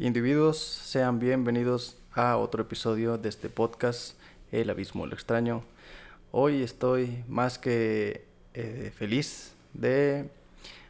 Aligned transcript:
individuos? 0.00 0.56
Sean 0.58 1.18
bienvenidos 1.18 1.98
a 2.14 2.38
otro 2.38 2.62
episodio 2.62 3.18
de 3.18 3.28
este 3.28 3.50
podcast, 3.50 4.18
El 4.50 4.70
Abismo 4.70 5.06
lo 5.06 5.12
Extraño. 5.12 5.62
Hoy 6.32 6.62
estoy 6.62 7.22
más 7.28 7.58
que 7.58 8.24
eh, 8.54 8.92
feliz 8.96 9.52
de 9.74 10.30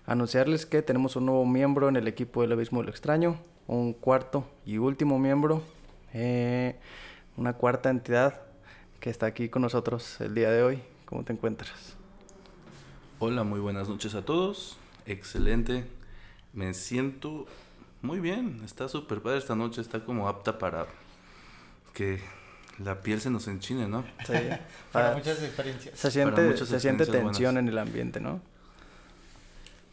anunciarles 0.07 0.65
que 0.65 0.83
tenemos 0.83 1.17
un 1.17 1.27
nuevo 1.27 1.45
miembro 1.45 1.89
en 1.89 1.97
el 1.97 2.07
equipo 2.07 2.43
del 2.43 2.53
Abismo 2.53 2.85
lo 2.85 2.91
Extraño, 2.91 3.41
un 3.67 3.95
cuarto 3.95 4.49
y 4.65 4.79
último 4.79 5.19
miembro, 5.19 5.63
eh, 6.15 6.77
una 7.37 7.55
cuarta 7.55 7.91
entidad 7.91 8.43
que 9.01 9.11
está 9.11 9.27
aquí 9.27 9.49
con 9.49 9.63
nosotros 9.63 10.21
el 10.21 10.37
día 10.37 10.51
de 10.51 10.63
hoy. 10.63 10.83
¿Cómo 11.05 11.25
te 11.25 11.33
encuentras? 11.33 11.97
Hola, 13.19 13.43
muy 13.43 13.59
buenas 13.59 13.89
noches 13.89 14.15
a 14.15 14.25
todos. 14.25 14.79
Excelente. 15.05 15.85
Me 16.53 16.75
siento 16.75 17.47
muy 18.03 18.21
bien. 18.21 18.61
Está 18.65 18.89
súper 18.89 19.21
padre 19.21 19.39
esta 19.39 19.55
noche. 19.55 19.81
Está 19.81 20.05
como 20.05 20.29
apta 20.29 20.59
para 20.59 20.87
que 21.93 22.21
la 22.79 23.03
piel 23.03 23.21
se 23.21 23.31
nos 23.31 23.47
enchine, 23.49 23.89
¿no? 23.89 24.05
Sí. 24.27 24.33
Para 24.93 25.15
muchas 25.15 25.43
experiencias. 25.43 25.99
Se 25.99 26.11
siente, 26.11 26.57
se 26.57 26.81
siente 26.81 27.05
tensión 27.05 27.55
buenas. 27.55 27.63
en 27.63 27.69
el 27.69 27.79
ambiente, 27.79 28.21
¿no? 28.21 28.41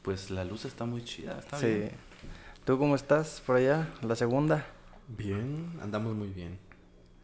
Pues 0.04 0.30
la 0.30 0.46
luz 0.46 0.66
está 0.66 0.86
muy 0.86 1.04
chida. 1.04 1.38
Está 1.40 1.58
sí. 1.60 1.68
bien. 1.68 1.92
¿Tú 2.66 2.78
cómo 2.78 2.96
estás 2.96 3.42
por 3.46 3.58
allá? 3.58 3.88
La 4.02 4.16
segunda. 4.16 4.66
Bien, 5.08 5.78
andamos 5.82 6.16
muy 6.16 6.30
bien. 6.30 6.60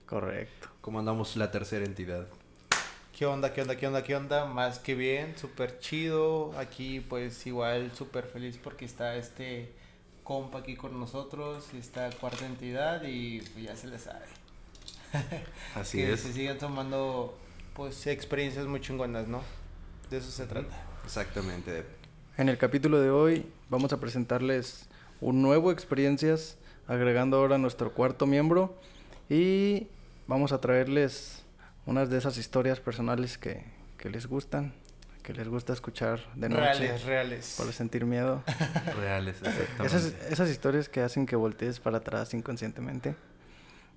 Correcto. 0.06 0.70
¿Cómo 0.82 1.00
andamos 1.00 1.36
la 1.38 1.50
tercera 1.52 1.86
entidad? 1.86 2.28
¿Qué 3.18 3.26
onda, 3.26 3.54
qué 3.54 3.62
onda, 3.62 3.76
qué 3.76 3.88
onda, 3.88 4.04
qué 4.04 4.16
onda? 4.16 4.46
Más 4.46 4.80
que 4.80 4.96
bien, 4.96 5.38
súper 5.38 5.80
chido. 5.80 6.58
Aquí 6.58 7.00
pues 7.00 7.46
igual 7.46 7.92
súper 7.94 8.26
feliz 8.26 8.60
porque 8.62 8.86
está 8.86 9.16
este 9.16 9.72
compa 10.24 10.60
aquí 10.60 10.76
con 10.76 11.00
nosotros, 11.00 11.66
esta 11.74 12.10
cuarta 12.12 12.46
entidad 12.46 13.04
y 13.04 13.42
pues, 13.42 13.66
ya 13.66 13.76
se 13.76 13.88
le 13.88 14.00
sabe. 14.00 14.26
Así 15.76 15.98
que 16.00 16.14
es. 16.14 16.22
se 16.22 16.34
sigan 16.34 16.58
tomando 16.58 17.38
pues 17.76 18.08
experiencias 18.08 18.66
muy 18.66 18.82
chingonas, 18.82 19.28
¿no? 19.28 19.42
De 20.10 20.18
eso 20.18 20.32
se 20.32 20.46
trata. 20.46 20.76
Exactamente. 21.04 21.86
En 22.38 22.50
el 22.50 22.58
capítulo 22.58 23.00
de 23.00 23.12
hoy 23.12 23.46
vamos 23.70 23.94
a 23.94 24.00
presentarles 24.00 24.88
un 25.22 25.42
nuevo 25.42 25.72
experiencias, 25.72 26.58
agregando 26.88 27.38
ahora 27.38 27.58
nuestro 27.58 27.94
cuarto 27.94 28.26
miembro 28.26 28.78
y 29.30 29.88
vamos 30.28 30.52
a 30.52 30.60
traerles 30.60 31.44
unas 31.86 32.10
de 32.10 32.18
esas 32.18 32.38
historias 32.38 32.80
personales 32.80 33.38
que, 33.38 33.64
que 33.98 34.10
les 34.10 34.28
gustan, 34.28 34.74
que 35.24 35.34
les 35.34 35.48
gusta 35.48 35.74
escuchar 35.74 36.20
de 36.36 36.50
noche 36.50 36.62
Reales, 36.62 37.04
reales. 37.06 37.56
para 37.58 37.72
sentir 37.72 38.06
miedo. 38.06 38.44
Reales, 38.98 39.38
exactamente. 39.44 39.86
Esas, 39.86 40.14
esas 40.30 40.50
historias 40.50 40.90
que 40.90 41.02
hacen 41.02 41.26
que 41.26 41.36
voltees 41.36 41.80
para 41.80 41.98
atrás 41.98 42.34
inconscientemente. 42.34 43.16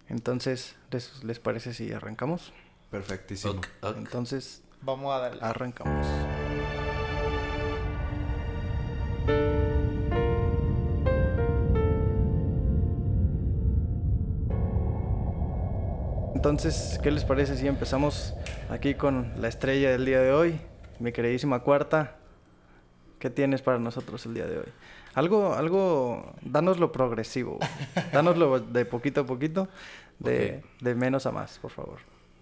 Entonces, 0.09 0.77
¿les, 0.91 1.25
les 1.25 1.41
parece 1.41 1.75
si 1.75 1.93
arrancamos? 1.93 2.53
Perfectísimo. 2.91 3.55
Ok, 3.55 3.67
ok. 3.83 3.97
Entonces, 3.99 4.63
Vamos 4.83 5.13
a 5.15 5.19
darle. 5.19 5.41
arrancamos. 5.43 6.07
Entonces, 16.35 17.01
¿qué 17.03 17.11
les 17.11 17.25
parece 17.25 17.57
si 17.57 17.67
empezamos 17.67 18.35
aquí 18.69 18.95
con 18.95 19.33
la 19.41 19.49
estrella 19.49 19.91
del 19.91 20.05
día 20.05 20.21
de 20.21 20.33
hoy? 20.33 20.61
Mi 20.99 21.13
queridísima 21.13 21.61
cuarta, 21.61 22.17
¿qué 23.19 23.31
tienes 23.31 23.63
para 23.63 23.79
nosotros 23.79 24.25
el 24.27 24.35
día 24.35 24.47
de 24.47 24.59
hoy? 24.59 24.65
Algo, 25.15 25.55
algo, 25.55 26.35
danoslo 26.43 26.93
progresivo, 26.93 27.57
güey. 27.59 27.69
danoslo 28.13 28.61
de 28.61 28.85
poquito 28.85 29.23
a 29.23 29.27
poquito, 29.27 29.69
de, 30.19 30.63
de 30.81 30.95
menos 30.95 31.27
a 31.27 31.33
más, 31.33 31.59
por 31.59 31.71
favor. 31.71 31.99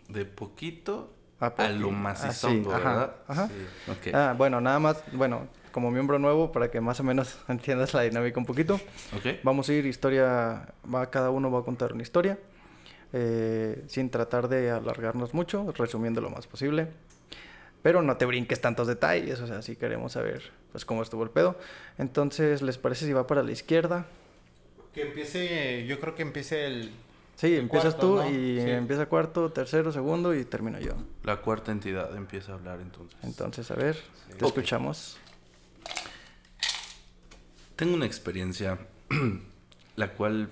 De 0.09 0.25
poquito 0.25 1.11
A 1.41 1.47
a, 1.47 1.55
poqui- 1.55 1.79
lo 1.79 1.89
ah, 1.89 1.93
macizongo, 1.93 2.71
sí, 2.71 2.77
ajá, 2.77 2.89
¿verdad? 2.91 3.17
ajá. 3.29 3.49
Sí. 3.49 4.11
Ah, 4.13 4.35
bueno, 4.37 4.61
nada 4.61 4.79
más, 4.79 5.03
bueno, 5.13 5.49
como 5.73 5.91
miembro 5.91 6.19
nuevo, 6.19 6.53
para 6.53 6.71
que 6.71 6.81
más 6.81 7.01
o 7.01 7.05
menos 7.05 7.39
entiendas 7.49 7.95
la 7.95 8.03
dinámica 8.03 8.39
un 8.39 8.47
poquito, 8.47 8.81
vamos 9.43 9.69
a 9.69 9.73
ir 9.73 9.87
historia, 9.87 10.69
va, 10.93 11.11
cada 11.11 11.31
uno 11.31 11.51
va 11.51 11.61
a 11.61 11.63
contar 11.63 11.93
una 11.93 12.03
historia, 12.03 12.39
eh, 13.13 13.85
sin 13.89 14.11
tratar 14.11 14.49
de 14.49 14.71
alargarnos 14.71 15.35
mucho, 15.35 15.73
resumiendo 15.77 16.21
lo 16.21 16.31
más 16.31 16.47
posible. 16.47 16.89
Pero 17.85 18.01
no 18.01 18.17
te 18.17 18.25
brinques 18.25 18.63
tantos 18.63 18.87
detalles, 18.89 19.41
o 19.41 19.47
sea, 19.47 19.61
si 19.61 19.77
queremos 19.77 20.13
saber 20.13 20.43
pues 20.73 20.87
cómo 20.87 21.03
estuvo 21.03 21.23
el 21.23 21.29
pedo. 21.29 21.59
Entonces, 21.99 22.63
¿les 22.63 22.79
parece 22.79 23.05
si 23.05 23.13
va 23.13 23.27
para 23.27 23.43
la 23.43 23.53
izquierda? 23.53 24.07
Que 24.95 25.03
empiece, 25.03 25.85
yo 25.87 26.01
creo 26.01 26.15
que 26.15 26.23
empiece 26.23 26.65
el... 26.67 26.93
Sí, 27.37 27.49
El 27.49 27.65
empiezas 27.65 27.95
cuarto, 27.97 28.17
tú 28.17 28.23
¿no? 28.23 28.31
y 28.31 28.59
Sí. 28.63 28.71
empieza 28.71 29.05
cuarto, 29.07 29.53
tercero, 29.53 29.93
segundo 29.93 30.35
y 30.35 30.47
termino 30.47 30.81
yo. 30.81 30.95
La 31.25 31.43
cuarta 31.43 31.73
entidad 31.73 32.17
empieza 32.17 32.53
a 32.53 32.55
hablar 32.55 32.81
entonces. 32.81 33.19
Entonces, 33.23 33.71
a 33.71 33.75
ver, 33.75 33.99
te 34.39 34.47
escuchamos. 34.47 35.19
Tengo 37.77 37.95
una 37.95 38.07
experiencia 38.07 38.79
la 39.97 40.13
cual 40.15 40.49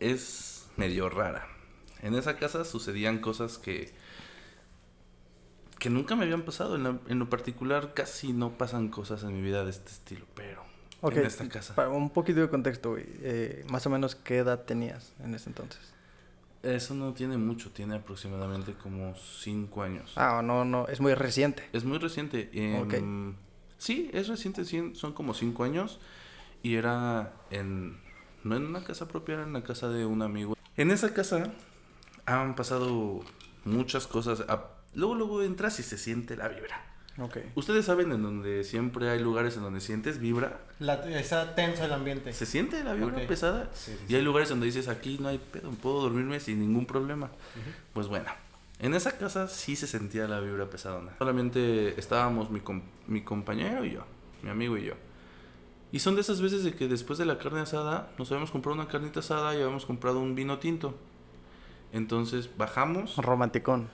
es 0.00 0.66
medio 0.76 1.08
rara. 1.10 1.46
En 2.02 2.14
esa 2.16 2.36
casa 2.38 2.64
sucedían 2.64 3.18
cosas 3.18 3.56
que 3.56 3.92
que 5.86 5.90
nunca 5.90 6.16
me 6.16 6.24
habían 6.24 6.42
pasado. 6.42 6.74
En 6.74 6.82
lo, 6.82 6.98
en 7.06 7.20
lo 7.20 7.30
particular 7.30 7.94
casi 7.94 8.32
no 8.32 8.58
pasan 8.58 8.88
cosas 8.88 9.22
en 9.22 9.32
mi 9.36 9.40
vida 9.40 9.62
de 9.62 9.70
este 9.70 9.92
estilo, 9.92 10.26
pero 10.34 10.64
Ok, 11.00 11.12
en 11.14 11.26
esta 11.26 11.48
casa. 11.48 11.76
Para 11.76 11.90
un 11.90 12.10
poquito 12.10 12.40
de 12.40 12.48
contexto, 12.48 12.90
güey. 12.90 13.04
eh, 13.20 13.64
más 13.70 13.86
o 13.86 13.90
menos, 13.90 14.16
¿qué 14.16 14.38
edad 14.38 14.64
tenías 14.64 15.12
en 15.22 15.32
ese 15.36 15.48
entonces? 15.48 15.78
Eso 16.64 16.94
no 16.94 17.14
tiene 17.14 17.38
mucho, 17.38 17.70
tiene 17.70 17.94
aproximadamente 17.94 18.72
como 18.74 19.14
cinco 19.14 19.84
años. 19.84 20.12
Ah, 20.16 20.42
no, 20.42 20.64
no, 20.64 20.88
es 20.88 21.00
muy 21.00 21.14
reciente. 21.14 21.62
Es 21.72 21.84
muy 21.84 21.98
reciente. 21.98 22.50
em, 22.52 23.36
Sí, 23.78 24.10
es 24.12 24.26
reciente, 24.26 24.64
son 24.64 25.12
como 25.12 25.34
cinco 25.34 25.62
años. 25.62 26.00
Y 26.64 26.74
era 26.74 27.32
en. 27.50 28.00
No 28.42 28.56
en 28.56 28.66
una 28.66 28.82
casa 28.82 29.06
propia, 29.06 29.34
era 29.34 29.44
en 29.44 29.52
la 29.52 29.62
casa 29.62 29.88
de 29.88 30.04
un 30.04 30.22
amigo. 30.22 30.56
En 30.76 30.90
esa 30.90 31.14
casa 31.14 31.52
han 32.24 32.56
pasado 32.56 33.20
muchas 33.64 34.08
cosas. 34.08 34.44
Luego, 34.96 35.14
luego 35.14 35.42
entras 35.42 35.78
y 35.78 35.84
se 35.84 35.96
siente 35.98 36.36
la 36.36 36.48
vibra. 36.48 36.82
Ok. 37.18 37.38
Ustedes 37.54 37.84
saben 37.86 38.10
en 38.12 38.22
donde 38.22 38.64
siempre 38.64 39.08
hay 39.08 39.20
lugares 39.20 39.56
en 39.56 39.62
donde 39.62 39.80
sientes 39.80 40.18
vibra. 40.18 40.58
La, 40.80 40.94
está 41.18 41.54
tenso 41.54 41.84
el 41.84 41.92
ambiente. 41.92 42.32
Se 42.32 42.44
siente 42.44 42.82
la 42.82 42.92
vibra 42.94 43.24
pesada. 43.26 43.70
Sí, 43.72 43.92
sí, 43.92 44.04
Y 44.12 44.16
hay 44.16 44.22
lugares 44.22 44.48
donde 44.48 44.66
dices, 44.66 44.88
aquí 44.88 45.18
no 45.20 45.28
hay 45.28 45.38
pedo, 45.38 45.70
puedo 45.70 46.02
dormirme 46.02 46.40
sin 46.40 46.58
ningún 46.60 46.84
problema. 46.84 47.30
Pues 47.94 48.08
bueno, 48.08 48.28
en 48.80 48.94
esa 48.94 49.12
casa 49.16 49.48
sí 49.48 49.76
se 49.76 49.86
sentía 49.86 50.26
la 50.28 50.40
vibra 50.40 50.68
pesadona. 50.68 51.12
Solamente 51.18 51.98
estábamos 51.98 52.50
mi, 52.50 52.60
com- 52.60 52.82
mi 53.06 53.22
compañero 53.22 53.84
y 53.86 53.92
yo, 53.92 54.04
mi 54.42 54.50
amigo 54.50 54.76
y 54.76 54.84
yo. 54.84 54.94
Y 55.92 56.00
son 56.00 56.16
de 56.16 56.20
esas 56.20 56.42
veces 56.42 56.64
de 56.64 56.74
que 56.74 56.88
después 56.88 57.18
de 57.18 57.24
la 57.24 57.38
carne 57.38 57.60
asada, 57.60 58.10
nos 58.18 58.30
habíamos 58.30 58.50
comprado 58.50 58.74
una 58.78 58.88
carnita 58.88 59.20
asada 59.20 59.54
y 59.54 59.58
habíamos 59.62 59.86
comprado 59.86 60.20
un 60.20 60.34
vino 60.34 60.58
tinto. 60.58 60.94
Entonces 61.92 62.50
bajamos. 62.56 63.16
Romanticón. 63.16 63.88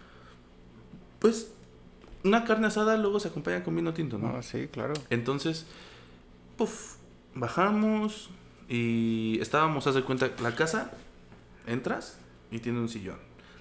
Pues 1.22 1.52
una 2.24 2.44
carne 2.44 2.66
asada 2.66 2.96
luego 2.96 3.20
se 3.20 3.28
acompaña 3.28 3.62
con 3.62 3.76
vino 3.76 3.94
tinto, 3.94 4.18
¿no? 4.18 4.36
Ah, 4.36 4.42
sí, 4.42 4.66
claro. 4.66 4.92
Entonces, 5.08 5.66
puff, 6.58 6.96
bajamos 7.32 8.30
y 8.68 9.38
estábamos, 9.40 9.86
haz 9.86 9.94
de 9.94 10.02
cuenta, 10.02 10.30
la 10.42 10.56
casa, 10.56 10.90
entras 11.68 12.18
y 12.50 12.58
tiene 12.58 12.80
un 12.80 12.88
sillón. 12.88 13.18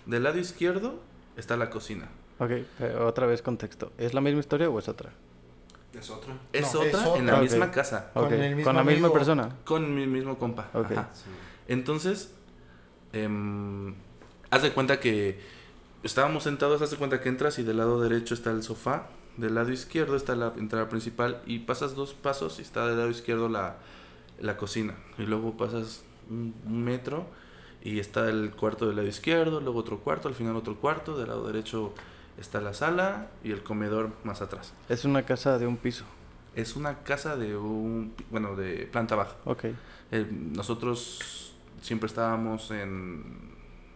Del 0.08 0.24
lado 0.24 0.40
izquierdo 0.40 1.00
está 1.38 1.56
la 1.56 1.70
cocina. 1.70 2.10
Ok, 2.40 2.52
pero 2.80 3.06
otra 3.08 3.28
vez 3.28 3.44
contexto. 3.44 3.94
¿Es 4.00 4.16
la 4.16 4.22
misma 4.22 4.40
historia 4.40 4.68
o 4.68 4.80
es 4.80 4.90
otra? 4.90 5.12
¿Es 5.94 6.10
otra? 6.10 6.34
Es, 6.52 6.74
No, 6.74 6.80
otra, 6.80 7.00
es 7.14 7.20
en 7.20 7.26
la 7.28 7.38
misma 7.42 7.70
casa, 7.70 8.12
Con 8.12 8.26
Ok, 8.26 8.32
el 8.32 8.56
mismo 8.56 8.64
Con 8.64 8.76
la 8.76 8.84
misma 8.84 9.14
persona. 9.14 9.56
con 9.66 9.94
mi 9.94 10.08
mismo 10.08 10.40
compa. 10.40 10.72
Ok. 10.74 10.94
Ajá. 10.94 11.10
Sí. 11.14 11.26
Entonces, 11.68 12.34
em, 13.14 13.94
haz 14.50 14.64
de 14.64 14.72
cuenta 14.74 15.00
que 15.00 15.61
estábamos 16.04 16.44
sentados, 16.44 16.82
haz 16.82 16.92
de 16.92 16.98
cuenta 16.98 17.22
que 17.22 17.30
entras 17.30 17.60
y 17.60 17.64
del 17.64 17.78
lado 17.78 18.02
derecho 18.02 18.34
está 18.34 18.52
el 18.52 18.64
sofá, 18.64 19.08
del 19.38 19.56
lado 19.56 19.72
izquierdo 19.72 20.16
está 20.16 20.36
la 20.36 20.54
entrada 20.58 20.90
principal 20.90 21.42
y 21.46 21.60
pasas 21.60 21.96
dos 21.96 22.14
pasos 22.14 22.60
y 22.60 22.62
está 22.64 22.86
del 22.88 22.98
lado 22.98 23.10
izquierdo 23.10 23.50
la, 23.50 23.78
la 24.40 24.58
cocina. 24.58 24.96
Y 25.18 25.24
luego 25.24 25.56
pasas 25.58 26.04
un, 26.30 26.54
un 26.66 26.84
metro 26.84 27.26
y 27.84 28.00
está 28.00 28.30
el 28.30 28.52
cuarto 28.52 28.88
del 28.88 28.98
lado 28.98 29.08
izquierdo, 29.08 29.62
luego 29.62 29.80
otro 29.80 30.00
cuarto, 30.00 30.28
al 30.28 30.36
final 30.36 30.56
otro 30.56 30.76
cuarto, 30.76 31.18
del 31.18 31.30
lado 31.30 31.48
derecho 31.48 31.94
está 32.38 32.62
la 32.62 32.74
sala 32.74 33.30
y 33.44 33.52
el 33.52 33.64
comedor 33.64 34.12
más 34.24 34.42
atrás. 34.42 34.74
Es 34.90 35.06
una 35.06 35.24
casa 35.24 35.58
de 35.58 35.68
un 35.68 35.78
piso. 35.78 36.06
Es 36.56 36.76
una 36.76 37.00
casa 37.04 37.38
de 37.38 37.56
un, 37.56 38.14
bueno, 38.30 38.56
de 38.56 38.88
planta 38.92 39.16
baja. 39.16 39.36
Ok. 39.46 39.66
Eh, 40.12 40.28
nosotros 40.30 41.54
siempre 41.82 42.08
estábamos 42.08 42.72
en, 42.72 43.51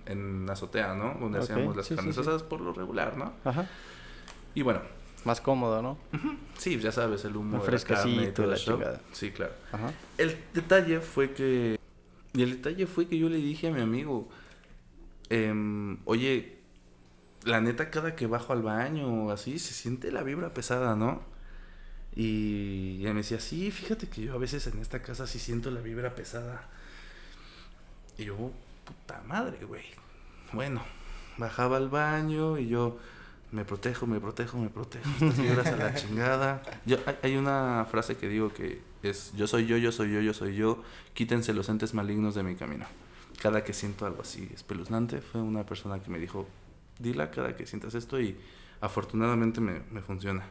en 0.05 0.49
azotea, 0.49 0.93
¿no? 0.93 1.15
Donde 1.19 1.39
hacíamos 1.39 1.75
las 1.75 1.85
sí, 1.85 1.93
sí, 1.93 1.95
carnes 1.95 2.15
sí. 2.15 2.21
asadas 2.21 2.43
por 2.43 2.61
lo 2.61 2.73
regular, 2.73 3.17
¿no? 3.17 3.33
Ajá. 3.43 3.67
Y 4.53 4.61
bueno, 4.61 4.81
Más 5.25 5.41
cómodo, 5.41 5.81
¿no? 5.81 5.97
sí, 6.57 6.79
ya 6.79 6.91
sabes, 6.91 7.25
el 7.25 7.35
humo 7.35 7.57
Un 7.59 7.65
de 7.65 7.71
la 7.71 7.79
carne 7.79 8.11
y 8.11 8.15
fresquecito, 8.15 8.43
todo 8.65 8.77
la. 8.79 8.99
Sí, 9.11 9.31
claro. 9.31 9.53
Ajá. 9.71 9.91
El 10.17 10.37
detalle 10.53 10.99
fue 10.99 11.33
que 11.33 11.79
Y 12.33 12.43
el 12.43 12.51
detalle 12.51 12.85
fue 12.87 13.07
que 13.07 13.17
yo 13.17 13.29
le 13.29 13.37
dije 13.37 13.67
a 13.67 13.71
mi 13.71 13.81
amigo, 13.81 14.29
em, 15.29 15.97
oye, 16.05 16.59
la 17.43 17.61
neta 17.61 17.89
cada 17.89 18.15
que 18.15 18.27
bajo 18.27 18.53
al 18.53 18.61
baño 18.61 19.25
o 19.25 19.31
así, 19.31 19.59
se 19.59 19.73
siente 19.73 20.11
la 20.11 20.23
vibra 20.23 20.53
pesada, 20.53 20.95
¿no? 20.95 21.23
Y 22.15 23.05
él 23.05 23.13
me 23.13 23.21
decía, 23.21 23.39
sí, 23.39 23.71
fíjate 23.71 24.07
que 24.07 24.21
yo 24.21 24.33
a 24.33 24.37
veces 24.37 24.67
en 24.67 24.79
esta 24.79 25.01
casa 25.01 25.27
sí 25.27 25.37
siento 25.37 25.69
la 25.69 25.81
vibra 25.81 26.15
pesada. 26.15 26.69
Y 28.17 28.25
yo, 28.25 28.51
puta 28.85 29.21
madre, 29.27 29.65
güey. 29.65 29.83
Bueno, 30.53 30.81
bajaba 31.37 31.77
al 31.77 31.89
baño 31.89 32.57
y 32.57 32.67
yo 32.67 32.97
me 33.51 33.65
protejo, 33.65 34.07
me 34.07 34.19
protejo, 34.19 34.57
me 34.57 34.69
protejo. 34.69 35.09
Estas 35.21 35.67
a 35.67 35.77
la 35.77 35.93
chingada. 35.95 36.61
Yo, 36.85 36.97
hay, 37.05 37.15
hay 37.23 37.37
una 37.37 37.85
frase 37.89 38.17
que 38.17 38.27
digo 38.27 38.53
que 38.53 38.81
es, 39.03 39.33
yo 39.35 39.47
soy 39.47 39.65
yo, 39.65 39.77
yo 39.77 39.91
soy 39.91 40.13
yo, 40.13 40.21
yo 40.21 40.33
soy 40.33 40.55
yo. 40.55 40.83
Quítense 41.13 41.53
los 41.53 41.69
entes 41.69 41.93
malignos 41.93 42.35
de 42.35 42.43
mi 42.43 42.55
camino. 42.55 42.85
Cada 43.41 43.63
que 43.63 43.73
siento 43.73 44.05
algo 44.05 44.21
así 44.21 44.49
espeluznante, 44.53 45.21
fue 45.21 45.41
una 45.41 45.65
persona 45.65 46.01
que 46.01 46.09
me 46.09 46.19
dijo, 46.19 46.47
dila 46.99 47.31
cada 47.31 47.55
que 47.55 47.67
sientas 47.67 47.95
esto 47.95 48.19
y 48.19 48.37
afortunadamente 48.81 49.61
me, 49.61 49.81
me 49.91 50.01
funciona. 50.01 50.43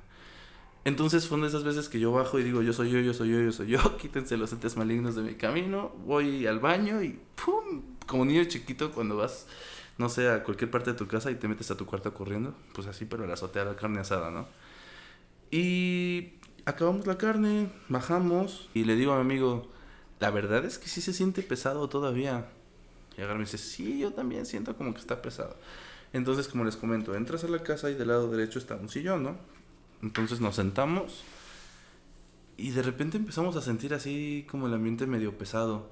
Entonces 0.85 1.27
fue 1.27 1.39
una 1.39 1.47
de 1.47 1.51
esas 1.51 1.65
veces 1.65 1.89
que 1.89 1.99
yo 1.99 2.13
bajo 2.13 2.39
y 2.39 2.43
digo, 2.43 2.61
yo 2.61 2.73
soy 2.75 2.91
yo, 2.91 3.01
yo 3.01 3.15
soy 3.15 3.31
yo, 3.31 3.41
yo 3.41 3.53
soy 3.53 3.69
yo, 3.69 3.97
quítense 3.99 4.37
los 4.37 4.53
entes 4.53 4.77
malignos 4.77 5.17
de 5.17 5.23
mi 5.23 5.35
camino, 5.35 5.93
voy 6.05 6.47
al 6.47 6.61
baño 6.61 7.03
y 7.03 7.19
¡pum! 7.43 7.83
Como 8.07 8.27
niño 8.27 8.45
chiquito 8.45 8.93
cuando 8.93 9.17
vas, 9.17 9.47
no 9.97 10.11
sé, 10.11 10.29
a 10.29 10.45
cualquier 10.45 10.71
parte 10.71 10.93
de 10.93 10.97
tu 10.99 11.07
casa 11.07 11.31
y 11.31 11.37
te 11.37 11.49
metes 11.49 11.71
a 11.71 11.77
tu 11.77 11.87
cuarto 11.87 12.13
corriendo, 12.13 12.55
pues 12.75 12.87
así, 12.87 13.07
pero 13.07 13.27
la 13.27 13.33
azotea 13.33 13.65
la 13.65 13.77
carne 13.77 14.01
asada, 14.01 14.31
¿no? 14.31 14.47
Y 15.51 16.35
acabamos 16.67 17.07
la 17.07 17.17
carne, 17.17 17.71
bajamos 17.89 18.69
y 18.75 18.85
le 18.85 18.95
digo 18.95 19.13
a 19.13 19.17
mi 19.17 19.23
amigo, 19.23 19.71
la 20.21 20.31
verdad 20.31 20.65
es 20.67 20.79
que 20.79 20.89
sí 20.89 21.01
se 21.01 21.15
siente 21.15 21.43
pesado 21.43 21.89
todavía. 21.89 22.47
Y 23.17 23.23
agarra 23.23 23.39
me 23.39 23.45
dice, 23.45 23.59
sí, 23.59 24.01
yo 24.01 24.13
también 24.13 24.45
siento 24.45 24.77
como 24.77 24.93
que 24.93 25.01
está 25.01 25.23
pesado. 25.23 25.57
Entonces, 26.13 26.49
como 26.49 26.65
les 26.65 26.77
comento, 26.77 27.15
entras 27.15 27.45
a 27.45 27.49
la 27.49 27.63
casa 27.63 27.91
y 27.91 27.95
del 27.95 28.09
lado 28.09 28.31
derecho 28.31 28.59
está 28.59 28.77
un 28.77 28.89
sillón, 28.89 29.23
¿no? 29.23 29.37
Entonces 30.03 30.41
nos 30.41 30.57
sentamos 30.57 31.25
y 32.57 32.71
de 32.71 32.83
repente 32.83 33.17
empezamos 33.17 33.57
a 33.57 33.63
sentir 33.63 33.95
así 33.95 34.47
como 34.49 34.67
el 34.67 34.75
ambiente 34.75 35.07
medio 35.07 35.37
pesado. 35.37 35.91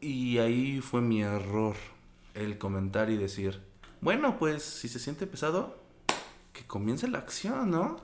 Y 0.00 0.38
ahí 0.38 0.80
fue 0.80 1.00
mi 1.00 1.22
error 1.22 1.74
el 2.34 2.58
comentar 2.58 3.10
y 3.10 3.16
decir, 3.16 3.60
bueno, 4.00 4.38
pues 4.38 4.62
si 4.62 4.88
se 4.88 4.98
siente 4.98 5.26
pesado, 5.26 5.76
que 6.52 6.64
comience 6.66 7.08
la 7.08 7.18
acción, 7.18 7.70
¿no? 7.70 7.96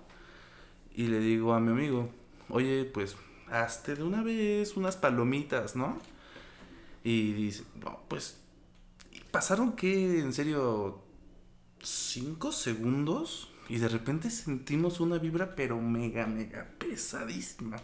Y 0.94 1.06
le 1.06 1.20
digo 1.20 1.54
a 1.54 1.60
mi 1.60 1.70
amigo, 1.70 2.10
oye, 2.48 2.84
pues 2.84 3.16
hazte 3.50 3.94
de 3.94 4.02
una 4.02 4.22
vez 4.22 4.76
unas 4.76 4.96
palomitas, 4.96 5.76
¿no? 5.76 5.98
Y 7.02 7.32
dice, 7.32 7.64
no, 7.80 8.00
pues 8.08 8.40
pasaron 9.30 9.72
que, 9.72 10.20
en 10.20 10.32
serio, 10.32 11.00
cinco 11.82 12.52
segundos 12.52 13.50
y 13.69 13.78
de 13.78 13.88
repente 13.88 14.31
sentimos 14.31 15.00
una 15.00 15.19
vibra, 15.19 15.55
pero 15.55 15.81
mega, 15.81 16.26
mega 16.26 16.66
pesadísima. 16.78 17.76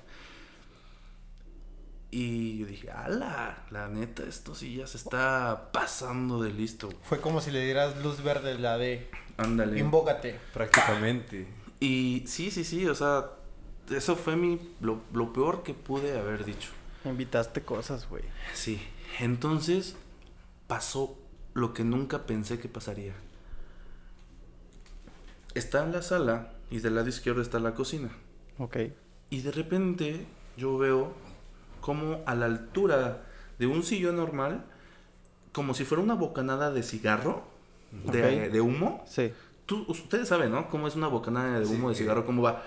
Y 2.10 2.58
yo 2.58 2.66
dije, 2.66 2.90
ala, 2.90 3.64
la 3.70 3.88
neta, 3.88 4.24
esto 4.24 4.54
sí 4.54 4.76
ya 4.76 4.86
se 4.86 4.96
está 4.96 5.70
pasando 5.72 6.42
de 6.42 6.52
listo. 6.52 6.88
Fue 7.04 7.20
como 7.20 7.40
si 7.40 7.52
le 7.52 7.64
dieras 7.64 8.02
luz 8.02 8.22
verde 8.22 8.58
la 8.58 8.76
de 8.78 9.08
Ándale. 9.36 9.78
invócate. 9.78 10.38
Prácticamente. 10.52 11.46
Y 11.78 12.24
sí, 12.26 12.50
sí, 12.50 12.64
sí, 12.64 12.86
o 12.86 12.94
sea, 12.96 13.26
eso 13.90 14.16
fue 14.16 14.34
mi, 14.36 14.58
lo, 14.80 15.02
lo 15.12 15.32
peor 15.32 15.62
que 15.62 15.72
pude 15.72 16.18
haber 16.18 16.44
dicho. 16.44 16.70
Invitaste 17.04 17.62
cosas, 17.62 18.08
güey. 18.08 18.24
Sí, 18.54 18.80
entonces 19.20 19.94
pasó 20.66 21.16
lo 21.54 21.72
que 21.72 21.84
nunca 21.84 22.26
pensé 22.26 22.58
que 22.58 22.68
pasaría. 22.68 23.14
Está 25.54 25.82
en 25.84 25.92
la 25.92 26.02
sala 26.02 26.52
y 26.70 26.78
del 26.78 26.94
lado 26.94 27.08
izquierdo 27.08 27.42
está 27.42 27.58
la 27.58 27.74
cocina. 27.74 28.10
Ok. 28.58 28.76
Y 29.30 29.42
de 29.42 29.50
repente 29.52 30.26
yo 30.56 30.78
veo 30.78 31.12
como 31.80 32.20
a 32.26 32.34
la 32.34 32.46
altura 32.46 33.24
de 33.58 33.66
un 33.66 33.82
sillón 33.82 34.16
normal, 34.16 34.64
como 35.52 35.74
si 35.74 35.84
fuera 35.84 36.02
una 36.02 36.14
bocanada 36.14 36.70
de 36.70 36.82
cigarro, 36.82 37.44
de, 38.12 38.48
de 38.48 38.60
humo. 38.60 39.04
Sí. 39.06 39.32
Tú, 39.66 39.84
ustedes 39.88 40.28
saben, 40.28 40.52
¿no? 40.52 40.68
Cómo 40.68 40.88
es 40.88 40.96
una 40.96 41.08
bocanada 41.08 41.58
de 41.58 41.66
Sí, 41.66 41.74
humo 41.74 41.90
de 41.90 41.94
cigarro, 41.96 42.24
cómo 42.24 42.42
va 42.42 42.62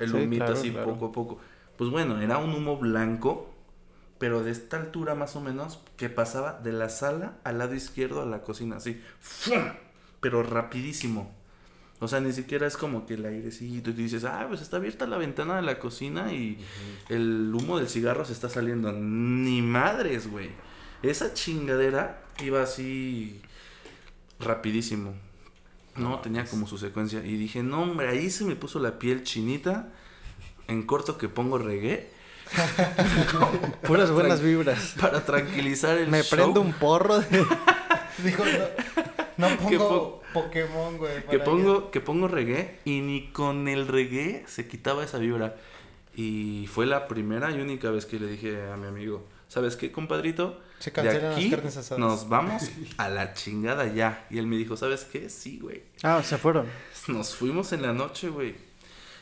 el 0.00 0.10
Sí, 0.10 0.16
humito 0.16 0.44
claro, 0.44 0.58
así 0.58 0.70
claro. 0.70 0.86
poco 0.92 1.06
a 1.06 1.12
poco. 1.12 1.38
Pues 1.76 1.90
bueno, 1.90 2.20
era 2.20 2.38
un 2.38 2.54
humo 2.54 2.76
blanco, 2.78 3.50
pero 4.18 4.42
de 4.42 4.50
esta 4.50 4.76
altura 4.78 5.14
más 5.14 5.36
o 5.36 5.40
menos, 5.40 5.80
que 5.96 6.08
pasaba 6.08 6.58
de 6.60 6.72
la 6.72 6.88
sala 6.88 7.38
al 7.44 7.58
lado 7.58 7.74
izquierdo 7.74 8.22
a 8.22 8.26
la 8.26 8.42
cocina, 8.42 8.76
así. 8.76 9.02
¡fum! 9.20 9.62
Pero 10.20 10.42
rapidísimo. 10.42 11.34
O 11.98 12.08
sea, 12.08 12.20
ni 12.20 12.32
siquiera 12.32 12.66
es 12.66 12.76
como 12.76 13.06
que 13.06 13.14
el 13.14 13.24
airecito 13.24 13.88
y 13.90 13.92
dices, 13.94 14.24
ah, 14.24 14.44
pues 14.48 14.60
está 14.60 14.76
abierta 14.76 15.06
la 15.06 15.16
ventana 15.16 15.56
de 15.56 15.62
la 15.62 15.78
cocina 15.78 16.30
y 16.32 16.58
el 17.08 17.50
humo 17.54 17.78
del 17.78 17.88
cigarro 17.88 18.24
se 18.26 18.32
está 18.34 18.50
saliendo. 18.50 18.92
Ni 18.92 19.62
madres, 19.62 20.30
güey. 20.30 20.50
Esa 21.02 21.32
chingadera 21.32 22.22
iba 22.44 22.62
así 22.62 23.40
rapidísimo. 24.38 25.14
No, 25.96 26.18
tenía 26.20 26.44
como 26.44 26.66
su 26.66 26.76
secuencia. 26.76 27.24
Y 27.24 27.36
dije, 27.38 27.62
no, 27.62 27.82
hombre, 27.82 28.08
ahí 28.08 28.28
se 28.30 28.44
me 28.44 28.56
puso 28.56 28.78
la 28.78 28.98
piel 28.98 29.22
chinita. 29.22 29.88
En 30.68 30.82
corto 30.82 31.16
que 31.16 31.28
pongo 31.30 31.56
reggae. 31.56 32.10
Puras 33.86 34.10
buenas 34.10 34.40
vibras. 34.42 34.94
Para 35.00 35.24
tranquilizar 35.24 35.96
el 35.96 36.08
Me 36.08 36.22
show. 36.22 36.36
prendo 36.38 36.60
un 36.60 36.72
porro. 36.74 37.20
de- 37.20 37.46
Dijo, 38.22 38.44
no, 38.44 39.02
no 39.36 39.48
Que 39.68 39.78
pongo 39.78 40.22
Pokémon, 40.32 40.96
güey. 40.98 41.26
Que 41.26 41.38
pongo, 41.38 41.90
que 41.90 42.00
pongo 42.00 42.28
reggae 42.28 42.78
y 42.84 43.00
ni 43.00 43.30
con 43.32 43.68
el 43.68 43.88
reggae 43.88 44.44
se 44.46 44.66
quitaba 44.68 45.04
esa 45.04 45.18
vibra. 45.18 45.56
Y 46.14 46.66
fue 46.72 46.86
la 46.86 47.08
primera 47.08 47.50
y 47.50 47.60
única 47.60 47.90
vez 47.90 48.06
que 48.06 48.18
le 48.18 48.26
dije 48.26 48.70
a 48.70 48.76
mi 48.76 48.86
amigo, 48.86 49.26
¿sabes 49.48 49.76
qué, 49.76 49.92
compadrito? 49.92 50.60
Se 50.78 50.90
De 50.90 50.94
cancelan 50.94 51.22
las 51.30 51.36
aquí 51.36 51.50
carnes 51.50 51.76
asadas. 51.76 51.98
nos 51.98 52.28
vamos 52.28 52.62
a 52.98 53.08
la 53.08 53.34
chingada 53.34 53.86
ya. 53.86 54.26
Y 54.30 54.38
él 54.38 54.46
me 54.46 54.56
dijo, 54.56 54.76
¿sabes 54.76 55.04
qué? 55.04 55.28
Sí, 55.30 55.58
güey. 55.60 55.82
Ah, 56.02 56.22
se 56.22 56.38
fueron. 56.38 56.66
Nos 57.08 57.34
fuimos 57.34 57.72
en 57.72 57.82
la 57.82 57.92
noche, 57.92 58.28
güey. 58.28 58.54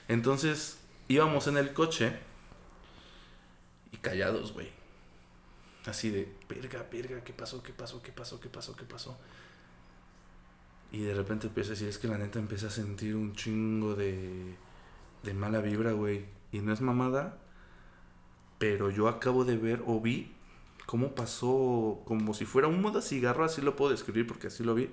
Entonces 0.08 0.78
íbamos 1.08 1.46
en 1.48 1.56
el 1.56 1.72
coche 1.72 2.12
y 3.92 3.96
callados, 3.98 4.52
güey. 4.52 4.68
Así 5.86 6.10
de, 6.10 6.28
verga, 6.48 6.86
verga, 6.90 7.22
¿qué 7.22 7.32
pasó? 7.32 7.62
¿Qué 7.62 7.72
pasó? 7.72 8.02
¿Qué 8.02 8.10
pasó? 8.12 8.40
¿Qué 8.40 8.48
pasó? 8.48 8.74
¿Qué 8.74 8.84
pasó? 8.84 9.18
Y 10.94 11.00
de 11.00 11.12
repente 11.12 11.48
empiezo 11.48 11.70
a 11.70 11.72
decir, 11.72 11.88
es 11.88 11.98
que 11.98 12.06
la 12.06 12.18
neta 12.18 12.38
empieza 12.38 12.68
a 12.68 12.70
sentir 12.70 13.16
un 13.16 13.34
chingo 13.34 13.96
de, 13.96 14.54
de 15.24 15.34
mala 15.34 15.60
vibra, 15.60 15.90
güey. 15.90 16.24
Y 16.52 16.60
no 16.60 16.72
es 16.72 16.80
mamada, 16.80 17.36
pero 18.58 18.90
yo 18.90 19.08
acabo 19.08 19.44
de 19.44 19.56
ver 19.56 19.82
o 19.88 20.00
vi 20.00 20.32
cómo 20.86 21.16
pasó, 21.16 22.00
como 22.04 22.32
si 22.32 22.44
fuera 22.44 22.68
un 22.68 22.80
modo 22.80 23.02
cigarro, 23.02 23.44
así 23.44 23.60
lo 23.60 23.74
puedo 23.74 23.90
describir 23.90 24.24
porque 24.28 24.46
así 24.46 24.62
lo 24.62 24.76
vi, 24.76 24.88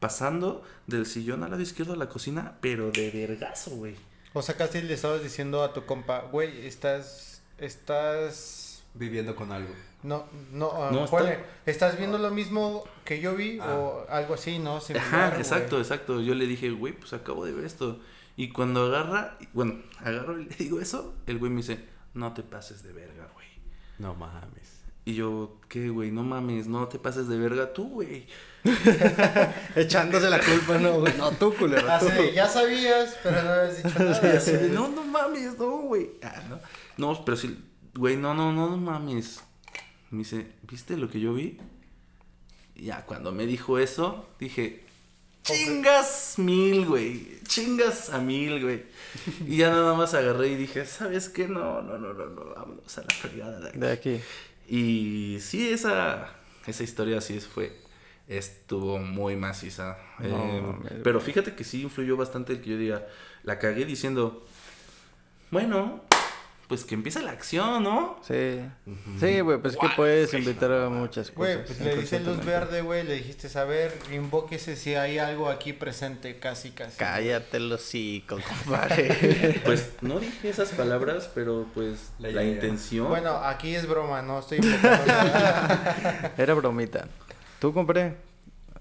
pasando 0.00 0.64
del 0.88 1.06
sillón 1.06 1.44
al 1.44 1.52
lado 1.52 1.62
izquierdo 1.62 1.92
a 1.92 1.96
la 1.96 2.08
cocina, 2.08 2.56
pero 2.60 2.90
de 2.90 3.12
vergazo, 3.12 3.70
güey. 3.76 3.94
O 4.32 4.42
sea, 4.42 4.56
casi 4.56 4.82
le 4.82 4.94
estabas 4.94 5.22
diciendo 5.22 5.62
a 5.62 5.72
tu 5.72 5.86
compa, 5.86 6.22
güey, 6.32 6.66
estás, 6.66 7.42
estás, 7.58 8.82
Viviendo 8.94 9.36
con 9.36 9.52
algo. 9.52 9.72
No, 10.04 10.24
no, 10.52 10.70
ah, 10.72 10.90
No, 10.92 11.06
ponle, 11.06 11.32
está- 11.32 11.44
¿estás 11.88 11.98
viendo 11.98 12.18
lo 12.18 12.30
mismo 12.30 12.84
que 13.04 13.20
yo 13.20 13.34
vi 13.34 13.58
Ah. 13.60 13.74
o 13.74 14.06
algo 14.08 14.34
así, 14.34 14.58
no? 14.60 14.80
Similar, 14.80 15.06
Ajá, 15.06 15.36
exacto, 15.38 15.78
exacto. 15.78 16.20
Yo 16.20 16.34
le 16.36 16.46
dije, 16.46 16.70
güey, 16.70 16.92
pues 16.92 17.12
acabo 17.12 17.44
de 17.44 17.52
ver 17.52 17.64
esto. 17.64 17.98
Y 18.36 18.50
cuando 18.50 18.84
agarra, 18.86 19.36
bueno, 19.52 19.80
agarro 20.00 20.38
y 20.38 20.44
le 20.50 20.56
digo 20.56 20.80
eso, 20.80 21.14
el 21.26 21.38
güey 21.38 21.50
me 21.50 21.58
dice, 21.58 21.84
no 22.14 22.32
te 22.34 22.42
pases 22.44 22.82
de 22.84 22.92
verga, 22.92 23.28
güey. 23.34 23.46
No 23.98 24.14
mames. 24.14 24.74
Y 25.06 25.14
yo, 25.14 25.58
¿qué, 25.68 25.90
güey? 25.90 26.10
No 26.10 26.22
mames, 26.22 26.66
no 26.66 26.88
te 26.88 26.98
pases 26.98 27.28
de 27.28 27.36
verga 27.38 27.72
tú, 27.74 27.88
güey. 27.90 28.26
Echándose 29.76 30.30
la 30.30 30.40
culpa, 30.40 30.78
no, 30.78 31.00
güey. 31.00 31.12
No, 31.18 31.30
tú, 31.32 31.54
culero. 31.54 31.90
Así, 31.90 32.06
tú. 32.06 32.22
ya 32.34 32.48
sabías, 32.48 33.16
pero 33.22 33.42
no 33.42 33.50
habías 33.50 33.82
dicho 33.82 33.98
nada. 33.98 34.68
no, 34.72 34.88
no 34.88 35.04
mames, 35.04 35.58
no, 35.58 35.70
güey. 35.82 36.10
Ah, 36.22 36.42
no. 36.48 36.58
No, 36.96 37.24
pero 37.24 37.36
sí, 37.36 37.58
güey, 37.94 38.16
no, 38.16 38.34
no, 38.34 38.52
no, 38.52 38.70
no 38.70 38.76
mames. 38.76 39.42
Me 40.10 40.18
dice, 40.18 40.52
¿viste 40.62 40.96
lo 40.96 41.08
que 41.10 41.20
yo 41.20 41.34
vi? 41.34 41.58
Y 42.76 42.84
ya, 42.86 43.04
cuando 43.06 43.32
me 43.32 43.46
dijo 43.46 43.78
eso, 43.78 44.26
dije, 44.38 44.84
chingas 45.42 46.34
mil, 46.38 46.86
güey. 46.86 47.40
Chingas 47.46 48.10
a 48.10 48.18
mil, 48.18 48.62
güey. 48.62 48.84
Y 49.46 49.58
ya 49.58 49.70
nada 49.70 49.94
más 49.94 50.14
agarré 50.14 50.48
y 50.48 50.56
dije, 50.56 50.84
¿sabes 50.86 51.28
qué? 51.28 51.48
No, 51.48 51.82
no, 51.82 51.98
no, 51.98 52.12
no, 52.14 52.26
no, 52.26 52.44
vámonos 52.54 52.98
a 52.98 53.02
la 53.02 53.14
fregada 53.14 53.60
de 53.60 53.68
aquí. 53.68 53.78
De 53.78 53.92
aquí. 53.92 54.20
Y 54.68 55.38
sí, 55.40 55.68
esa, 55.70 56.34
esa 56.66 56.82
historia 56.82 57.20
sí 57.20 57.38
fue, 57.40 57.76
estuvo 58.28 58.98
muy 58.98 59.36
maciza. 59.36 59.98
No, 60.18 60.80
Eh, 60.90 61.00
pero 61.04 61.20
fíjate 61.20 61.54
que 61.54 61.64
sí 61.64 61.82
influyó 61.82 62.16
bastante 62.16 62.54
el 62.54 62.60
que 62.60 62.70
yo 62.70 62.78
diga, 62.78 63.06
la 63.42 63.58
cagué 63.58 63.84
diciendo, 63.84 64.46
bueno, 65.50 66.02
pues 66.68 66.84
que 66.84 66.94
empiece 66.94 67.20
la 67.20 67.32
acción, 67.32 67.82
¿no? 67.82 68.18
Sí. 68.26 68.60
Sí, 69.20 69.40
güey, 69.40 69.58
pues 69.58 69.74
es 69.74 69.80
que 69.80 69.88
puedes 69.94 70.32
invitar 70.32 70.72
a 70.72 70.88
muchas 70.88 71.30
cosas. 71.30 71.36
Güey, 71.36 71.64
pues 71.66 71.80
le 71.80 71.96
dice 71.96 72.20
luz 72.20 72.44
verde, 72.44 72.80
güey, 72.80 73.04
le 73.04 73.14
dijiste, 73.14 73.58
a 73.58 73.64
ver, 73.64 73.96
invóquese 74.12 74.74
si 74.76 74.94
hay 74.94 75.18
algo 75.18 75.50
aquí 75.50 75.74
presente, 75.74 76.38
casi, 76.38 76.70
casi. 76.70 76.96
Cállate 76.96 77.60
los 77.60 77.82
hocico, 77.82 78.38
compadre. 78.64 79.60
Pues 79.64 79.92
no 80.00 80.20
dije 80.20 80.48
esas 80.48 80.70
palabras, 80.70 81.30
pero 81.34 81.66
pues 81.74 82.12
La 82.18 82.42
intención. 82.42 83.08
Bueno, 83.08 83.36
aquí 83.36 83.74
es 83.74 83.86
broma, 83.86 84.22
no 84.22 84.38
estoy. 84.38 84.58
Era 86.38 86.54
bromita. 86.54 87.08
¿Tú 87.60 87.72
compré? 87.72 88.14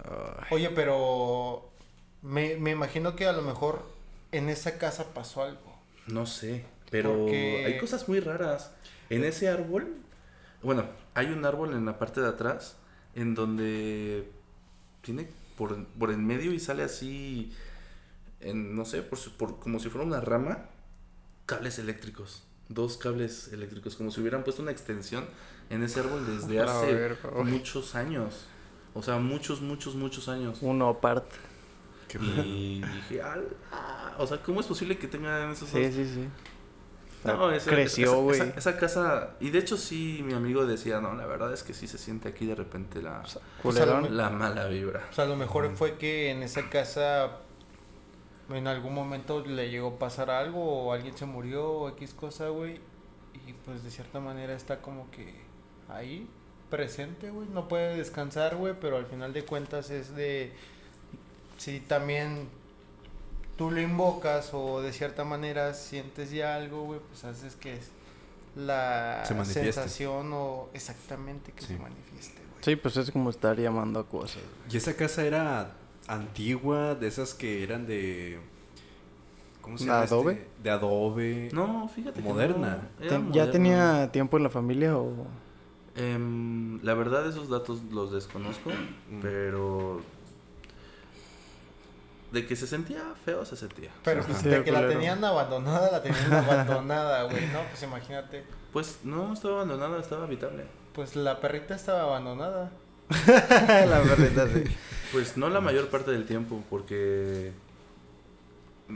Ay, 0.03 0.47
Oye, 0.51 0.69
pero 0.69 1.69
me, 2.21 2.55
me 2.55 2.71
imagino 2.71 3.15
que 3.15 3.25
a 3.25 3.33
lo 3.33 3.41
mejor 3.41 3.85
en 4.31 4.49
esa 4.49 4.77
casa 4.77 5.13
pasó 5.13 5.43
algo. 5.43 5.73
No 6.07 6.25
sé, 6.25 6.65
pero 6.93 7.09
Porque- 7.21 7.65
hay 7.65 7.77
cosas 7.79 8.07
muy 8.07 8.19
raras. 8.19 8.71
En 9.09 9.23
ese 9.23 9.49
árbol, 9.49 9.95
bueno, 10.61 10.85
hay 11.15 11.25
un 11.31 11.43
árbol 11.43 11.73
en 11.73 11.85
la 11.85 11.97
parte 11.97 12.21
de 12.21 12.27
atrás 12.27 12.75
en 13.15 13.33
donde 13.33 14.29
tiene 15.01 15.27
por, 15.57 15.85
por 15.87 16.11
en 16.11 16.23
medio 16.25 16.53
y 16.53 16.59
sale 16.59 16.83
así, 16.83 17.51
en, 18.41 18.75
no 18.75 18.85
sé, 18.85 19.01
por, 19.01 19.17
por- 19.37 19.59
como 19.59 19.79
si 19.79 19.89
fuera 19.89 20.05
una 20.05 20.21
rama, 20.21 20.65
cables 21.47 21.79
eléctricos. 21.79 22.43
Dos 22.69 22.97
cables 22.97 23.49
eléctricos, 23.51 23.95
como 23.95 24.11
si 24.11 24.21
hubieran 24.21 24.43
puesto 24.43 24.61
una 24.61 24.71
extensión 24.71 25.25
en 25.71 25.81
ese 25.81 25.99
árbol 25.99 26.25
desde 26.27 26.59
hace 26.61 26.93
ver, 26.93 27.17
muchos 27.43 27.95
años. 27.95 28.45
O 28.93 29.01
sea, 29.01 29.17
muchos, 29.17 29.61
muchos, 29.61 29.95
muchos 29.95 30.29
años. 30.29 30.59
Uno 30.61 30.89
apart. 30.89 31.25
Y 32.21 32.81
dije, 32.83 33.23
"Ala". 33.23 33.43
o 34.19 34.27
sea, 34.27 34.37
¿cómo 34.43 34.59
es 34.61 34.67
posible 34.67 34.99
que 34.99 35.07
tengan 35.07 35.49
esos 35.51 35.69
Sí, 35.69 35.91
sí, 35.91 36.05
sí. 36.05 36.27
No, 37.25 37.51
esa- 37.51 37.69
Creció, 37.69 38.21
güey. 38.21 38.39
Esa, 38.39 38.57
esa 38.57 38.77
casa, 38.77 39.31
y 39.39 39.49
de 39.49 39.59
hecho 39.59 39.77
sí, 39.77 40.21
mi 40.25 40.33
amigo 40.33 40.65
decía, 40.65 40.99
no, 40.99 41.13
la 41.15 41.25
verdad 41.25 41.53
es 41.53 41.63
que 41.63 41.73
sí 41.73 41.87
se 41.87 41.97
siente 41.97 42.27
aquí 42.29 42.45
de 42.45 42.55
repente 42.55 43.01
la, 43.01 43.21
Pues 43.21 43.35
lo 43.35 43.85
Culerón. 43.85 44.17
la 44.17 44.29
mala 44.29 44.67
vibra. 44.67 45.05
O 45.09 45.13
sea, 45.13 45.23
a 45.23 45.27
lo 45.27 45.35
mejor 45.35 45.71
fue 45.75 45.97
que 45.97 46.31
en 46.31 46.43
esa 46.43 46.69
casa 46.69 47.37
en 48.49 48.67
algún 48.67 48.93
momento 48.93 49.39
le 49.45 49.69
llegó 49.69 49.89
a 49.95 49.99
pasar 49.99 50.29
algo 50.29 50.61
o 50.87 50.93
alguien 50.93 51.17
se 51.17 51.25
murió 51.25 51.65
o 51.71 51.89
X 51.89 52.13
cosa, 52.13 52.49
güey. 52.49 52.79
Y 53.47 53.53
pues 53.65 53.83
de 53.83 53.89
cierta 53.89 54.19
manera 54.19 54.53
está 54.53 54.81
como 54.81 55.09
que 55.11 55.33
ahí, 55.89 56.27
presente, 56.69 57.29
güey. 57.29 57.47
No 57.49 57.67
puede 57.67 57.95
descansar, 57.97 58.55
güey, 58.57 58.73
pero 58.79 58.97
al 58.97 59.05
final 59.05 59.31
de 59.33 59.43
cuentas 59.45 59.89
es 59.89 60.15
de... 60.15 60.51
Si 61.57 61.79
también 61.79 62.49
tú 63.57 63.71
lo 63.71 63.79
invocas 63.81 64.51
o 64.53 64.81
de 64.81 64.91
cierta 64.93 65.23
manera 65.23 65.73
sientes 65.73 66.31
ya 66.31 66.55
algo, 66.55 66.83
güey, 66.83 66.99
pues 67.09 67.23
haces 67.23 67.55
que 67.55 67.75
es 67.75 67.89
la 68.55 69.23
Se 69.25 69.43
sensación 69.45 70.31
o 70.33 70.69
exactamente 70.73 71.51
que 71.51 71.61
Sí. 71.61 71.67
se 71.73 71.79
manifieste, 71.79 72.39
güey. 72.39 72.63
Sí, 72.63 72.75
pues 72.75 72.97
es 72.97 73.11
como 73.11 73.29
estar 73.29 73.59
llamando 73.59 73.99
a 73.99 74.07
cosas. 74.07 74.41
Y 74.71 74.77
esa 74.77 74.95
casa 74.95 75.23
era 75.25 75.71
antigua, 76.07 76.95
de 76.95 77.07
esas 77.07 77.33
que 77.33 77.63
eran 77.63 77.85
de... 77.87 78.39
¿Cómo 79.61 79.77
se 79.77 79.85
¿De 79.85 79.91
llama? 79.91 80.03
adobe? 80.03 80.33
este? 80.33 80.47
De 80.63 80.69
adobe. 80.69 81.49
No, 81.53 81.87
fíjate 81.87 82.21
que 82.21 82.27
Moderna. 82.27 82.89
no, 82.99 83.07
Ten- 83.07 83.09
¿Ya 83.31 83.45
moderna. 83.45 83.51
tenía 83.51 84.11
tiempo 84.11 84.37
en 84.37 84.43
la 84.43 84.49
familia 84.49 84.97
o...? 84.97 85.25
Em, 85.95 86.83
la 86.83 86.93
verdad 86.95 87.27
esos 87.29 87.49
datos 87.49 87.81
los 87.91 88.11
desconozco, 88.11 88.69
Mm. 89.09 89.19
pero... 89.21 90.01
De 92.33 92.47
que 92.47 92.55
se 92.55 92.65
sentía 92.65 93.13
feo, 93.23 93.45
se 93.45 93.55
sentía. 93.55 93.91
Pero 94.03 94.23
pues, 94.23 94.43
de 94.43 94.63
que 94.63 94.71
la 94.71 94.87
tenían 94.87 95.23
abandonada, 95.23 95.91
la 95.91 96.01
tenían 96.01 96.33
abandonada, 96.33 97.23
güey, 97.25 97.45
¿no? 97.49 97.61
Pues 97.69 97.83
imagínate. 97.83 98.43
Pues 98.71 99.01
no 99.03 99.33
estaba 99.33 99.57
abandonado, 99.57 99.99
estaba 99.99 100.23
habitable. 100.23 100.63
Pues 100.93 101.15
la 101.15 101.39
perrita 101.39 101.75
estaba 101.75 102.01
abandonada. 102.01 102.71
la 103.27 103.99
verdad, 103.99 104.49
sí. 104.51 104.63
Pues 105.11 105.37
no 105.37 105.47
la 105.49 105.61
mayor 105.61 105.89
parte 105.89 106.09
del 106.09 106.25
tiempo, 106.25 106.63
porque... 106.71 107.51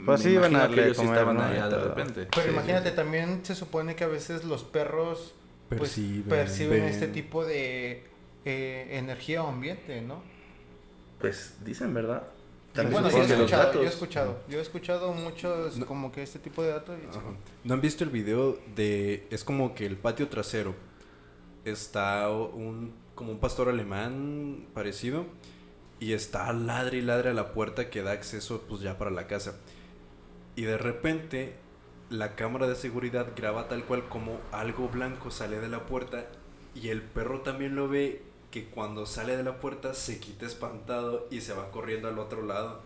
Pues 0.04 0.22
sí, 0.22 0.30
iban 0.30 0.56
a 0.56 0.68
que 0.68 0.86
ellos 0.86 0.98
comer, 0.98 1.14
estaban 1.14 1.38
¿no? 1.38 1.44
allá 1.44 1.70
de 1.70 1.78
repente. 1.78 2.28
Pero 2.32 2.48
Sí, 2.48 2.54
imagínate, 2.54 2.90
sí. 2.90 2.96
también 2.96 3.46
se 3.46 3.54
supone 3.54 3.96
que 3.96 4.04
a 4.04 4.08
veces 4.08 4.46
los 4.46 4.64
perros 4.64 5.36
pues, 5.70 5.82
Perciben, 5.82 6.24
perciben 6.24 6.84
este 6.86 7.08
tipo 7.08 7.46
de 7.46 8.04
eh, 8.46 8.88
energía 8.94 9.44
o 9.44 9.50
ambiente, 9.50 10.02
¿no? 10.02 10.24
Pues 11.20 11.58
dicen, 11.64 11.94
¿verdad? 11.94 12.24
Bueno, 12.84 13.10
yo 13.10 13.18
he 13.18 13.26
escuchado, 13.26 13.74
yo 13.74 13.82
he 13.82 13.86
escuchado, 13.88 14.40
yo 14.50 14.60
he 14.60 14.62
escuchado 14.62 15.14
muchos 15.14 15.78
No. 15.78 15.86
como 15.86 16.12
que 16.12 16.24
este 16.24 16.40
tipo 16.40 16.64
de 16.64 16.70
datos. 16.70 16.96
y-. 16.98 17.68
¿No 17.68 17.74
han 17.74 17.82
visto 17.82 18.04
el 18.04 18.10
video 18.10 18.58
de... 18.76 19.28
Es 19.30 19.44
como 19.44 19.76
que 19.76 19.86
el 19.86 19.98
patio 19.98 20.28
trasero 20.30 20.76
está 21.66 22.30
un... 22.30 22.94
como 23.16 23.32
un 23.32 23.40
pastor 23.40 23.70
alemán 23.70 24.68
parecido 24.74 25.26
y 26.00 26.14
está 26.14 26.52
ladre 26.54 27.00
y 27.00 27.02
ladre 27.02 27.30
a 27.32 27.34
la 27.34 27.54
puerta 27.54 27.90
que 27.90 28.04
da 28.04 28.12
acceso 28.12 28.64
pues 28.70 28.82
ya 28.82 28.98
para 28.98 29.12
la 29.12 29.28
casa. 29.28 29.56
Y 30.56 30.64
de 30.64 30.78
repente 30.78 31.56
la 32.10 32.36
cámara 32.36 32.68
de 32.68 32.76
seguridad 32.76 33.28
graba 33.36 33.68
tal 33.68 33.84
cual 33.84 34.08
como 34.08 34.40
algo 34.52 34.88
blanco 34.90 35.30
sale 35.32 35.60
de 35.60 35.68
la 35.68 35.86
puerta 35.86 36.26
y 36.74 36.90
el 36.90 37.02
perro 37.02 37.42
también 37.42 37.76
lo 37.76 37.88
ve 37.90 38.22
que 38.52 38.66
cuando 38.66 39.06
sale 39.06 39.36
de 39.36 39.44
la 39.44 39.60
puerta 39.60 39.94
se 39.94 40.20
quita 40.20 40.46
espantado 40.46 41.28
y 41.32 41.42
se 41.42 41.54
va 41.54 41.72
corriendo 41.72 42.08
al 42.08 42.20
otro 42.20 42.44
lado. 42.44 42.82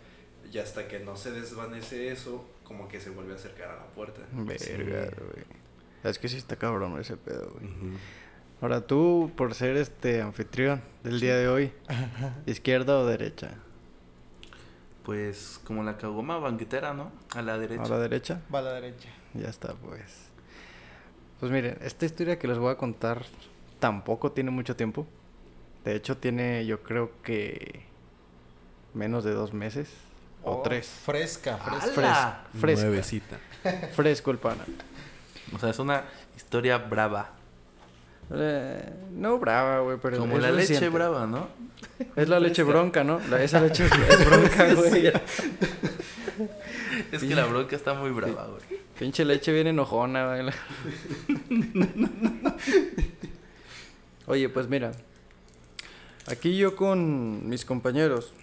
Y 0.51 0.57
hasta 0.57 0.87
que 0.87 0.99
no 0.99 1.15
se 1.15 1.31
desvanece 1.31 2.11
eso, 2.11 2.45
como 2.63 2.87
que 2.87 2.99
se 2.99 3.09
vuelve 3.09 3.33
a 3.33 3.35
acercar 3.35 3.69
a 3.69 3.75
la 3.75 3.87
puerta. 3.87 4.21
Verga, 4.31 5.09
güey. 5.17 5.45
Es 6.03 6.17
que 6.17 6.27
sí 6.27 6.37
está 6.37 6.55
cabrón 6.55 6.99
ese 6.99 7.15
pedo, 7.15 7.51
güey. 7.51 7.69
Ahora 8.59 8.85
tú, 8.85 9.31
por 9.35 9.55
ser 9.55 9.77
este 9.77 10.21
anfitrión 10.21 10.81
del 11.03 11.19
día 11.19 11.35
de 11.35 11.47
hoy, 11.47 11.71
¿izquierda 12.45 12.99
o 12.99 13.05
derecha? 13.05 13.55
Pues 15.03 15.59
como 15.63 15.83
la 15.83 15.97
cagoma 15.97 16.37
banquetera, 16.37 16.93
¿no? 16.93 17.11
A 17.35 17.41
la 17.41 17.57
derecha. 17.57 17.83
¿A 17.83 17.89
la 17.89 17.99
derecha? 17.99 18.41
Va 18.53 18.59
a 18.59 18.63
la 18.63 18.73
derecha. 18.73 19.09
Ya 19.33 19.47
está, 19.47 19.73
pues. 19.73 20.27
Pues 21.39 21.51
miren, 21.51 21.77
esta 21.81 22.05
historia 22.05 22.37
que 22.37 22.47
les 22.47 22.59
voy 22.59 22.71
a 22.71 22.77
contar 22.77 23.25
tampoco 23.79 24.31
tiene 24.31 24.51
mucho 24.51 24.75
tiempo. 24.75 25.07
De 25.85 25.95
hecho, 25.95 26.17
tiene 26.17 26.65
yo 26.65 26.81
creo 26.83 27.11
que 27.23 27.83
menos 28.93 29.23
de 29.23 29.31
dos 29.33 29.53
meses 29.53 29.89
o 30.43 30.53
Oh, 30.57 30.61
tres. 30.63 30.87
Fresca, 30.87 31.57
fresca. 31.57 31.85
¡Hala! 32.01 32.43
Fres- 32.53 32.59
fresca. 32.61 32.85
Nuevecita. 32.87 33.37
Fresco 33.95 34.31
el 34.31 34.37
pana. 34.37 34.65
O 35.53 35.59
sea, 35.59 35.69
es 35.69 35.79
una 35.79 36.03
historia 36.35 36.77
brava. 36.77 37.31
Eh, 38.33 38.93
no 39.13 39.37
brava, 39.39 39.79
güey, 39.81 39.97
pero 40.01 40.17
Como 40.19 40.37
la 40.37 40.51
leche 40.51 40.87
brava, 40.89 41.27
¿no? 41.27 41.47
Es 42.15 42.29
la 42.29 42.39
leche 42.39 42.63
bronca, 42.63 43.03
¿no? 43.03 43.19
La- 43.29 43.43
esa 43.43 43.59
leche 43.59 43.85
es, 43.85 43.91
es 43.91 44.25
bronca, 44.29 44.73
güey. 44.73 45.07
Es 47.11 47.21
que 47.21 47.35
la 47.35 47.45
bronca 47.45 47.75
está 47.75 47.93
muy 47.93 48.09
brava, 48.11 48.47
güey. 48.47 48.81
Pinche 48.97 49.25
leche 49.25 49.51
bien 49.51 49.67
enojona, 49.67 50.27
güey. 50.27 50.53
Oye, 54.27 54.49
pues 54.49 54.67
mira. 54.67 54.91
Aquí 56.27 56.55
yo 56.57 56.75
con 56.75 57.49
mis 57.49 57.65
compañeros. 57.65 58.33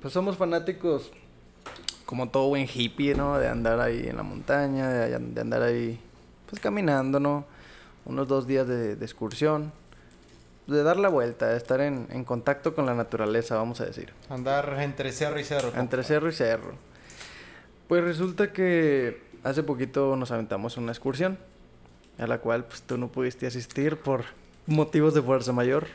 Pues 0.00 0.12
somos 0.12 0.36
fanáticos, 0.36 1.10
como 2.06 2.28
todo 2.28 2.48
buen 2.48 2.68
hippie, 2.72 3.14
¿no? 3.14 3.38
De 3.38 3.48
andar 3.48 3.80
ahí 3.80 4.06
en 4.06 4.16
la 4.16 4.22
montaña, 4.22 4.88
de, 4.88 5.18
de 5.18 5.40
andar 5.40 5.62
ahí, 5.62 5.98
pues 6.48 6.60
caminando, 6.60 7.18
¿no? 7.18 7.44
Unos 8.04 8.28
dos 8.28 8.46
días 8.46 8.66
de, 8.68 8.96
de 8.96 9.04
excursión. 9.04 9.72
De 10.66 10.84
dar 10.84 10.98
la 10.98 11.08
vuelta, 11.08 11.48
de 11.48 11.56
estar 11.56 11.80
en, 11.80 12.06
en 12.10 12.24
contacto 12.24 12.76
con 12.76 12.86
la 12.86 12.94
naturaleza, 12.94 13.56
vamos 13.56 13.80
a 13.80 13.86
decir. 13.86 14.12
Andar 14.28 14.76
entre 14.80 15.10
cerro 15.10 15.40
y 15.40 15.44
cerro. 15.44 15.72
Entre 15.74 16.04
cerro 16.04 16.28
y 16.28 16.32
cerro. 16.32 16.74
Pues 17.88 18.04
resulta 18.04 18.52
que 18.52 19.20
hace 19.42 19.64
poquito 19.64 20.14
nos 20.14 20.30
aventamos 20.30 20.76
una 20.76 20.92
excursión 20.92 21.38
a 22.18 22.26
la 22.28 22.38
cual 22.38 22.66
pues 22.66 22.82
tú 22.82 22.98
no 22.98 23.08
pudiste 23.08 23.48
asistir 23.48 23.96
por 23.96 24.26
motivos 24.66 25.14
de 25.14 25.22
fuerza 25.22 25.52
mayor. 25.52 25.88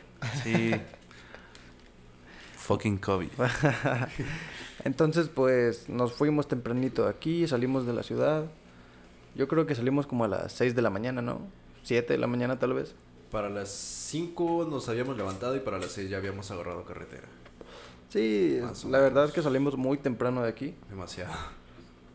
Sí. 0.44 0.72
Fucking 2.58 2.98
COVID. 2.98 3.30
Entonces 4.84 5.30
pues 5.30 5.90
nos 5.90 6.14
fuimos 6.14 6.48
tempranito 6.48 7.04
de 7.04 7.10
aquí, 7.10 7.48
salimos 7.48 7.86
de 7.86 7.94
la 7.94 8.04
ciudad. 8.04 8.46
Yo 9.36 9.48
creo 9.48 9.66
que 9.66 9.76
salimos 9.76 10.08
como 10.08 10.26
a 10.26 10.28
las 10.28 10.52
6 10.54 10.76
de 10.76 10.82
la 10.82 10.90
mañana, 10.90 11.22
¿no? 11.22 11.42
7 11.84 12.14
de 12.14 12.20
la 12.20 12.28
mañana 12.28 12.58
tal 12.58 12.74
vez. 12.74 12.96
Para 13.32 13.50
las 13.50 13.70
5 13.70 14.68
nos 14.70 14.88
habíamos 14.90 15.18
levantado 15.18 15.56
y 15.56 15.60
para 15.60 15.78
las 15.78 15.92
6 15.92 16.10
ya 16.10 16.18
habíamos 16.18 16.50
agarrado 16.52 16.86
carretera. 16.86 17.28
Sí, 18.10 18.60
Más 18.62 18.86
la 18.86 19.00
verdad 19.00 19.26
es 19.26 19.32
que 19.32 19.42
salimos 19.42 19.76
muy 19.78 19.98
temprano 19.98 20.42
de 20.42 20.50
aquí. 20.50 20.76
Demasiado. 20.90 21.34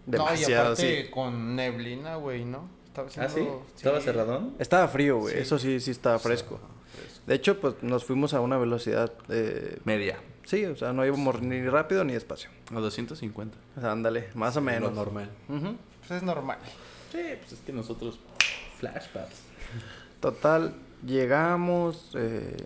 No, 0.07 0.16
y 0.16 0.19
Demasiado, 0.19 0.62
aparte 0.73 1.02
sí. 1.04 1.11
con 1.11 1.54
neblina, 1.54 2.16
güey, 2.16 2.45
¿no? 2.45 2.69
Estaba 2.87 3.07
¿Ah, 3.19 3.28
sí? 3.28 3.47
¿Estaba 3.76 3.99
sí. 3.99 4.04
cerradón? 4.07 4.54
Estaba 4.59 4.88
frío, 4.88 5.19
güey. 5.19 5.35
Sí. 5.35 5.40
Eso 5.40 5.59
sí, 5.59 5.78
sí 5.78 5.90
estaba 5.90 6.19
fresco. 6.19 6.59
De 7.26 7.35
hecho, 7.35 7.61
pues 7.61 7.82
nos 7.82 8.04
fuimos 8.04 8.35
a 8.35 8.40
una 8.40 8.59
velocidad 8.59 9.12
eh, 9.28 9.78
Media. 9.85 10.18
Sí, 10.44 10.64
o 10.64 10.75
sea, 10.76 10.92
no 10.92 11.04
íbamos 11.06 11.40
ni 11.42 11.62
rápido 11.68 12.02
ni 12.04 12.12
despacio. 12.14 12.50
A 12.75 12.80
250. 12.80 13.56
O 13.76 13.80
sea, 13.80 13.92
ándale, 13.92 14.28
más 14.35 14.56
o 14.56 14.61
Lo 14.61 14.66
menos. 14.66 14.92
normal. 14.92 15.30
Ujú. 15.49 15.76
Pues 16.00 16.11
es 16.11 16.23
normal. 16.23 16.59
Sí, 17.12 17.18
pues 17.38 17.52
es 17.52 17.61
que 17.61 17.73
nosotros 17.73 18.18
flashbacks. 18.78 19.42
Total, 20.20 20.75
llegamos 21.06 22.11
eh, 22.14 22.56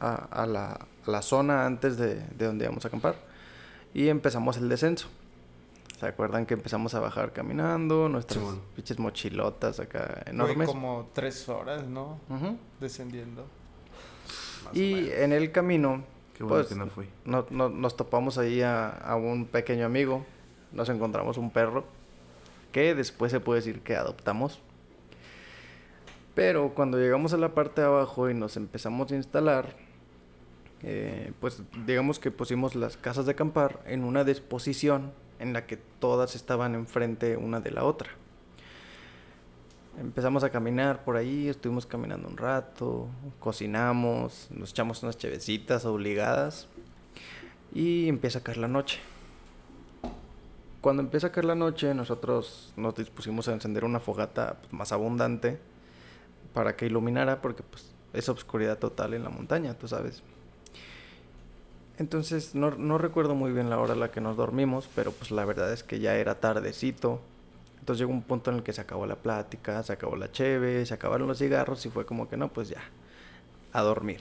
a, 0.00 0.14
a 0.14 0.46
la, 0.46 0.72
a 1.06 1.10
la 1.10 1.22
zona 1.22 1.66
antes 1.66 1.96
de, 1.96 2.14
de 2.16 2.46
donde 2.46 2.64
íbamos 2.64 2.84
a 2.84 2.88
acampar 2.88 3.16
y 3.94 4.08
empezamos 4.08 4.56
el 4.58 4.68
descenso. 4.68 5.08
¿Se 5.98 6.06
acuerdan 6.06 6.46
que 6.46 6.54
empezamos 6.54 6.94
a 6.94 7.00
bajar 7.00 7.32
caminando? 7.32 8.08
Nuestras 8.08 8.40
Simón. 8.40 8.60
pinches 8.74 8.98
mochilotas 8.98 9.78
acá 9.78 10.20
Fue 10.24 10.32
enormes. 10.32 10.68
como 10.68 11.10
tres 11.14 11.48
horas, 11.48 11.84
¿no? 11.86 12.18
Ujú. 12.28 12.56
Descendiendo. 12.80 13.46
Más 14.64 14.74
Y 14.76 15.10
en 15.12 15.32
el 15.32 15.50
camino 15.52 16.04
Qué 16.36 16.44
bueno 16.44 16.56
Pues, 16.56 16.68
que 16.68 16.74
no 16.74 16.86
fui. 16.88 17.08
no- 17.24 17.46
no- 17.50 17.68
nos 17.68 17.96
topamos 17.96 18.38
ahí 18.38 18.62
a, 18.62 18.88
a 18.88 19.16
un 19.16 19.44
pequeño 19.46 19.84
amigo. 19.86 20.24
Nos 20.72 20.88
encontramos 20.88 21.36
un 21.38 21.50
perro 21.50 21.84
que 22.72 22.94
después 22.94 23.30
se 23.30 23.40
puede 23.40 23.60
decir 23.60 23.80
que 23.82 23.96
adoptamos. 23.96 24.60
Pero 26.34 26.70
cuando 26.74 26.98
llegamos 26.98 27.34
a 27.34 27.36
la 27.36 27.50
parte 27.54 27.82
de 27.82 27.86
abajo 27.86 28.30
y 28.30 28.34
nos 28.34 28.56
empezamos 28.56 29.12
a 29.12 29.16
instalar, 29.16 29.76
eh, 30.82 31.32
pues 31.40 31.62
digamos 31.86 32.18
que 32.18 32.30
pusimos 32.30 32.74
las 32.74 32.96
casas 32.96 33.26
de 33.26 33.32
acampar 33.32 33.80
en 33.86 34.02
una 34.04 34.24
disposición 34.24 35.12
en 35.38 35.52
la 35.52 35.66
que 35.66 35.76
todas 35.76 36.34
estaban 36.34 36.74
enfrente 36.74 37.36
una 37.36 37.60
de 37.60 37.70
la 37.72 37.84
otra. 37.84 38.08
Empezamos 39.98 40.42
a 40.42 40.50
caminar 40.50 41.04
por 41.04 41.16
ahí, 41.16 41.48
estuvimos 41.48 41.84
caminando 41.84 42.26
un 42.26 42.38
rato, 42.38 43.08
cocinamos, 43.38 44.48
nos 44.50 44.70
echamos 44.70 45.02
unas 45.02 45.18
chevecitas 45.18 45.84
obligadas 45.84 46.66
y 47.74 48.08
empieza 48.08 48.38
a 48.38 48.42
caer 48.42 48.58
la 48.58 48.68
noche. 48.68 49.00
Cuando 50.80 51.02
empieza 51.02 51.28
a 51.28 51.32
caer 51.32 51.44
la 51.44 51.54
noche, 51.54 51.94
nosotros 51.94 52.72
nos 52.76 52.94
dispusimos 52.94 53.48
a 53.48 53.52
encender 53.52 53.84
una 53.84 54.00
fogata 54.00 54.56
pues, 54.60 54.72
más 54.72 54.92
abundante 54.92 55.58
para 56.54 56.74
que 56.74 56.86
iluminara, 56.86 57.42
porque 57.42 57.62
pues 57.62 57.92
es 58.14 58.28
obscuridad 58.28 58.78
total 58.78 59.12
en 59.12 59.22
la 59.22 59.30
montaña, 59.30 59.74
tú 59.74 59.88
sabes. 59.88 60.22
Entonces 61.98 62.54
no, 62.54 62.70
no 62.72 62.96
recuerdo 62.96 63.34
muy 63.34 63.52
bien 63.52 63.68
la 63.68 63.78
hora 63.78 63.92
a 63.92 63.96
la 63.96 64.10
que 64.10 64.22
nos 64.22 64.38
dormimos, 64.38 64.88
pero 64.94 65.12
pues 65.12 65.30
la 65.30 65.44
verdad 65.44 65.70
es 65.72 65.84
que 65.84 66.00
ya 66.00 66.16
era 66.16 66.40
tardecito. 66.40 67.20
Entonces 67.82 67.98
llegó 67.98 68.12
un 68.12 68.22
punto 68.22 68.50
en 68.52 68.58
el 68.58 68.62
que 68.62 68.72
se 68.72 68.80
acabó 68.80 69.06
la 69.06 69.16
plática, 69.16 69.82
se 69.82 69.92
acabó 69.92 70.14
la 70.14 70.30
cheve, 70.30 70.86
se 70.86 70.94
acabaron 70.94 71.26
los 71.26 71.38
cigarros 71.38 71.84
y 71.84 71.90
fue 71.90 72.06
como 72.06 72.28
que 72.28 72.36
no, 72.36 72.52
pues 72.52 72.68
ya, 72.68 72.80
a 73.72 73.82
dormir. 73.82 74.20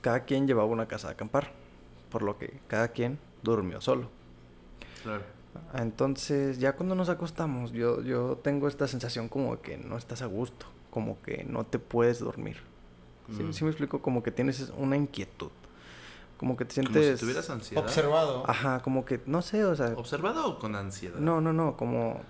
Cada 0.00 0.20
quien 0.24 0.46
llevaba 0.46 0.68
una 0.68 0.88
casa 0.88 1.08
de 1.08 1.14
acampar, 1.14 1.50
por 2.10 2.22
lo 2.22 2.38
que 2.38 2.60
cada 2.66 2.88
quien 2.88 3.18
durmió 3.42 3.82
solo. 3.82 4.08
Claro. 5.02 5.22
Entonces, 5.74 6.58
ya 6.58 6.76
cuando 6.76 6.94
nos 6.94 7.10
acostamos, 7.10 7.72
yo, 7.72 8.00
yo 8.02 8.38
tengo 8.42 8.68
esta 8.68 8.88
sensación 8.88 9.28
como 9.28 9.60
que 9.60 9.76
no 9.76 9.98
estás 9.98 10.22
a 10.22 10.26
gusto, 10.26 10.64
como 10.90 11.20
que 11.20 11.44
no 11.44 11.64
te 11.64 11.78
puedes 11.78 12.20
dormir. 12.20 12.56
¿Sí, 13.36 13.42
Mm. 13.42 13.52
sí 13.52 13.64
me 13.64 13.70
explico? 13.70 14.00
Como 14.00 14.22
que 14.22 14.30
tienes 14.30 14.72
una 14.78 14.96
inquietud. 14.96 15.50
Como 16.38 16.56
que 16.56 16.64
te 16.64 16.76
Como 16.76 16.88
sientes... 16.92 17.18
si 17.18 17.26
tuvieras 17.26 17.50
ansiedad. 17.50 17.84
Observado. 17.84 18.48
Ajá, 18.48 18.80
como 18.80 19.04
que, 19.04 19.20
no 19.26 19.42
sé, 19.42 19.64
o 19.64 19.76
sea... 19.76 19.88
¿Observado 19.96 20.48
o 20.48 20.58
con 20.58 20.74
ansiedad? 20.76 21.18
No, 21.18 21.40
no, 21.40 21.52
no, 21.52 21.76
como... 21.76 22.20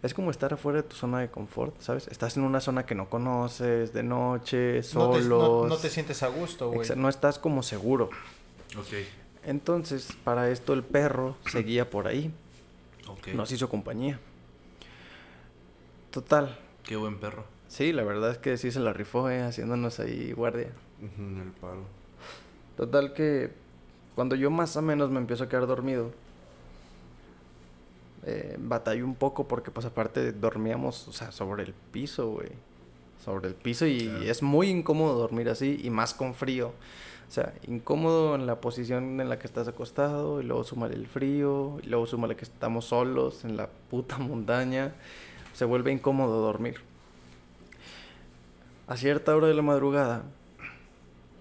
Es 0.00 0.14
como 0.14 0.30
estar 0.30 0.54
afuera 0.54 0.80
de 0.80 0.88
tu 0.88 0.94
zona 0.94 1.18
de 1.18 1.28
confort, 1.28 1.78
¿sabes? 1.80 2.06
Estás 2.06 2.36
en 2.36 2.44
una 2.44 2.60
zona 2.60 2.86
que 2.86 2.94
no 2.94 3.10
conoces, 3.10 3.92
de 3.92 4.04
noche, 4.04 4.76
no, 4.76 4.82
solos. 4.84 5.18
te, 5.18 5.28
no, 5.28 5.66
no 5.66 5.76
te 5.76 5.90
sientes 5.90 6.22
a 6.22 6.28
gusto, 6.28 6.70
güey. 6.70 6.88
No 6.96 7.08
estás 7.08 7.40
como 7.40 7.64
seguro. 7.64 8.08
Ok. 8.78 8.92
Entonces, 9.42 10.08
para 10.22 10.50
esto 10.50 10.72
el 10.72 10.84
perro 10.84 11.36
seguía 11.50 11.90
por 11.90 12.06
ahí. 12.06 12.32
Ok. 13.08 13.28
Nos 13.34 13.50
hizo 13.50 13.68
compañía. 13.68 14.20
Total. 16.12 16.56
Qué 16.84 16.94
buen 16.94 17.18
perro. 17.18 17.44
Sí, 17.66 17.92
la 17.92 18.04
verdad 18.04 18.30
es 18.30 18.38
que 18.38 18.56
sí 18.56 18.70
se 18.70 18.78
la 18.78 18.92
rifó, 18.92 19.28
eh, 19.30 19.42
haciéndonos 19.42 19.98
ahí 19.98 20.32
guardia. 20.32 20.70
El 21.00 21.52
palo. 21.60 21.97
Total 22.78 23.12
que 23.12 23.50
cuando 24.14 24.36
yo 24.36 24.50
más 24.50 24.76
o 24.76 24.82
menos 24.82 25.10
me 25.10 25.18
empiezo 25.18 25.44
a 25.44 25.48
quedar 25.48 25.66
dormido, 25.66 26.12
eh, 28.24 28.56
batallé 28.58 29.02
un 29.02 29.16
poco 29.16 29.48
porque 29.48 29.70
pues 29.72 29.84
aparte 29.84 30.32
dormíamos, 30.32 31.08
o 31.08 31.12
sea, 31.12 31.32
sobre 31.32 31.64
el 31.64 31.74
piso, 31.74 32.30
güey. 32.30 32.48
Sobre 33.24 33.48
el 33.48 33.54
piso 33.54 33.84
y 33.86 34.06
Claro. 34.06 34.22
es 34.22 34.42
muy 34.44 34.70
incómodo 34.70 35.18
dormir 35.18 35.48
así 35.48 35.80
y 35.82 35.90
más 35.90 36.14
con 36.14 36.34
frío. 36.34 36.68
O 37.28 37.30
sea, 37.32 37.52
incómodo 37.66 38.36
en 38.36 38.46
la 38.46 38.60
posición 38.60 39.20
en 39.20 39.28
la 39.28 39.38
que 39.40 39.46
estás 39.48 39.66
acostado 39.66 40.40
y 40.40 40.44
luego 40.44 40.62
súmale 40.62 40.94
el 40.94 41.08
frío 41.08 41.78
y 41.82 41.88
luego 41.88 42.06
súmale 42.06 42.36
que 42.36 42.44
estamos 42.44 42.86
solos 42.86 43.44
en 43.44 43.56
la 43.56 43.68
puta 43.90 44.18
montaña. 44.18 44.94
Se 45.52 45.64
vuelve 45.64 45.90
incómodo 45.90 46.40
dormir. 46.40 46.76
A 48.86 48.96
cierta 48.96 49.34
hora 49.36 49.48
de 49.48 49.54
la 49.54 49.62
madrugada, 49.62 50.22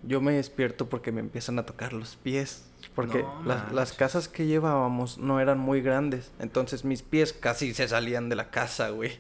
yo 0.08 0.22
me 0.22 0.34
despierto 0.34 0.88
porque 0.90 1.12
me 1.12 1.20
empiezan 1.20 1.60
a 1.60 1.66
tocar 1.66 1.94
los 1.94 2.16
pies. 2.16 2.64
Porque 2.96 3.22
No 3.24 3.44
las, 3.46 3.72
las 3.74 3.94
casas 3.94 4.28
que 4.28 4.46
llevábamos 4.48 5.18
no 5.18 5.40
eran 5.40 5.60
muy 5.60 5.82
grandes. 5.82 6.32
Entonces 6.40 6.86
mis 6.86 7.02
pies 7.04 7.34
casi 7.34 7.74
se 7.74 7.88
salían 7.88 8.30
de 8.30 8.36
la 8.36 8.50
casa, 8.50 8.90
güey. 8.90 9.20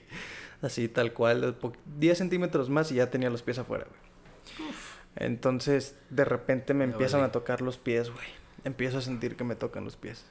Así 0.62 0.88
tal 0.88 1.14
cual. 1.14 1.56
po- 1.56 1.74
10 1.98 2.18
centímetros 2.18 2.70
más 2.70 2.92
y 2.92 2.96
ya 2.96 3.12
tenía 3.12 3.30
los 3.30 3.44
pies 3.44 3.60
afuera, 3.60 3.86
güey. 3.90 4.70
Entonces 5.16 5.96
de 6.10 6.26
repente 6.26 6.74
me 6.74 6.84
empiezan 6.86 7.22
a 7.22 7.32
tocar 7.32 7.62
los 7.62 7.78
pies, 7.78 8.10
güey. 8.12 8.26
Empiezo 8.64 8.98
a 9.00 9.02
sentir 9.02 9.36
que 9.36 9.44
me 9.44 9.56
tocan 9.56 9.84
los 9.86 9.96
pies. 9.98 10.26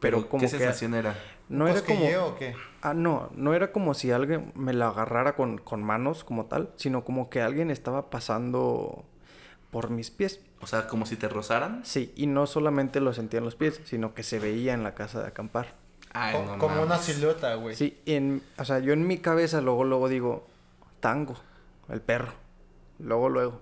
Pero, 0.00 0.28
como 0.28 0.40
¿Qué 0.42 0.46
que... 0.50 0.58
sensación 0.58 0.94
era? 0.94 1.16
No 1.48 1.66
era 1.66 1.80
como... 1.82 1.98
¿Cosquilleo 1.98 2.26
o 2.28 2.36
qué? 2.36 2.54
Ah, 2.82 2.94
no, 2.94 3.30
no 3.34 3.52
era 3.52 3.72
como 3.72 3.94
si 3.94 4.12
alguien 4.12 4.52
me 4.54 4.72
la 4.72 4.88
agarrara 4.88 5.34
con, 5.34 5.58
con 5.58 5.82
manos 5.82 6.22
como 6.22 6.46
tal, 6.46 6.70
sino 6.76 7.04
como 7.04 7.28
que 7.30 7.42
alguien 7.42 7.70
estaba 7.72 8.08
pasando 8.08 9.04
por 9.70 9.90
mis 9.90 10.10
pies. 10.10 10.40
O 10.60 10.66
sea, 10.66 10.88
como 10.88 11.06
si 11.06 11.16
te 11.16 11.28
rozaran. 11.28 11.84
Sí, 11.84 12.12
y 12.16 12.26
no 12.26 12.46
solamente 12.46 13.00
lo 13.00 13.12
sentía 13.12 13.38
en 13.38 13.44
los 13.44 13.54
pies, 13.54 13.80
sino 13.84 14.14
que 14.14 14.22
se 14.22 14.38
veía 14.38 14.74
en 14.74 14.82
la 14.82 14.94
casa 14.94 15.20
de 15.20 15.28
acampar. 15.28 15.74
Ay, 16.12 16.36
no 16.44 16.58
como 16.58 16.82
una 16.82 16.98
silueta, 16.98 17.54
güey. 17.54 17.76
Sí, 17.76 18.00
y 18.04 18.14
en, 18.14 18.42
o 18.56 18.64
sea, 18.64 18.78
yo 18.78 18.92
en 18.92 19.06
mi 19.06 19.18
cabeza 19.18 19.60
luego, 19.60 19.84
luego 19.84 20.08
digo, 20.08 20.46
tango, 21.00 21.36
el 21.88 22.00
perro. 22.00 22.32
Luego, 22.98 23.28
luego. 23.28 23.60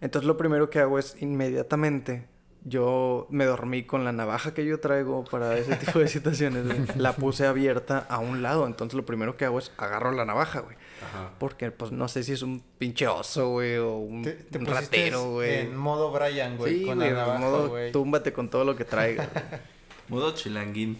Entonces 0.00 0.26
lo 0.26 0.36
primero 0.36 0.70
que 0.70 0.80
hago 0.80 0.98
es 0.98 1.16
inmediatamente, 1.20 2.26
yo 2.64 3.26
me 3.30 3.44
dormí 3.44 3.82
con 3.84 4.04
la 4.04 4.12
navaja 4.12 4.54
que 4.54 4.64
yo 4.64 4.78
traigo 4.78 5.24
para 5.24 5.56
ese 5.58 5.74
tipo 5.76 5.98
de 5.98 6.08
situaciones, 6.08 6.64
güey. 6.66 6.78
La 6.96 7.14
puse 7.14 7.46
abierta 7.46 8.06
a 8.08 8.18
un 8.18 8.42
lado, 8.42 8.66
entonces 8.66 8.96
lo 8.96 9.04
primero 9.04 9.36
que 9.36 9.44
hago 9.44 9.58
es 9.58 9.72
agarro 9.76 10.12
la 10.12 10.24
navaja, 10.24 10.60
güey. 10.60 10.76
Ajá. 11.04 11.30
Porque 11.38 11.70
pues 11.72 11.90
no 11.90 12.06
sé 12.06 12.22
si 12.22 12.32
es 12.32 12.42
un 12.42 12.62
pinche 12.78 13.08
oso, 13.08 13.48
güey, 13.50 13.76
o 13.78 13.96
un, 13.96 14.22
Te, 14.22 14.32
te 14.32 14.58
un 14.58 14.64
pusiste 14.66 14.96
ratero, 14.96 15.32
güey. 15.32 15.58
en 15.60 15.76
modo 15.76 16.12
Brian, 16.12 16.56
güey, 16.56 16.78
Sí, 16.80 16.84
con 16.86 16.98
güey, 16.98 17.10
la 17.10 17.16
navaja, 17.16 17.38
modo 17.40 17.68
güey. 17.70 17.90
túmbate 17.92 18.32
con 18.32 18.48
todo 18.48 18.64
lo 18.64 18.76
que 18.76 18.84
traigas. 18.84 19.28
Modo 20.08 20.32
chilanguín. 20.34 20.98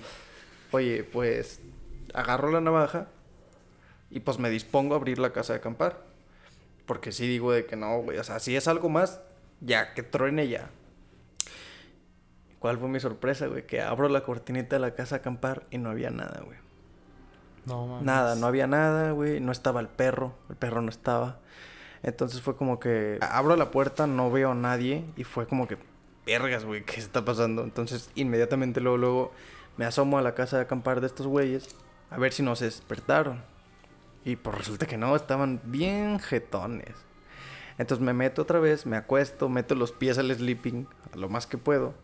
Oye, 0.71 1.05
pues 1.05 1.61
agarro 2.15 2.51
la 2.51 2.61
navaja 2.63 3.09
y 4.11 4.21
pues 4.21 4.39
me 4.39 4.49
dispongo 4.49 4.95
a 4.95 4.97
abrir 4.97 5.19
la 5.19 5.33
casa 5.33 5.53
de 5.53 5.59
acampar. 5.59 6.03
Porque 6.87 7.13
sí 7.13 7.27
digo 7.29 7.53
de 7.53 7.67
que 7.67 7.77
no, 7.77 7.99
güey. 7.99 8.19
O 8.19 8.25
sea, 8.25 8.39
si 8.41 8.57
es 8.57 8.69
algo 8.69 8.89
más, 8.89 9.21
ya, 9.61 9.93
que 9.95 10.03
truene 10.03 10.49
ya. 10.49 10.71
¿Cuál 12.63 12.79
fue 12.79 12.89
mi 12.89 13.01
sorpresa, 13.01 13.49
güey? 13.49 13.67
Que 13.67 13.83
abro 13.83 14.09
la 14.09 14.23
cortinita 14.23 14.77
de 14.77 14.81
la 14.81 14.95
casa 14.95 15.17
de 15.17 15.21
acampar 15.23 15.65
y 15.73 15.79
no 15.79 15.91
había 15.91 16.11
nada, 16.11 16.43
güey. 16.45 16.57
No, 17.67 17.89
mames. 17.89 18.05
Nada, 18.05 18.37
no 18.37 18.47
había 18.47 18.69
nada, 18.69 19.11
güey. 19.11 19.41
No 19.41 19.51
estaba 19.51 19.81
el 19.81 19.89
perro. 19.89 20.37
El 20.49 20.55
perro 20.55 20.81
no 20.81 20.89
estaba. 20.89 21.41
Entonces 22.05 22.41
fue 22.41 22.57
como 22.57 22.79
que 22.79 23.19
abro 23.21 23.57
la 23.57 23.73
puerta, 23.73 24.07
no 24.07 24.31
veo 24.31 24.53
a 24.53 24.55
nadie. 24.55 25.05
Y 25.17 25.25
fue 25.25 25.49
como 25.49 25.67
que, 25.67 25.77
vergas, 26.25 26.65
güey, 26.65 26.85
¿qué 26.85 27.01
está 27.01 27.25
pasando? 27.25 27.65
Entonces 27.65 28.13
inmediatamente 28.15 28.81
luego, 28.81 28.97
luego 28.97 29.33
me 29.77 29.85
asomo 29.85 30.17
a 30.19 30.23
la 30.23 30.37
casa 30.37 30.57
de 30.57 30.63
acampar 30.63 31.01
de 31.01 31.09
estos 31.09 31.27
güeyes. 31.27 31.75
A 32.11 32.19
ver 32.19 32.33
si 32.33 32.45
no 32.45 32.55
se 32.55 32.67
despertaron. 32.67 33.43
Y 34.25 34.37
pues 34.37 34.57
resulta 34.57 34.87
que 34.87 34.99
no, 34.99 35.17
estaban 35.17 35.61
bien 35.65 36.21
jetones. 36.21 36.95
Entonces 37.77 38.05
me 38.05 38.13
meto 38.13 38.43
otra 38.43 38.61
vez, 38.61 38.87
me 38.87 38.97
acuesto, 38.97 39.49
meto 39.49 39.75
los 39.75 39.91
pies 39.91 40.17
al 40.19 40.33
sleeping, 40.33 40.87
a 41.13 41.17
lo 41.17 41.29
más 41.29 41.49
que 41.49 41.59
puedo. 41.59 41.95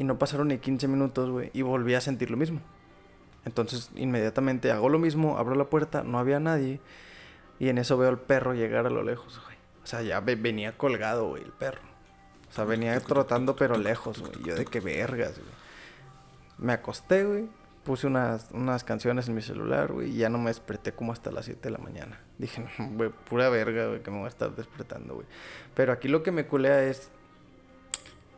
Y 0.00 0.04
no 0.04 0.18
pasaron 0.18 0.48
ni 0.48 0.56
15 0.56 0.88
minutos, 0.88 1.28
güey. 1.28 1.50
Y 1.52 1.60
volví 1.60 1.94
a 1.94 2.00
sentir 2.00 2.30
lo 2.30 2.38
mismo. 2.38 2.60
Entonces 3.44 3.90
inmediatamente 3.94 4.72
hago 4.72 4.88
lo 4.88 4.98
mismo, 4.98 5.36
abro 5.36 5.54
la 5.54 5.64
puerta, 5.66 6.02
no 6.02 6.18
había 6.18 6.40
nadie. 6.40 6.80
Y 7.58 7.68
en 7.68 7.76
eso 7.76 7.98
veo 7.98 8.08
al 8.08 8.18
perro 8.18 8.54
llegar 8.54 8.86
a 8.86 8.90
lo 8.90 9.02
lejos, 9.02 9.38
güey. 9.44 9.56
O 9.84 9.86
sea, 9.86 10.00
ya 10.00 10.20
ve- 10.20 10.36
venía 10.36 10.76
colgado, 10.78 11.28
güey, 11.28 11.42
el 11.44 11.52
perro. 11.52 11.82
O 12.48 12.52
sea, 12.52 12.64
venía 12.64 12.98
trotando 13.00 13.54
pero 13.56 13.76
lejos, 13.76 14.20
güey. 14.20 14.32
Yo 14.42 14.54
de 14.54 14.64
qué 14.64 14.80
vergas, 14.80 15.34
güey. 15.38 15.50
Me 16.56 16.72
acosté, 16.72 17.24
güey. 17.24 17.48
Puse 17.84 18.06
unas, 18.06 18.48
unas 18.52 18.84
canciones 18.84 19.28
en 19.28 19.34
mi 19.34 19.42
celular, 19.42 19.92
güey. 19.92 20.10
Y 20.10 20.16
ya 20.16 20.30
no 20.30 20.38
me 20.38 20.48
desperté 20.48 20.92
como 20.92 21.12
hasta 21.12 21.30
las 21.30 21.44
7 21.44 21.60
de 21.62 21.70
la 21.70 21.78
mañana. 21.78 22.20
Dije, 22.38 22.66
no, 22.78 22.88
güey, 22.96 23.10
pura 23.10 23.48
verga, 23.50 23.86
güey, 23.88 24.02
que 24.02 24.10
me 24.10 24.16
voy 24.18 24.26
a 24.26 24.28
estar 24.30 24.54
despertando, 24.56 25.14
güey. 25.14 25.26
Pero 25.74 25.92
aquí 25.92 26.08
lo 26.08 26.22
que 26.22 26.32
me 26.32 26.46
culea 26.46 26.82
es... 26.84 27.10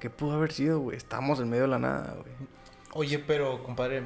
¿Qué 0.03 0.11
pudo 0.11 0.33
haber 0.33 0.51
sido, 0.51 0.81
güey? 0.81 0.97
Estamos 0.97 1.38
en 1.38 1.49
medio 1.49 1.62
de 1.62 1.69
la 1.69 1.79
nada, 1.79 2.17
güey. 2.21 2.35
Oye, 2.93 3.21
pero, 3.21 3.62
compadre, 3.62 4.03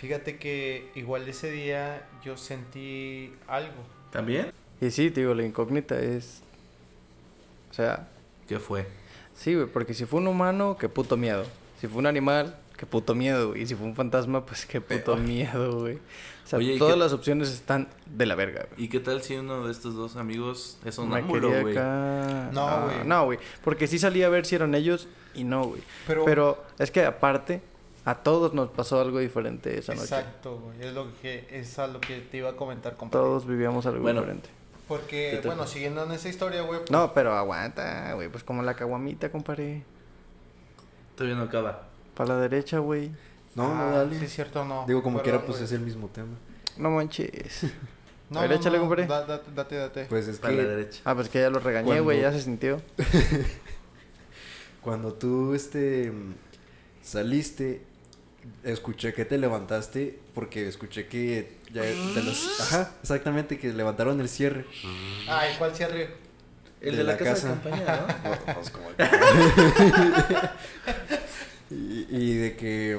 Fíjate 0.00 0.38
que 0.38 0.90
igual 0.94 1.28
ese 1.28 1.50
día 1.50 2.08
yo 2.24 2.36
sentí 2.38 3.34
algo. 3.46 3.82
¿También? 4.10 4.50
Y 4.80 4.90
sí, 4.92 5.10
te 5.10 5.20
digo, 5.20 5.34
la 5.34 5.44
incógnita 5.44 5.98
es... 6.00 6.42
O 7.70 7.74
sea, 7.74 8.08
¿Qué 8.48 8.58
fue? 8.58 8.86
sí, 9.34 9.54
güey, 9.54 9.66
porque 9.66 9.92
si 9.92 10.06
fue 10.06 10.20
un 10.20 10.28
humano, 10.28 10.78
qué 10.80 10.88
puto 10.88 11.18
miedo. 11.18 11.44
Si 11.80 11.86
fue 11.86 11.98
un 11.98 12.06
animal, 12.06 12.58
qué 12.80 12.86
puto 12.86 13.14
miedo. 13.14 13.54
Y 13.54 13.66
si 13.66 13.74
fue 13.74 13.86
un 13.86 13.94
fantasma, 13.94 14.46
pues 14.46 14.64
qué 14.64 14.80
puto 14.80 15.14
miedo, 15.18 15.80
güey. 15.80 15.96
O 15.96 16.46
sea, 16.50 16.58
Oye, 16.58 16.76
¿y 16.76 16.78
todas 16.78 16.94
qué- 16.94 17.00
las 17.00 17.12
opciones 17.12 17.50
están 17.50 17.88
de 18.06 18.24
la 18.24 18.34
verga, 18.34 18.66
güey. 18.70 18.84
¿Y 18.84 18.88
qué 18.88 19.00
tal 19.00 19.20
si 19.22 19.36
uno 19.36 19.66
de 19.66 19.70
estos 19.70 19.94
dos 19.94 20.16
amigos 20.16 20.78
es 20.86 20.96
un 20.96 21.10
Me 21.10 21.22
quería 21.26 21.60
güey? 21.60 21.76
acá- 21.76 22.48
No, 22.52 22.66
Ah, 22.66 22.84
güey. 22.86 23.06
No, 23.06 23.24
güey. 23.26 23.38
Porque 23.62 23.86
sí 23.86 23.98
salí 23.98 24.22
a 24.22 24.30
ver 24.30 24.46
si 24.46 24.54
eran 24.54 24.74
ellos 24.74 25.08
y 25.34 25.44
no, 25.44 25.64
güey. 25.66 25.82
Pero, 26.06 26.24
Pero 26.24 26.64
es 26.78 26.90
que 26.90 27.04
aparte, 27.04 27.60
a 28.06 28.14
todos 28.16 28.54
nos 28.54 28.70
pasó 28.70 28.98
algo 28.98 29.18
diferente 29.18 29.78
esa 29.78 29.92
noche. 29.92 30.04
exacto, 30.06 30.56
güey. 30.58 30.80
Es 30.88 30.94
lo 30.94 31.06
que 31.20 31.46
es 31.50 31.78
a 31.78 31.86
lo 31.86 32.00
que 32.00 32.16
te 32.20 32.38
iba 32.38 32.48
a 32.48 32.56
comentar, 32.56 32.96
compadre. 32.96 33.22
Todos 33.26 33.46
vivíamos 33.46 33.84
algo 33.84 34.00
Bueno. 34.00 34.20
diferente. 34.22 34.48
Porque, 34.88 35.34
toca. 35.36 35.48
bueno, 35.54 35.66
siguiendo 35.68 36.02
en 36.02 36.12
esa 36.12 36.30
historia, 36.30 36.62
güey. 36.62 36.80
pues, 36.80 36.90
No, 36.90 37.12
pero 37.12 37.34
aguanta, 37.34 38.14
güey. 38.14 38.28
Pues 38.30 38.42
como 38.42 38.62
la 38.62 38.74
caguamita, 38.74 39.30
compadre. 39.30 39.84
Todavía 41.14 41.36
no 41.36 41.44
acaba. 41.44 41.89
Para 42.20 42.34
la 42.34 42.40
derecha, 42.42 42.80
güey. 42.80 43.10
No, 43.54 43.74
no, 43.74 43.80
ah, 43.80 43.90
dale. 43.96 44.18
Sí, 44.18 44.26
es 44.26 44.34
cierto, 44.34 44.62
no. 44.62 44.84
Digo, 44.86 45.02
como 45.02 45.22
Perdón, 45.22 45.38
quiera, 45.40 45.46
pues 45.46 45.62
es 45.62 45.72
el 45.72 45.80
mismo 45.80 46.08
tema. 46.08 46.36
No 46.76 46.90
manches. 46.90 47.62
No, 48.28 48.38
A 48.38 48.42
ver, 48.42 48.50
no, 48.50 48.56
échale, 48.58 48.76
no, 48.78 48.82
compadre. 48.84 49.06
da- 49.08 49.24
date, 49.26 49.50
date, 49.56 49.74
date. 49.76 50.04
Pues 50.04 50.28
es 50.28 50.38
Para 50.38 50.52
la 50.54 50.62
que 50.62 50.68
derecha. 50.68 51.00
Ah, 51.04 51.14
pues 51.16 51.28
que 51.30 51.40
ya 51.40 51.48
lo 51.50 51.58
regañé, 51.60 51.86
Cuando- 51.86 52.04
güey. 52.04 52.20
Ya 52.20 52.30
se 52.30 52.42
sintió. 52.42 52.80
cuando 54.82 55.14
tú, 55.14 55.54
este, 55.54 56.12
saliste, 57.02 57.82
escuché 58.62 59.14
que 59.14 59.24
te 59.24 59.36
levantaste 59.38 60.20
porque 60.34 60.68
escuché 60.68 61.06
que 61.08 61.56
ya 61.72 61.82
de 61.82 62.22
los... 62.22 62.60
Ajá, 62.60 62.92
exactamente, 63.02 63.58
que 63.58 63.72
levantaron 63.72 64.20
el 64.20 64.28
cierre. 64.28 64.64
Ay, 65.26 65.54
¿cuál 65.58 65.74
cierre? 65.74 66.10
El 66.80 66.92
de 66.92 66.96
de, 66.98 67.04
la, 67.04 67.12
la 67.12 67.18
casa, 67.18 67.32
casa. 67.32 67.48
de 67.48 67.54
campaña, 67.54 68.06
¿no? 68.06 68.30
No, 68.46 68.54
pues, 68.54 68.70
como 68.70 68.88
que- 68.96 69.08
y, 72.10 72.34
de 72.34 72.56
que 72.56 72.98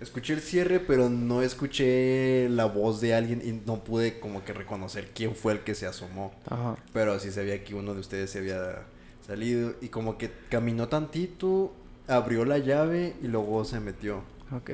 escuché 0.00 0.34
el 0.34 0.40
cierre, 0.40 0.80
pero 0.80 1.08
no 1.08 1.42
escuché 1.42 2.48
la 2.48 2.66
voz 2.66 3.00
de 3.00 3.14
alguien 3.14 3.42
y 3.44 3.52
no 3.66 3.82
pude 3.84 4.20
como 4.20 4.44
que 4.44 4.52
reconocer 4.52 5.10
quién 5.14 5.34
fue 5.34 5.52
el 5.54 5.60
que 5.60 5.74
se 5.74 5.86
asomó. 5.86 6.34
Ajá. 6.48 6.76
Pero 6.92 7.18
sí 7.18 7.30
sabía 7.32 7.62
que 7.64 7.74
uno 7.74 7.94
de 7.94 8.00
ustedes 8.00 8.30
se 8.30 8.38
había 8.38 8.82
salido 9.26 9.74
y 9.80 9.88
como 9.88 10.18
que 10.18 10.30
caminó 10.50 10.88
tantito, 10.88 11.74
abrió 12.06 12.44
la 12.44 12.58
llave 12.58 13.14
y 13.22 13.26
luego 13.28 13.64
se 13.64 13.80
metió. 13.80 14.22
Ok. 14.52 14.70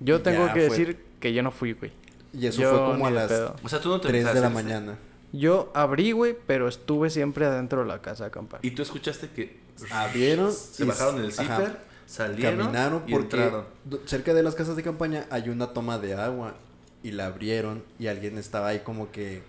Yo 0.00 0.16
Y 0.16 0.20
tengo 0.20 0.46
que 0.52 0.66
fue. 0.68 0.78
decir 0.78 1.04
que 1.20 1.32
yo 1.32 1.42
no 1.42 1.50
fui, 1.50 1.72
güey. 1.72 1.92
Y 2.32 2.46
eso 2.46 2.62
Yo 2.62 2.70
fue 2.70 2.78
como 2.92 3.06
a 3.06 3.10
las 3.10 3.28
pedo. 3.28 3.56
O 3.62 3.68
sea, 3.68 3.80
tú 3.80 3.88
no 3.90 4.00
te 4.00 4.08
3 4.08 4.34
de 4.34 4.40
la 4.40 4.48
mañana. 4.50 4.98
Yo 5.32 5.72
abrí, 5.74 6.12
güey, 6.12 6.36
pero 6.46 6.68
estuve 6.68 7.10
siempre 7.10 7.44
adentro 7.46 7.80
de 7.82 7.86
la 7.86 8.00
casa 8.02 8.24
a 8.24 8.26
acampar. 8.28 8.60
Y 8.62 8.70
tú 8.72 8.82
escuchaste 8.82 9.28
que 9.30 9.58
Abrieron 9.90 10.52
se 10.52 10.84
y- 10.84 10.86
bajaron 10.86 11.18
el 11.20 11.30
ajá. 11.30 11.42
zipper, 11.42 11.78
salieron 12.06 12.58
Caminaron 12.66 13.02
y 13.06 13.12
porque 13.12 13.36
entraron. 13.36 13.66
cerca 14.06 14.34
de 14.34 14.42
las 14.42 14.54
casas 14.54 14.76
de 14.76 14.82
campaña 14.82 15.26
hay 15.30 15.48
una 15.48 15.72
toma 15.72 15.98
de 15.98 16.14
agua 16.14 16.54
y 17.02 17.12
la 17.12 17.26
abrieron 17.26 17.82
y 17.98 18.06
alguien 18.08 18.38
estaba 18.38 18.68
ahí 18.68 18.80
como 18.80 19.10
que 19.10 19.42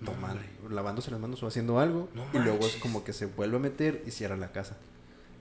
No, 0.00 0.12
tomando, 0.12 0.40
hombre. 0.40 0.74
lavándose 0.74 1.10
las 1.10 1.20
manos 1.20 1.42
o 1.42 1.46
haciendo 1.46 1.78
algo 1.78 2.08
No 2.14 2.24
y 2.32 2.38
luego 2.38 2.66
es 2.66 2.76
como 2.76 3.04
que 3.04 3.12
se 3.12 3.26
vuelve 3.26 3.56
a 3.56 3.60
meter 3.60 4.02
y 4.06 4.10
cierra 4.10 4.36
la 4.36 4.52
casa. 4.52 4.76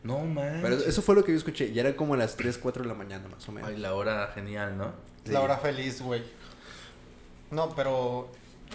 No 0.04 0.20
man. 0.26 0.60
Pero 0.62 0.76
eso 0.78 1.02
fue 1.02 1.16
lo 1.16 1.24
que 1.24 1.32
yo 1.34 1.38
escuché 1.38 1.68
y 1.68 1.78
era 1.80 1.96
como 1.96 2.14
a 2.14 2.18
las 2.18 2.36
3, 2.38 2.58
4 2.58 2.84
de 2.84 2.88
la 2.90 2.96
mañana 2.96 3.28
más 3.28 3.48
o 3.50 3.52
menos. 3.52 3.70
Ay, 3.70 3.78
la 3.78 3.94
hora 3.94 4.32
genial, 4.34 4.78
¿no? 4.78 4.94
Sí. 5.26 5.32
La 5.32 5.42
hora 5.42 5.58
feliz, 5.58 6.02
güey. 6.02 6.24
No, 7.52 7.76
pero. 7.76 8.30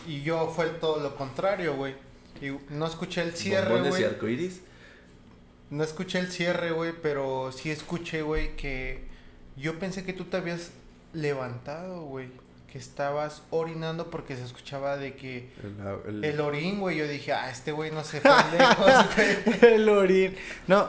Y 0.06 0.22
yo 0.22 0.48
fue 0.54 0.66
todo 0.66 1.00
lo 1.00 1.16
contrario, 1.16 1.76
güey. 1.76 1.94
Y 2.42 2.54
no 2.74 2.86
escuché 2.86 3.22
el 3.22 3.32
cierre, 3.34 3.80
güey. 3.80 4.04
No 5.74 5.82
escuché 5.84 6.18
el 6.20 6.30
cierre, 6.30 6.70
güey, 6.70 6.92
pero 7.02 7.50
sí 7.52 7.70
escuché, 7.70 8.22
güey, 8.22 8.54
que 8.56 9.04
yo 9.56 9.78
pensé 9.78 10.04
que 10.04 10.12
tú 10.12 10.24
te 10.24 10.36
habías 10.36 10.70
levantado, 11.12 12.02
güey. 12.02 12.28
Que 12.70 12.78
estabas 12.78 13.42
orinando 13.50 14.10
porque 14.10 14.36
se 14.36 14.42
escuchaba 14.44 14.96
de 14.96 15.14
que 15.14 15.48
El- 15.62 16.16
el- 16.16 16.24
el 16.24 16.40
orín, 16.40 16.80
güey. 16.80 16.96
Yo 16.96 17.06
dije, 17.06 17.32
ah, 17.32 17.50
este 17.50 17.70
güey 17.72 17.90
no 17.92 18.02
se 18.04 18.20
fue 18.20 18.30
lejos, 18.58 18.92
güey. 19.14 19.74
el 19.74 19.88
orín. 19.88 20.36
No, 20.66 20.88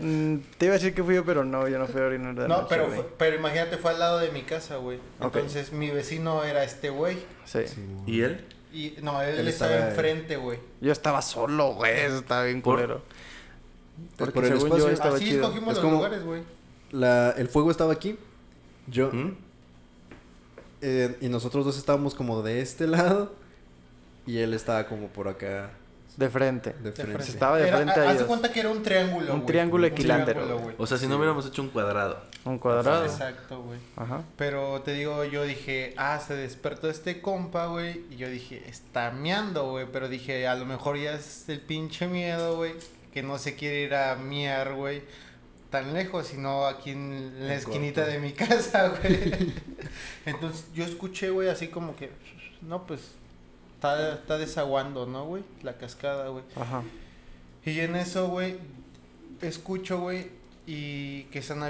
mm, 0.00 0.36
te 0.58 0.66
iba 0.66 0.74
a 0.74 0.78
decir 0.78 0.92
que 0.94 1.04
fui 1.04 1.14
yo, 1.14 1.24
pero 1.24 1.44
no, 1.44 1.68
yo 1.68 1.78
no 1.78 1.86
fui 1.86 2.00
a 2.00 2.04
orinar 2.06 2.34
de 2.34 2.48
No, 2.48 2.56
noche, 2.62 2.66
pero, 2.68 2.88
fue- 2.88 3.08
pero 3.16 3.36
imagínate, 3.36 3.76
fue 3.78 3.92
al 3.92 4.00
lado 4.00 4.18
de 4.18 4.30
mi 4.32 4.42
casa, 4.42 4.76
güey. 4.76 4.98
Entonces 5.20 5.72
mi 5.72 5.90
vecino 5.90 6.42
era 6.44 6.64
este 6.64 6.90
güey. 6.90 7.16
Sí. 7.44 7.60
Sí, 7.66 7.80
¿Y 8.06 8.22
él? 8.22 8.44
Y 8.72 8.94
no, 9.02 9.20
él, 9.22 9.38
Él 9.40 9.48
estaba, 9.48 9.72
estaba- 9.72 9.90
enfrente, 9.90 10.36
güey. 10.36 10.58
Yo 10.80 10.92
estaba 10.92 11.22
solo, 11.22 11.74
güey. 11.74 11.92
eso 12.00 12.18
Estaba 12.18 12.44
bien 12.44 12.62
¿Por? 12.62 12.74
culero. 12.76 13.02
Porque 14.16 14.34
por 14.34 14.44
el 14.44 14.50
según 14.52 14.66
espacio. 14.66 14.86
yo 14.86 14.92
estaba 14.92 15.16
Así 15.16 15.24
chido. 15.26 15.42
escogimos 15.42 15.68
Es 15.70 15.74
los 15.76 15.84
como- 15.84 15.96
lugares, 15.96 16.24
güey. 16.24 16.42
la- 16.92 17.30
el 17.32 17.48
fuego 17.48 17.70
estaba 17.70 17.92
aquí. 17.92 18.18
Yo 18.86 19.10
¿Mm? 19.12 19.34
eh, 20.82 21.16
y 21.20 21.28
nosotros 21.28 21.64
dos 21.64 21.76
estábamos 21.78 22.14
como 22.14 22.42
de 22.42 22.60
este 22.60 22.86
lado 22.86 23.32
y 24.26 24.38
él 24.38 24.54
estaba 24.54 24.86
como 24.86 25.08
por 25.08 25.28
acá 25.28 25.70
De 26.16 26.28
frente. 26.28 26.70
de 26.72 26.92
frente. 26.92 27.02
frente. 27.14 27.24
Estaba 27.32 27.58
de 27.58 27.68
Era- 27.68 27.76
frente 27.78 28.00
a 28.00 28.10
haz 28.10 28.18
de 28.18 28.26
cuenta 28.26 28.52
que 28.52 28.60
era 28.60 28.70
un 28.70 28.82
triángulo, 28.82 29.32
Un 29.32 29.40
güey. 29.40 29.46
triángulo 29.46 29.86
equilátero. 29.86 30.72
O 30.78 30.86
sea, 30.86 30.98
si 30.98 31.06
no 31.06 31.16
hubiéramos 31.16 31.46
hecho 31.46 31.62
un 31.62 31.68
cuadrado. 31.68 32.20
Un 32.44 32.58
cuadrado. 32.58 33.04
Exacto, 33.04 33.62
güey. 33.62 33.78
Ajá. 33.96 34.22
Pero 34.36 34.80
te 34.82 34.92
digo, 34.94 35.24
yo 35.24 35.44
dije, 35.44 35.94
ah, 35.98 36.18
se 36.18 36.34
despertó 36.34 36.88
este 36.90 37.20
compa, 37.20 37.66
güey. 37.66 38.02
Y 38.10 38.16
yo 38.16 38.28
dije, 38.28 38.62
está 38.68 39.10
meando, 39.10 39.70
güey. 39.70 39.86
Pero 39.92 40.08
dije, 40.08 40.46
a 40.48 40.54
lo 40.56 40.64
mejor 40.66 40.96
ya 40.98 41.12
es 41.14 41.48
el 41.48 41.60
pinche 41.60 42.08
miedo, 42.08 42.56
güey. 42.56 42.72
Que 43.12 43.22
no 43.22 43.38
se 43.38 43.56
quiere 43.56 43.82
ir 43.82 43.94
a 43.94 44.14
miar, 44.16 44.74
güey. 44.74 45.02
Tan 45.70 45.92
lejos, 45.94 46.26
sino 46.28 46.66
aquí 46.66 46.90
en 46.90 47.32
la 47.40 47.46
En 47.54 47.58
esquinita 47.58 48.02
corto. 48.02 48.12
de 48.12 48.18
mi 48.20 48.32
casa, 48.34 48.88
güey. 48.88 49.52
Entonces 50.26 50.66
yo 50.74 50.84
escuché, 50.84 51.30
güey, 51.30 51.48
así 51.48 51.68
como 51.68 51.94
que, 51.96 52.10
no, 52.62 52.86
pues, 52.86 53.00
está, 53.74 54.14
está 54.14 54.36
desaguando, 54.38 55.06
¿no, 55.06 55.26
güey? 55.26 55.44
La 55.62 55.76
cascada, 55.78 56.28
güey. 56.28 56.44
Ajá. 56.56 56.82
Y 57.64 57.78
en 57.80 57.94
eso, 57.96 58.28
güey, 58.28 58.56
escucho, 59.42 60.00
güey, 60.00 60.28
y 60.66 61.24
que 61.24 61.38
están, 61.40 61.62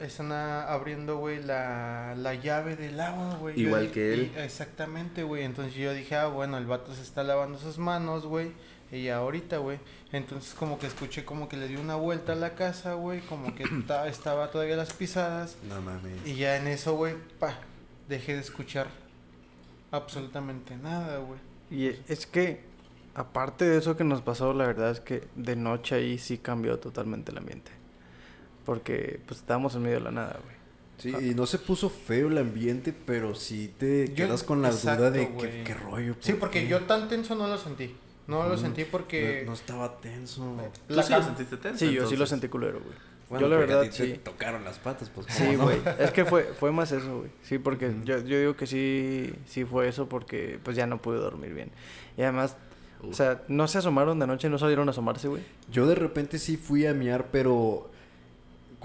están 0.00 0.32
abriendo, 0.32 1.18
güey, 1.18 1.42
la, 1.42 2.14
la 2.16 2.34
llave 2.34 2.76
del 2.76 2.98
agua, 3.00 3.36
güey. 3.40 3.58
Igual 3.60 3.90
que 3.90 4.12
él. 4.14 4.32
y- 4.36 4.40
exactamente, 4.40 5.22
güey. 5.22 5.44
Entonces 5.44 5.74
yo 5.74 5.92
dije, 5.94 6.14
ah, 6.16 6.26
bueno, 6.28 6.58
el 6.58 6.66
vato 6.66 6.94
se 6.94 7.02
está 7.02 7.22
lavando 7.22 7.58
sus 7.58 7.78
manos, 7.78 8.24
güey. 8.26 8.52
Y 8.92 9.04
ya 9.04 9.16
ahorita, 9.16 9.58
güey. 9.58 9.78
Entonces 10.12 10.54
como 10.54 10.78
que 10.78 10.86
escuché 10.86 11.24
como 11.24 11.48
que 11.48 11.56
le 11.56 11.66
dio 11.68 11.80
una 11.80 11.96
vuelta 11.96 12.32
a 12.32 12.36
la 12.36 12.54
casa, 12.54 12.94
güey. 12.94 13.20
Como 13.22 13.54
que 13.54 13.64
ta- 13.86 14.06
estaba 14.08 14.50
todavía 14.50 14.76
las 14.76 14.92
pisadas. 14.92 15.56
No 15.68 15.80
mames. 15.82 16.12
Y 16.24 16.34
ya 16.36 16.56
en 16.56 16.66
eso, 16.68 16.94
güey, 16.96 17.14
pa, 17.40 17.58
dejé 18.08 18.34
de 18.34 18.40
escuchar 18.40 18.86
absolutamente 19.90 20.76
nada, 20.76 21.18
güey. 21.18 21.38
Y 21.70 21.96
es 22.08 22.26
que, 22.26 22.60
aparte 23.14 23.64
de 23.64 23.78
eso 23.78 23.96
que 23.96 24.04
nos 24.04 24.22
pasó, 24.22 24.52
la 24.52 24.66
verdad 24.66 24.90
es 24.90 25.00
que 25.00 25.24
de 25.34 25.56
noche 25.56 25.96
ahí 25.96 26.18
sí 26.18 26.38
cambió 26.38 26.78
totalmente 26.78 27.32
el 27.32 27.38
ambiente. 27.38 27.72
Porque, 28.64 29.20
pues, 29.26 29.40
estábamos 29.40 29.74
en 29.74 29.82
medio 29.82 29.96
de 29.98 30.04
la 30.04 30.10
nada, 30.10 30.38
güey. 30.42 30.56
Sí, 30.98 31.10
y 31.30 31.34
no 31.34 31.44
se 31.46 31.58
puso 31.58 31.90
feo 31.90 32.28
el 32.28 32.38
ambiente, 32.38 32.92
pero 32.94 33.34
sí 33.34 33.72
te 33.78 34.08
Yo- 34.08 34.14
quedas 34.14 34.42
con 34.42 34.62
la 34.62 34.68
exacto, 34.68 35.02
duda 35.02 35.10
de 35.10 35.34
qué, 35.36 35.62
qué 35.64 35.74
rollo. 35.74 36.14
Sí, 36.20 36.32
por 36.32 36.40
porque 36.40 36.62
qué? 36.62 36.68
yo 36.68 36.80
tan 36.84 37.08
tenso 37.08 37.34
no 37.34 37.46
lo 37.48 37.58
sentí. 37.58 37.94
No 38.26 38.48
lo 38.48 38.56
sentí 38.56 38.84
porque... 38.84 39.42
No, 39.44 39.50
no 39.50 39.54
estaba 39.54 40.00
tenso. 40.00 40.56
¿Tú 40.88 40.94
La 40.94 41.02
sí 41.02 41.12
lo 41.12 41.22
sentiste 41.22 41.56
tenso? 41.56 41.78
Sí, 41.78 41.92
yo 41.92 42.06
sí 42.06 42.16
lo 42.16 42.26
sentí 42.26 42.48
culero, 42.48 42.80
güey. 42.80 42.94
Bueno, 43.28 43.46
yo 43.46 43.48
la 43.50 43.56
porque 43.56 43.72
a 43.72 43.76
verdad 43.76 43.90
ti 43.90 43.98
te 43.98 44.06
sí. 44.14 44.20
tocaron 44.22 44.64
las 44.64 44.78
patas, 44.78 45.10
pues. 45.10 45.26
Sí, 45.30 45.56
güey. 45.56 45.78
Es 45.98 46.12
que 46.12 46.24
fue, 46.24 46.44
fue 46.44 46.70
más 46.70 46.92
eso, 46.92 47.18
güey. 47.18 47.30
Sí, 47.42 47.58
porque 47.58 47.92
yo, 48.04 48.18
yo 48.18 48.38
digo 48.38 48.56
que 48.56 48.66
sí, 48.66 49.34
sí 49.46 49.64
fue 49.64 49.88
eso 49.88 50.08
porque 50.08 50.60
pues 50.62 50.76
ya 50.76 50.86
no 50.86 51.02
pude 51.02 51.18
dormir 51.18 51.52
bien. 51.52 51.70
Y 52.16 52.22
además, 52.22 52.56
o 53.02 53.12
sea, 53.12 53.42
no 53.48 53.66
se 53.66 53.78
asomaron 53.78 54.18
de 54.20 54.26
noche, 54.28 54.48
no 54.48 54.58
salieron 54.58 54.86
a 54.88 54.92
asomarse, 54.92 55.26
güey. 55.26 55.42
Yo 55.70 55.86
de 55.88 55.96
repente 55.96 56.38
sí 56.38 56.56
fui 56.56 56.86
a 56.86 56.94
miar, 56.94 57.26
pero 57.32 57.90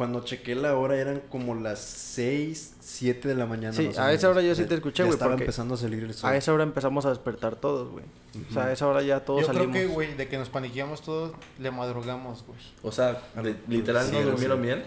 cuando 0.02 0.22
chequé 0.26 0.56
la 0.56 0.76
hora 0.76 0.98
eran 0.98 1.22
como 1.30 1.54
las 1.54 1.78
6, 1.80 2.74
7 2.80 3.28
de 3.28 3.36
la 3.36 3.46
mañana. 3.46 3.72
Sí, 3.74 3.92
a 4.00 4.12
esa 4.12 4.30
hora 4.30 4.42
yo 4.42 4.56
sí 4.56 4.66
te 4.66 4.74
escuché, 4.74 5.04
güey, 5.04 5.14
Estaba 5.14 5.36
empezando 5.36 5.76
a 5.76 5.78
salir 5.78 6.04
el 6.04 6.12
sol. 6.16 6.28
A 6.28 6.36
esa 6.36 6.52
hora 6.54 6.64
empezamos 6.64 7.06
a 7.06 7.10
despertar 7.10 7.56
todos, 7.56 7.92
güey. 7.92 8.04
O 8.50 8.52
sea, 8.52 8.66
a 8.66 8.72
esa 8.72 8.88
hora 8.88 9.04
ya 9.04 9.20
todos 9.24 9.42
Yo 9.42 9.48
salimos. 9.48 9.68
creo 9.76 9.88
que, 9.90 9.94
güey, 9.94 10.16
de 10.16 10.28
que 10.28 10.40
nos 10.40 10.50
paniqueamos 10.50 11.04
todos, 11.04 11.34
le 11.60 11.70
madrugamos, 11.70 12.44
güey. 12.48 12.58
O 12.82 12.92
sea, 12.92 13.22
de- 13.44 13.56
literal 13.68 14.06
Sí, 14.08 14.12
no 14.14 14.18
sí. 14.20 14.24
durmieron 14.26 14.62
bien. 14.64 14.84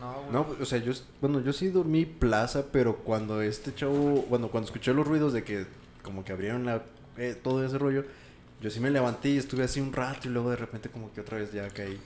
No, 0.00 0.12
güey. 0.14 0.32
No, 0.32 0.46
o 0.60 0.64
sea, 0.64 0.78
yo, 0.78 0.92
bueno, 1.20 1.40
yo 1.40 1.52
sí 1.52 1.68
dormí 1.68 2.06
plaza, 2.06 2.64
pero 2.72 2.96
cuando 2.96 3.40
este 3.42 3.72
chavo, 3.72 4.24
bueno, 4.28 4.48
cuando 4.48 4.66
escuché 4.66 4.92
los 4.92 5.06
ruidos 5.06 5.32
de 5.32 5.44
que 5.44 5.66
como 6.02 6.24
que 6.24 6.32
abrieron 6.32 6.66
la, 6.66 6.82
eh, 7.18 7.36
todo 7.40 7.64
ese 7.64 7.78
rollo, 7.78 8.04
yo 8.60 8.68
sí 8.70 8.80
me 8.80 8.90
levanté 8.90 9.28
y 9.30 9.38
estuve 9.38 9.62
así 9.62 9.80
un 9.80 9.92
rato 9.92 10.26
y 10.26 10.30
luego 10.32 10.50
de 10.50 10.56
repente 10.56 10.88
como 10.88 11.12
que 11.12 11.20
otra 11.20 11.38
vez 11.38 11.52
ya 11.52 11.68
caí. 11.68 11.98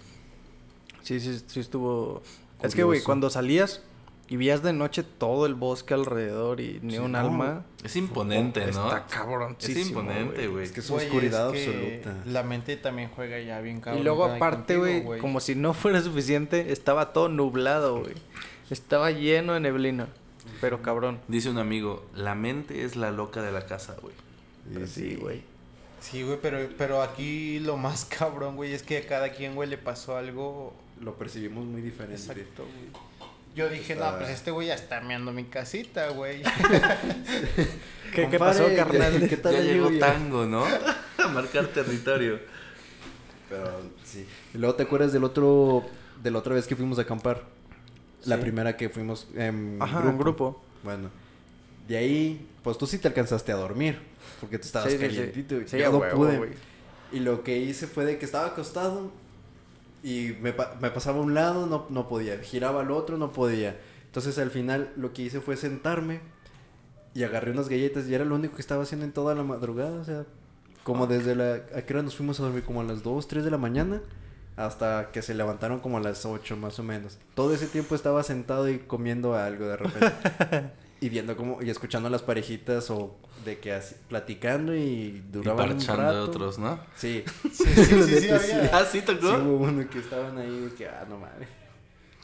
Sí, 1.05 1.21
sí, 1.21 1.41
sí 1.47 1.61
estuvo... 1.61 2.23
Es 2.63 2.75
que, 2.75 2.83
güey, 2.83 3.03
cuando 3.03 3.31
salías, 3.31 3.83
y 4.29 4.37
veías 4.37 4.63
de 4.63 4.73
noche 4.73 5.03
todo 5.03 5.45
el 5.45 5.55
bosque 5.55 5.93
alrededor 5.93 6.61
y 6.61 6.81
ni 6.83 6.95
Sí, 6.95 6.99
un 6.99 7.13
no. 7.13 7.19
alma. 7.19 7.65
Es 7.83 7.95
imponente, 7.97 8.61
¿no? 8.73 8.87
Está 8.87 9.07
cabrón. 9.07 9.57
Es 9.61 9.77
imponente, 9.77 10.49
güey. 10.49 10.65
Es 10.65 10.73
que 10.73 10.81
es 10.81 10.91
oscuridad 10.91 11.55
es 11.55 11.63
que 11.65 12.01
absoluta. 12.03 12.31
La 12.33 12.43
mente 12.43 12.77
también 12.77 13.11
juega 13.15 13.39
ya 13.41 13.61
bien 13.61 13.81
cabrón. 13.81 14.01
Y 14.01 14.05
luego 14.05 14.25
aparte, 14.25 14.77
güey, 14.77 15.19
como 15.19 15.41
si 15.41 15.55
no 15.55 15.75
fuera 15.75 16.01
suficiente, 16.01 16.73
estaba 16.73 17.13
todo 17.13 17.29
nublado, 17.29 18.01
güey. 18.01 18.15
Estaba 18.71 19.11
lleno 19.11 19.53
de 19.53 19.61
neblina. 19.61 20.09
Pero 20.61 20.81
cabrón. 20.81 21.21
Dice 21.29 21.51
un 21.51 21.59
amigo, 21.59 22.07
la 22.15 22.35
mente 22.35 22.85
es 22.85 22.97
la 22.97 23.11
loca 23.11 23.43
de 23.43 23.53
la 23.53 23.67
casa, 23.67 23.97
güey. 24.01 24.15
Sí, 24.87 25.17
güey. 25.17 25.43
Sí, 26.01 26.23
güey, 26.23 26.39
pero, 26.41 26.59
pero 26.79 27.03
aquí 27.03 27.59
lo 27.61 27.77
más 27.77 28.05
cabrón, 28.19 28.57
güey, 28.57 28.73
es 28.73 28.83
que 28.83 28.99
a 28.99 29.07
cada 29.07 29.33
quien, 29.33 29.55
güey, 29.55 29.69
le 29.69 29.79
pasó 29.79 30.17
algo 30.17 30.75
Lo 31.01 31.17
percibimos 31.17 31.65
muy 31.65 31.83
diferente. 31.83 32.21
exacto, 32.21 32.65
güey. 32.65 33.05
Yo 33.55 33.69
dije, 33.69 33.95
no, 33.95 34.17
pues 34.19 34.31
este 34.31 34.51
güey 34.51 34.69
ya 34.69 34.75
está 34.75 35.01
meando 35.01 35.33
mi 35.33 35.45
casita, 35.45 36.09
güey. 36.09 36.43
¿Qué, 38.15 38.29
qué 38.29 38.39
pasó, 38.39 38.67
carnal? 38.75 39.29
¿Qué 39.29 39.37
tal 39.37 39.53
ya 39.55 39.61
llegó 39.61 39.87
lluvia? 39.89 40.01
Tango, 40.01 40.45
¿no? 40.47 40.65
A 40.65 41.29
marcar 41.33 41.67
territorio. 41.69 42.39
Pero 43.49 43.83
sí. 44.05 44.27
Y 44.55 44.59
luego 44.59 44.75
te 44.75 44.85
acuerdas 44.85 45.13
del 45.13 45.25
otro, 45.25 45.85
de 46.23 46.31
la 46.31 46.39
otra 46.39 46.55
vez 46.55 46.67
que 46.67 46.77
fuimos 46.77 46.99
a 46.99 47.03
acampar. 47.03 47.45
La 48.25 48.41
primera 48.41 48.77
que 48.77 48.89
fuimos 48.89 49.29
en 49.37 49.77
Ajá, 49.81 49.99
grupo. 50.01 50.11
en 50.11 50.19
grupo. 50.19 50.65
Bueno. 50.83 51.11
De 51.87 51.97
ahí, 51.99 52.49
pues 52.63 52.79
tú 52.79 52.87
sí 52.87 52.99
te 52.99 53.07
alcanzaste 53.09 53.53
a 53.53 53.57
dormir. 53.57 54.01
Porque 54.41 54.59
tú 54.59 54.67
estabas 54.67 54.91
Sí, 54.91 54.97
sí, 54.99 55.05
sí. 55.05 55.15
calientito. 55.17 55.61
y 55.61 55.69
Sí, 55.69 55.79
yo 55.79 55.89
a 55.89 55.93
no 55.93 55.99
huevo, 55.99 56.17
pude. 56.17 56.39
güey. 56.39 56.51
Y 57.13 57.21
lo 57.21 57.45
que 57.45 57.59
hice 57.59 57.87
fue 57.87 58.05
de 58.07 58.19
que 58.19 58.25
estaba 58.25 58.47
acostado. 58.47 59.13
Y 60.05 60.37
me, 60.43 60.55
me 60.83 60.91
pasaba 60.91 61.19
a 61.19 61.23
un 61.23 61.33
lado, 61.33 61.67
no, 61.67 61.87
no 61.89 62.09
podía. 62.09 62.39
Giraba 62.39 62.83
al 62.83 62.91
otro, 62.91 63.17
no 63.17 63.33
podía. 63.33 63.81
Entonces 64.05 64.39
al 64.39 64.51
final 64.51 64.93
lo 64.97 65.15
que 65.15 65.23
hice 65.23 65.41
fue 65.41 65.57
sentarme. 65.57 66.21
Y 67.15 67.23
agarré 67.23 67.53
unas 67.53 67.71
galletas. 67.71 68.07
Y 68.07 68.15
era 68.15 68.27
lo 68.27 68.35
único 68.35 68.57
que 68.57 68.61
estaba 68.61 68.83
haciendo 68.83 69.07
en 69.07 69.13
toda 69.13 69.35
la 69.35 69.45
madrugada. 69.45 69.99
O 69.99 70.05
sea, 70.05 70.27
como 70.83 71.07
desde 71.07 71.35
la... 71.35 71.55
¿A 71.75 71.83
qué 71.83 71.95
hora 71.95 72.03
nos 72.03 72.17
fuimos 72.17 72.39
a 72.39 72.43
dormir? 72.43 72.65
Como 72.65 72.83
a 72.83 72.85
las 72.85 73.03
2, 73.03 73.27
3 73.27 73.45
de 73.45 73.51
la 73.51 73.57
mañana. 73.57 74.03
Hasta 74.57 75.11
que 75.11 75.23
se 75.23 75.33
levantaron 75.33 75.81
como 75.81 75.97
a 75.97 76.01
las 76.01 76.27
8 76.27 76.55
más 76.59 76.79
o 76.79 76.83
menos. 76.83 77.19
Todo 77.35 77.55
ese 77.55 77.67
tiempo 77.67 77.95
estaba 77.95 78.23
sentado 78.23 78.69
y 78.69 78.81
comiendo 78.81 79.35
algo 79.35 79.65
de 79.65 79.77
repente. 79.79 80.71
y 81.05 81.09
viendo 81.11 81.37
como... 81.37 81.63
Y 81.63 81.71
escuchando 81.71 82.09
a 82.09 82.11
las 82.11 82.23
parejitas 82.23 82.91
o 82.91 83.17
de 83.45 83.59
que 83.59 83.73
así... 83.73 83.95
Platicando 84.09 84.75
y 84.75 84.81
Y 84.81 85.25
duraban 85.33 85.71
un 85.73 85.77
parchando 85.77 86.03
de 86.03 86.09
rato. 86.21 86.25
otros, 86.25 86.59
¿no? 86.59 86.79
Sí. 86.97 87.25
Sí, 87.53 87.65
sí, 87.75 88.21
sí, 88.21 88.31
había. 88.31 88.71
Ah, 88.73 88.85
sí, 88.91 89.01
Sí, 89.01 89.05
tocó. 89.07 89.29
hubo 89.35 89.65
uno 89.65 89.89
que 89.91 89.99
estaban 89.99 90.39
ahí 90.39 90.61
de 90.61 90.75
que, 90.75 90.87
ah, 90.89 91.05
no 91.09 91.19
mames. 91.19 91.49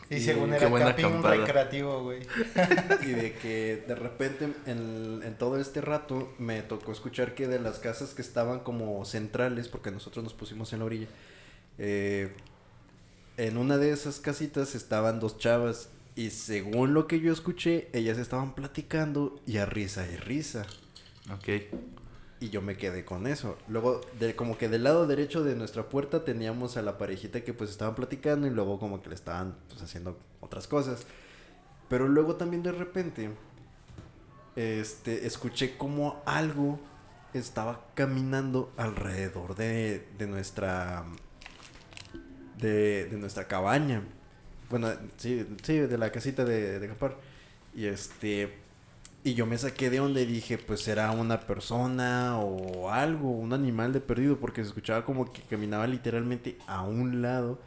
Y 0.09 0.17
Y 0.17 0.21
según 0.21 0.53
era 0.53 0.69
camping 0.69 1.05
un 1.05 1.15
acampada. 1.19 1.35
recreativo, 1.37 2.03
güey. 2.03 2.21
Y 3.03 3.11
de 3.11 3.35
que 3.35 3.85
de 3.87 3.95
repente 3.95 4.49
en, 4.67 5.21
en 5.25 5.39
todo 5.39 5.61
este 5.61 5.81
rato 5.81 6.33
me 6.39 6.63
tocó 6.63 6.91
escuchar 6.93 7.35
que 7.35 7.47
de 7.47 7.61
las 7.61 7.79
casas 7.79 8.15
que 8.15 8.23
estaban 8.23 8.61
como 8.61 9.05
centrales, 9.05 9.69
porque 9.69 9.91
nosotros 9.93 10.25
nos 10.25 10.35
pusimos 10.35 10.73
en 10.73 10.81
la 10.81 10.85
orilla, 10.87 11.07
eh, 11.79 12.33
en 13.37 13.57
una 13.57 13.79
de 13.79 13.93
esas 13.93 14.19
casitas 14.21 14.75
estaban 14.75 15.21
dos 15.21 15.39
chavas 15.39 15.91
y 16.21 16.29
según 16.29 16.93
lo 16.93 17.07
que 17.07 17.19
yo 17.19 17.33
escuché, 17.33 17.89
ellas 17.95 18.19
estaban 18.19 18.55
platicando 18.55 19.41
y 19.47 19.57
a 19.57 19.65
risa 19.65 20.07
y 20.07 20.17
risa. 20.19 20.67
Ok. 21.33 21.49
Y 22.41 22.51
yo 22.51 22.61
me 22.61 22.77
quedé 22.77 23.07
con 23.07 23.27
eso. 23.27 23.57
Luego, 23.69 24.03
de, 24.19 24.37
como 24.37 24.59
que 24.59 24.69
del 24.69 24.85
lado 24.85 25.07
derecho 25.07 25.43
de 25.43 25.55
nuestra 25.55 25.89
puerta 25.89 26.23
teníamos 26.23 26.77
a 26.77 26.83
la 26.83 26.99
parejita 26.99 27.41
que 27.41 27.55
pues 27.55 27.71
estaban 27.71 27.95
platicando 27.95 28.47
y 28.47 28.51
luego 28.51 28.79
como 28.79 29.01
que 29.01 29.09
le 29.09 29.15
estaban 29.15 29.57
pues 29.71 29.81
haciendo 29.81 30.19
otras 30.41 30.69
cosas. 30.69 31.07
Pero 31.89 32.07
luego 32.07 32.37
también 32.37 32.63
de 32.63 32.73
repente, 32.73 33.31
este, 34.57 35.27
escuché 35.27 35.79
como 35.79 36.23
algo 36.27 36.79
estaba 37.33 37.87
caminando 37.95 38.75
alrededor 38.77 39.55
de, 39.55 40.07
de 40.19 40.27
nuestra, 40.27 41.03
de, 42.59 43.07
de 43.07 43.17
nuestra 43.17 43.49
cabaña. 43.49 44.03
Bueno, 44.71 44.89
sí, 45.17 45.47
sí, 45.63 45.79
de 45.79 45.99
la 45.99 46.11
casita 46.13 46.45
de, 46.45 46.79
de 46.79 46.87
acampar. 46.87 47.17
Y 47.75 47.87
este, 47.87 48.55
y 49.25 49.35
yo 49.35 49.47
me 49.47 49.59
saqué 49.59 49.91
de 49.91 49.99
donde 49.99 50.27
dije, 50.27 50.59
pues 50.59 50.81
será 50.83 51.11
una 51.13 51.41
persona 51.41 52.39
o 52.39 52.91
algo, 52.91 53.31
un 53.31 53.53
animal 53.53 53.93
de 53.93 54.01
perdido, 54.01 54.39
porque 54.39 54.63
se 54.63 54.69
escuchaba 54.69 55.05
como 55.05 55.33
que 55.33 55.43
caminaba 55.43 55.87
literalmente 55.87 56.57
a 56.67 56.83
un 56.83 57.23
lado. 57.23 57.61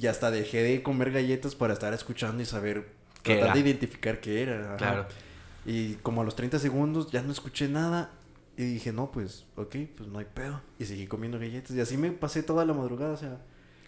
Y 0.00 0.06
hasta 0.06 0.30
dejé 0.30 0.62
de 0.62 0.82
comer 0.82 1.10
galletas 1.12 1.54
para 1.54 1.72
estar 1.74 1.92
escuchando 1.94 2.42
y 2.42 2.46
saber, 2.46 2.88
¿Qué 3.22 3.34
tratar 3.36 3.48
era? 3.48 3.54
de 3.54 3.60
identificar 3.60 4.20
qué 4.20 4.42
era. 4.42 4.74
ajá. 4.76 4.76
Claro. 4.76 5.06
Y 5.66 5.94
como 5.96 6.22
a 6.22 6.24
los 6.24 6.36
30 6.36 6.58
segundos 6.58 7.10
ya 7.10 7.22
no 7.22 7.32
escuché 7.32 7.68
nada. 7.68 8.10
Y 8.56 8.64
dije, 8.64 8.92
no, 8.92 9.12
pues, 9.12 9.44
ok, 9.56 9.76
pues 9.96 10.08
no 10.08 10.18
hay 10.18 10.26
pedo. 10.32 10.60
Y 10.78 10.84
seguí 10.86 11.06
comiendo 11.06 11.38
galletas. 11.38 11.76
Y 11.76 11.80
así 11.80 11.96
me 11.96 12.10
pasé 12.12 12.42
toda 12.42 12.64
la 12.64 12.74
madrugada, 12.74 13.12
o 13.12 13.16
sea, 13.16 13.38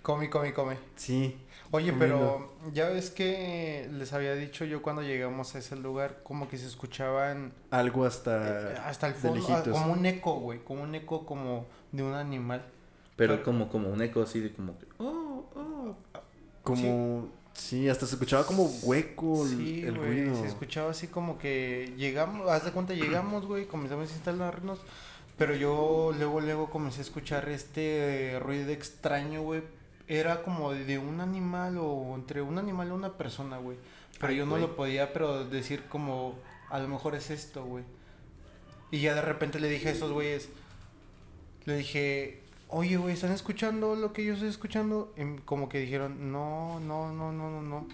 Come, 0.03 0.31
come, 0.31 0.53
come. 0.55 0.79
sí. 0.97 1.37
Oye, 1.73 1.93
pero 1.93 2.53
ya 2.73 2.89
ves 2.89 3.11
que 3.11 3.89
les 3.93 4.13
había 4.13 4.35
dicho 4.35 4.65
yo 4.65 4.83
cuando 4.83 5.03
llegamos 5.03 5.55
a 5.55 5.59
ese 5.61 5.77
lugar, 5.77 6.21
como 6.25 6.49
que 6.49 6.59
se 6.59 6.67
escuchaban 6.67 7.53
Algo 7.71 8.05
eh, 8.05 8.09
hasta... 8.09 8.89
hasta 8.89 9.07
el 9.07 9.13
de 9.15 9.19
fondo, 9.21 9.47
ah, 9.55 9.63
como 9.71 9.93
un 9.93 10.05
eco, 10.05 10.35
güey, 10.41 10.59
como 10.65 10.83
un 10.83 10.95
eco 10.97 11.25
como 11.25 11.67
de 11.93 12.03
un 12.03 12.15
animal. 12.15 12.65
Pero 13.17 13.35
Pero- 13.35 13.45
como, 13.45 13.69
como 13.69 13.89
un 13.91 14.03
eco 14.03 14.23
así 14.23 14.41
de 14.41 14.53
como 14.53 14.77
que... 14.79 14.87
Oh, 14.99 15.45
oh. 15.55 15.97
Como... 16.63 17.29
Sí, 17.53 17.89
hasta 17.89 18.07
se 18.07 18.15
escuchaba 18.15 18.45
como 18.47 18.65
hueco 18.83 19.45
el, 19.45 19.57
Sí, 19.59 19.83
el 19.85 19.99
güey, 19.99 20.25
ruido. 20.25 20.41
se 20.41 20.47
escuchaba 20.47 20.91
así 20.91 21.09
como 21.09 21.37
que 21.39 21.93
llegamos, 21.97 22.49
haz 22.49 22.65
de 22.65 22.71
cuenta 22.73 22.95
llegamos, 22.95 23.45
güey, 23.47 23.67
comenzamos 23.67 24.11
a 24.11 24.15
instalarnos, 24.15 24.79
pero 25.37 25.55
yo 25.55 26.13
luego, 26.17 26.41
luego 26.41 26.71
comencé 26.71 27.01
a 27.01 27.03
escuchar 27.03 27.49
este 27.49 28.35
eh, 28.35 28.39
ruido 28.41 28.71
extraño, 28.71 29.43
güey, 29.43 29.63
era 30.19 30.43
como 30.43 30.73
de 30.73 30.99
un 30.99 31.21
animal 31.21 31.79
o 31.79 32.15
entre 32.17 32.43
un 32.43 32.59
animal 32.59 32.89
y 32.89 32.91
una 32.91 33.17
persona, 33.17 33.59
güey, 33.59 33.79
pero 34.19 34.33
Ay, 34.33 34.39
yo 34.39 34.45
no 34.45 34.53
güey. 34.53 34.63
lo 34.63 34.75
podía, 34.77 35.13
pero 35.13 35.45
decir 35.45 35.85
como, 35.89 36.35
a 36.69 36.81
lo 36.81 36.89
mejor 36.89 37.15
es 37.15 37.31
esto, 37.31 37.65
güey, 37.65 37.85
y 38.91 39.01
ya 39.01 39.15
de 39.15 39.23
repente 39.23 39.61
le 39.61 39.69
dije 39.69 39.89
a 39.89 39.93
esos 39.93 40.11
güeyes, 40.11 40.49
le 41.65 41.77
dije, 41.77 42.43
oye, 42.69 42.97
güey, 42.97 43.15
¿están 43.15 43.31
escuchando 43.33 43.95
lo 43.95 44.13
que 44.13 44.25
yo 44.25 44.33
estoy 44.35 44.49
escuchando? 44.49 45.15
Y 45.17 45.39
como 45.43 45.69
que 45.69 45.79
dijeron, 45.79 46.33
no, 46.33 46.81
no, 46.81 47.13
no, 47.13 47.31
no, 47.33 47.51
no, 47.51 47.63
no. 47.63 47.87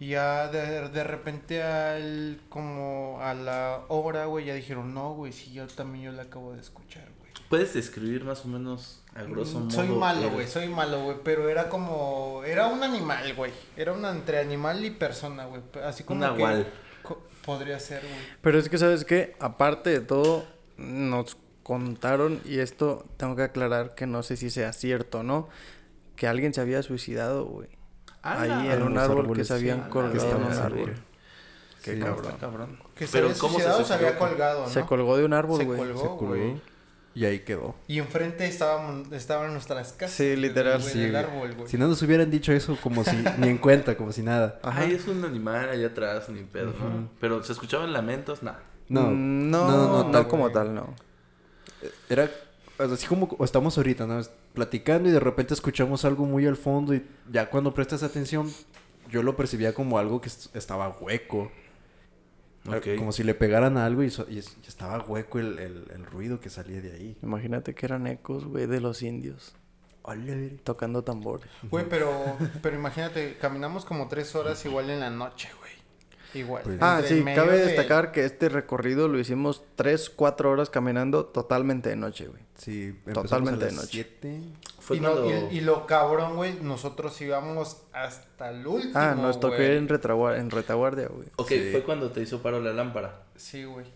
Y 0.00 0.08
ya 0.08 0.48
de, 0.48 0.88
de 0.90 1.04
repente 1.04 1.62
al, 1.62 2.40
como 2.50 3.18
a 3.22 3.32
la 3.34 3.84
hora, 3.88 4.26
güey, 4.26 4.44
ya 4.44 4.54
dijeron, 4.54 4.92
no, 4.92 5.14
güey, 5.14 5.32
sí, 5.32 5.52
yo 5.52 5.66
también 5.66 6.04
yo 6.04 6.12
la 6.12 6.24
acabo 6.24 6.52
de 6.52 6.60
escuchar, 6.60 7.08
güey. 7.18 7.32
¿Puedes 7.48 7.72
describir 7.72 8.24
más 8.24 8.44
o 8.44 8.48
menos 8.48 9.02
a 9.18 9.22
grosso 9.24 9.58
Mm, 9.58 9.62
modo? 9.64 9.70
Soy 9.70 9.88
malo, 9.88 10.30
güey, 10.30 10.46
soy 10.46 10.68
malo, 10.68 11.02
güey, 11.02 11.16
pero 11.24 11.48
era 11.48 11.68
como, 11.68 12.42
era 12.46 12.66
un 12.68 12.82
animal, 12.82 13.34
güey. 13.34 13.52
Era 13.76 13.92
una 13.92 14.10
entre 14.10 14.38
animal 14.38 14.84
y 14.84 14.90
persona, 14.90 15.46
güey. 15.46 15.60
Así 15.84 16.04
como 16.04 16.24
Un 16.26 16.36
que 16.36 16.66
co- 17.02 17.22
podría 17.44 17.78
ser, 17.80 18.00
güey. 18.02 18.14
Pero 18.42 18.58
es 18.58 18.68
que, 18.68 18.78
¿sabes 18.78 19.04
qué? 19.04 19.34
Aparte 19.40 19.90
de 19.90 20.00
todo, 20.00 20.44
nos 20.76 21.36
contaron, 21.62 22.40
y 22.44 22.60
esto 22.60 23.04
tengo 23.16 23.36
que 23.36 23.42
aclarar 23.42 23.94
que 23.94 24.06
no 24.06 24.22
sé 24.22 24.36
si 24.36 24.48
sea 24.50 24.72
cierto 24.72 25.18
o 25.18 25.22
no, 25.22 25.48
que 26.16 26.26
alguien 26.26 26.54
se 26.54 26.60
había 26.60 26.82
suicidado, 26.82 27.44
güey. 27.44 27.68
¡Hala! 28.22 28.60
Ahí 28.60 28.66
en 28.68 28.72
en 28.72 28.82
un 28.82 28.98
árbol 28.98 29.34
que 29.36 29.44
se 29.44 29.54
habían 29.54 29.84
sí, 29.84 29.90
colgado 29.90 30.30
en 30.36 30.42
un 30.44 30.52
árbol. 30.52 30.94
Qué 31.82 31.94
Sí. 31.94 32.00
cabrón. 32.00 32.34
Cabrón. 32.40 32.78
Que 32.96 33.06
se 33.06 33.12
Pero 33.12 33.28
había 33.28 33.38
¿cómo 33.38 33.58
se 33.58 33.64
se 33.64 33.70
había 33.70 33.86
suicidó? 33.86 34.18
colgado, 34.18 34.62
¿no? 34.62 34.68
Se 34.68 34.82
colgó 34.82 35.16
de 35.16 35.24
un 35.24 35.32
árbol, 35.32 35.64
güey. 35.64 35.78
Se 35.80 35.94
colgó. 35.94 36.16
güey. 36.26 36.60
Y 37.18 37.24
ahí 37.24 37.40
quedó. 37.40 37.74
Y 37.88 37.98
enfrente 37.98 38.46
estaban, 38.46 39.02
estaban 39.12 39.52
nuestras 39.52 39.92
casas. 39.92 40.16
Sí, 40.16 40.36
literal, 40.36 40.80
güey, 40.80 40.92
sí, 40.92 41.14
árbol, 41.16 41.52
güey. 41.54 41.68
Si 41.68 41.76
no 41.76 41.88
nos 41.88 42.00
hubieran 42.02 42.30
dicho 42.30 42.52
eso 42.52 42.76
como 42.80 43.02
si... 43.02 43.16
ni 43.38 43.48
en 43.48 43.58
cuenta, 43.58 43.96
como 43.96 44.12
si 44.12 44.22
nada. 44.22 44.60
Ajá. 44.62 44.82
Ay, 44.82 44.92
es 44.92 45.08
un 45.08 45.24
animal 45.24 45.68
allá 45.68 45.88
atrás, 45.88 46.28
ni 46.28 46.44
pedo, 46.44 46.66
¿no? 46.78 47.08
Pero 47.18 47.42
se 47.42 47.52
escuchaban 47.54 47.92
lamentos, 47.92 48.42
nada. 48.44 48.62
No, 48.88 49.08
Mm, 49.10 49.50
no, 49.50 49.66
no, 49.68 49.76
no, 49.88 50.04
no, 50.04 50.10
tal- 50.12 50.28
como 50.28 50.50
tal, 50.52 50.72
no. 50.74 50.94
Era 52.08 52.30
así 52.78 53.06
como 53.06 53.36
estamos 53.44 53.76
ahorita, 53.76 54.06
¿no? 54.06 54.20
Platicando 54.54 55.08
y 55.08 55.12
de 55.12 55.20
repente 55.20 55.54
escuchamos 55.54 56.04
algo 56.04 56.24
muy 56.24 56.46
al 56.46 56.56
fondo 56.56 56.94
y 56.94 57.04
ya 57.32 57.50
cuando 57.50 57.74
prestas 57.74 58.02
atención, 58.04 58.48
yo 59.10 59.22
lo 59.24 59.36
percibía 59.36 59.72
como 59.74 59.98
algo 59.98 60.20
que 60.20 60.28
est- 60.28 60.54
estaba 60.54 60.88
hueco. 61.00 61.50
Ok. 62.76 62.86
Como 62.98 63.12
si 63.12 63.22
le 63.24 63.34
pegaran 63.34 63.76
a 63.76 63.86
algo 63.86 64.02
y, 64.02 64.10
so- 64.10 64.26
y 64.28 64.38
es- 64.38 64.56
y 64.64 64.68
estaba 64.68 64.98
hueco 65.04 65.38
el, 65.38 65.58
el- 65.58 65.84
el 65.94 66.04
ruido 66.06 66.40
que 66.40 66.50
salía 66.50 66.80
de 66.80 66.92
ahí. 66.92 67.16
Imagínate 67.22 67.74
que 67.74 67.86
eran 67.86 68.06
ecos, 68.06 68.44
güey, 68.44 68.66
de 68.66 68.80
los 68.80 69.02
indios. 69.02 69.54
Tocando 70.64 71.04
tambores. 71.04 71.48
Güey, 71.70 71.86
pero, 71.88 72.10
pero 72.62 72.76
imagínate, 72.76 73.36
caminamos 73.38 73.84
como 73.84 74.08
tres 74.08 74.34
horas 74.34 74.64
igual 74.64 74.88
en 74.90 75.00
la 75.00 75.10
noche, 75.10 75.48
güey. 75.58 75.72
Igual. 76.34 76.62
Pues- 76.62 76.78
Ah, 76.80 77.00
sí, 77.06 77.24
cabe 77.34 77.56
de- 77.58 77.66
destacar 77.66 78.12
que 78.12 78.24
este 78.24 78.48
recorrido 78.48 79.08
lo 79.08 79.18
hicimos 79.18 79.62
3, 79.76 80.10
4 80.10 80.50
horas 80.50 80.68
caminando 80.70 81.24
totalmente 81.24 81.88
de 81.88 81.96
noche, 81.96 82.26
güey. 82.26 82.42
Sí, 82.56 82.94
Totalmente 83.14 83.64
de 83.64 83.70
a 83.70 83.72
las 83.74 83.82
noche. 83.84 83.90
siete. 83.92 84.40
Fue 84.78 84.96
y, 84.96 85.00
no- 85.00 85.12
cuando... 85.12 85.48
y- 85.50 85.58
y 85.58 85.60
lo 85.60 85.86
cabrón, 85.86 86.36
güey, 86.36 86.54
nosotros 86.60 87.18
íbamos 87.20 87.78
hasta 87.92 88.50
el 88.50 88.66
último. 88.66 88.92
Ah, 88.94 89.14
nos 89.14 89.40
tocó 89.40 89.56
ir 89.56 89.70
en, 89.72 89.88
retragua- 89.88 90.36
en 90.38 90.50
retaguardia, 90.50 91.08
güey. 91.08 91.28
Ok, 91.36 91.48
Sí. 91.48 91.68
fue 91.72 91.82
cuando 91.82 92.10
te 92.10 92.20
hizo 92.22 92.42
paro 92.42 92.60
la 92.60 92.72
lámpara. 92.72 93.22
Sí, 93.36 93.64
güey. 93.64 93.86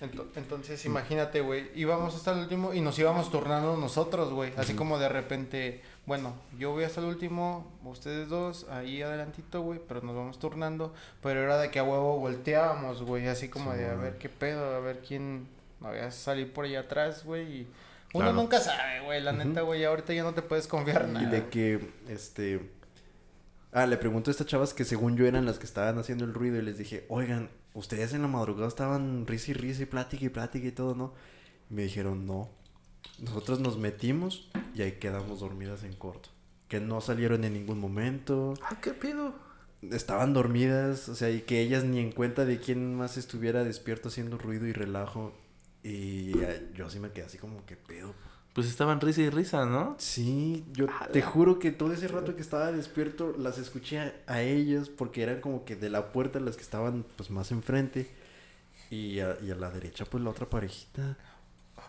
Ento- 0.00 0.26
entonces, 0.36 0.84
imagínate, 0.84 1.40
güey, 1.40 1.70
íbamos 1.74 2.14
hasta 2.14 2.32
el 2.32 2.40
último 2.40 2.72
y 2.72 2.80
nos 2.80 2.96
íbamos 3.00 3.30
turnando 3.32 3.76
nosotros, 3.76 4.30
güey. 4.32 4.52
Así 4.56 4.74
como 4.74 4.98
de 4.98 5.08
repente, 5.08 5.82
bueno, 6.06 6.34
yo 6.58 6.72
voy 6.72 6.84
hasta 6.84 7.00
el 7.00 7.06
último, 7.06 7.70
ustedes 7.84 8.28
dos, 8.28 8.66
ahí 8.70 9.02
adelantito, 9.02 9.62
güey, 9.62 9.80
pero 9.86 10.00
nos 10.02 10.16
vamos 10.16 10.38
turnando. 10.38 10.92
Pero 11.22 11.40
era 11.40 11.58
de 11.58 11.70
que 11.70 11.78
a 11.78 11.84
huevo 11.84 12.18
volteábamos, 12.18 13.02
güey, 13.02 13.28
así 13.28 13.48
como 13.48 13.72
de 13.72 13.86
a 13.88 13.94
ver 13.94 14.18
qué 14.18 14.28
pedo, 14.28 14.74
a 14.74 14.80
ver 14.80 15.00
quién 15.06 15.46
me 15.80 15.88
voy 15.90 15.98
a 15.98 16.10
salir 16.10 16.52
por 16.52 16.64
allá 16.64 16.80
atrás, 16.80 17.24
güey. 17.24 17.42
Y 17.60 17.60
uno 18.14 18.24
Claro. 18.26 18.32
nunca 18.32 18.60
sabe, 18.60 19.00
güey, 19.04 19.20
la 19.22 19.32
neta, 19.32 19.62
güey, 19.62 19.84
ahorita 19.84 20.12
ya 20.12 20.22
no 20.24 20.34
te 20.34 20.42
puedes 20.42 20.66
confiar 20.66 21.06
Y 21.08 21.12
nada. 21.12 21.30
de 21.30 21.48
que, 21.48 21.80
este... 22.08 22.70
Ah, 23.74 23.86
le 23.86 23.96
pregunto 23.96 24.30
a 24.30 24.32
estas 24.32 24.46
chavas 24.46 24.74
que 24.74 24.84
según 24.84 25.16
yo 25.16 25.26
eran 25.26 25.46
las 25.46 25.58
que 25.58 25.64
estaban 25.64 25.98
haciendo 25.98 26.24
el 26.26 26.34
ruido 26.34 26.58
y 26.58 26.62
les 26.62 26.76
dije, 26.76 27.06
oigan, 27.08 27.48
ustedes 27.72 28.12
en 28.12 28.20
la 28.20 28.28
madrugada 28.28 28.68
estaban 28.68 29.26
risa 29.26 29.52
y 29.52 29.54
risa 29.54 29.82
y 29.82 29.86
plática 29.86 30.24
y 30.26 30.28
plática 30.28 30.66
y 30.66 30.72
todo, 30.72 30.94
¿no? 30.94 31.14
Y 31.70 31.74
me 31.74 31.82
dijeron, 31.84 32.26
no. 32.26 32.50
Nosotros 33.22 33.60
nos 33.60 33.78
metimos 33.78 34.50
y 34.74 34.82
ahí 34.82 34.92
quedamos 34.92 35.40
dormidas 35.40 35.84
en 35.84 35.94
corto. 35.94 36.28
Que 36.68 36.80
no 36.80 37.00
salieron 37.00 37.44
en 37.44 37.54
ningún 37.54 37.78
momento. 37.78 38.54
Ah, 38.62 38.78
¿qué 38.82 38.90
pedo? 38.92 39.34
Estaban 39.90 40.32
dormidas, 40.32 41.08
o 41.08 41.14
sea, 41.14 41.30
y 41.30 41.42
que 41.42 41.60
ellas 41.60 41.84
ni 41.84 42.00
en 42.00 42.10
cuenta 42.10 42.44
de 42.44 42.58
quién 42.58 42.96
más 42.96 43.16
estuviera 43.16 43.62
despierto 43.62 44.08
haciendo 44.08 44.38
ruido 44.38 44.66
y 44.66 44.72
relajo. 44.72 45.32
Y 45.84 46.32
yo 46.74 46.90
sí 46.90 46.98
me 46.98 47.10
quedé 47.10 47.26
así 47.26 47.38
como 47.38 47.64
que 47.64 47.76
pedo. 47.76 48.12
Pues 48.54 48.66
estaban 48.66 49.00
risa 49.00 49.22
y 49.22 49.30
risa, 49.30 49.66
¿no? 49.66 49.94
Sí, 49.98 50.66
yo 50.72 50.86
te 51.12 51.22
juro 51.22 51.58
que 51.58 51.70
todo 51.70 51.92
ese 51.92 52.08
rato 52.08 52.36
que 52.36 52.42
estaba 52.42 52.70
despierto 52.70 53.34
las 53.38 53.56
escuché 53.58 53.98
a, 53.98 54.14
a 54.26 54.42
ellas 54.42 54.88
porque 54.90 55.22
eran 55.22 55.40
como 55.40 55.64
que 55.64 55.74
de 55.74 55.88
la 55.88 56.12
puerta 56.12 56.38
las 56.38 56.56
que 56.56 56.62
estaban 56.62 57.04
pues 57.16 57.30
más 57.30 57.50
enfrente 57.50 58.10
y 58.90 59.20
a, 59.20 59.38
y 59.42 59.50
a 59.50 59.54
la 59.54 59.70
derecha 59.70 60.04
pues 60.04 60.22
la 60.22 60.30
otra 60.30 60.50
parejita. 60.50 61.16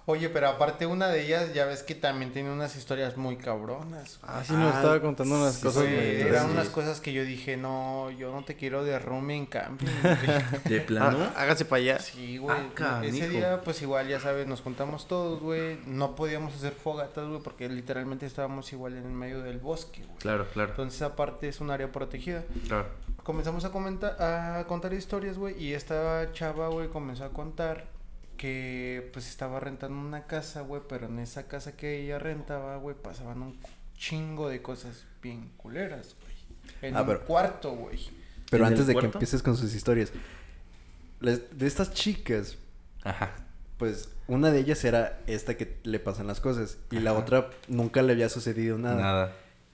Oye, 0.06 0.28
pero 0.28 0.50
aparte 0.50 0.86
una 0.86 1.08
de 1.08 1.24
ellas, 1.24 1.54
ya 1.54 1.66
ves 1.66 1.82
que 1.82 1.96
también 1.96 2.34
tiene 2.34 2.52
unas 2.52 2.76
historias 2.76 3.16
muy 3.16 3.38
cabronas. 3.38 4.20
güey. 4.22 4.34
Ah, 4.36 4.44
sí, 4.46 4.52
nos 4.54 4.74
Ah, 4.74 4.78
estaba 4.78 5.00
contando 5.02 5.36
unas 5.40 5.56
sí, 5.56 5.62
cosas. 5.64 5.84
Muy 5.86 5.94
eran 5.94 6.50
unas 6.50 6.68
cosas 6.68 7.00
que 7.00 7.14
yo 7.14 7.24
dije, 7.24 7.56
no, 7.56 8.12
yo 8.12 8.32
no 8.34 8.44
te 8.44 8.56
quiero 8.58 8.84
de 8.84 9.00
roomie 9.00 9.38
en 9.38 9.46
camping. 9.46 9.88
De 10.66 10.82
plano. 10.82 11.20
Ah, 11.22 11.44
hágase 11.44 11.64
para 11.64 11.82
allá. 11.82 12.00
sí, 12.00 12.38
güey. 12.38 12.58
Ah, 12.82 13.02
Ese 13.02 13.30
día, 13.30 13.62
pues 13.64 13.82
igual, 13.82 14.10
ya 14.10 14.20
sabes, 14.20 14.46
nos 14.46 14.60
juntamos 14.60 15.08
todos, 15.08 15.40
güey. 15.42 15.80
No 15.86 16.16
podíamos 16.16 16.54
hacer 16.54 16.74
fogatas, 16.74 17.26
güey, 17.28 17.42
porque 17.42 17.70
literalmente 17.70 18.26
estábamos 18.26 18.74
igual 18.74 18.98
en 18.98 19.06
el 19.06 19.12
medio 19.14 19.42
del 19.42 19.60
bosque, 19.60 20.04
güey. 20.04 20.18
Claro, 20.18 20.46
claro, 20.52 20.72
Entonces, 20.72 21.02
aparte 21.02 21.48
es 21.48 21.62
un 21.62 21.72
área 21.72 21.92
protegida. 21.94 22.44
claro. 22.68 22.88
Comenzamos 23.24 23.64
a 23.64 23.70
comentar, 23.72 24.22
a 24.22 24.66
contar 24.68 24.92
historias, 24.94 25.38
güey, 25.38 25.58
y 25.58 25.74
esta 25.76 26.30
chava, 26.34 26.68
güey, 26.68 26.90
comenzó 26.90 27.24
a 27.24 27.30
contar 27.30 27.86
que, 28.44 29.10
pues, 29.14 29.30
estaba 29.30 29.62
rentando 29.62 29.98
una 29.98 30.28
casa, 30.28 30.60
güey, 30.64 30.82
pero 30.90 31.06
en 31.08 31.18
esa 31.20 31.48
casa 31.48 31.78
que 31.78 32.02
ella 32.04 32.20
rentaba, 32.20 32.76
güey, 32.76 32.94
pasaban 32.94 33.42
un 33.42 33.58
chingo 33.98 34.50
de 34.50 34.62
cosas 34.62 35.06
bien 35.22 35.54
culeras, 35.56 36.14
güey. 36.22 36.34
En 36.82 36.98
Ah, 36.98 37.04
un 37.04 37.08
pero- 37.08 37.24
cuarto, 37.26 37.72
güey. 37.72 38.00
Pero 38.52 38.66
¿En 38.66 38.68
el 38.68 38.74
antes 38.74 38.88
de 38.88 38.96
que 39.00 39.06
empieces 39.06 39.42
con 39.42 39.56
sus 39.56 39.74
historias, 39.74 40.12
las- 41.22 41.58
de 41.58 41.68
estas 41.68 41.94
chicas, 41.94 42.58
Ajá. 43.06 43.32
pues 43.78 44.10
una 44.28 44.52
de 44.52 44.60
ellas 44.60 44.84
era 44.84 45.22
esta 45.26 45.56
que 45.56 45.78
le 45.84 46.00
pasan 46.00 46.28
las 46.28 46.42
cosas 46.42 46.78
y 46.92 47.00
la 47.00 47.14
otra 47.14 47.50
nunca 47.70 48.02
le 48.02 48.12
había 48.12 48.28
sucedido 48.28 48.78
nada. 48.78 49.02
Nada. 49.02 49.32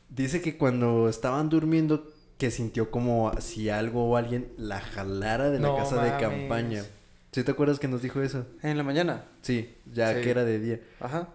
Dice 0.10 0.42
que 0.44 0.58
cuando 0.60 1.10
estaban 1.10 1.50
durmiendo 1.50 2.08
que 2.38 2.52
sintió 2.52 2.92
como 2.92 3.32
si 3.42 3.70
algo 3.72 4.08
o 4.10 4.16
alguien 4.16 4.54
la 4.58 4.80
jalara 4.80 5.50
de 5.50 5.58
la 5.58 5.70
No 5.70 5.76
casa 5.76 6.04
de 6.04 6.12
campaña. 6.22 6.84
¿Sí 7.32 7.44
te 7.44 7.52
acuerdas 7.52 7.80
que 7.80 7.88
nos 7.88 8.02
dijo 8.02 8.22
eso? 8.22 8.46
En 8.64 8.78
la 8.78 8.84
mañana. 8.84 9.26
Sí, 9.42 9.76
ya 9.94 10.16
Sí. 10.16 10.22
que 10.22 10.30
era 10.32 10.44
de 10.46 10.60
día. 10.60 10.80
Ajá. 11.00 11.30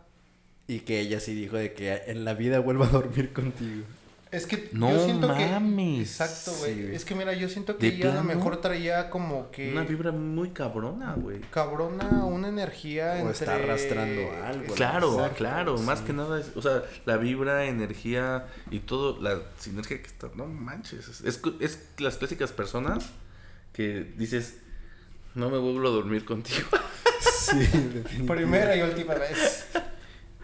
Y 0.67 0.81
que 0.81 1.01
ella 1.01 1.21
sí 1.21 1.35
dijo 1.35 1.57
de 1.57 1.73
que 1.75 2.03
en 2.07 2.25
la 2.25 2.35
vida 2.35 2.59
vuelva 2.59 2.87
a 2.87 2.91
dormir 2.91 3.33
contigo. 3.33 3.85
Es 4.33 4.47
que 4.49 4.69
No 4.73 4.91
yo 4.91 5.05
siento 5.05 5.29
mames. 5.29 6.17
que... 6.19 6.25
Exacto, 6.25 6.53
güey. 6.59 6.75
Sí, 6.75 6.89
es 6.95 7.05
que 7.05 7.15
mira, 7.15 7.33
yo 7.35 7.49
siento 7.49 7.79
que 7.79 7.89
¿De 7.89 7.97
ella 7.99 8.11
a 8.11 8.15
lo 8.17 8.25
mejor 8.25 8.61
traía 8.61 9.09
como 9.09 9.53
que... 9.53 9.71
Una 9.71 9.85
vibra 9.85 10.11
muy 10.11 10.51
cabrona, 10.51 11.15
güey. 11.15 11.41
Cabrona, 11.53 12.25
una 12.25 12.49
energía 12.49 13.13
O 13.13 13.17
entre... 13.19 13.31
está 13.31 13.55
arrastrando 13.55 14.23
algo. 14.43 14.75
Claro, 14.75 15.13
Exacto, 15.15 15.37
claro, 15.37 15.79
más 15.79 16.01
que 16.01 16.13
nada 16.13 16.41
es, 16.41 16.51
o 16.57 16.63
sea, 16.63 16.83
la 17.07 17.17
vibra, 17.17 17.67
energía 17.67 18.47
y 18.73 18.81
todo, 18.81 19.23
la 19.23 19.41
sinergia 19.61 19.99
que 20.01 20.07
está, 20.09 20.29
no 20.35 20.47
manches, 20.47 21.07
es, 21.07 21.21
es, 21.21 21.41
es 21.61 21.79
las 21.99 22.17
clásicas 22.17 22.51
personas 22.51 23.11
que 23.73 24.03
dices, 24.17 24.57
no 25.35 25.51
me 25.51 25.59
vuelvo 25.59 25.87
a 25.89 25.91
dormir 25.91 26.25
contigo. 26.25 26.67
Sí, 27.21 27.59
definitivamente. 27.59 28.25
Primera 28.35 28.75
y 28.77 28.81
última 28.83 29.15
vez. 29.15 29.67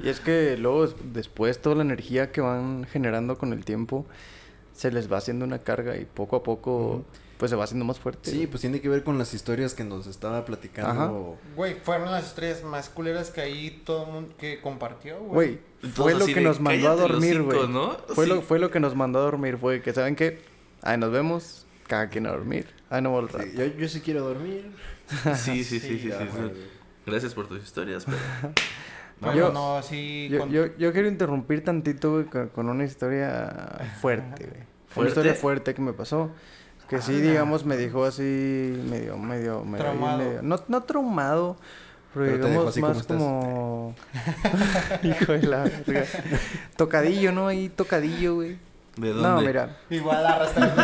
Y 0.02 0.08
es 0.10 0.20
que 0.20 0.56
luego 0.58 0.86
des- 0.86 0.94
después 1.14 1.60
toda 1.60 1.76
la 1.76 1.82
energía 1.82 2.30
que 2.30 2.42
van 2.42 2.84
generando 2.84 3.38
con 3.38 3.54
el 3.54 3.64
tiempo 3.64 4.04
se 4.74 4.90
les 4.90 5.10
va 5.10 5.16
haciendo 5.16 5.46
una 5.46 5.58
carga 5.60 5.96
y 5.96 6.04
poco 6.04 6.36
a 6.36 6.42
poco 6.42 7.04
pues 7.38 7.48
se 7.50 7.56
va 7.56 7.64
haciendo 7.64 7.86
más 7.86 7.98
fuerte. 7.98 8.30
Sí, 8.30 8.46
pues 8.46 8.60
tiene 8.60 8.82
que 8.82 8.88
ver 8.90 9.02
con 9.02 9.16
las 9.16 9.32
historias 9.32 9.72
que 9.72 9.82
nos 9.82 10.06
estaba 10.06 10.44
platicando. 10.44 11.38
Güey, 11.56 11.76
fueron 11.82 12.10
las 12.10 12.26
estrellas 12.26 12.62
más 12.64 12.90
culeras 12.90 13.30
que 13.30 13.40
ahí 13.40 13.82
todo 13.84 14.04
el 14.06 14.12
mundo 14.12 14.34
que 14.38 14.60
compartió, 14.60 15.18
güey. 15.20 15.58
Güey, 15.82 15.90
fue 15.92 16.14
lo 16.14 16.26
que 16.26 16.40
nos 16.42 16.60
mandó 16.60 16.88
a 16.88 16.96
"Cállate 16.96 17.08
los 17.14 17.22
dormir, 17.22 17.36
cinco", 17.38 17.56
güey. 17.56 17.68
¿no? 17.68 17.96
Fue, 18.14 18.26
lo, 18.26 18.36
Sí. 18.36 18.42
fue 18.46 18.58
lo 18.58 18.70
que 18.70 18.80
nos 18.80 18.94
mandó 18.94 19.20
a 19.20 19.22
dormir, 19.22 19.56
fue 19.58 19.80
que, 19.80 19.94
¿saben 19.94 20.16
qué? 20.16 20.42
Ahí 20.82 20.98
nos 20.98 21.10
vemos, 21.10 21.66
cada 21.86 22.10
quien 22.10 22.26
a 22.26 22.30
dormir. 22.32 22.66
Ahí 22.90 23.00
no 23.00 23.10
vuelvo 23.10 23.38
Sí, 23.38 23.52
yo, 23.56 23.64
yo 23.66 23.88
sí 23.88 24.00
quiero 24.00 24.22
dormir. 24.24 24.70
Sí, 25.36 25.64
sí, 25.64 25.80
sí, 25.80 25.80
sí, 25.80 25.98
sí, 26.00 26.10
sí. 26.10 26.52
Gracias 27.06 27.34
por 27.34 27.46
tus 27.48 27.62
historias, 27.62 28.04
pero... 28.04 28.18
Bueno, 29.20 29.36
Yo- 29.36 29.52
no, 29.52 29.82
sí. 29.82 30.28
Yo, 30.30 30.38
con- 30.40 30.50
yo, 30.50 30.74
yo 30.78 30.92
quiero 30.94 31.06
interrumpir 31.06 31.62
tantito, 31.62 32.12
güey, 32.12 32.24
con, 32.24 32.48
con 32.48 32.68
una 32.70 32.84
historia 32.84 33.78
fuerte, 34.00 34.44
güey. 34.46 34.60
Una 34.60 34.66
¿Fuerte? 34.88 35.08
historia 35.10 35.34
fuerte 35.34 35.74
que 35.74 35.82
me 35.82 35.92
pasó. 35.92 36.30
Que 36.88 37.02
sí, 37.02 37.12
Ala. 37.16 37.20
digamos, 37.20 37.64
me 37.66 37.76
dijo 37.76 38.04
así 38.06 38.22
medio, 38.88 39.18
medio, 39.18 39.62
medio, 39.62 39.76
Traumado. 39.84 40.18
medio- 40.18 40.42
no, 40.42 40.56
no 40.68 40.82
traumado, 40.84 41.56
pero, 42.14 42.26
Pero 42.26 42.40
te 42.40 42.48
dejó 42.50 42.50
digamos 42.50 42.68
así 42.70 42.80
como 42.80 42.92
más 42.94 43.00
estás. 43.02 43.16
como... 43.18 43.94
Hijo 45.02 45.32
de 45.32 45.42
la 45.42 45.64
verga. 45.64 46.04
Tocadillo, 46.78 47.30
¿no? 47.32 47.46
Ahí 47.48 47.68
tocadillo, 47.68 48.36
güey. 48.36 48.56
¿De 49.00 49.12
dónde? 49.12 49.22
No, 49.28 49.40
mira. 49.40 49.76
Igual 49.88 50.26
arrastrando 50.26 50.82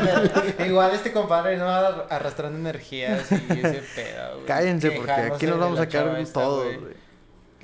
Igual 0.65 0.93
este 0.95 1.13
compadre, 1.13 1.57
¿no? 1.59 1.69
Ar- 1.69 2.07
Arrastrando 2.11 2.59
energías 2.59 3.31
y 3.31 3.35
ese 3.35 3.83
pedo, 3.95 4.35
güey. 4.35 4.47
Cállense, 4.47 4.91
porque 4.93 5.13
aquí 5.13 5.47
nos 5.47 5.59
vamos 5.59 5.79
a 5.81 5.89
quedar 5.89 6.25
todos, 6.33 6.65
güey. 6.65 6.95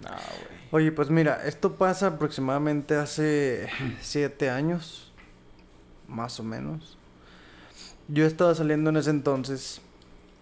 No, 0.03 0.11
güey. 0.11 0.63
Oye, 0.71 0.93
pues 0.93 1.11
mira, 1.11 1.41
esto 1.45 1.75
pasa 1.75 2.07
aproximadamente 2.09 2.97
hace 2.97 3.69
siete 4.01 4.51
años, 4.51 5.13
más 6.09 6.39
o 6.41 6.43
menos. 6.43 6.97
Yo 8.09 8.27
estaba 8.27 8.55
saliendo 8.55 8.91
en 8.91 8.97
ese 8.97 9.11
entonces, 9.11 9.81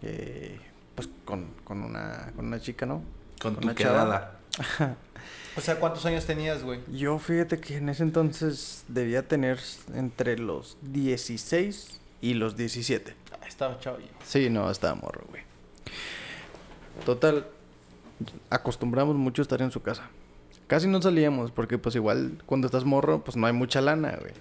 eh, 0.02 0.58
pues 0.94 1.08
con, 1.24 1.46
con, 1.64 1.82
una, 1.82 2.32
con 2.34 2.46
una 2.46 2.60
chica, 2.60 2.86
¿no? 2.86 3.02
Con 3.40 3.54
Con 3.54 3.62
tu 3.62 3.68
una 3.68 3.74
chava. 3.74 4.32
O 5.60 5.62
sea, 5.62 5.78
¿cuántos 5.78 6.06
años 6.06 6.24
tenías, 6.24 6.64
güey? 6.64 6.80
Yo 6.90 7.18
fíjate 7.18 7.60
que 7.60 7.76
en 7.76 7.90
ese 7.90 8.02
entonces 8.02 8.82
debía 8.88 9.28
tener 9.28 9.58
entre 9.94 10.38
los 10.38 10.78
16 10.80 12.00
y 12.22 12.32
los 12.32 12.56
17. 12.56 13.14
Ah, 13.30 13.46
Estaba 13.46 13.78
chavo 13.78 13.98
yo. 13.98 14.06
Sí, 14.24 14.48
no, 14.48 14.70
estaba 14.70 14.94
morro, 14.94 15.22
güey. 15.28 15.42
Total, 17.04 17.46
acostumbramos 18.48 19.16
mucho 19.16 19.42
estar 19.42 19.60
en 19.60 19.70
su 19.70 19.82
casa. 19.82 20.08
Casi 20.66 20.88
no 20.88 21.02
salíamos 21.02 21.50
porque 21.50 21.76
pues 21.76 21.94
igual 21.94 22.42
cuando 22.46 22.66
estás 22.66 22.86
morro 22.86 23.22
pues 23.22 23.36
no 23.36 23.46
hay 23.46 23.52
mucha 23.52 23.82
lana, 23.82 24.16
güey. 24.18 24.32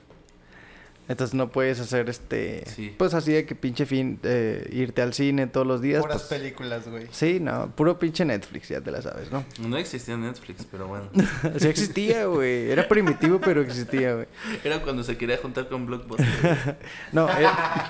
Entonces 1.09 1.33
no 1.33 1.49
puedes 1.49 1.79
hacer 1.79 2.07
este... 2.07 2.63
Sí. 2.67 2.93
Pues 2.95 3.15
así 3.15 3.31
de 3.31 3.43
que 3.43 3.55
pinche 3.55 3.87
fin, 3.87 4.19
eh, 4.21 4.69
irte 4.71 5.01
al 5.01 5.15
cine 5.15 5.47
todos 5.47 5.65
los 5.65 5.81
días. 5.81 6.01
Puras 6.03 6.21
pues, 6.21 6.39
películas, 6.39 6.87
güey. 6.87 7.07
sí, 7.09 7.39
no, 7.39 7.71
puro 7.75 7.97
pinche 7.97 8.23
Netflix, 8.25 8.69
ya 8.69 8.79
te 8.79 8.91
la 8.91 9.01
sabes, 9.01 9.31
¿no? 9.31 9.43
No 9.59 9.75
existía 9.77 10.15
Netflix, 10.17 10.67
pero 10.69 10.87
bueno. 10.87 11.09
sí 11.57 11.67
existía, 11.67 12.25
güey. 12.25 12.69
Era 12.69 12.87
primitivo, 12.87 13.41
pero 13.41 13.61
existía, 13.61 14.13
güey. 14.13 14.27
Era 14.63 14.83
cuando 14.83 15.03
se 15.03 15.17
quería 15.17 15.37
juntar 15.37 15.67
con 15.67 15.87
Blockbuster. 15.87 16.77
No, 17.11 17.27
era, 17.27 17.89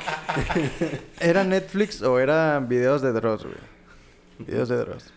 era 1.20 1.44
Netflix 1.44 2.02
o 2.02 2.20
eran 2.20 2.70
videos 2.70 3.02
de 3.02 3.12
Dross, 3.12 3.44
güey. 3.44 3.58
Videos 4.40 4.70
de 4.70 4.78
Dross. 4.78 5.12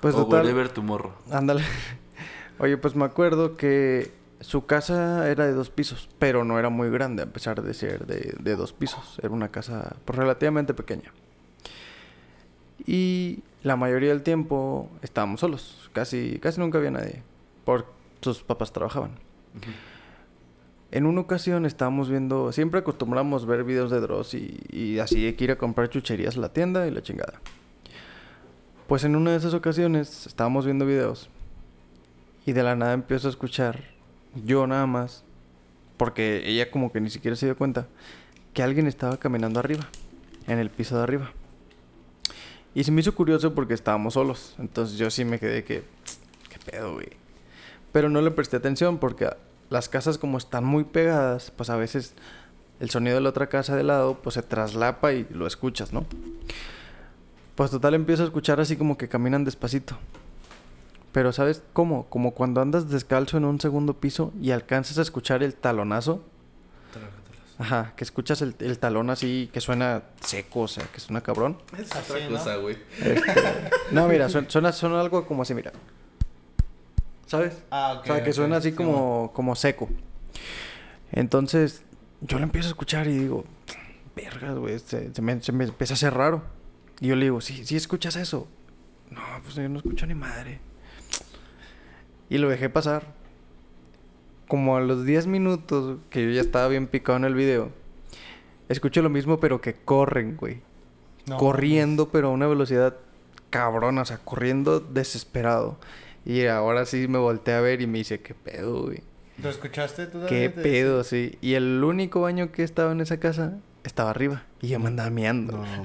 Pues 0.00 0.14
o 0.14 0.24
total... 0.24 0.44
Wherever 0.44 0.68
Tomorrow. 0.68 1.12
Ándale. 1.32 1.64
Oye, 2.60 2.76
pues 2.76 2.94
me 2.94 3.04
acuerdo 3.04 3.56
que 3.56 4.12
Su 4.40 4.66
casa 4.66 5.28
era 5.28 5.46
de 5.46 5.52
dos 5.52 5.70
pisos, 5.70 6.08
pero 6.18 6.44
no 6.44 6.58
era 6.58 6.68
muy 6.68 6.90
grande 6.90 7.24
a 7.24 7.26
pesar 7.26 7.62
de 7.62 7.74
ser 7.74 8.06
de, 8.06 8.36
de 8.38 8.56
dos 8.56 8.72
pisos. 8.72 9.18
Era 9.20 9.30
una 9.30 9.48
casa 9.48 9.96
pues, 10.04 10.18
relativamente 10.18 10.74
pequeña. 10.74 11.12
Y 12.86 13.42
la 13.62 13.76
mayoría 13.76 14.10
del 14.10 14.22
tiempo 14.22 14.88
estábamos 15.02 15.40
solos. 15.40 15.90
Casi, 15.92 16.38
casi 16.38 16.60
nunca 16.60 16.78
había 16.78 16.92
nadie. 16.92 17.22
Porque 17.64 17.88
sus 18.20 18.42
papás 18.42 18.72
trabajaban. 18.72 19.10
En 20.90 21.04
una 21.04 21.20
ocasión 21.20 21.66
estábamos 21.66 22.08
viendo, 22.08 22.52
siempre 22.52 22.80
acostumbramos 22.80 23.44
ver 23.44 23.64
videos 23.64 23.90
de 23.90 24.00
Dross 24.00 24.34
y, 24.34 24.60
y 24.70 25.00
así 25.00 25.26
hay 25.26 25.34
que 25.34 25.44
ir 25.44 25.50
a 25.50 25.58
comprar 25.58 25.90
chucherías 25.90 26.36
a 26.36 26.40
la 26.40 26.52
tienda 26.52 26.86
y 26.86 26.90
la 26.90 27.02
chingada. 27.02 27.40
Pues 28.86 29.04
en 29.04 29.16
una 29.16 29.32
de 29.32 29.36
esas 29.36 29.52
ocasiones 29.52 30.26
estábamos 30.26 30.64
viendo 30.64 30.86
videos 30.86 31.28
y 32.46 32.52
de 32.52 32.62
la 32.62 32.74
nada 32.74 32.94
empiezo 32.94 33.28
a 33.28 33.30
escuchar, 33.30 33.84
yo 34.34 34.66
nada 34.66 34.86
más, 34.86 35.24
porque 35.96 36.48
ella 36.48 36.70
como 36.70 36.92
que 36.92 37.00
ni 37.00 37.10
siquiera 37.10 37.36
se 37.36 37.46
dio 37.46 37.56
cuenta, 37.56 37.86
que 38.54 38.62
alguien 38.62 38.86
estaba 38.86 39.16
caminando 39.18 39.60
arriba, 39.60 39.88
en 40.46 40.58
el 40.58 40.70
piso 40.70 40.96
de 40.96 41.02
arriba. 41.02 41.32
Y 42.74 42.84
se 42.84 42.92
me 42.92 43.00
hizo 43.00 43.14
curioso 43.14 43.54
porque 43.54 43.74
estábamos 43.74 44.14
solos, 44.14 44.54
entonces 44.58 44.98
yo 44.98 45.10
sí 45.10 45.24
me 45.24 45.38
quedé 45.38 45.64
que, 45.64 45.82
qué 46.48 46.70
pedo, 46.70 46.94
güey. 46.94 47.08
Pero 47.92 48.08
no 48.08 48.20
le 48.20 48.30
presté 48.30 48.56
atención 48.56 48.98
porque 48.98 49.30
las 49.70 49.88
casas 49.88 50.18
como 50.18 50.38
están 50.38 50.64
muy 50.64 50.84
pegadas, 50.84 51.50
pues 51.50 51.70
a 51.70 51.76
veces 51.76 52.14
el 52.80 52.90
sonido 52.90 53.16
de 53.16 53.22
la 53.22 53.30
otra 53.30 53.48
casa 53.48 53.74
de 53.76 53.82
lado 53.82 54.18
pues 54.22 54.34
se 54.34 54.42
traslapa 54.42 55.12
y 55.12 55.26
lo 55.30 55.46
escuchas, 55.46 55.92
¿no? 55.92 56.06
Pues 57.54 57.70
total 57.70 57.94
empiezo 57.94 58.22
a 58.22 58.26
escuchar 58.26 58.60
así 58.60 58.76
como 58.76 58.96
que 58.96 59.08
caminan 59.08 59.44
despacito. 59.44 59.98
Pero 61.18 61.32
¿sabes 61.32 61.64
cómo? 61.72 62.08
Como 62.10 62.32
cuando 62.32 62.60
andas 62.60 62.90
descalzo 62.90 63.38
en 63.38 63.44
un 63.44 63.60
segundo 63.60 63.94
piso 63.94 64.32
y 64.40 64.52
alcanzas 64.52 64.98
a 64.98 65.02
escuchar 65.02 65.42
el 65.42 65.52
talonazo. 65.52 66.22
Ajá, 67.58 67.92
que 67.96 68.04
escuchas 68.04 68.40
el, 68.40 68.54
el 68.60 68.78
talón 68.78 69.10
así 69.10 69.50
que 69.52 69.60
suena 69.60 70.04
seco, 70.20 70.60
o 70.60 70.68
sea, 70.68 70.84
que 70.84 71.00
suena 71.00 71.20
cabrón. 71.20 71.58
Es 71.76 71.90
otra 71.92 72.24
¿no? 72.24 72.36
cosa, 72.36 72.54
güey. 72.58 72.78
Este, 73.00 73.34
no, 73.90 74.06
mira, 74.06 74.28
suena, 74.28 74.48
suena, 74.48 74.72
suena 74.72 75.00
algo 75.00 75.26
como 75.26 75.42
así, 75.42 75.54
mira. 75.54 75.72
¿Sabes? 77.26 77.64
Ah, 77.72 77.94
ok. 77.98 78.04
o 78.04 78.06
sea, 78.06 78.22
que 78.22 78.32
suena 78.32 78.58
así 78.58 78.70
sí, 78.70 78.76
como, 78.76 79.32
como 79.34 79.56
seco. 79.56 79.88
Entonces, 81.10 81.82
yo 82.20 82.38
lo 82.38 82.44
empiezo 82.44 82.68
a 82.68 82.70
escuchar 82.70 83.08
y 83.08 83.18
digo, 83.18 83.44
vergas, 84.14 84.56
güey, 84.56 84.78
se, 84.78 85.12
se 85.12 85.20
me, 85.20 85.42
se 85.42 85.50
me 85.50 85.64
empieza 85.64 85.94
a 85.94 85.96
hacer 85.96 86.14
raro. 86.14 86.44
Y 87.00 87.08
yo 87.08 87.16
le 87.16 87.24
digo, 87.24 87.40
sí, 87.40 87.64
sí 87.64 87.74
escuchas 87.74 88.14
eso. 88.14 88.46
No, 89.10 89.20
pues 89.42 89.56
yo 89.56 89.68
no 89.68 89.78
escucho 89.78 90.06
ni 90.06 90.14
madre. 90.14 90.60
Y 92.28 92.38
lo 92.38 92.48
dejé 92.48 92.68
pasar. 92.68 93.06
Como 94.46 94.76
a 94.76 94.80
los 94.80 95.04
10 95.04 95.26
minutos, 95.26 95.98
que 96.10 96.24
yo 96.24 96.30
ya 96.30 96.40
estaba 96.40 96.68
bien 96.68 96.86
picado 96.86 97.18
en 97.18 97.24
el 97.24 97.34
video, 97.34 97.70
escucho 98.68 99.02
lo 99.02 99.10
mismo, 99.10 99.40
pero 99.40 99.60
que 99.60 99.74
corren, 99.74 100.36
güey 100.36 100.62
No, 101.26 101.36
corriendo, 101.36 102.08
pero 102.10 102.28
a 102.28 102.30
una 102.30 102.46
velocidad 102.46 102.96
cabrona, 103.50 104.02
o 104.02 104.04
sea, 104.04 104.18
corriendo 104.18 104.80
desesperado. 104.80 105.78
Y 106.24 106.46
ahora 106.46 106.86
sí 106.86 107.08
me 107.08 107.18
volteé 107.18 107.54
a 107.54 107.60
ver 107.60 107.82
y 107.82 107.86
me 107.86 107.98
dice, 107.98 108.20
¿qué 108.20 108.34
pedo, 108.34 108.84
güey? 108.84 109.02
¿Lo 109.42 109.50
escuchaste 109.50 110.06
tú 110.06 110.20
¿Qué 110.26 110.50
pedo, 110.50 111.04
sí? 111.04 111.38
Y 111.40 111.54
el 111.54 111.82
único 111.84 112.22
baño 112.22 112.50
que 112.50 112.64
estaba 112.64 112.92
en 112.92 113.00
esa 113.00 113.20
casa 113.20 113.58
estaba 113.84 114.10
arriba. 114.10 114.44
Y 114.60 114.68
yo 114.68 114.80
me 114.80 114.88
andaba 114.88 115.10
miando. 115.10 115.58
No. 115.58 115.84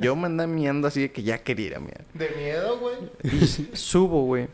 Yo 0.00 0.16
me 0.16 0.26
andaba 0.26 0.48
miando 0.48 0.88
así 0.88 1.02
de 1.02 1.12
que 1.12 1.22
ya 1.22 1.38
quería 1.38 1.66
ir 1.66 1.76
a 1.76 1.80
miar. 1.80 2.04
De 2.14 2.30
miedo, 2.30 2.78
güey. 2.78 2.96
Y 3.22 3.46
subo, 3.76 4.24
güey. 4.24 4.48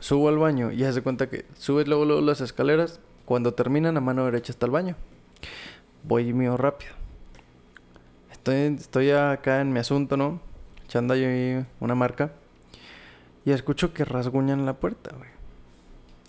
Subo 0.00 0.28
al 0.28 0.38
baño 0.38 0.72
y 0.72 0.78
ya 0.78 0.92
se 0.92 1.02
cuenta 1.02 1.28
que 1.28 1.44
subes 1.58 1.86
luego, 1.86 2.04
luego 2.04 2.20
las 2.22 2.40
escaleras. 2.40 3.00
Cuando 3.24 3.54
terminan 3.54 3.96
a 3.96 4.00
mano 4.00 4.24
derecha 4.24 4.50
está 4.50 4.66
el 4.66 4.72
baño. 4.72 4.96
Voy 6.02 6.28
y 6.28 6.32
mío 6.32 6.56
rápido. 6.56 6.92
Estoy, 8.32 8.74
estoy 8.78 9.10
acá 9.10 9.60
en 9.60 9.72
mi 9.72 9.78
asunto, 9.78 10.16
¿no? 10.16 10.40
Echando 10.86 11.14
ahí 11.14 11.64
una 11.78 11.94
marca. 11.94 12.32
Y 13.44 13.52
escucho 13.52 13.92
que 13.92 14.04
rasguñan 14.04 14.66
la 14.66 14.74
puerta, 14.74 15.14
güey. 15.16 15.30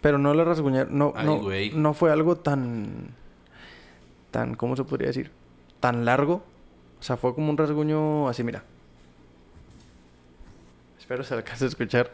Pero 0.02 0.18
no 0.18 0.34
la 0.34 0.44
rasguñaron. 0.44 0.98
No, 0.98 1.14
Ay, 1.16 1.26
no, 1.26 1.40
güey. 1.40 1.72
no 1.72 1.94
fue 1.94 2.12
algo 2.12 2.36
tan. 2.36 3.16
Tan, 4.32 4.56
¿cómo 4.56 4.76
se 4.76 4.84
podría 4.84 5.08
decir? 5.08 5.32
Tan 5.80 6.06
largo. 6.06 6.44
O 7.00 7.04
sea, 7.04 7.18
fue 7.18 7.34
como 7.34 7.50
un 7.50 7.58
rasguño 7.58 8.28
así, 8.28 8.44
mira. 8.44 8.64
Espero 11.00 11.24
se 11.24 11.34
alcance 11.34 11.66
a 11.66 11.68
escuchar. 11.68 12.12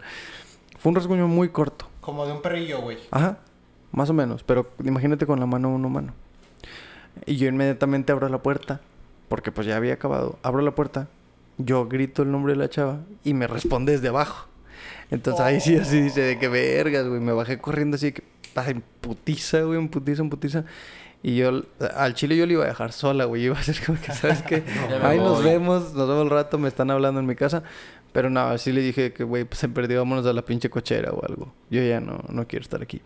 Fue 0.78 0.90
un 0.90 0.96
rasguño 0.96 1.28
muy 1.28 1.50
corto. 1.50 1.88
Como 2.02 2.26
de 2.26 2.34
un 2.34 2.42
perrillo, 2.42 2.82
güey. 2.82 2.98
Ajá, 3.12 3.40
más 3.92 4.10
o 4.10 4.14
menos. 4.14 4.44
Pero 4.44 4.70
imagínate 4.84 5.26
con 5.26 5.40
la 5.40 5.46
mano 5.46 5.70
uno 5.70 5.90
mano. 5.90 6.14
Y 7.26 7.38
yo 7.38 7.48
inmediatamente 7.48 8.12
abro 8.12 8.30
la 8.30 8.42
puerta. 8.42 8.82
Porque 9.30 9.52
pues 9.52 9.68
ya 9.68 9.76
había 9.76 9.94
acabado. 9.94 10.40
Abro 10.44 10.62
la 10.62 10.72
puerta. 10.72 11.08
Yo 11.58 11.88
grito 11.88 12.22
el 12.22 12.32
nombre 12.32 12.54
de 12.54 12.60
la 12.60 12.70
chava. 12.70 13.00
Y 13.24 13.34
me 13.34 13.48
responde 13.48 13.94
desde 13.94 14.08
abajo. 14.08 14.48
Entonces 15.10 15.44
ahí 15.44 15.60
sí 15.60 15.76
así 15.76 16.02
dice 16.02 16.22
de 16.22 16.40
que 16.40 16.48
vergas, 16.48 17.08
güey. 17.08 17.20
Me 17.20 17.34
bajé 17.34 17.58
corriendo 17.60 17.96
así 17.96 18.12
que... 18.12 18.24
En 18.56 18.82
putiza, 19.02 19.62
güey. 19.62 19.78
En 19.78 19.90
putiza, 19.90 20.22
en 20.22 20.30
putiza. 20.30 20.64
Y 21.24 21.36
yo... 21.36 21.64
Al 21.96 22.14
chile 22.14 22.38
yo 22.38 22.46
le 22.46 22.54
iba 22.54 22.64
a 22.64 22.68
dejar 22.68 22.92
sola, 22.92 23.26
güey. 23.26 23.44
Iba 23.44 23.60
a 23.60 23.64
ser 23.64 23.84
como 23.86 24.00
que, 24.00 24.14
¿sabes 24.14 24.42
qué? 24.44 24.64
Me 24.90 25.06
Ahí 25.06 25.18
nos 25.18 25.44
vemos. 25.44 25.94
Nos 25.94 26.08
vemos 26.08 26.24
el 26.24 26.30
rato. 26.30 26.58
Me 26.58 26.68
están 26.68 26.90
hablando 26.90 27.20
en 27.20 27.26
mi 27.26 27.36
casa. 27.36 27.64
Pero 28.18 28.32
no, 28.32 28.40
así 28.40 28.72
le 28.72 28.82
dije 28.82 29.14
que, 29.14 29.24
güey, 29.24 29.44
pues 29.44 29.60
se 29.60 29.70
perdió. 29.70 30.00
Vámonos 30.00 30.26
a 30.26 30.34
la 30.34 30.42
pinche 30.42 30.72
cochera 30.72 31.12
o 31.12 31.24
algo. 31.24 31.54
Yo 31.70 31.84
ya 31.84 32.00
no, 32.00 32.20
no 32.30 32.48
quiero 32.48 32.64
estar 32.64 32.82
aquí. 32.82 33.00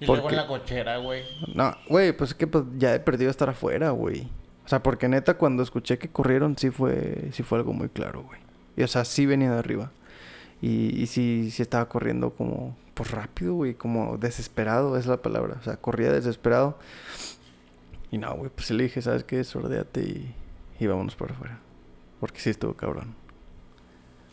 Y 0.00 0.06
¿Por 0.06 0.16
luego 0.16 0.30
en 0.30 0.36
la 0.38 0.48
cochera, 0.48 0.96
güey. 0.96 1.22
No, 1.54 1.72
güey, 1.88 2.12
pues 2.16 2.30
es 2.30 2.34
que 2.34 2.48
pues, 2.48 2.64
ya 2.76 2.92
he 2.96 2.98
perdido 2.98 3.30
estar 3.30 3.48
afuera, 3.48 3.90
güey. 3.90 4.22
O 4.64 4.68
sea, 4.68 4.82
porque 4.82 5.06
neta, 5.06 5.34
cuando 5.38 5.62
escuché 5.62 5.98
que 5.98 6.08
corrieron, 6.08 6.58
sí 6.58 6.70
fue, 6.70 7.28
sí 7.30 7.44
fue 7.44 7.58
algo 7.58 7.72
muy 7.74 7.88
claro, 7.88 8.24
güey. 8.24 8.40
Y 8.76 8.82
o 8.82 8.88
sea, 8.88 9.04
sí 9.04 9.24
venía 9.24 9.52
de 9.52 9.58
arriba. 9.60 9.92
Y, 10.60 11.00
y 11.00 11.06
sí, 11.06 11.50
sí 11.52 11.62
estaba 11.62 11.88
corriendo 11.88 12.30
como, 12.30 12.76
pues 12.94 13.12
rápido, 13.12 13.54
güey, 13.54 13.74
como 13.74 14.18
desesperado, 14.18 14.98
es 14.98 15.06
la 15.06 15.18
palabra. 15.18 15.58
O 15.60 15.62
sea, 15.62 15.76
corría 15.76 16.10
desesperado. 16.10 16.76
Y 18.10 18.18
no, 18.18 18.34
güey, 18.34 18.50
pues 18.52 18.66
sí 18.66 18.74
le 18.74 18.82
dije, 18.82 19.00
¿sabes 19.00 19.22
qué? 19.22 19.44
Sordeate 19.44 20.00
y, 20.00 20.34
y 20.80 20.88
vámonos 20.88 21.14
por 21.14 21.30
afuera. 21.30 21.60
Porque 22.18 22.40
sí 22.40 22.50
estuvo 22.50 22.74
cabrón. 22.74 23.22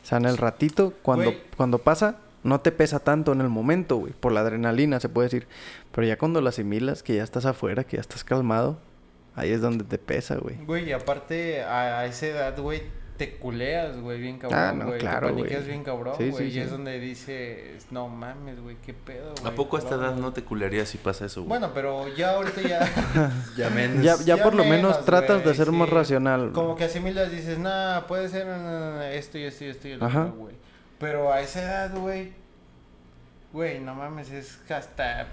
O 0.01 0.05
sea, 0.05 0.17
en 0.17 0.25
el 0.25 0.37
ratito, 0.37 0.93
cuando, 1.01 1.25
Güey. 1.25 1.41
cuando 1.57 1.77
pasa, 1.79 2.17
no 2.43 2.59
te 2.59 2.71
pesa 2.71 2.99
tanto 2.99 3.31
en 3.33 3.41
el 3.41 3.49
momento, 3.49 3.97
güey. 3.97 4.13
Por 4.13 4.31
la 4.31 4.39
adrenalina, 4.41 4.99
se 4.99 5.09
puede 5.09 5.27
decir. 5.27 5.47
Pero 5.91 6.07
ya 6.07 6.17
cuando 6.17 6.41
lo 6.41 6.49
asimilas, 6.49 7.03
que 7.03 7.15
ya 7.15 7.23
estás 7.23 7.45
afuera, 7.45 7.83
que 7.83 7.97
ya 7.97 8.01
estás 8.01 8.23
calmado, 8.23 8.79
ahí 9.35 9.51
es 9.51 9.61
donde 9.61 9.83
te 9.83 9.97
pesa, 9.97 10.35
güey. 10.37 10.55
Güey, 10.65 10.89
y 10.89 10.91
aparte, 10.91 11.61
a, 11.63 11.99
a 11.99 12.05
esa 12.05 12.25
edad, 12.27 12.57
güey, 12.59 12.81
te 13.21 13.35
culeas, 13.35 13.97
güey, 14.01 14.19
bien 14.19 14.39
cabrón, 14.39 14.59
Ah, 14.59 14.71
no, 14.73 14.85
güey. 14.87 14.99
claro, 14.99 15.27
te 15.27 15.33
paniqueas 15.35 15.67
bien 15.67 15.83
cabrón, 15.83 16.15
Sí, 16.17 16.29
güey. 16.31 16.49
sí, 16.49 16.57
y 16.57 16.59
es 16.59 16.71
donde 16.71 16.99
dices, 16.99 17.85
no 17.91 18.07
mames, 18.07 18.59
güey, 18.59 18.77
qué 18.83 18.95
pedo, 18.95 19.35
güey. 19.39 19.53
¿A 19.53 19.55
poco 19.55 19.75
a 19.75 19.79
esta 19.79 19.93
edad 19.93 20.15
no 20.15 20.33
te 20.33 20.43
culearías 20.43 20.89
si 20.89 20.97
pasa 20.97 21.25
eso, 21.27 21.41
güey? 21.41 21.49
Bueno, 21.49 21.69
pero 21.75 22.07
ya 22.15 22.31
ahorita 22.31 22.61
ya... 22.63 22.79
Ya 23.55 23.69
menos. 23.69 24.03
Ya, 24.03 24.15
ya, 24.17 24.35
Ya 24.37 24.43
por 24.43 24.55
lo 24.55 24.65
menos 24.65 25.05
tratas 25.05 25.45
de 25.45 25.53
ser 25.53 25.71
más 25.71 25.87
racional. 25.89 26.51
Como 26.51 26.75
que 26.75 26.85
asimilas, 26.85 27.29
dices, 27.31 27.59
nah, 27.59 28.01
puede 28.07 28.27
ser 28.29 28.47
esto 29.13 29.37
y 29.37 29.43
esto 29.43 29.65
y 29.65 29.67
esto 29.67 29.87
y 29.87 29.91
el 29.91 30.03
Ajá. 30.03 30.21
otro, 30.23 30.33
güey. 30.37 30.55
Pero 30.97 31.31
a 31.31 31.41
esa 31.41 31.61
edad, 31.61 31.95
güey, 31.95 32.33
güey, 33.53 33.79
no 33.79 33.93
mames, 33.93 34.31
es 34.31 34.59
hasta 34.71 35.27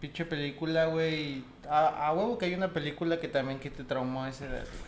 pinche 0.00 0.24
película, 0.24 0.86
güey. 0.86 1.44
A, 1.70 2.08
a 2.08 2.12
huevo 2.12 2.36
que 2.38 2.46
hay 2.46 2.54
una 2.54 2.72
película 2.72 3.18
que 3.20 3.28
también 3.28 3.58
que 3.60 3.70
te 3.70 3.84
traumó 3.84 4.24
a 4.24 4.28
esa 4.28 4.46
edad, 4.46 4.64
güey. 4.80 4.85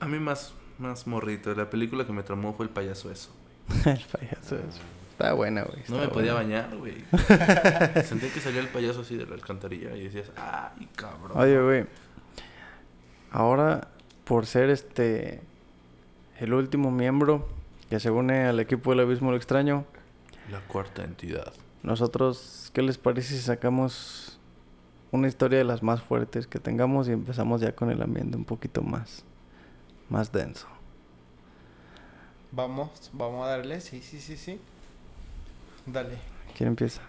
A 0.00 0.06
mí 0.06 0.18
más, 0.18 0.52
más 0.78 1.06
morrito. 1.06 1.54
La 1.54 1.70
película 1.70 2.04
que 2.04 2.12
me 2.12 2.22
traumó 2.22 2.54
fue 2.54 2.66
El 2.66 2.70
payaso 2.70 3.10
eso. 3.10 3.30
el 3.84 4.04
payaso 4.12 4.56
eso. 4.56 4.80
Está 5.12 5.32
buena, 5.32 5.62
güey. 5.62 5.78
No 5.88 5.98
me 5.98 6.08
podía 6.08 6.34
bañar, 6.34 6.76
güey. 6.76 6.96
Sentía 8.04 8.30
que 8.32 8.40
salía 8.40 8.60
el 8.60 8.68
payaso 8.68 9.00
así 9.00 9.16
de 9.16 9.24
la 9.26 9.34
alcantarilla 9.34 9.96
y 9.96 10.04
decías, 10.04 10.30
ay, 10.36 10.86
cabrón. 10.94 11.38
Oye, 11.38 11.58
güey. 11.62 11.86
Ahora, 13.30 13.88
por 14.24 14.44
ser 14.46 14.68
este 14.70 15.40
el 16.38 16.52
último 16.52 16.90
miembro 16.90 17.48
que 17.88 17.98
se 18.00 18.10
une 18.10 18.44
al 18.46 18.60
equipo 18.60 18.90
del 18.90 19.00
Abismo 19.00 19.30
lo 19.30 19.36
Extraño, 19.36 19.84
La 20.50 20.60
cuarta 20.60 21.04
entidad. 21.04 21.52
nosotros, 21.82 22.70
¿qué 22.74 22.82
les 22.82 22.98
parece 22.98 23.34
si 23.34 23.40
sacamos 23.40 24.38
una 25.12 25.28
historia 25.28 25.58
de 25.58 25.64
las 25.64 25.82
más 25.82 26.02
fuertes 26.02 26.46
que 26.46 26.58
tengamos 26.58 27.08
y 27.08 27.12
empezamos 27.12 27.60
ya 27.60 27.72
con 27.74 27.90
el 27.90 28.02
ambiente 28.02 28.36
un 28.36 28.44
poquito 28.44 28.82
más, 28.82 29.24
más 30.08 30.32
denso? 30.32 30.66
Vamos, 32.52 33.10
vamos 33.12 33.44
a 33.46 33.50
darle, 33.50 33.80
sí, 33.80 34.00
sí, 34.02 34.20
sí, 34.20 34.36
sí. 34.36 34.60
Dale. 35.84 36.16
¿Quién 36.56 36.68
empieza? 36.68 37.02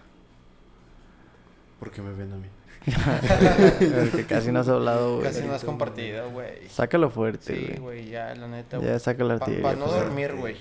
¿Por 1.78 1.90
qué 1.90 2.02
me 2.02 2.12
ven 2.12 2.32
a 2.32 2.36
mí? 2.36 2.48
El 3.80 4.10
que 4.10 4.24
casi 4.26 4.52
no 4.52 4.60
has 4.60 4.68
hablado, 4.68 5.16
güey. 5.18 5.24
Casi 5.24 5.42
no 5.46 5.54
has 5.54 5.64
compartido, 5.64 6.30
güey. 6.30 6.68
Sácalo 6.68 7.10
fuerte, 7.10 7.54
Sí, 7.56 7.64
güey. 7.66 7.78
güey, 7.78 8.08
ya, 8.10 8.34
la 8.34 8.48
neta, 8.48 8.78
ya 8.80 8.98
saca 8.98 9.24
la 9.24 9.38
Para 9.38 9.52
no 9.76 9.86
pues, 9.86 9.96
dormir, 9.96 10.34
güey. 10.34 10.56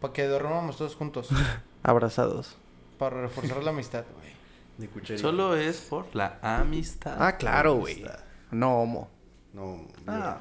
Para 0.00 0.12
que 0.12 0.24
dormamos 0.26 0.76
todos 0.76 0.94
juntos. 0.96 1.28
Abrazados. 1.82 2.56
para 2.98 3.20
reforzar 3.22 3.62
la 3.62 3.70
amistad, 3.70 4.04
güey. 4.14 5.18
Solo 5.18 5.56
es 5.56 5.80
por 5.82 6.14
la 6.16 6.38
amistad. 6.42 7.16
Ah, 7.18 7.36
claro, 7.36 7.76
güey. 7.76 8.04
No 8.50 8.80
homo. 8.80 9.08
No, 9.52 9.86
Ah. 10.06 10.40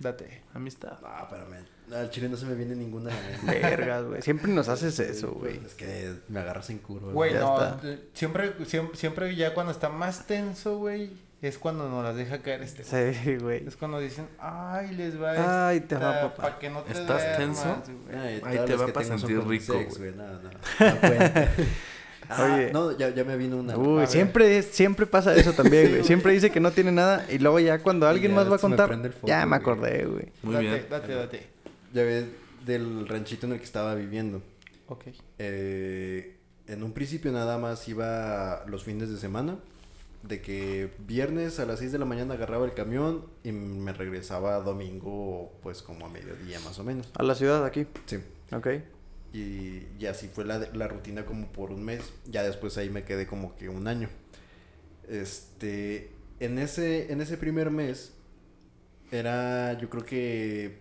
Date. 0.00 0.42
Amistad. 0.54 0.98
No, 1.00 1.08
espérame. 1.22 1.64
Al 1.92 2.10
chile 2.10 2.28
no 2.28 2.36
se 2.36 2.46
me 2.46 2.54
viene 2.54 2.74
ninguna. 2.76 3.10
a. 3.12 3.46
Vergas, 3.50 4.04
güey. 4.04 4.22
Siempre 4.22 4.52
nos 4.52 4.68
haces 4.68 4.98
eso, 5.00 5.32
güey. 5.32 5.60
Es 5.64 5.74
que 5.74 6.14
me 6.28 6.40
agarras 6.40 6.70
en 6.70 6.78
curva. 6.78 7.12
Güey, 7.12 7.34
no, 7.34 7.54
está. 7.60 7.80
eh, 7.88 7.98
siempre, 8.12 8.52
siempre, 8.66 8.96
siempre 8.96 9.34
ya 9.36 9.54
cuando 9.54 9.72
está 9.72 9.88
más 9.88 10.26
tenso, 10.26 10.76
güey, 10.78 11.10
es 11.42 11.56
cuando 11.58 11.88
nos 11.88 12.04
las 12.04 12.14
deja 12.14 12.38
caer 12.38 12.62
este. 12.62 12.82
güey. 12.84 13.14
Sí, 13.14 13.36
güey. 13.38 13.66
Es 13.66 13.76
cuando 13.76 13.98
dicen, 14.00 14.28
ay, 14.38 14.94
les 14.94 15.20
va 15.20 15.68
Ay, 15.68 15.80
te 15.80 15.94
va, 15.96 16.20
papá. 16.22 16.42
Para 16.42 16.58
que 16.58 16.70
no 16.70 16.82
te 16.82 16.92
¿Estás 16.92 17.36
tenso? 17.36 17.82
güey. 18.06 18.18
Ay, 18.18 18.42
Ahí 18.44 18.58
te 18.66 18.76
va 18.76 18.86
que 18.86 18.92
pa' 18.92 19.00
tengo 19.02 19.18
son 19.18 19.28
sentir 19.28 19.48
rico, 19.48 19.72
sex, 19.72 19.98
güey. 19.98 20.14
No, 20.14 20.26
no. 20.26 20.40
No 20.42 21.00
cuenta. 21.00 21.48
Ah, 22.28 22.54
Oye. 22.56 22.72
No, 22.72 22.96
ya, 22.96 23.08
ya 23.10 23.24
me 23.24 23.36
vino 23.36 23.56
una. 23.56 23.76
Uy, 23.76 24.06
siempre, 24.06 24.62
siempre 24.62 25.06
pasa 25.06 25.34
eso 25.34 25.52
también, 25.52 25.90
güey. 25.90 26.04
Siempre 26.04 26.32
dice 26.32 26.50
que 26.50 26.60
no 26.60 26.70
tiene 26.70 26.92
nada 26.92 27.26
y 27.30 27.38
luego 27.38 27.58
ya 27.58 27.78
cuando 27.78 28.06
alguien 28.06 28.32
ya 28.32 28.36
más 28.36 28.46
va 28.46 28.50
a 28.50 28.56
me 28.56 28.60
contar, 28.60 29.12
foco, 29.12 29.26
ya 29.26 29.46
me 29.46 29.56
acordé, 29.56 30.04
güey. 30.04 30.26
Muy 30.42 30.54
date, 30.54 30.66
bien. 30.66 30.86
Date, 30.90 31.14
date. 31.14 31.46
Ya 31.92 32.02
ves 32.02 32.26
del 32.66 33.08
ranchito 33.08 33.46
en 33.46 33.52
el 33.52 33.58
que 33.58 33.64
estaba 33.64 33.94
viviendo. 33.94 34.42
Ok. 34.88 35.04
Eh, 35.38 36.36
en 36.66 36.82
un 36.82 36.92
principio 36.92 37.32
nada 37.32 37.58
más 37.58 37.88
iba 37.88 38.64
los 38.66 38.84
fines 38.84 39.10
de 39.10 39.16
semana. 39.16 39.56
De 40.22 40.42
que 40.42 40.90
viernes 41.06 41.60
a 41.60 41.64
las 41.64 41.78
6 41.78 41.92
de 41.92 41.98
la 41.98 42.04
mañana 42.04 42.34
agarraba 42.34 42.66
el 42.66 42.74
camión 42.74 43.24
y 43.44 43.52
me 43.52 43.92
regresaba 43.92 44.58
domingo, 44.58 45.52
pues 45.62 45.80
como 45.80 46.06
a 46.06 46.08
mediodía 46.08 46.58
más 46.60 46.76
o 46.80 46.84
menos. 46.84 47.08
A 47.14 47.22
la 47.22 47.36
ciudad 47.36 47.64
aquí. 47.64 47.86
Sí. 48.06 48.18
Ok. 48.52 48.66
Y, 49.32 49.82
y 49.98 50.06
así 50.06 50.28
fue 50.28 50.44
la, 50.44 50.58
la 50.58 50.88
rutina 50.88 51.26
como 51.26 51.52
por 51.52 51.70
un 51.70 51.84
mes. 51.84 52.02
Ya 52.26 52.42
después 52.42 52.78
ahí 52.78 52.90
me 52.90 53.04
quedé 53.04 53.26
como 53.26 53.56
que 53.56 53.68
un 53.68 53.86
año. 53.86 54.08
Este, 55.08 56.10
en 56.40 56.58
ese, 56.58 57.12
en 57.12 57.20
ese 57.20 57.36
primer 57.36 57.70
mes 57.70 58.12
era 59.10 59.78
yo 59.78 59.88
creo 59.88 60.04
que 60.04 60.78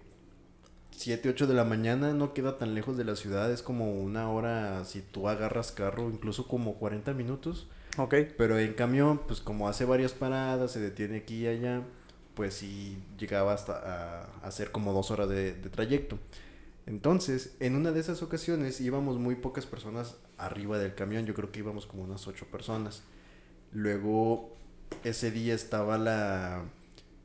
7, 0.91 1.29
8 1.29 1.47
de 1.47 1.53
la 1.53 1.63
mañana, 1.63 2.13
no 2.13 2.33
queda 2.33 2.57
tan 2.57 2.73
lejos 2.73 2.97
de 2.97 3.05
la 3.05 3.15
ciudad, 3.15 3.51
es 3.51 3.61
como 3.61 3.93
una 3.93 4.31
hora 4.31 4.83
si 4.83 5.01
tú 5.01 5.29
agarras 5.29 5.71
carro, 5.71 6.09
incluso 6.09 6.47
como 6.47 6.73
40 6.75 7.13
minutos. 7.13 7.67
Ok. 7.97 8.15
Pero 8.35 8.57
en 8.57 8.73
camión, 8.73 9.19
pues 9.27 9.39
como 9.39 9.69
hace 9.69 9.85
varias 9.85 10.13
paradas, 10.13 10.71
se 10.71 10.79
detiene 10.79 11.17
aquí 11.17 11.43
y 11.43 11.47
allá, 11.47 11.83
pues 12.33 12.55
sí 12.55 12.97
llegaba 13.19 13.53
hasta 13.53 13.73
a, 13.73 14.47
hacer 14.47 14.71
como 14.71 14.91
dos 14.91 15.11
horas 15.11 15.29
de, 15.29 15.53
de 15.53 15.69
trayecto. 15.69 16.17
Entonces, 16.87 17.57
en 17.59 17.75
una 17.75 17.91
de 17.91 17.99
esas 17.99 18.23
ocasiones 18.23 18.79
íbamos 18.79 19.17
muy 19.19 19.35
pocas 19.35 19.65
personas 19.65 20.15
arriba 20.37 20.79
del 20.79 20.95
camión, 20.95 21.25
yo 21.25 21.33
creo 21.33 21.51
que 21.51 21.59
íbamos 21.59 21.85
como 21.85 22.03
unas 22.03 22.25
ocho 22.27 22.45
personas. 22.45 23.03
Luego, 23.73 24.55
ese 25.03 25.29
día 25.29 25.53
estaba 25.53 25.97
la, 25.97 26.63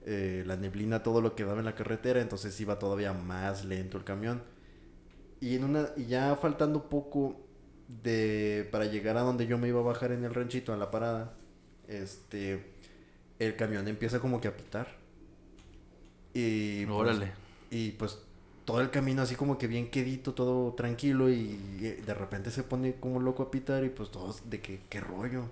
eh, 0.04 0.42
la 0.46 0.56
neblina, 0.56 1.04
todo 1.04 1.20
lo 1.20 1.36
que 1.36 1.44
daba 1.44 1.60
en 1.60 1.64
la 1.64 1.76
carretera, 1.76 2.20
entonces 2.20 2.60
iba 2.60 2.80
todavía 2.80 3.12
más 3.12 3.64
lento 3.64 3.98
el 3.98 4.04
camión. 4.04 4.42
Y, 5.40 5.54
en 5.54 5.62
una, 5.62 5.90
y 5.96 6.06
ya 6.06 6.34
faltando 6.34 6.88
poco 6.88 7.36
de 8.02 8.68
para 8.72 8.86
llegar 8.86 9.16
a 9.16 9.20
donde 9.20 9.46
yo 9.46 9.58
me 9.58 9.68
iba 9.68 9.78
a 9.78 9.84
bajar 9.84 10.10
en 10.10 10.24
el 10.24 10.34
ranchito, 10.34 10.72
a 10.72 10.76
la 10.76 10.90
parada, 10.90 11.34
este, 11.86 12.72
el 13.38 13.54
camión 13.54 13.86
empieza 13.86 14.18
como 14.18 14.40
que 14.40 14.48
a 14.48 14.56
pitar. 14.56 14.88
Y 16.34 16.84
pues, 16.86 16.98
Órale. 16.98 17.32
y 17.70 17.92
pues 17.92 18.18
todo 18.72 18.80
el 18.80 18.88
camino 18.88 19.20
así 19.20 19.34
como 19.34 19.58
que 19.58 19.66
bien 19.66 19.90
quedito, 19.90 20.32
todo 20.32 20.72
tranquilo 20.72 21.28
y 21.28 21.60
eh, 21.82 22.02
de 22.06 22.14
repente 22.14 22.50
se 22.50 22.62
pone 22.62 22.94
como 22.94 23.20
loco 23.20 23.42
a 23.42 23.50
pitar 23.50 23.84
y 23.84 23.90
pues 23.90 24.10
todos 24.10 24.48
de 24.48 24.62
que 24.62 24.80
qué 24.88 24.98
rollo. 24.98 25.42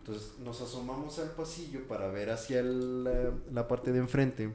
Entonces 0.00 0.38
nos 0.38 0.60
asomamos 0.60 1.18
al 1.20 1.30
pasillo 1.30 1.88
para 1.88 2.08
ver 2.08 2.28
hacia 2.28 2.62
la, 2.62 3.32
la 3.50 3.66
parte 3.66 3.92
de 3.92 4.00
enfrente 4.00 4.54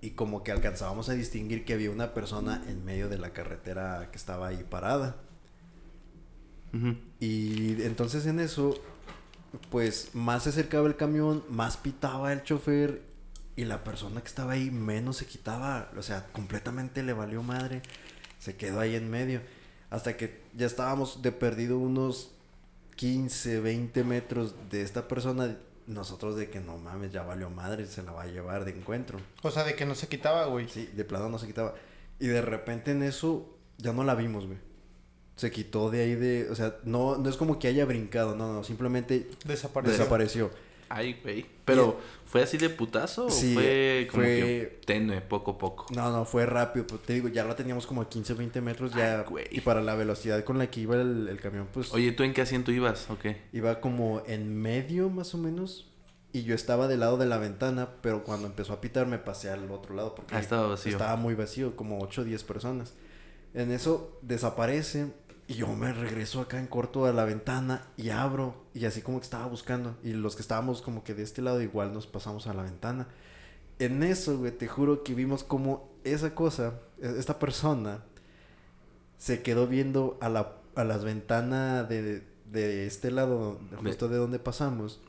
y 0.00 0.10
como 0.10 0.44
que 0.44 0.52
alcanzábamos 0.52 1.08
a 1.08 1.14
distinguir 1.14 1.64
que 1.64 1.74
había 1.74 1.90
una 1.90 2.14
persona 2.14 2.62
en 2.68 2.84
medio 2.84 3.08
de 3.08 3.18
la 3.18 3.32
carretera 3.32 4.08
que 4.12 4.18
estaba 4.18 4.46
ahí 4.46 4.62
parada. 4.70 5.16
Y 7.18 7.82
entonces 7.82 8.24
en 8.26 8.38
eso, 8.38 8.80
pues 9.68 10.14
más 10.14 10.44
se 10.44 10.50
acercaba 10.50 10.86
el 10.86 10.94
camión, 10.94 11.42
más 11.48 11.76
pitaba 11.76 12.32
el 12.32 12.44
chofer 12.44 13.07
y 13.58 13.64
la 13.64 13.82
persona 13.82 14.20
que 14.20 14.28
estaba 14.28 14.52
ahí 14.52 14.70
menos 14.70 15.16
se 15.16 15.26
quitaba, 15.26 15.90
o 15.96 16.02
sea, 16.02 16.28
completamente 16.30 17.02
le 17.02 17.12
valió 17.12 17.42
madre, 17.42 17.82
se 18.38 18.54
quedó 18.54 18.78
ahí 18.78 18.94
en 18.94 19.10
medio, 19.10 19.40
hasta 19.90 20.16
que 20.16 20.42
ya 20.54 20.64
estábamos 20.64 21.22
de 21.22 21.32
perdido 21.32 21.76
unos 21.76 22.30
15, 22.94 23.58
20 23.58 24.04
metros 24.04 24.54
de 24.70 24.82
esta 24.82 25.08
persona, 25.08 25.56
nosotros 25.88 26.36
de 26.36 26.48
que 26.50 26.60
no 26.60 26.78
mames, 26.78 27.10
ya 27.10 27.24
valió 27.24 27.50
madre, 27.50 27.86
se 27.86 28.04
la 28.04 28.12
va 28.12 28.22
a 28.22 28.26
llevar 28.26 28.64
de 28.64 28.70
encuentro. 28.70 29.18
O 29.42 29.50
sea, 29.50 29.64
de 29.64 29.74
que 29.74 29.86
no 29.86 29.96
se 29.96 30.06
quitaba, 30.06 30.46
güey. 30.46 30.68
Sí, 30.68 30.88
de 30.94 31.04
plano 31.04 31.28
no 31.28 31.40
se 31.40 31.48
quitaba. 31.48 31.74
Y 32.20 32.28
de 32.28 32.42
repente 32.42 32.92
en 32.92 33.02
eso 33.02 33.58
ya 33.78 33.92
no 33.92 34.04
la 34.04 34.14
vimos, 34.14 34.46
güey. 34.46 34.58
Se 35.34 35.50
quitó 35.50 35.90
de 35.90 36.02
ahí 36.02 36.14
de, 36.14 36.48
o 36.48 36.54
sea, 36.54 36.76
no, 36.84 37.16
no 37.16 37.28
es 37.28 37.36
como 37.36 37.58
que 37.58 37.66
haya 37.66 37.84
brincado, 37.86 38.36
no, 38.36 38.52
no, 38.52 38.62
simplemente 38.62 39.28
Desapareció. 39.44 39.98
desapareció. 39.98 40.67
Ay, 40.90 41.18
güey. 41.22 41.44
Pero, 41.64 41.98
¿fue 42.24 42.42
así 42.42 42.56
de 42.56 42.70
putazo 42.70 43.26
o 43.26 43.30
Sí, 43.30 43.52
fue 43.54 44.08
como 44.10 44.22
fue- 44.22 44.36
que 44.36 44.80
tenue, 44.86 45.20
poco 45.20 45.52
a 45.52 45.58
poco? 45.58 45.86
No, 45.94 46.10
no, 46.10 46.24
fue 46.24 46.46
rápido, 46.46 46.86
pues 46.86 47.02
te 47.02 47.12
digo, 47.12 47.28
ya 47.28 47.44
lo 47.44 47.54
teníamos 47.54 47.86
como 47.86 48.00
a 48.02 48.08
15, 48.08 48.32
20 48.34 48.60
metros 48.60 48.92
ya. 48.94 49.24
Ay, 49.28 49.44
y 49.50 49.60
para 49.60 49.82
la 49.82 49.94
velocidad 49.94 50.42
con 50.44 50.56
la 50.58 50.70
que 50.70 50.80
iba 50.80 50.96
el, 50.96 51.28
el 51.28 51.40
camión, 51.40 51.68
pues 51.72 51.92
Oye, 51.92 52.12
¿tú 52.12 52.22
en 52.22 52.32
qué 52.32 52.40
asiento 52.40 52.72
ibas? 52.72 53.08
¿O 53.10 53.18
qué? 53.18 53.42
iba 53.52 53.80
como 53.80 54.22
en 54.26 54.56
medio 54.60 55.10
más 55.10 55.34
o 55.34 55.38
menos. 55.38 55.84
Y 56.32 56.42
yo 56.44 56.54
estaba 56.54 56.88
del 56.88 57.00
lado 57.00 57.16
de 57.16 57.24
la 57.26 57.38
ventana, 57.38 57.88
pero 58.02 58.22
cuando 58.22 58.46
empezó 58.48 58.74
a 58.74 58.80
pitar 58.82 59.06
me 59.06 59.18
pasé 59.18 59.48
al 59.50 59.70
otro 59.70 59.94
lado 59.94 60.14
porque 60.14 60.34
Ah, 60.34 60.40
estaba 60.40 60.68
vacío. 60.68 60.92
estaba 60.92 61.16
muy 61.16 61.34
vacío, 61.34 61.74
como 61.74 62.00
8 62.00 62.20
o 62.20 62.24
10 62.24 62.44
personas. 62.44 62.92
En 63.54 63.70
eso 63.72 64.18
desaparece 64.20 65.06
y 65.48 65.54
yo 65.54 65.66
me 65.68 65.92
regreso 65.92 66.40
acá 66.40 66.58
en 66.60 66.66
corto 66.68 67.06
a 67.06 67.12
la 67.12 67.24
ventana 67.24 67.88
y 67.96 68.10
abro 68.10 68.66
y 68.74 68.84
así 68.84 69.02
como 69.02 69.18
que 69.18 69.24
estaba 69.24 69.46
buscando 69.46 69.96
y 70.04 70.12
los 70.12 70.36
que 70.36 70.42
estábamos 70.42 70.82
como 70.82 71.02
que 71.02 71.14
de 71.14 71.22
este 71.24 71.42
lado 71.42 71.60
igual 71.62 71.92
nos 71.92 72.06
pasamos 72.06 72.46
a 72.46 72.54
la 72.54 72.62
ventana. 72.62 73.08
En 73.80 74.02
eso, 74.02 74.38
güey, 74.38 74.52
te 74.52 74.68
juro 74.68 75.02
que 75.02 75.14
vimos 75.14 75.42
como 75.44 75.90
esa 76.04 76.34
cosa, 76.34 76.74
e- 77.00 77.16
esta 77.18 77.38
persona 77.38 78.04
se 79.16 79.42
quedó 79.42 79.66
viendo 79.66 80.18
a 80.20 80.28
la 80.28 80.54
a 80.74 80.84
las 80.84 81.02
ventanas 81.02 81.88
de, 81.88 82.22
de 82.44 82.86
este 82.86 83.10
lado, 83.10 83.58
justo 83.82 84.08
de 84.08 84.16
donde 84.16 84.38
pasamos 84.38 85.00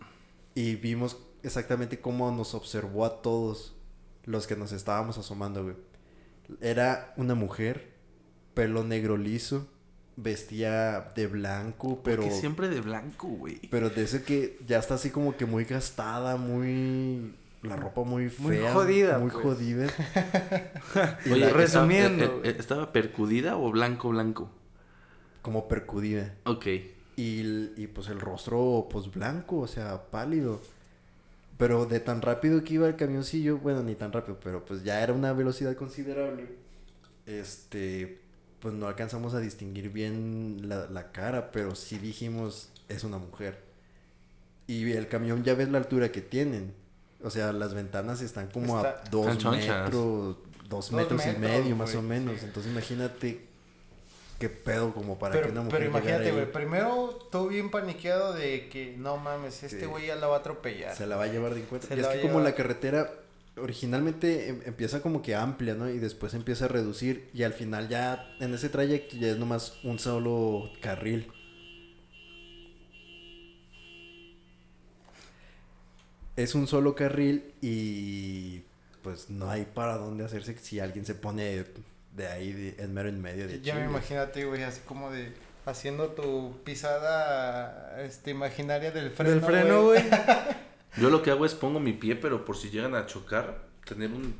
y 0.55 0.75
vimos 0.77 1.17
exactamente 1.43 1.99
cómo 2.01 2.31
nos 2.31 2.55
observó 2.55 3.05
a 3.05 3.21
todos 3.21 3.75
los 4.25 4.47
que 4.47 4.55
nos 4.55 4.71
estábamos 4.71 5.19
asomando, 5.19 5.63
güey. 5.63 5.75
Era 6.59 7.13
una 7.17 7.35
mujer, 7.35 7.93
pelo 8.55 8.83
negro 8.83 9.15
liso, 9.15 9.67
vestía 10.21 11.11
de 11.15 11.27
blanco, 11.27 12.01
pero 12.03 12.23
Porque 12.23 12.35
siempre 12.35 12.67
de 12.69 12.81
blanco, 12.81 13.27
güey. 13.27 13.59
pero 13.69 13.89
de 13.89 14.03
ese 14.03 14.23
que 14.23 14.59
ya 14.67 14.79
está 14.79 14.95
así 14.95 15.09
como 15.11 15.37
que 15.37 15.45
muy 15.45 15.65
gastada, 15.65 16.35
muy 16.37 17.33
la 17.61 17.75
ropa 17.75 18.03
muy 18.03 18.29
fea, 18.29 18.43
Muy 18.45 18.57
jodida, 18.73 19.19
muy 19.19 19.31
pues. 19.31 19.43
jodida. 19.43 19.87
Y 21.25 21.31
Oye, 21.31 21.41
la- 21.45 21.49
resumiendo, 21.51 22.23
¿estaba, 22.25 22.45
eh, 22.45 22.49
eh, 22.51 22.55
¿estaba 22.59 22.91
percudida 22.93 23.57
o 23.57 23.71
blanco, 23.71 24.09
blanco? 24.09 24.49
como 25.41 25.67
percudida. 25.67 26.35
Ok. 26.45 26.65
Y, 27.15 27.71
y 27.81 27.87
pues 27.93 28.07
el 28.09 28.19
rostro 28.19 28.87
pues 28.91 29.11
blanco, 29.11 29.59
o 29.59 29.67
sea, 29.67 30.03
pálido. 30.11 30.61
Pero 31.57 31.85
de 31.85 31.99
tan 31.99 32.21
rápido 32.21 32.63
que 32.63 32.75
iba 32.75 32.87
el 32.87 32.95
camioncillo, 32.95 33.57
bueno, 33.57 33.83
ni 33.83 33.95
tan 33.95 34.11
rápido, 34.13 34.37
pero 34.41 34.63
pues 34.63 34.83
ya 34.83 35.01
era 35.01 35.11
una 35.13 35.33
velocidad 35.33 35.75
considerable. 35.75 36.47
Este, 37.25 38.19
pues 38.59 38.73
no 38.73 38.87
alcanzamos 38.87 39.33
a 39.33 39.39
distinguir 39.39 39.89
bien 39.89 40.57
la, 40.69 40.87
la 40.87 41.11
cara, 41.11 41.51
pero 41.51 41.75
sí 41.75 41.97
dijimos, 41.97 42.69
es 42.89 43.03
una 43.03 43.17
mujer. 43.17 43.59
Y 44.67 44.91
el 44.91 45.07
camión 45.07 45.43
ya 45.43 45.53
ves 45.55 45.69
la 45.69 45.77
altura 45.79 46.11
que 46.11 46.21
tienen. 46.21 46.73
O 47.23 47.29
sea, 47.29 47.51
las 47.53 47.73
ventanas 47.73 48.21
están 48.21 48.47
como 48.47 48.77
Está- 48.77 49.01
a 49.05 49.09
dos 49.09 49.25
metros, 49.45 49.91
dos 49.91 50.37
Dos 50.69 50.91
metros, 50.91 51.21
y 51.25 51.37
medio 51.39 51.75
más 51.75 51.95
o 51.95 52.01
menos. 52.01 52.39
sí. 52.39 52.45
Entonces 52.45 52.71
imagínate 52.71 53.45
qué 54.39 54.47
pedo 54.49 54.93
como 54.93 55.17
para 55.19 55.33
pero, 55.33 55.47
que 55.47 55.51
una 55.51 55.61
mujer 55.63 55.79
pero 55.79 55.89
imagínate, 55.91 56.31
güey. 56.31 56.51
Primero, 56.51 57.19
todo 57.31 57.47
bien 57.47 57.69
paniqueado 57.71 58.33
de 58.33 58.69
que 58.69 58.95
no 58.97 59.17
mames, 59.17 59.63
este 59.63 59.81
Sí. 59.81 59.85
güey 59.85 60.07
ya 60.07 60.15
la 60.15 60.27
va 60.27 60.37
a 60.37 60.39
atropellar. 60.39 60.95
Se 60.95 61.07
la 61.07 61.17
va 61.17 61.23
a 61.23 61.27
llevar 61.27 61.53
de 61.55 61.61
encuentro. 61.61 61.89
Se 61.89 61.95
Y 61.95 61.99
es 61.99 62.07
que 62.07 62.21
como 62.21 62.33
llevar. 62.39 62.43
la 62.43 62.55
carretera 62.55 63.11
originalmente 63.61 64.49
em- 64.49 64.61
empieza 64.65 65.01
como 65.01 65.21
que 65.21 65.35
amplia, 65.35 65.75
¿no? 65.75 65.89
Y 65.89 65.99
después 65.99 66.33
empieza 66.33 66.65
a 66.65 66.67
reducir 66.67 67.29
y 67.33 67.43
al 67.43 67.53
final 67.53 67.87
ya 67.89 68.29
en 68.39 68.53
ese 68.53 68.69
trayecto 68.69 69.15
ya 69.17 69.27
es 69.29 69.37
nomás 69.37 69.79
un 69.83 69.99
solo 69.99 70.71
carril. 70.81 71.31
Es 76.35 76.55
un 76.55 76.67
solo 76.67 76.95
carril 76.95 77.53
y 77.61 78.63
pues 79.03 79.29
no 79.29 79.49
hay 79.49 79.65
para 79.65 79.97
dónde 79.97 80.23
hacerse 80.23 80.57
si 80.57 80.79
alguien 80.79 81.05
se 81.05 81.15
pone 81.15 81.65
de 82.15 82.27
ahí 82.27 82.53
de- 82.53 82.83
en 82.83 82.93
mero 82.93 83.09
en 83.09 83.21
medio 83.21 83.47
de 83.47 83.61
Ya 83.61 83.75
me 83.75 83.85
imagínate, 83.85 84.45
güey, 84.45 84.63
así 84.63 84.81
como 84.85 85.11
de 85.11 85.33
haciendo 85.65 86.09
tu 86.11 86.57
pisada 86.63 88.01
este, 88.01 88.31
imaginaria 88.31 88.91
del 88.91 89.11
freno. 89.11 89.31
Del 89.31 89.41
freno, 89.41 89.83
güey. 89.83 90.03
Yo 90.97 91.09
lo 91.09 91.21
que 91.21 91.31
hago 91.31 91.45
es 91.45 91.53
pongo 91.55 91.79
mi 91.79 91.93
pie, 91.93 92.15
pero 92.15 92.45
por 92.45 92.57
si 92.57 92.69
llegan 92.69 92.95
a 92.95 93.05
chocar, 93.05 93.65
tener 93.85 94.11
un... 94.11 94.35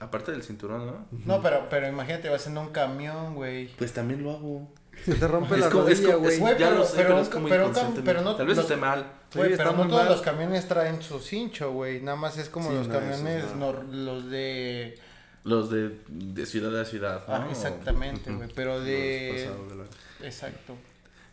Aparte 0.00 0.32
del 0.32 0.42
cinturón, 0.42 0.86
¿no? 0.86 1.06
No, 1.26 1.42
pero, 1.42 1.66
pero 1.68 1.86
imagínate, 1.86 2.28
vas 2.30 2.46
en 2.46 2.56
un 2.56 2.68
camión, 2.70 3.34
güey. 3.34 3.68
Pues 3.76 3.92
también 3.92 4.22
lo 4.22 4.30
hago. 4.32 4.72
Se 5.04 5.14
te 5.14 5.28
rompe 5.28 5.54
Es 5.54 5.60
la 5.60 5.70
como- 5.70 5.88
es 5.88 5.98
rodilla, 6.00 6.14
como- 6.14 6.28
es- 6.28 6.40
güey. 6.40 6.54
Pero- 6.56 6.70
lo 6.74 6.84
sé, 6.84 6.96
pero 6.96 7.08
pero, 7.08 7.20
es 7.20 7.28
como 7.28 7.48
pero 7.48 7.72
pero 8.04 8.22
no- 8.22 8.36
Tal 8.36 8.46
vez 8.46 8.56
los- 8.56 8.64
esté 8.64 8.76
mal. 8.76 9.12
Güey, 9.34 9.50
Sí, 9.50 9.54
pero 9.58 9.72
no 9.72 9.86
todos 9.86 10.02
mal. 10.02 10.08
los 10.12 10.22
camiones 10.22 10.66
traen 10.68 11.02
su 11.02 11.20
cincho, 11.20 11.72
güey. 11.72 12.00
Nada 12.00 12.16
más 12.16 12.36
es 12.38 12.48
como 12.48 12.70
Sí, 12.70 12.76
los 12.76 12.88
no, 12.88 12.94
camiones, 12.94 13.44
no. 13.54 13.72
nor- 13.72 13.84
los 13.92 14.30
de... 14.30 14.98
Los 15.44 15.70
de, 15.70 15.98
de 16.08 16.46
ciudad 16.46 16.78
a 16.80 16.84
ciudad, 16.84 17.26
¿no? 17.28 17.34
Ah, 17.34 17.46
exactamente, 17.50 18.30
güey. 18.32 18.48
Pero 18.54 18.80
de... 18.80 19.46
Pasado 19.48 19.68
de 19.68 19.76
la- 19.76 20.26
Exacto. 20.26 20.74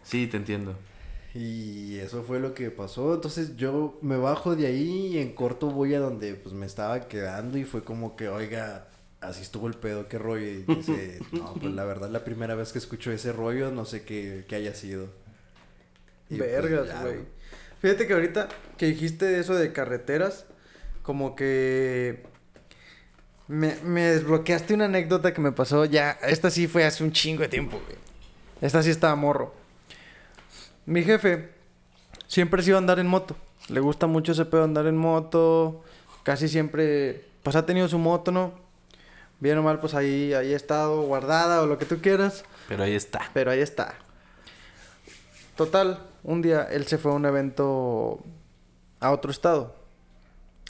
Sí, 0.03 0.27
te 0.27 0.37
entiendo. 0.37 0.75
Y 1.33 1.97
eso 1.99 2.23
fue 2.23 2.39
lo 2.39 2.53
que 2.53 2.71
pasó. 2.71 3.13
Entonces 3.13 3.57
yo 3.57 3.99
me 4.01 4.17
bajo 4.17 4.55
de 4.55 4.67
ahí 4.67 5.07
y 5.07 5.17
en 5.19 5.33
corto 5.33 5.69
voy 5.69 5.93
a 5.93 5.99
donde 5.99 6.33
pues 6.35 6.53
me 6.55 6.65
estaba 6.65 7.07
quedando 7.07 7.57
y 7.57 7.63
fue 7.63 7.83
como 7.83 8.15
que, 8.15 8.29
oiga, 8.29 8.87
así 9.21 9.41
estuvo 9.41 9.67
el 9.67 9.75
pedo, 9.75 10.07
qué 10.07 10.17
rollo. 10.17 10.45
Y 10.45 10.63
dice, 10.63 11.19
no, 11.31 11.53
pues 11.53 11.73
la 11.73 11.83
verdad 11.83 12.09
la 12.09 12.23
primera 12.23 12.55
vez 12.55 12.71
que 12.71 12.79
escucho 12.79 13.11
ese 13.11 13.33
rollo 13.33 13.71
no 13.71 13.85
sé 13.85 14.03
qué, 14.03 14.45
qué 14.47 14.55
haya 14.55 14.73
sido. 14.73 15.09
Y, 16.29 16.37
pues, 16.37 16.51
Vergas, 16.51 17.01
güey. 17.01 17.19
Fíjate 17.79 18.07
que 18.07 18.13
ahorita 18.13 18.49
que 18.77 18.87
dijiste 18.87 19.39
eso 19.39 19.53
de 19.55 19.71
carreteras, 19.71 20.45
como 21.03 21.35
que 21.35 22.23
me, 23.47 23.75
me 23.83 24.01
desbloqueaste 24.05 24.73
una 24.73 24.85
anécdota 24.85 25.33
que 25.33 25.41
me 25.41 25.51
pasó 25.51 25.85
ya. 25.85 26.11
Esta 26.23 26.49
sí 26.49 26.67
fue 26.67 26.85
hace 26.85 27.03
un 27.03 27.11
chingo 27.11 27.43
de 27.43 27.49
tiempo, 27.49 27.79
güey. 27.85 27.97
Esta 28.61 28.81
sí 28.81 28.89
estaba 28.89 29.15
morro. 29.15 29.53
Mi 30.87 31.03
jefe 31.03 31.49
siempre 32.27 32.63
se 32.63 32.69
iba 32.69 32.77
a 32.77 32.79
andar 32.79 32.97
en 32.97 33.07
moto. 33.07 33.35
Le 33.67 33.81
gusta 33.81 34.07
mucho 34.07 34.31
ese 34.31 34.45
pedo 34.45 34.63
andar 34.63 34.87
en 34.87 34.95
moto. 34.95 35.83
Casi 36.23 36.47
siempre, 36.47 37.25
pues 37.43 37.57
ha 37.57 37.65
tenido 37.65 37.89
su 37.89 37.99
moto, 37.99 38.31
¿no? 38.31 38.53
Bien 39.41 39.57
o 39.57 39.63
mal, 39.63 39.81
pues 39.81 39.93
ahí, 39.93 40.33
ahí 40.33 40.53
ha 40.53 40.55
estado 40.55 41.01
guardada 41.01 41.61
o 41.61 41.67
lo 41.67 41.77
que 41.77 41.83
tú 41.83 41.99
quieras. 41.99 42.45
Pero 42.69 42.83
ahí 42.83 42.95
está. 42.95 43.29
Pero 43.33 43.51
ahí 43.51 43.59
está. 43.59 43.95
Total, 45.57 45.99
un 46.23 46.41
día 46.41 46.63
él 46.63 46.87
se 46.87 46.97
fue 46.97 47.11
a 47.11 47.15
un 47.15 47.25
evento 47.25 48.23
a 49.01 49.11
otro 49.11 49.29
estado. 49.29 49.75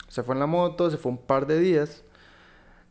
Se 0.08 0.24
fue 0.24 0.34
en 0.34 0.40
la 0.40 0.46
moto, 0.46 0.90
se 0.90 0.96
fue 0.96 1.12
un 1.12 1.18
par 1.18 1.46
de 1.46 1.60
días. 1.60 2.02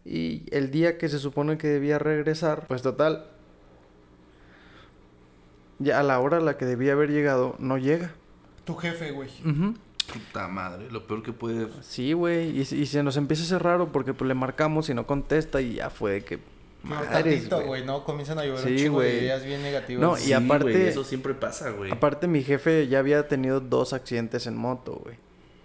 Y 0.06 0.46
el 0.56 0.72
día 0.72 0.98
que 0.98 1.10
se 1.10 1.20
supone 1.20 1.58
que 1.58 1.68
debía 1.68 2.00
regresar, 2.00 2.68
pues 2.68 2.82
total. 2.82 3.26
Ya 5.80 6.00
a 6.00 6.04
la 6.04 6.20
hora 6.20 6.38
a 6.38 6.40
la 6.42 6.58
que 6.58 6.66
debía 6.66 6.94
haber 6.94 7.12
llegado, 7.12 7.56
no 7.60 7.78
llega. 7.78 8.12
Tu 8.66 8.76
jefe, 8.76 9.12
güey. 9.12 9.30
Puta 10.12 10.48
madre, 10.48 10.90
lo 10.90 11.06
peor 11.06 11.22
que 11.22 11.34
puede... 11.34 11.68
Sí, 11.82 12.14
güey. 12.14 12.50
Y, 12.58 12.62
y 12.62 12.86
se 12.86 13.04
nos 13.04 13.18
empieza 13.18 13.44
a 13.44 13.46
hacer 13.46 13.64
raro 13.64 13.92
porque 13.92 14.14
pues 14.14 14.28
le 14.28 14.34
marcamos 14.34 14.90
y 14.90 14.94
no 14.94 15.06
contesta 15.06 15.62
y 15.62 15.76
ya 15.76 15.90
fue 15.90 16.12
de 16.14 16.24
que... 16.24 16.40
No, 16.84 16.96
Madres, 16.96 17.50
güey. 17.50 17.84
¿no? 17.86 18.04
Comienzan 18.06 18.40
a 18.40 18.46
llover 18.46 18.60
Sí, 18.64 18.70
un 18.72 18.78
chingo 18.78 19.02
de 19.02 19.08
güey. 19.10 19.20
ideas 19.26 19.44
bien 19.44 19.62
negativas. 19.62 20.02
No, 20.02 20.18
y 20.18 20.22
Sí, 20.22 20.34
aparte- 20.34 20.72
güey, 20.72 20.88
eso 20.88 21.04
siempre 21.04 21.34
pasa, 21.34 21.72
güey. 21.72 21.92
Aparte, 21.92 22.28
mi 22.28 22.44
jefe 22.44 22.88
ya 22.88 23.00
había 23.00 23.28
tenido 23.28 23.60
dos 23.60 23.92
accidentes 23.94 24.48
en 24.48 24.56
moto, 24.56 25.02
güey. 25.04 25.16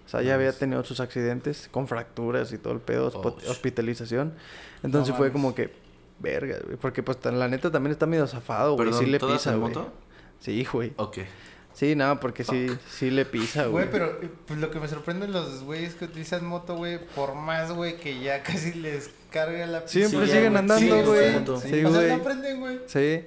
O 0.05 0.09
sea, 0.09 0.23
ya 0.23 0.35
había 0.35 0.53
tenido 0.53 0.83
sus 0.85 0.99
accidentes 1.01 1.69
con 1.71 1.87
fracturas 1.87 2.53
y 2.53 2.59
todo 2.59 2.73
el 2.73 2.81
pedo, 2.81 3.11
Oh, 3.15 3.37
hospitalización. 3.49 4.35
Entonces 4.83 5.11
No 5.11 5.17
fue 5.17 5.31
como 5.33 5.55
que, 5.55 5.73
verga, 6.19 6.59
güey. 6.65 6.77
Porque 6.77 7.03
pues 7.05 7.19
la 7.25 7.47
neta 7.47 7.71
también 7.71 7.93
está 7.93 8.07
medio 8.07 8.27
zafado, 8.27 8.75
güey. 8.75 8.93
Sí 8.93 9.07
le 9.07 9.19
¿todas 9.21 9.39
pisa, 9.39 9.53
en 9.55 9.61
güey. 9.61 9.73
moto? 9.73 9.93
Sí, 10.43 10.66
güey. 10.70 10.93
Ok. 10.97 11.18
Sí, 11.72 11.95
nada, 11.97 12.20
porque 12.20 12.45
sí, 12.45 12.66
sí 12.90 13.11
le 13.11 13.24
pisa, 13.24 13.62
güey. 13.62 13.86
Güey, 13.86 13.90
pero 13.90 14.22
eh, 14.22 14.30
pues 14.47 14.61
lo 14.61 14.70
que 14.70 14.78
me 14.78 14.88
sorprende 14.88 15.26
de 15.26 15.32
los 15.32 15.62
güeyes 15.62 15.95
que 15.95 16.05
utilizan 16.05 16.45
moto, 16.45 16.76
güey, 16.76 16.99
por 17.14 17.34
más, 17.34 17.72
güey, 17.72 17.97
que 17.97 18.20
ya 18.20 18.43
casi 18.45 18.74
les 18.74 19.11
carga 19.30 19.64
la 19.66 19.86
Siempre 19.88 20.26
Sí, 20.26 20.32
siguen 20.32 20.57
andando, 20.57 21.05
güey. 21.05 21.32
Sí, 21.32 21.84
o 21.84 21.90
sea, 21.90 22.01
güey. 22.01 22.09
no 22.09 22.14
aprenden, 22.16 22.61
güey. 22.61 22.80
Sí. 22.86 23.24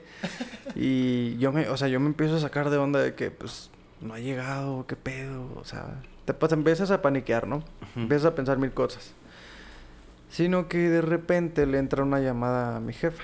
Y 0.75 1.37
yo 1.37 1.51
me, 1.51 1.69
o 1.69 1.77
sea, 1.77 1.87
yo 1.87 1.99
me 1.99 2.07
empiezo 2.07 2.35
a 2.35 2.39
sacar 2.39 2.69
de 2.69 2.77
onda 2.77 2.99
de 3.01 3.15
que, 3.15 3.31
pues, 3.31 3.71
no 4.01 4.13
ha 4.13 4.19
llegado, 4.19 4.85
qué 4.85 4.95
pedo. 4.95 5.49
O 5.55 5.63
sea, 5.63 6.01
te 6.25 6.33
pues, 6.35 6.51
empiezas 6.51 6.91
a 6.91 7.01
paniquear, 7.01 7.47
¿no? 7.47 7.63
Empiezas 7.95 8.27
a 8.27 8.35
pensar 8.35 8.59
mil 8.59 8.71
cosas. 8.73 9.13
Sino 10.29 10.67
que 10.67 10.89
de 10.89 11.01
repente 11.01 11.65
le 11.65 11.79
entra 11.79 12.03
una 12.03 12.19
llamada 12.19 12.75
a 12.75 12.79
mi 12.79 12.93
jefa. 12.93 13.23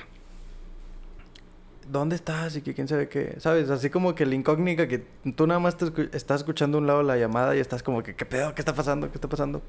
¿Dónde 1.91 2.15
estás? 2.15 2.55
Y 2.55 2.61
que 2.61 2.73
quién 2.73 2.87
sabe 2.87 3.09
qué. 3.09 3.35
¿Sabes? 3.39 3.69
Así 3.69 3.89
como 3.89 4.15
que 4.15 4.25
la 4.25 4.35
incógnita 4.35 4.87
que 4.87 4.99
tú 5.35 5.45
nada 5.45 5.59
más 5.59 5.75
te 5.77 5.85
escu- 5.87 6.09
estás 6.13 6.41
escuchando 6.41 6.77
un 6.77 6.87
lado 6.87 7.03
la 7.03 7.17
llamada 7.17 7.55
y 7.55 7.59
estás 7.59 7.83
como 7.83 8.01
que, 8.01 8.15
¿qué 8.15 8.25
pedo? 8.25 8.55
¿Qué 8.55 8.61
está 8.61 8.73
pasando? 8.73 9.09
¿Qué 9.11 9.15
está 9.17 9.27
pasando? 9.27 9.61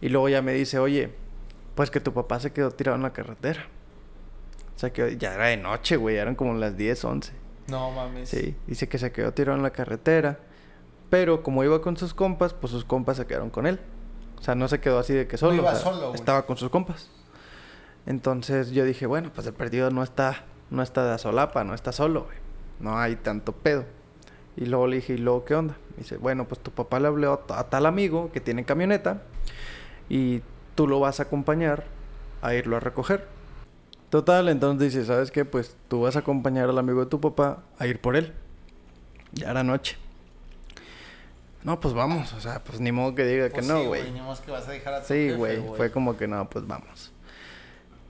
Y 0.00 0.08
luego 0.08 0.28
ya 0.28 0.42
me 0.42 0.52
dice, 0.52 0.80
oye, 0.80 1.10
pues 1.76 1.90
que 1.92 2.00
tu 2.00 2.12
papá 2.12 2.40
se 2.40 2.52
quedó 2.52 2.72
tirado 2.72 2.96
en 2.96 3.02
la 3.02 3.12
carretera. 3.12 3.66
O 4.74 4.78
sea, 4.80 4.92
que 4.92 5.16
ya 5.16 5.34
era 5.34 5.46
de 5.46 5.56
noche, 5.58 5.96
güey. 5.96 6.16
Eran 6.16 6.34
como 6.34 6.54
las 6.54 6.76
10, 6.76 7.04
11. 7.04 7.32
No 7.68 7.92
mames. 7.92 8.28
Sí, 8.28 8.56
dice 8.66 8.88
que 8.88 8.98
se 8.98 9.12
quedó 9.12 9.32
tirado 9.32 9.56
en 9.56 9.62
la 9.62 9.70
carretera. 9.70 10.40
Pero 11.08 11.44
como 11.44 11.62
iba 11.62 11.80
con 11.82 11.96
sus 11.96 12.14
compas, 12.14 12.52
pues 12.52 12.72
sus 12.72 12.84
compas 12.84 13.18
se 13.18 13.26
quedaron 13.26 13.50
con 13.50 13.66
él. 13.68 13.78
O 14.40 14.42
sea, 14.42 14.56
no 14.56 14.66
se 14.66 14.80
quedó 14.80 14.98
así 14.98 15.12
de 15.12 15.28
que 15.28 15.36
solo. 15.36 15.54
iba 15.54 15.70
o 15.70 15.74
sea, 15.74 15.80
solo, 15.84 16.08
güey. 16.08 16.14
Estaba 16.14 16.46
con 16.46 16.56
sus 16.56 16.68
compas. 16.68 17.10
Entonces 18.06 18.72
yo 18.72 18.84
dije, 18.84 19.06
bueno, 19.06 19.30
pues 19.32 19.46
el 19.46 19.52
perdido 19.52 19.90
no 19.90 20.02
está, 20.02 20.44
no 20.72 20.82
está 20.82 21.12
de 21.12 21.18
solapa, 21.18 21.64
no 21.64 21.74
está 21.74 21.92
solo, 21.92 22.24
güey. 22.24 22.36
No 22.80 22.98
hay 22.98 23.16
tanto 23.16 23.52
pedo. 23.52 23.84
Y 24.56 24.66
luego 24.66 24.86
le 24.86 24.96
dije, 24.96 25.14
¿y 25.14 25.18
luego 25.18 25.44
qué 25.44 25.54
onda? 25.54 25.76
Me 25.90 25.98
dice, 25.98 26.16
bueno, 26.16 26.48
pues 26.48 26.60
tu 26.60 26.70
papá 26.70 26.98
le 26.98 27.08
habló 27.08 27.44
a, 27.48 27.58
a 27.58 27.70
tal 27.70 27.86
amigo 27.86 28.32
que 28.32 28.40
tiene 28.40 28.64
camioneta 28.64 29.22
y 30.08 30.42
tú 30.74 30.88
lo 30.88 30.98
vas 30.98 31.20
a 31.20 31.24
acompañar 31.24 31.84
a 32.40 32.54
irlo 32.54 32.76
a 32.76 32.80
recoger. 32.80 33.28
Total, 34.10 34.48
entonces 34.48 34.92
dice, 34.92 35.06
¿sabes 35.06 35.30
qué? 35.30 35.44
Pues 35.44 35.76
tú 35.88 36.02
vas 36.02 36.16
a 36.16 36.20
acompañar 36.20 36.68
al 36.68 36.78
amigo 36.78 37.00
de 37.00 37.06
tu 37.06 37.20
papá 37.20 37.62
a 37.78 37.86
ir 37.86 38.00
por 38.00 38.16
él. 38.16 38.32
Ya 39.32 39.50
era 39.50 39.62
noche. 39.62 39.96
No, 41.64 41.80
pues 41.80 41.94
vamos, 41.94 42.32
o 42.32 42.40
sea, 42.40 42.64
pues 42.64 42.80
ni 42.80 42.92
modo 42.92 43.14
que 43.14 43.24
diga 43.24 43.48
Pues 43.48 43.64
que 43.64 43.72
no, 43.72 43.80
sí, 43.80 43.86
güey. 43.86 44.10
Ni 44.10 44.20
más 44.20 44.40
que 44.40 44.50
vas 44.50 44.66
a 44.66 44.72
dejar 44.72 44.94
a 44.94 45.00
tu 45.02 45.08
Sí, 45.08 45.30
güey, 45.32 45.62
fue 45.76 45.92
como 45.92 46.16
que 46.16 46.26
no, 46.26 46.48
pues 46.50 46.66
vamos. 46.66 47.11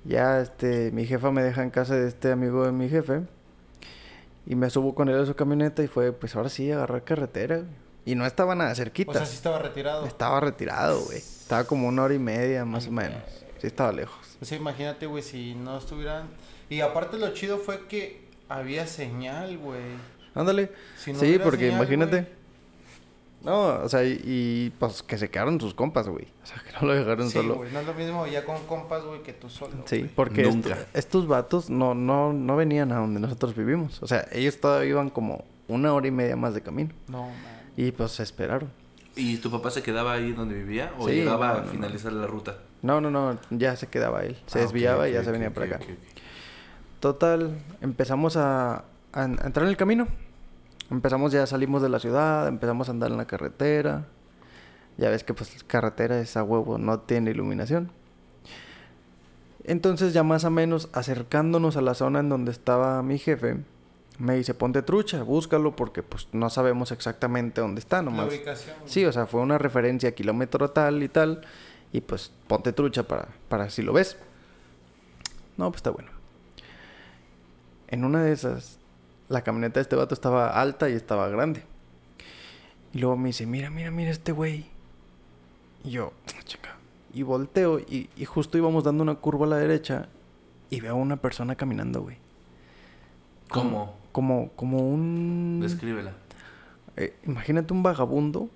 Ya, 0.05 0.41
este, 0.41 0.91
mi 0.93 1.07
jefa 1.07 1.31
me 1.31 1.43
deja 1.43 1.63
en 1.63 1.71
casa 1.71 1.95
de 1.95 2.09
este 2.09 2.33
amigo 2.33 2.65
de 2.65 2.73
mi 2.73 2.89
jefe. 2.89 3.23
Y 4.47 4.57
me 4.57 4.69
subo 4.71 4.95
con 4.95 5.09
él 5.09 5.21
a 5.21 5.27
su 5.27 5.35
camioneta 5.37 5.83
y 5.83 5.87
fue, 5.87 6.13
pues 6.13 6.35
ahora 6.35 6.49
sí, 6.49 6.71
agarrar 6.73 7.05
carretera. 7.05 7.59
güey. 7.59 7.69
Y 8.05 8.17
no 8.17 8.27
estaba 8.27 8.55
nada 8.57 8.75
cerquita. 8.75 9.13
O 9.13 9.15
sea, 9.15 9.27
sí 9.27 9.37
estaba 9.37 9.61
retirado. 9.61 10.05
Estaba 10.07 10.41
retirado, 10.41 11.01
güey. 11.05 11.19
Estaba 11.19 11.65
como 11.65 11.87
una 11.87 12.03
hora 12.03 12.15
y 12.15 12.19
media, 12.19 12.65
más 12.65 12.89
o 12.89 12.91
menos. 12.91 13.23
Sí, 13.61 13.69
estaba 13.69 13.93
lejos. 13.93 14.37
O 14.41 14.45
sea, 14.45 14.59
imagínate, 14.59 15.07
güey, 15.07 15.23
si 15.23 15.55
no 15.55 15.79
estuvieran... 15.79 16.27
Y 16.69 16.81
aparte 16.81 17.19
lo 17.19 17.33
chido 17.33 17.59
fue 17.59 17.87
que 17.87 18.25
había 18.49 18.89
señal, 18.89 19.59
güey. 19.59 19.83
Ándale. 20.35 20.73
Si 20.97 21.13
no 21.13 21.21
sí, 21.21 21.39
porque 21.43 21.67
señal, 21.67 21.77
imagínate. 21.77 22.17
güey. 22.23 22.42
No, 23.45 23.81
o 23.83 23.89
sea, 23.89 24.05
y, 24.05 24.21
y, 24.25 24.73
pues 24.79 25.03
que 25.03 25.19
se 25.19 25.29
quedaron 25.29 25.61
sus 25.61 25.75
compas, 25.75 26.09
güey. 26.09 26.27
O 26.43 26.47
sea, 26.47 26.57
que 26.65 26.73
no 26.81 26.87
lo 26.87 26.95
dejaron 26.95 27.27
Sí, 27.27 27.33
solo. 27.35 27.57
güey, 27.57 27.73
no 27.73 27.81
es 27.81 27.87
lo 27.87 27.95
mismo 27.95 28.27
ya 28.27 28.45
con 28.45 28.63
compas, 28.67 29.05
güey, 29.05 29.23
que 29.23 29.33
tú 29.33 29.49
solo. 29.49 29.73
Sí, 29.87 29.99
güey. 29.99 30.11
porque 30.15 30.45
Nunca. 30.45 30.71
esto- 30.75 30.87
estos 30.95 31.27
vatos 31.27 31.69
no, 31.69 31.95
no, 31.95 32.33
no 32.33 32.57
venían 32.57 32.93
a 32.93 32.97
donde 32.99 33.19
nosotros 33.21 33.57
vivimos. 33.57 34.01
O 34.03 34.07
sea, 34.07 34.27
ellos 34.33 34.61
todavía 34.61 34.91
iban 34.91 35.11
como 35.11 35.45
una 35.69 35.93
hora 35.93 36.07
y 36.07 36.11
media 36.13 36.37
más 36.37 36.55
de 36.55 36.61
camino. 36.63 36.91
No, 37.09 37.23
man. 37.25 37.33
Y 37.77 37.91
pues 37.91 38.13
se 38.13 38.23
esperaron. 38.23 38.71
¿Y 39.17 39.37
tu 39.39 39.51
papá 39.51 39.71
se 39.71 39.83
quedaba 39.83 40.13
ahí 40.13 40.33
donde 40.33 40.55
vivía 40.55 40.93
o 40.99 41.09
Sí, 41.09 41.15
llegaba 41.17 41.49
no, 41.49 41.53
a 41.53 41.57
no, 41.59 41.65
no. 41.65 41.71
finalizar 41.71 42.13
la 42.13 42.27
ruta? 42.27 42.59
No, 42.81 43.01
no, 43.01 43.11
no, 43.11 43.39
ya 43.51 43.75
se 43.77 43.89
quedaba 43.89 44.23
él. 44.25 44.37
Se 44.47 44.59
Ah, 44.59 44.63
desviaba 44.63 45.09
y 45.09 45.13
ya 45.15 45.23
se 45.25 45.31
venía 45.33 45.49
ok, 45.49 45.55
para 45.55 45.67
acá. 45.67 45.81
Total, 47.01 47.59
empezamos 47.81 48.37
a, 48.37 48.77
a- 48.77 48.85
a 49.15 49.25
entrar 49.25 49.65
en 49.65 49.69
el 49.69 49.77
camino. 49.77 50.07
Empezamos 50.93 51.33
ya, 51.33 51.47
salimos 51.47 51.81
de 51.83 51.89
la 51.89 51.99
ciudad, 51.99 52.47
empezamos 52.49 52.89
a 52.89 52.93
andar 52.93 53.11
en 53.11 53.17
la 53.17 53.27
carretera. 53.27 54.07
Ya 54.99 55.09
ves 55.09 55.25
que 55.25 55.33
pues 55.35 55.65
carretera 55.67 56.21
es 56.21 56.37
a 56.37 56.43
huevo, 56.45 56.77
no 56.79 57.01
tiene 57.01 57.31
iluminación. 57.31 57.91
Entonces 59.65 60.13
ya 60.13 60.23
más 60.23 60.45
o 60.45 60.51
menos 60.51 60.89
acercándonos 60.93 61.77
a 61.77 61.81
la 61.81 61.95
zona 61.95 62.21
en 62.21 62.29
donde 62.29 62.51
estaba 62.51 63.03
mi 63.03 63.19
jefe, 63.19 63.59
me 64.19 64.35
dice, 64.37 64.55
ponte 64.55 64.83
trucha, 64.83 65.23
búscalo 65.23 65.75
porque 65.75 66.03
pues 66.03 66.29
no 66.33 66.51
sabemos 66.51 66.93
exactamente 66.93 67.61
dónde 67.61 67.81
está 67.81 67.97
La 67.99 68.03
nomás. 68.03 68.29
ubicación. 68.29 68.77
güey. 68.81 68.91
Sí, 68.91 69.05
o 69.07 69.13
sea, 69.13 69.27
fue 69.27 69.41
una 69.41 69.59
referencia 69.59 70.11
a 70.11 70.13
kilómetro 70.13 70.71
tal 70.71 71.03
y 71.03 71.09
tal. 71.09 71.41
Y 71.93 72.01
pues 72.03 72.33
ponte 72.49 72.73
trucha 72.73 73.05
para, 73.05 73.29
para 73.49 73.71
si 73.71 73.83
lo 73.83 73.93
ves. 73.93 74.17
No, 75.57 75.71
pues 75.71 75.79
está 75.79 75.91
bueno. 75.91 76.11
En 77.89 78.05
una 78.05 78.23
de 78.23 78.33
esas, 78.33 78.79
la 79.33 79.43
camioneta 79.43 79.81
de 79.81 79.83
este 79.83 79.97
vato 79.97 80.15
estaba 80.15 80.61
alta 80.61 80.89
y 80.91 80.93
estaba 80.93 81.29
grande. 81.29 81.65
Y 82.93 82.99
luego 82.99 83.17
me 83.17 83.29
dice, 83.31 83.47
mira, 83.47 83.71
mira, 83.71 83.91
mira 83.91 84.11
este 84.11 84.33
güey. 84.33 84.67
Y 85.85 85.91
yo, 85.91 86.13
"Ah, 86.39 86.43
chinga. 86.45 86.77
Y 87.15 87.23
volteo 87.23 87.79
y, 87.81 88.09
y 88.17 88.25
justo 88.27 88.59
íbamos 88.59 88.85
dando 88.85 89.03
una 89.03 89.15
curva 89.17 89.47
a 89.47 89.49
la 89.49 89.57
derecha 89.57 90.09
y 90.71 90.81
veo 90.81 90.93
a 90.93 90.97
una 90.97 91.17
persona 91.17 91.55
caminando, 91.57 92.03
güey. 92.03 92.19
¿Cómo? 93.49 93.95
como, 94.13 94.51
como 94.57 94.79
un... 94.89 95.61
Descríbela. 95.63 96.13
eh, 96.97 97.17
imagínate 97.25 97.73
un 97.73 97.83
vagabundo, 97.83 98.49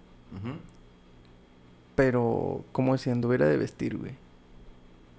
pero 1.94 2.64
como 2.72 2.96
si 2.98 3.10
anduviera 3.10 3.46
de 3.46 3.56
vestir, 3.56 3.96
güey. 3.96 4.12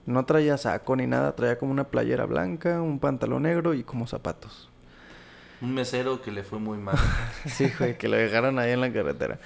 No 0.06 0.26
traía 0.26 0.58
saco 0.58 0.96
ni 0.96 1.08
nada, 1.08 1.36
traía 1.36 1.58
como 1.58 1.72
una 1.72 1.86
playera 1.90 2.26
blanca, 2.26 2.82
un 2.82 3.00
pantalón 3.00 3.44
negro 3.44 3.74
y 3.74 3.84
como 3.84 4.08
zapatos. 4.08 4.70
Un 5.62 5.74
mesero 5.74 6.22
que 6.22 6.32
le 6.32 6.44
fue 6.44 6.60
muy 6.60 6.78
mal. 6.78 6.96
Sí, 7.46 7.72
güey, 7.80 7.98
que 7.98 8.08
lo 8.08 8.16
dejaron 8.18 8.60
ahí 8.60 8.72
en 8.72 8.82
la 8.82 8.92
carretera. 8.94 9.40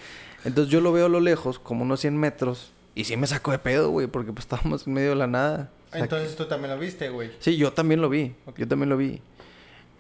Entonces 0.43 0.71
yo 0.71 0.81
lo 0.81 0.91
veo 0.91 1.05
a 1.05 1.09
lo 1.09 1.19
lejos, 1.19 1.59
como 1.59 1.83
unos 1.83 1.99
100 2.01 2.17
metros, 2.17 2.71
y 2.95 3.05
sí 3.05 3.15
me 3.15 3.27
sacó 3.27 3.51
de 3.51 3.59
pedo, 3.59 3.89
güey, 3.89 4.07
porque 4.07 4.33
pues 4.33 4.43
estábamos 4.45 4.87
en 4.87 4.93
medio 4.93 5.09
de 5.11 5.15
la 5.15 5.27
nada. 5.27 5.69
O 5.89 5.91
sea, 5.93 6.01
Entonces 6.01 6.35
tú 6.35 6.45
también 6.47 6.71
lo 6.73 6.79
viste, 6.79 7.09
güey. 7.09 7.29
que- 7.29 7.35
Sí, 7.39 7.57
yo 7.57 7.71
también 7.73 8.01
lo 8.01 8.09
vi, 8.09 8.33
yo 8.57 8.67
también 8.67 8.89
lo 8.89 8.97
vi. 8.97 9.21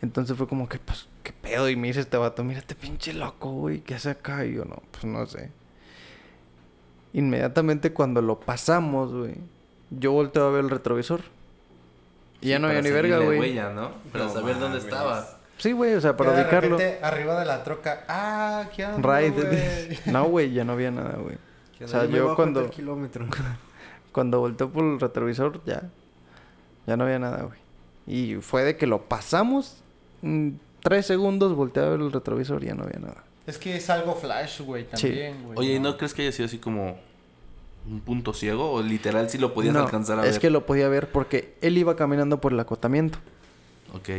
Entonces 0.01 0.35
fue 0.35 0.47
como 0.47 0.67
que, 0.67 0.79
pues, 0.79 1.07
¿qué 1.21 1.31
pedo? 1.31 1.69
Y 1.69 1.75
me 1.75 1.87
dice 1.87 1.99
este 1.99 2.17
vato, 2.17 2.43
mira 2.43 2.59
este 2.59 2.73
pinche 2.75 3.13
loco, 3.13 3.51
güey, 3.51 3.81
¿qué 3.81 3.93
hace 3.95 4.09
acá? 4.09 4.45
Y 4.45 4.55
yo, 4.55 4.65
no, 4.65 4.81
pues 4.91 5.05
no 5.05 5.25
sé. 5.27 5.51
Inmediatamente 7.13 7.93
cuando 7.93 8.21
lo 8.21 8.39
pasamos, 8.39 9.11
güey, 9.13 9.35
yo 9.91 10.11
volteo 10.13 10.47
a 10.47 10.51
ver 10.51 10.63
el 10.63 10.69
retrovisor. 10.69 11.21
Y 12.39 12.49
ya 12.49 12.59
no 12.59 12.67
había 12.67 12.81
ni 12.81 12.89
verga, 12.89 13.19
güey. 13.19 13.39
huella, 13.39 13.69
¿no? 13.69 13.91
Para 14.11 14.25
No 14.25 14.33
saber 14.33 14.57
dónde 14.59 14.79
estaba. 14.79 15.39
Sí, 15.61 15.71
güey, 15.73 15.93
o 15.93 16.01
sea, 16.01 16.17
para 16.17 16.33
de 16.33 16.41
ubicarlo. 16.41 16.77
repente, 16.77 16.99
arriba 17.05 17.39
de 17.39 17.45
la 17.45 17.63
troca. 17.63 18.03
Ah, 18.07 18.65
¿qué 18.75 18.85
onda, 18.85 19.21
no, 20.07 20.25
güey, 20.25 20.51
ya 20.51 20.63
no 20.63 20.73
había 20.73 20.91
nada, 20.91 21.17
güey. 21.17 21.37
O 21.83 21.87
sea, 21.87 22.05
yo 22.05 22.35
cuando- 22.35 22.69
kilómetro. 22.69 23.25
Cuando 24.11 24.39
volteó 24.41 24.69
por 24.69 24.83
el 24.83 24.99
retrovisor, 24.99 25.63
ya. 25.65 25.83
Ya 26.85 26.97
no 26.97 27.05
había 27.05 27.17
nada, 27.17 27.43
güey. 27.43 27.59
Y 28.05 28.35
fue 28.41 28.63
de 28.63 28.75
que 28.75 28.85
lo 28.87 29.03
pasamos. 29.03 29.81
mm, 30.21 30.49
tres 30.83 31.05
segundos 31.05 31.55
volteé 31.55 31.83
a 31.83 31.89
ver 31.89 32.01
el 32.01 32.11
retrovisor 32.11 32.61
y 32.63 32.67
ya 32.67 32.73
no 32.75 32.83
había 32.83 32.99
nada. 32.99 33.23
Es 33.47 33.57
que 33.57 33.75
es 33.77 33.89
algo 33.89 34.13
flash, 34.15 34.61
güey, 34.61 34.83
también, 34.83 35.43
güey. 35.43 35.57
Oye, 35.57 35.73
¿y 35.75 35.79
no 35.79 35.95
crees 35.97 36.13
que 36.13 36.23
haya 36.23 36.31
sido 36.31 36.45
así 36.47 36.57
como 36.59 36.97
un 37.89 38.01
punto 38.01 38.33
ciego? 38.33 38.71
¿O 38.71 38.81
literal 38.83 39.29
sí 39.29 39.37
lo 39.37 39.53
podías 39.53 39.73
No, 39.73 39.79
alcanzar 39.81 40.19
a 40.19 40.25
es 40.25 40.33
ver? 40.33 40.41
que 40.41 40.49
lo 40.49 40.65
podía 40.65 40.89
ver 40.89 41.09
porque 41.11 41.55
él 41.61 41.77
iba 41.77 41.95
caminando 41.95 42.41
por 42.41 42.51
el 42.51 42.59
acotamiento. 42.59 43.17
Ok. 43.93 44.09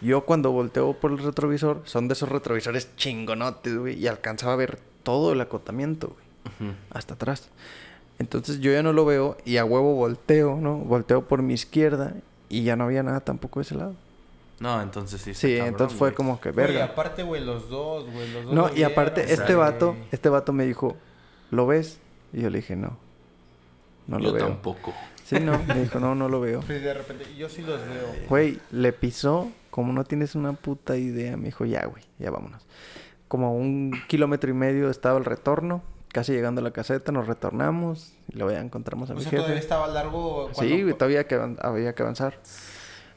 Yo 0.00 0.24
cuando 0.26 0.52
volteo 0.52 0.92
por 0.94 1.10
el 1.12 1.18
retrovisor, 1.18 1.82
son 1.84 2.08
de 2.08 2.14
esos 2.14 2.28
retrovisores 2.28 2.94
chingonotes, 2.96 3.76
güey. 3.78 3.98
Y 3.98 4.06
alcanzaba 4.06 4.52
a 4.52 4.56
ver 4.56 4.78
todo 5.02 5.32
el 5.32 5.40
acotamiento, 5.40 6.14
güey. 6.58 6.74
Hasta 6.90 7.14
atrás. 7.14 7.48
Entonces 8.18 8.60
yo 8.60 8.72
ya 8.72 8.82
no 8.82 8.92
lo 8.92 9.04
veo 9.04 9.36
y 9.44 9.56
a 9.58 9.64
huevo 9.64 9.94
volteo, 9.94 10.56
¿no? 10.56 10.76
Volteo 10.78 11.26
por 11.26 11.42
mi 11.42 11.54
izquierda 11.54 12.14
y 12.48 12.62
ya 12.62 12.76
no 12.76 12.84
había 12.84 13.02
nada 13.02 13.20
tampoco 13.20 13.60
de 13.60 13.64
ese 13.64 13.74
lado. 13.74 13.94
No, 14.58 14.80
entonces 14.80 15.20
sí. 15.20 15.34
Sí, 15.34 15.52
cabrón, 15.56 15.68
entonces 15.68 15.98
fue 15.98 16.08
güey. 16.10 16.16
como 16.16 16.40
que 16.40 16.50
verga. 16.50 16.84
aparte, 16.84 17.22
güey, 17.22 17.44
los 17.44 17.68
dos, 17.68 18.08
güey, 18.10 18.32
los 18.32 18.44
dos. 18.46 18.54
No, 18.54 18.68
lo 18.68 18.76
y 18.76 18.84
aparte, 18.84 19.22
vieron, 19.24 19.40
este 19.40 19.54
güey. 19.54 19.70
vato, 19.70 19.96
este 20.12 20.28
vato 20.30 20.52
me 20.54 20.64
dijo, 20.64 20.96
¿lo 21.50 21.66
ves? 21.66 21.98
Y 22.32 22.40
yo 22.42 22.48
le 22.50 22.58
dije, 22.58 22.74
no. 22.74 22.96
No 24.06 24.18
lo 24.18 24.24
Yo 24.26 24.32
veo. 24.32 24.46
tampoco. 24.46 24.94
Sí, 25.26 25.40
no, 25.40 25.58
me 25.66 25.80
dijo, 25.80 25.98
no, 25.98 26.14
no 26.14 26.28
lo 26.28 26.40
veo. 26.40 26.60
Pues 26.60 26.82
de 26.82 26.94
repente, 26.94 27.24
yo 27.36 27.48
sí 27.48 27.62
los 27.62 27.80
veo. 27.80 28.28
Güey, 28.28 28.60
le 28.70 28.92
pisó, 28.92 29.50
como 29.70 29.92
no 29.92 30.04
tienes 30.04 30.34
una 30.36 30.52
puta 30.52 30.96
idea, 30.96 31.36
me 31.36 31.46
dijo, 31.46 31.64
ya, 31.64 31.84
güey, 31.86 32.04
ya 32.18 32.30
vámonos. 32.30 32.64
Como 33.28 33.56
un 33.56 33.92
kilómetro 34.08 34.50
y 34.50 34.54
medio 34.54 34.88
estaba 34.88 35.18
el 35.18 35.24
retorno, 35.24 35.82
casi 36.12 36.32
llegando 36.32 36.60
a 36.60 36.64
la 36.64 36.70
caseta, 36.70 37.10
nos 37.10 37.26
retornamos 37.26 38.14
y 38.32 38.36
luego 38.38 38.52
ya 38.52 38.60
encontramos 38.60 39.10
a 39.10 39.14
O 39.14 39.16
mi 39.16 39.22
sea, 39.22 39.30
todavía 39.32 39.48
jefe. 39.54 39.58
estaba 39.64 39.88
largo. 39.88 40.48
Sí, 40.54 40.82
güey, 40.82 40.94
todavía 40.94 41.26
que 41.26 41.34
había 41.60 41.94
que 41.94 42.02
avanzar. 42.02 42.40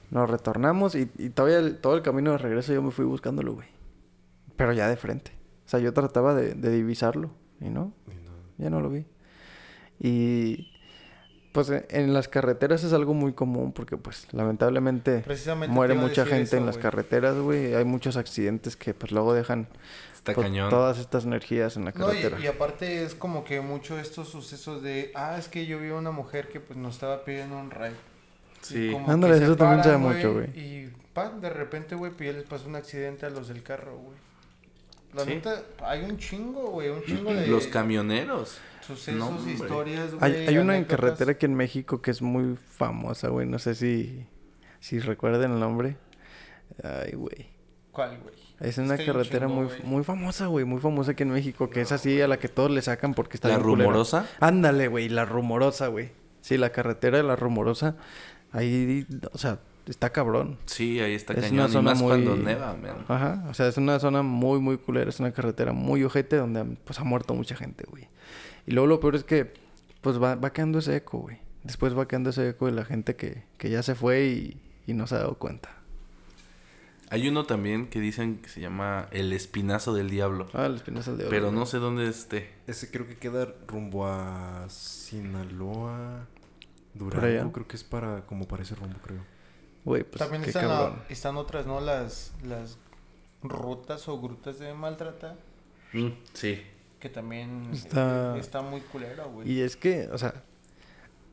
Nos 0.09 0.27
retornamos 0.27 0.95
y, 0.95 1.11
y 1.19 1.29
todavía 1.29 1.59
el- 1.59 1.77
todo 1.77 1.95
el 1.95 2.01
camino 2.01 2.31
de 2.31 2.39
regreso 2.39 2.73
yo 2.73 2.81
me 2.81 2.89
fui 2.89 3.05
buscándolo, 3.05 3.53
güey. 3.53 3.67
Pero 4.55 4.73
ya 4.73 4.89
de 4.89 4.97
frente. 4.97 5.31
O 5.65 5.69
sea, 5.69 5.79
yo 5.79 5.93
trataba 5.93 6.33
de, 6.33 6.55
de 6.55 6.71
divisarlo 6.71 7.29
y 7.61 7.69
no, 7.69 7.93
Y 8.07 8.15
no. 8.25 8.31
ya 8.57 8.69
no 8.71 8.81
lo 8.81 8.89
vi. 8.89 9.05
Y 9.99 10.68
pues 11.65 11.69
e- 11.69 11.85
en 11.89 12.13
las 12.13 12.27
carreteras 12.27 12.83
es 12.83 12.93
algo 12.93 13.13
muy 13.13 13.33
común 13.33 13.71
porque 13.73 13.97
pues 13.97 14.27
lamentablemente 14.31 15.23
muere 15.69 15.93
mucha 15.93 16.25
gente 16.25 16.43
eso, 16.43 16.57
en 16.57 16.65
las 16.65 16.77
carreteras, 16.77 17.35
güey. 17.37 17.73
Hay 17.75 17.85
muchos 17.85 18.17
accidentes 18.17 18.75
que 18.75 18.93
pues 18.93 19.11
luego 19.11 19.33
dejan 19.33 19.67
Está 20.13 20.33
pues, 20.33 20.47
cañón. 20.47 20.69
todas 20.69 20.97
estas 20.99 21.25
energías 21.25 21.75
en 21.77 21.85
la 21.85 21.91
No, 21.91 22.11
y, 22.13 22.17
carretera. 22.17 22.39
y 22.39 22.47
aparte 22.47 23.03
es 23.03 23.15
como 23.15 23.43
que 23.43 23.61
mucho 23.61 23.97
estos 23.99 24.29
sucesos 24.29 24.81
de, 24.83 25.11
ah, 25.15 25.37
es 25.37 25.47
que 25.47 25.65
yo 25.65 25.79
vi 25.79 25.89
a 25.89 25.95
una 25.95 26.11
mujer 26.11 26.49
que 26.49 26.59
pues 26.59 26.77
nos 26.77 26.95
estaba 26.95 27.23
pidiendo 27.23 27.57
un 27.57 27.71
ride. 27.71 27.91
Y 27.91 28.65
Sí. 28.65 28.97
Ándale, 29.07 29.37
eso 29.43 29.55
también 29.55 29.83
se 29.83 29.89
da 29.91 29.97
mucho, 29.97 30.33
güey. 30.33 30.47
Y 30.59 30.93
pan, 31.13 31.39
de 31.39 31.49
repente, 31.49 31.95
güey, 31.95 32.11
pues 32.11 32.31
ya 32.31 32.37
les 32.37 32.45
pasó 32.47 32.67
un 32.67 32.75
accidente 32.75 33.25
a 33.25 33.29
los 33.29 33.47
del 33.47 33.63
carro, 33.63 33.97
güey. 33.97 34.17
La 35.13 35.23
Sí. 35.23 35.29
neta, 35.29 35.63
hay 35.83 36.03
un 36.03 36.17
chingo, 36.17 36.69
güey, 36.71 36.89
un 36.89 37.01
chingo 37.03 37.33
de 37.33 37.47
Los 37.47 37.67
camioneros. 37.67 38.57
Sucesos, 38.97 39.19
No, 39.19 39.27
hombre. 39.29 39.53
historias, 39.53 40.11
Hay, 40.19 40.31
güey. 40.33 40.47
hay 40.47 40.57
una 40.57 40.77
en 40.77 40.83
carretera 40.85 41.31
aquí 41.31 41.45
en 41.45 41.55
México 41.55 42.01
que 42.01 42.11
es 42.11 42.21
muy 42.21 42.55
famosa, 42.71 43.29
güey. 43.29 43.47
No 43.47 43.59
sé 43.59 43.75
si, 43.75 44.25
si 44.79 44.99
recuerden 44.99 45.51
el 45.53 45.59
nombre. 45.59 45.97
Ay, 46.83 47.13
güey. 47.13 47.47
¿Cuál, 47.91 48.19
güey? 48.21 48.35
Es 48.59 48.77
una 48.77 48.97
carretera 48.97 49.47
chingo, 49.47 49.61
muy, 49.63 49.69
muy 49.83 50.03
famosa, 50.03 50.47
güey. 50.47 50.65
Muy 50.65 50.79
famosa 50.81 51.11
aquí 51.11 51.23
en 51.23 51.29
México. 51.31 51.69
Que 51.69 51.81
es 51.81 51.91
así 51.91 52.21
a 52.21 52.27
la 52.27 52.37
que 52.37 52.49
todos 52.49 52.69
le 52.71 52.81
sacan 52.81 53.13
porque 53.13 53.37
está 53.37 53.47
¿La 53.47 53.55
bien 53.55 53.69
culera. 53.69 53.85
rumorosa? 53.89 54.27
Ándale, 54.39 54.87
güey. 54.89 55.07
La 55.09 55.25
rumorosa, 55.25 55.87
güey. 55.87 56.11
Sí, 56.41 56.57
la 56.57 56.71
carretera 56.71 57.17
de 57.17 57.23
la 57.23 57.35
rumorosa. 57.35 57.95
Ahí, 58.51 59.05
o 59.31 59.37
sea, 59.37 59.59
está 59.87 60.09
cabrón. 60.11 60.57
Sí, 60.65 60.99
ahí 60.99 61.13
está 61.13 61.33
Es 61.33 61.41
cañón. 61.41 61.59
una 61.59 61.67
Y 61.69 61.71
zona 61.71 61.91
más 61.91 61.99
muy- 62.01 62.07
cuando 62.09 62.35
neva, 62.35 62.73
man. 62.75 63.05
Ajá. 63.07 63.45
O 63.49 63.53
sea, 63.53 63.67
es 63.67 63.77
una 63.77 63.97
zona 63.99 64.23
muy, 64.23 64.59
muy 64.59 64.77
culera. 64.77 65.09
Es 65.09 65.19
una 65.19 65.31
carretera 65.31 65.71
muy 65.71 66.03
ojete 66.03 66.35
donde 66.35 66.63
pues 66.83 66.99
ha 66.99 67.03
muerto 67.03 67.33
mucha 67.33 67.55
gente, 67.55 67.85
güey. 67.89 68.07
Y 68.69 68.73
luego 68.73 68.85
lo 68.87 68.99
peor 68.99 69.15
es 69.15 69.23
que 69.23 69.51
pues 70.01 70.21
va, 70.21 70.35
va 70.35 70.53
quedando 70.53 70.77
ese 70.77 70.95
eco, 70.95 71.17
güey. 71.17 71.39
Después 71.63 71.97
va 71.97 72.07
quedando 72.07 72.29
ese 72.29 72.49
eco 72.49 72.67
de 72.67 72.71
la 72.71 72.85
gente 72.85 73.15
que, 73.15 73.43
que 73.57 73.69
ya 73.71 73.81
se 73.81 73.95
fue 73.95 74.25
y, 74.27 74.61
y 74.85 74.93
no 74.93 75.07
se 75.07 75.15
ha 75.15 75.19
dado 75.19 75.39
cuenta. 75.39 75.69
Hay 77.09 77.27
uno 77.27 77.45
también 77.45 77.87
que 77.87 77.99
dicen 77.99 78.37
que 78.37 78.47
se 78.49 78.61
llama 78.61 79.07
El 79.09 79.33
Espinazo 79.33 79.93
del 79.95 80.11
Diablo. 80.11 80.47
Ah, 80.53 80.67
el 80.67 80.75
espinazo 80.75 81.17
de 81.17 81.23
oro. 81.23 81.31
Pero 81.31 81.51
no 81.51 81.65
sé 81.65 81.79
dónde 81.79 82.07
esté. 82.07 82.51
Ese 82.67 82.91
creo 82.91 83.07
que 83.07 83.17
queda 83.17 83.47
rumbo 83.67 84.05
a 84.05 84.67
Sinaloa. 84.69 86.27
Durango. 86.93 87.51
Creo 87.51 87.67
que 87.67 87.75
es 87.75 87.83
para, 87.83 88.25
como 88.27 88.47
para 88.47 88.61
ese 88.61 88.75
rumbo, 88.75 88.99
creo. 89.03 89.21
Güey, 89.85 90.03
pues 90.03 90.19
También 90.19 90.43
qué 90.43 90.49
están, 90.49 90.67
la- 90.67 91.03
están 91.09 91.37
otras, 91.37 91.65
¿no? 91.65 91.81
Las, 91.81 92.33
las 92.43 92.77
rutas 93.41 94.07
o 94.07 94.21
grutas 94.21 94.59
de 94.59 94.71
maltrata. 94.75 95.35
Mm, 95.93 96.09
sí. 96.33 96.61
Que 96.99 97.09
también 97.09 97.69
Está- 97.71 98.37
está 98.37 98.61
muy 98.61 98.81
culera, 98.81 99.23
güey. 99.25 99.49
Y 99.49 99.61
es 99.61 99.75
que, 99.77 100.09
o 100.11 100.17
sea, 100.17 100.43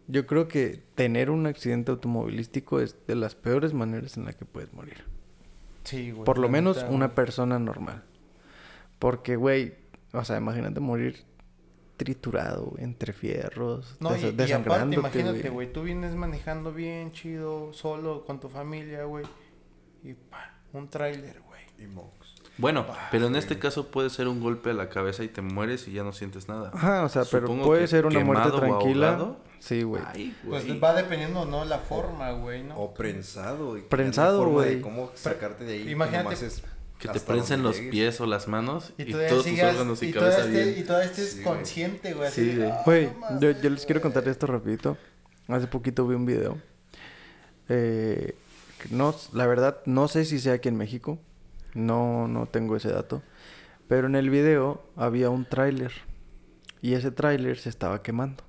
yo 0.06 0.26
creo 0.26 0.46
que 0.46 0.82
tener 0.94 1.30
un 1.30 1.46
accidente 1.46 1.90
automovilístico 1.90 2.80
es 2.80 2.96
de 3.06 3.16
las 3.16 3.34
peores 3.34 3.74
maneras 3.74 4.16
en 4.16 4.24
las 4.26 4.36
que 4.36 4.44
puedes 4.44 4.72
morir. 4.72 5.04
Sí, 5.84 6.10
güey. 6.12 6.24
Por 6.24 6.38
lo 6.38 6.44
la 6.46 6.52
menos 6.52 6.84
una 6.88 7.06
güey. 7.06 7.14
persona 7.16 7.58
normal. 7.58 8.04
Porque, 8.98 9.36
güey, 9.36 9.74
o 10.12 10.24
sea, 10.24 10.36
imagínate 10.38 10.80
morir 10.80 11.24
triturado, 11.96 12.66
güey, 12.66 12.84
entre 12.84 13.12
fierros, 13.12 13.96
No, 14.00 14.10
y, 14.10 14.20
desa- 14.20 14.22
y 14.22 14.26
aparte, 14.28 14.42
desangrándote, 14.42 15.00
imagínate, 15.00 15.38
güey. 15.40 15.50
güey, 15.52 15.72
tú 15.72 15.82
vienes 15.82 16.14
manejando 16.14 16.72
bien 16.72 17.10
chido, 17.12 17.72
solo, 17.72 18.24
con 18.24 18.38
tu 18.38 18.48
familia, 18.48 19.04
güey. 19.04 19.24
Y 20.04 20.12
pa, 20.14 20.54
un 20.72 20.88
tráiler, 20.88 21.40
güey. 21.40 21.62
Y 21.78 21.86
Mox. 21.92 22.15
Bueno, 22.58 22.86
pero 23.10 23.26
en 23.26 23.36
este 23.36 23.58
caso 23.58 23.88
puede 23.90 24.08
ser 24.08 24.28
un 24.28 24.40
golpe 24.40 24.70
a 24.70 24.72
la 24.74 24.88
cabeza 24.88 25.22
y 25.24 25.28
te 25.28 25.42
mueres 25.42 25.86
y 25.88 25.92
ya 25.92 26.02
no 26.04 26.12
sientes 26.12 26.48
nada. 26.48 26.70
Ajá, 26.72 27.04
o 27.04 27.08
sea, 27.10 27.24
pero 27.30 27.48
puede 27.62 27.82
que 27.82 27.88
ser 27.88 28.06
una 28.06 28.20
muerte 28.20 28.50
quemado 28.50 28.56
o 28.56 28.78
tranquila. 28.78 29.36
Sí, 29.58 29.82
güey. 29.82 30.02
Ay, 30.06 30.34
Pues 30.48 30.64
va 30.82 30.94
dependiendo, 30.94 31.44
¿no? 31.44 31.64
La 31.64 31.78
forma, 31.78 32.30
güey, 32.32 32.62
¿no? 32.62 32.76
O 32.78 32.94
prensado. 32.94 33.76
Prensado, 33.88 34.48
güey. 34.48 34.80
¿Cómo 34.80 35.10
sacarte 35.14 35.64
de 35.64 35.74
ahí? 35.74 35.90
Imagínate 35.90 36.34
es 36.34 36.62
Que 36.98 37.08
te 37.08 37.20
prensen 37.20 37.62
los 37.62 37.76
llegues. 37.76 37.90
pies 37.90 38.20
o 38.22 38.26
las 38.26 38.48
manos 38.48 38.92
y, 38.96 39.02
Y 39.02 39.06
todavía 39.10 39.28
todos 39.28 39.42
tus 39.44 39.52
sigas, 39.52 39.72
órganos 39.74 40.02
y, 40.02 40.06
y 40.06 40.12
cabeza 40.12 40.36
todavía 40.38 40.60
estés, 40.62 40.76
y 40.78 40.80
estés 41.10 41.28
Sí, 41.32 41.42
güey. 41.42 41.44
consciente, 41.56 42.14
güey. 42.14 42.30
Sí, 42.30 42.56
güey. 42.86 43.10
"Ah, 43.22 43.38
yo, 43.38 43.50
yo 43.50 43.68
les 43.70 43.84
quiero 43.84 44.00
güey". 44.00 44.12
contar 44.12 44.26
esto 44.30 44.46
rapidito. 44.46 44.96
Hace 45.48 45.66
poquito 45.66 46.06
vi 46.06 46.14
un 46.14 46.24
video. 46.24 46.56
Eh, 47.68 48.34
no, 48.90 49.14
la 49.32 49.46
verdad, 49.46 49.78
no 49.84 50.08
sé 50.08 50.24
si 50.24 50.38
sea 50.38 50.54
aquí 50.54 50.68
en 50.68 50.76
México. 50.76 51.18
No, 51.76 52.26
no 52.28 52.46
tengo 52.46 52.76
ese 52.76 52.90
dato. 52.90 53.22
Pero 53.88 54.06
en 54.08 54.16
el 54.16 54.30
video 54.30 54.84
había 54.96 55.30
un 55.30 55.44
tráiler. 55.44 55.92
Y 56.82 56.94
ese 56.94 57.10
tráiler 57.10 57.58
se 57.58 57.68
estaba 57.68 58.02
quemando. 58.02 58.44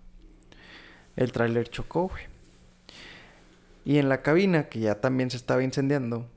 El 1.16 1.32
tráiler 1.32 1.70
chocó, 1.70 2.08
güey. 2.10 2.24
Y 3.86 3.98
en 4.00 4.10
la 4.10 4.22
cabina, 4.22 4.68
que 4.70 4.80
ya 4.80 5.00
también 5.00 5.30
se 5.32 5.38
estaba 5.38 5.64
incendiando, 5.64 6.28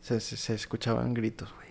se, 0.00 0.20
se- 0.20 0.36
se 0.36 0.54
escuchaban 0.54 1.14
gritos, 1.14 1.52
güey. 1.54 1.68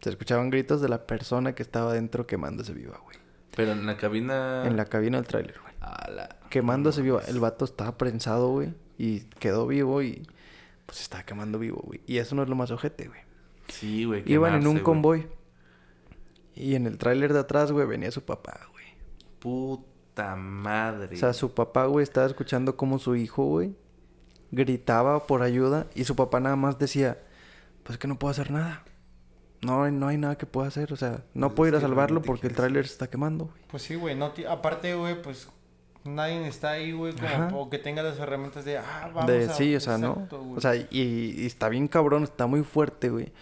Se 0.00 0.10
escuchaban 0.10 0.50
gritos 0.50 0.80
de 0.80 0.88
la 0.88 1.06
persona 1.06 1.54
que 1.54 1.62
estaba 1.62 1.92
dentro 1.92 2.26
quemándose 2.26 2.72
viva, 2.72 2.98
güey. 3.04 3.16
Pero 3.56 3.72
en 3.72 3.86
la 3.86 3.96
cabina... 3.96 4.64
En 4.66 4.76
la 4.76 4.84
cabina 4.86 5.18
del 5.18 5.26
tráiler, 5.26 5.56
güey. 5.60 5.74
La- 6.14 6.38
Quemándose 6.48 7.02
vivo. 7.02 7.20
El 7.26 7.40
vato 7.40 7.64
estaba 7.64 7.96
prensado, 7.98 8.48
güey. 8.50 8.74
Y 8.98 9.20
quedó 9.40 9.66
vivo 9.66 10.02
y... 10.02 10.26
Pues 10.86 10.98
se 10.98 11.02
estaba 11.04 11.24
quemando 11.24 11.58
vivo, 11.58 11.80
güey. 11.84 12.00
Y 12.06 12.18
eso 12.18 12.34
no 12.34 12.42
es 12.42 12.48
lo 12.48 12.54
más 12.56 12.70
ojete, 12.70 13.08
güey. 13.08 13.20
Sí, 13.68 14.04
güey. 14.04 14.22
Iban 14.26 14.54
en 14.54 14.66
un 14.66 14.78
convoy. 14.80 15.26
Y 16.54 16.74
en 16.74 16.86
el 16.86 16.98
tráiler 16.98 17.32
de 17.32 17.38
atrás, 17.40 17.72
güey, 17.72 17.86
venía 17.86 18.10
su 18.10 18.22
papá, 18.24 18.60
güey. 18.72 18.84
Puta 19.38 20.36
madre. 20.36 21.16
O 21.16 21.18
sea, 21.18 21.32
su 21.32 21.54
papá, 21.54 21.86
güey, 21.86 22.02
estaba 22.02 22.26
escuchando 22.26 22.76
cómo 22.76 22.98
su 22.98 23.16
hijo, 23.16 23.44
güey, 23.46 23.74
gritaba 24.50 25.26
por 25.26 25.42
ayuda 25.42 25.86
y 25.94 26.04
su 26.04 26.14
papá 26.14 26.40
nada 26.40 26.56
más 26.56 26.78
decía, 26.78 27.18
pues 27.82 27.98
que 27.98 28.06
no 28.08 28.18
puedo 28.18 28.30
hacer 28.30 28.50
nada. 28.50 28.84
No, 29.62 29.84
hay- 29.84 29.92
no 29.92 30.08
hay 30.08 30.18
nada 30.18 30.36
que 30.36 30.44
pueda 30.44 30.68
hacer, 30.68 30.92
o 30.92 30.96
sea, 30.96 31.24
no 31.34 31.48
Pues 31.48 31.56
puedo 31.56 31.68
ir 31.70 31.76
a 31.76 31.80
salvarlo 31.80 32.20
porque 32.20 32.48
el 32.48 32.54
tráiler 32.54 32.86
se 32.86 32.92
está 32.92 33.08
quemando, 33.08 33.46
güey. 33.46 33.62
Pues 33.70 33.82
sí, 33.84 33.94
güey. 33.94 34.14
No 34.16 34.32
aparte, 34.48 34.94
güey, 34.94 35.22
pues 35.22 35.48
nadie 36.04 36.46
está 36.48 36.72
ahí, 36.72 36.92
güey, 36.92 37.14
como 37.14 37.62
o 37.62 37.70
que 37.70 37.78
tenga 37.78 38.02
las 38.02 38.18
herramientas 38.18 38.64
de, 38.64 38.78
ah, 38.78 39.10
vamos 39.14 39.26
De, 39.30 39.44
a... 39.44 39.52
sí, 39.52 39.74
o 39.76 39.80
sea, 39.80 39.94
Exacto, 39.96 40.28
¿no? 40.38 40.42
güey. 40.44 40.56
O 40.58 40.60
sea, 40.60 40.74
y, 40.76 40.86
y 40.90 41.46
está 41.46 41.68
bien 41.68 41.88
cabrón, 41.88 42.24
está 42.24 42.46
muy 42.46 42.62
fuerte, 42.62 43.08
güey. 43.10 43.32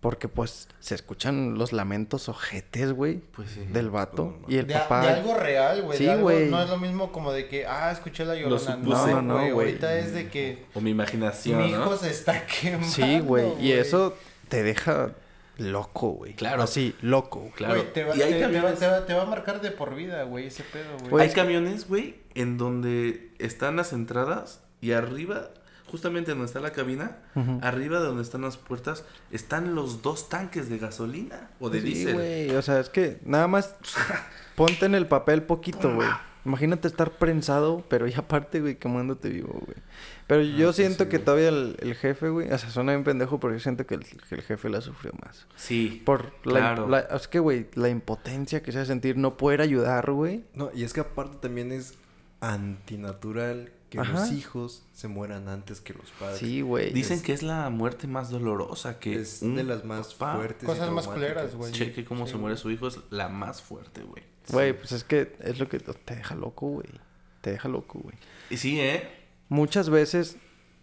Porque 0.00 0.28
pues 0.28 0.68
se 0.80 0.94
escuchan 0.94 1.54
los 1.56 1.72
lamentos 1.72 2.28
ojetes, 2.28 2.92
güey, 2.92 3.20
Pues 3.34 3.48
sí. 3.52 3.60
del 3.72 3.88
vato. 3.88 4.38
Y 4.48 4.58
el 4.58 4.66
de, 4.66 4.74
papá... 4.74 5.00
de 5.00 5.08
algo 5.14 5.34
real, 5.34 5.80
güey. 5.82 5.96
Sí, 5.96 6.06
algo- 6.06 6.24
güey. 6.24 6.50
No 6.50 6.60
es 6.62 6.68
lo 6.68 6.76
mismo 6.76 7.10
como 7.10 7.32
de 7.32 7.48
que, 7.48 7.66
ah, 7.66 7.90
escuché 7.90 8.26
la 8.26 8.34
llorona. 8.34 8.76
No, 8.76 9.06
No, 9.06 9.22
no, 9.22 9.34
güey. 9.38 9.50
güey. 9.52 9.66
Ahorita 9.68 9.96
es 9.98 10.12
de 10.12 10.28
que 10.28 10.66
O 10.74 10.82
mi 10.82 10.90
imaginación, 10.90 11.56
mi 11.62 11.72
¿no? 11.72 11.80
hijo 11.84 11.96
se 11.96 12.10
está 12.10 12.44
quemando. 12.46 12.86
Sí, 12.86 13.20
güey. 13.20 13.54
Y 13.64 13.72
eso 13.72 14.14
te 14.50 14.62
deja 14.62 15.12
loco, 15.58 16.10
güey. 16.10 16.34
Claro. 16.34 16.62
Así, 16.62 16.94
loco. 17.02 17.50
Claro. 17.54 17.82
Te 17.84 18.04
va, 18.04 18.16
Y 18.16 18.22
hay 18.22 18.32
te- 18.32 18.38
te 18.38 18.44
va- 18.46 18.48
camiones- 18.52 18.78
te 18.78 18.86
va- 18.86 19.06
te 19.06 19.14
va 19.14 19.22
a 19.22 19.26
marcar 19.26 19.60
de 19.60 19.70
por 19.70 19.94
vida, 19.94 20.22
güey, 20.24 20.46
ese 20.48 20.62
pedo, 20.64 20.96
güey. 21.10 21.26
Hay 21.28 21.32
camiones, 21.34 21.88
güey, 21.88 22.16
en 22.34 22.58
donde 22.58 23.30
están 23.38 23.76
las 23.76 23.92
entradas 23.92 24.60
y 24.80 24.92
arriba, 24.92 25.50
justamente 25.86 26.32
donde 26.32 26.46
está 26.46 26.60
la 26.60 26.72
cabina, 26.72 27.18
arriba 27.62 28.00
de 28.00 28.06
donde 28.06 28.22
están 28.22 28.42
las 28.42 28.56
puertas, 28.56 29.04
están 29.30 29.74
los 29.76 30.02
dos 30.02 30.28
tanques 30.28 30.68
de 30.68 30.78
gasolina 30.78 31.50
o 31.60 31.70
de 31.70 31.80
Sí, 31.80 31.86
diésel. 31.86 32.14
güey. 32.14 32.50
O 32.56 32.62
sea, 32.62 32.80
es 32.80 32.88
que 32.88 33.20
nada 33.24 33.46
más 33.46 33.76
ponte 34.56 34.86
en 34.86 34.94
el 34.94 35.06
papel 35.06 35.42
poquito, 35.44 35.94
güey. 35.94 36.08
Imagínate 36.44 36.88
estar 36.88 37.12
prensado, 37.12 37.84
pero 37.88 38.06
ya 38.06 38.18
aparte, 38.18 38.60
güey, 38.60 38.76
quemándote 38.78 39.30
vivo, 39.30 39.52
güey. 39.64 39.76
Pero 40.26 40.42
yo 40.42 40.66
pues 40.66 40.76
siento 40.76 41.04
sí, 41.04 41.10
que 41.10 41.16
güey. 41.16 41.24
todavía 41.24 41.48
el, 41.48 41.76
el 41.80 41.94
jefe, 41.94 42.28
güey, 42.28 42.50
o 42.52 42.58
sea, 42.58 42.68
suena 42.70 42.92
bien 42.92 43.02
pendejo, 43.04 43.40
pero 43.40 43.54
yo 43.54 43.60
siento 43.60 43.86
que 43.86 43.94
el, 43.94 44.04
que 44.04 44.34
el 44.34 44.42
jefe 44.42 44.68
la 44.68 44.80
sufrió 44.82 45.12
más. 45.24 45.46
Sí. 45.56 46.02
Por 46.04 46.32
la, 46.44 46.60
Claro. 46.60 46.88
la- 46.88 47.00
es 47.00 47.28
que, 47.28 47.38
güey, 47.38 47.68
la 47.74 47.88
impotencia 47.88 48.62
que 48.62 48.72
se 48.72 48.78
hace 48.78 48.88
sentir 48.88 49.16
no 49.16 49.36
poder 49.38 49.60
ayudar, 49.62 50.10
güey. 50.10 50.44
No, 50.54 50.70
y 50.74 50.84
es 50.84 50.92
que 50.92 51.00
aparte 51.00 51.38
también 51.40 51.72
es 51.72 51.94
antinatural 52.40 53.72
que 53.90 54.00
Ajá. 54.00 54.12
los 54.12 54.32
hijos 54.32 54.82
se 54.92 55.08
mueran 55.08 55.48
antes 55.48 55.80
que 55.80 55.94
los 55.94 56.10
padres. 56.12 56.38
Sí, 56.38 56.60
güey. 56.62 56.92
Dicen 56.92 57.18
es- 57.18 57.22
que 57.22 57.32
es 57.32 57.42
la 57.42 57.70
muerte 57.70 58.06
más 58.06 58.30
dolorosa 58.30 58.98
que 58.98 59.20
es 59.20 59.40
un 59.42 59.54
de 59.56 59.62
las 59.64 59.84
más 59.84 60.14
papá 60.14 60.36
fuertes. 60.36 60.62
y 60.64 60.66
Cosas 60.66 60.90
más 60.90 61.06
culeras, 61.06 61.54
güey. 61.54 61.72
Cheque 61.72 62.04
cómo 62.04 62.24
Sí, 62.26 62.30
se 62.32 62.34
güey. 62.34 62.40
muere 62.42 62.56
su 62.56 62.70
hijo 62.70 62.88
es 62.88 62.98
la 63.10 63.28
más 63.28 63.62
fuerte, 63.62 64.02
güey. 64.02 64.22
Güey, 64.50 64.72
pues 64.74 64.92
es 64.92 65.04
que 65.04 65.34
es 65.40 65.58
lo 65.58 65.68
que 65.68 65.78
te 65.78 66.14
deja 66.16 66.34
loco, 66.34 66.66
güey. 66.68 66.86
Te 67.40 67.52
deja 67.52 67.68
loco, 67.68 67.98
güey. 68.00 68.16
Y 68.50 68.56
sí, 68.56 68.80
¿eh? 68.80 69.08
muchas 69.48 69.90
veces 69.90 70.36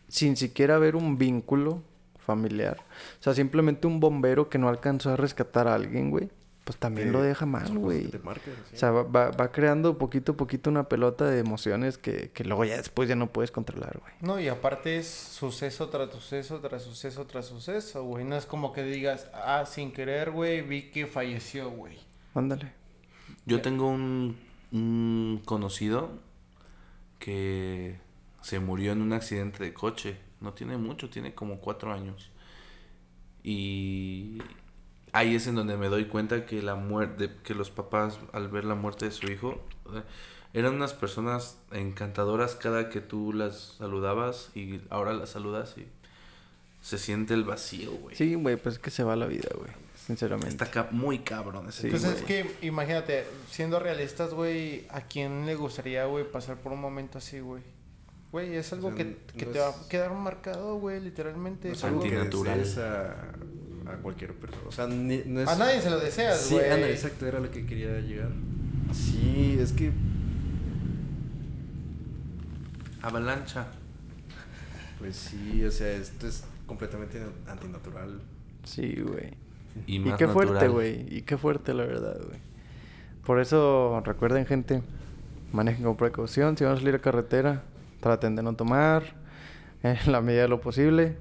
sin 0.07 0.35
siquiera 0.37 0.75
haber 0.75 0.95
un 0.95 1.17
vínculo 1.17 1.83
familiar. 2.17 2.77
O 3.19 3.23
sea, 3.23 3.33
simplemente 3.33 3.87
un 3.87 3.99
bombero 3.99 4.49
que 4.49 4.57
no 4.59 4.69
alcanzó 4.69 5.11
a 5.11 5.15
rescatar 5.17 5.67
a 5.67 5.75
alguien, 5.75 6.09
güey. 6.11 6.29
Pues 6.63 6.77
también 6.77 7.11
lo 7.11 7.23
deja 7.23 7.47
mal, 7.47 7.75
güey. 7.79 8.03
sí. 8.05 8.17
O 8.75 8.77
sea, 8.77 8.91
va, 8.91 9.01
va- 9.03 9.31
va 9.31 9.51
creando 9.51 9.97
poquito 9.97 10.33
a 10.33 10.37
poquito 10.37 10.69
una 10.69 10.87
pelota 10.87 11.25
de 11.25 11.39
emociones 11.39 11.97
que, 11.97 12.29
que 12.29 12.43
luego 12.43 12.63
ya 12.65 12.77
después 12.77 13.09
ya 13.09 13.15
no 13.15 13.31
puedes 13.33 13.49
controlar, 13.51 13.97
güey. 13.99 14.13
No, 14.21 14.39
y 14.39 14.47
aparte 14.47 14.97
es 14.97 15.07
suceso 15.07 15.89
tras 15.89 16.11
suceso, 16.11 16.59
tras 16.59 16.83
suceso, 16.83 17.25
tras 17.25 17.47
suceso, 17.47 18.03
güey. 18.03 18.25
No 18.25 18.35
es 18.37 18.45
como 18.45 18.73
que 18.73 18.83
digas, 18.83 19.27
ah, 19.33 19.65
sin 19.65 19.91
querer, 19.91 20.29
güey, 20.29 20.61
vi 20.61 20.91
que 20.91 21.07
falleció, 21.07 21.71
güey. 21.71 21.97
Ándale. 22.35 22.71
Yo 23.45 23.61
tengo 23.61 23.87
un, 23.87 24.37
un 24.71 25.41
conocido 25.45 26.11
que 27.19 27.99
se 28.41 28.59
murió 28.59 28.91
en 28.91 29.01
un 29.01 29.13
accidente 29.13 29.63
de 29.63 29.73
coche. 29.73 30.17
No 30.39 30.53
tiene 30.53 30.77
mucho, 30.77 31.09
tiene 31.09 31.33
como 31.33 31.59
cuatro 31.59 31.93
años. 31.93 32.31
Y 33.43 34.39
ahí 35.13 35.35
es 35.35 35.47
en 35.47 35.55
donde 35.55 35.77
me 35.77 35.87
doy 35.87 36.05
cuenta 36.05 36.45
que 36.45 36.61
la 36.61 36.75
muerte, 36.75 37.31
que 37.43 37.55
los 37.55 37.69
papás 37.69 38.19
al 38.33 38.47
ver 38.49 38.65
la 38.65 38.75
muerte 38.75 39.05
de 39.05 39.11
su 39.11 39.31
hijo 39.31 39.61
eh, 39.93 40.03
eran 40.53 40.75
unas 40.75 40.93
personas 40.93 41.57
encantadoras 41.71 42.55
cada 42.55 42.89
que 42.89 43.01
tú 43.01 43.33
las 43.33 43.75
saludabas 43.77 44.51
y 44.55 44.81
ahora 44.89 45.13
las 45.13 45.29
saludas 45.29 45.75
y 45.77 45.87
se 46.81 46.97
siente 46.97 47.33
el 47.33 47.43
vacío, 47.43 47.91
güey. 47.91 48.15
Sí, 48.15 48.35
güey, 48.35 48.57
pues 48.57 48.75
es 48.75 48.79
que 48.79 48.89
se 48.89 49.03
va 49.03 49.15
la 49.15 49.27
vida, 49.27 49.49
güey. 49.55 49.71
Sinceramente. 50.11 50.49
Está 50.49 50.69
ca- 50.69 50.89
muy 50.91 51.19
cabrón 51.19 51.69
ese 51.69 51.83
Sí, 51.83 51.87
pues 51.89 52.03
es 52.03 52.21
que, 52.23 52.55
imagínate, 52.61 53.25
siendo 53.49 53.79
realistas, 53.79 54.33
güey, 54.33 54.85
¿a 54.89 55.01
quién 55.01 55.45
le 55.45 55.55
gustaría, 55.55 56.05
güey, 56.05 56.29
pasar 56.29 56.57
por 56.57 56.73
un 56.73 56.81
momento 56.81 57.17
así, 57.17 57.39
güey? 57.39 57.63
Güey, 58.33 58.55
es 58.55 58.71
algo 58.73 58.89
O 58.89 58.95
sea, 58.95 58.97
que, 59.05 59.17
que 59.37 59.45
no 59.45 59.51
te 59.53 59.59
va 59.59 59.69
es- 59.69 59.75
a 59.75 59.87
quedar 59.89 60.13
marcado, 60.13 60.75
güey, 60.75 60.99
literalmente. 60.99 61.69
No 61.69 61.73
es 61.73 61.79
es 61.79 61.83
algo 61.85 62.01
que 62.01 62.07
Antinatural. 62.09 62.59
desees 62.59 62.77
a, 62.79 63.11
a 63.91 63.95
cualquier 64.01 64.33
persona. 64.33 64.63
O 64.67 64.71
sea, 64.71 64.87
ni- 64.87 65.23
no 65.25 65.41
es... 65.41 65.47
A 65.47 65.55
nadie 65.55 65.81
se 65.81 65.89
lo 65.89 65.99
deseas, 65.99 66.39
Sí, 66.41 66.55
güey. 66.55 66.69
anda, 66.69 66.89
exacto, 66.89 67.25
era 67.25 67.39
lo 67.39 67.49
que 67.51 67.65
quería 67.65 67.99
llegar. 68.01 68.31
Sí, 68.93 69.57
es 69.61 69.71
que... 69.71 69.91
Avalancha. 73.01 73.67
Pues 74.99 75.15
sí, 75.15 75.63
o 75.63 75.71
sea, 75.71 75.89
esto 75.91 76.27
es 76.27 76.43
completamente 76.67 77.19
antinatural. 77.47 78.21
Sí, 78.63 79.01
güey. 79.01 79.33
Y, 79.87 79.95
Y 79.95 79.99
más 79.99 80.17
qué 80.17 80.27
fuerte, 80.27 80.53
natural. 80.53 80.71
güey. 80.73 81.05
Y 81.17 81.21
qué 81.23 81.37
fuerte, 81.37 81.73
la 81.73 81.83
verdad, 81.85 82.17
güey. 82.25 82.39
Por 83.25 83.39
eso, 83.39 84.01
recuerden, 84.05 84.45
gente, 84.45 84.81
manejen 85.53 85.83
con 85.83 85.95
precaución. 85.97 86.57
Si 86.57 86.63
van 86.63 86.73
a 86.73 86.77
salir 86.77 86.95
a 86.95 86.99
carretera, 86.99 87.63
traten 87.99 88.35
de 88.35 88.43
no 88.43 88.55
tomar 88.55 89.03
en 89.83 89.97
la 90.11 90.21
medida 90.21 90.43
de 90.43 90.47
lo 90.47 90.59
posible. 90.61 91.15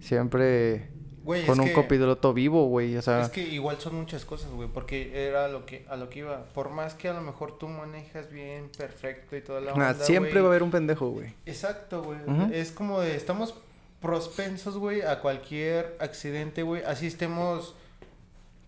Siempre 0.00 0.88
Güey, 1.24 1.44
con 1.44 1.60
un 1.60 1.66
que- 1.66 1.72
copiloto 1.74 2.32
vivo, 2.32 2.66
güey. 2.68 2.96
O 2.96 3.02
sea, 3.02 3.22
Es 3.22 3.28
que 3.28 3.42
igual 3.46 3.78
son 3.78 3.94
muchas 3.96 4.24
cosas, 4.24 4.50
güey, 4.50 4.68
porque 4.72 5.26
era 5.28 5.48
lo 5.48 5.66
que, 5.66 5.84
a 5.88 5.96
lo 5.96 6.08
que 6.08 6.20
iba. 6.20 6.44
Por 6.54 6.70
más 6.70 6.94
que 6.94 7.08
a 7.08 7.12
lo 7.12 7.20
mejor 7.20 7.58
tú 7.58 7.68
manejas 7.68 8.30
bien, 8.30 8.70
perfecto 8.76 9.36
y 9.36 9.42
toda 9.42 9.60
la 9.60 9.72
ah, 9.72 9.74
onda, 9.74 9.94
siempre 9.94 10.32
güey. 10.32 10.42
va 10.42 10.48
a 10.48 10.50
haber 10.52 10.62
un 10.62 10.70
pendejo, 10.70 11.10
güey. 11.10 11.34
Exacto, 11.44 12.02
güey. 12.02 12.18
Ujú. 12.26 12.52
Es 12.52 12.72
como 12.72 13.00
de, 13.00 13.14
estamos 13.16 13.54
prospensos, 14.00 14.76
güey, 14.76 15.02
a 15.02 15.20
cualquier 15.20 15.96
accidente, 16.00 16.62
güey. 16.62 16.82
Así 16.84 17.06
estemos, 17.06 17.74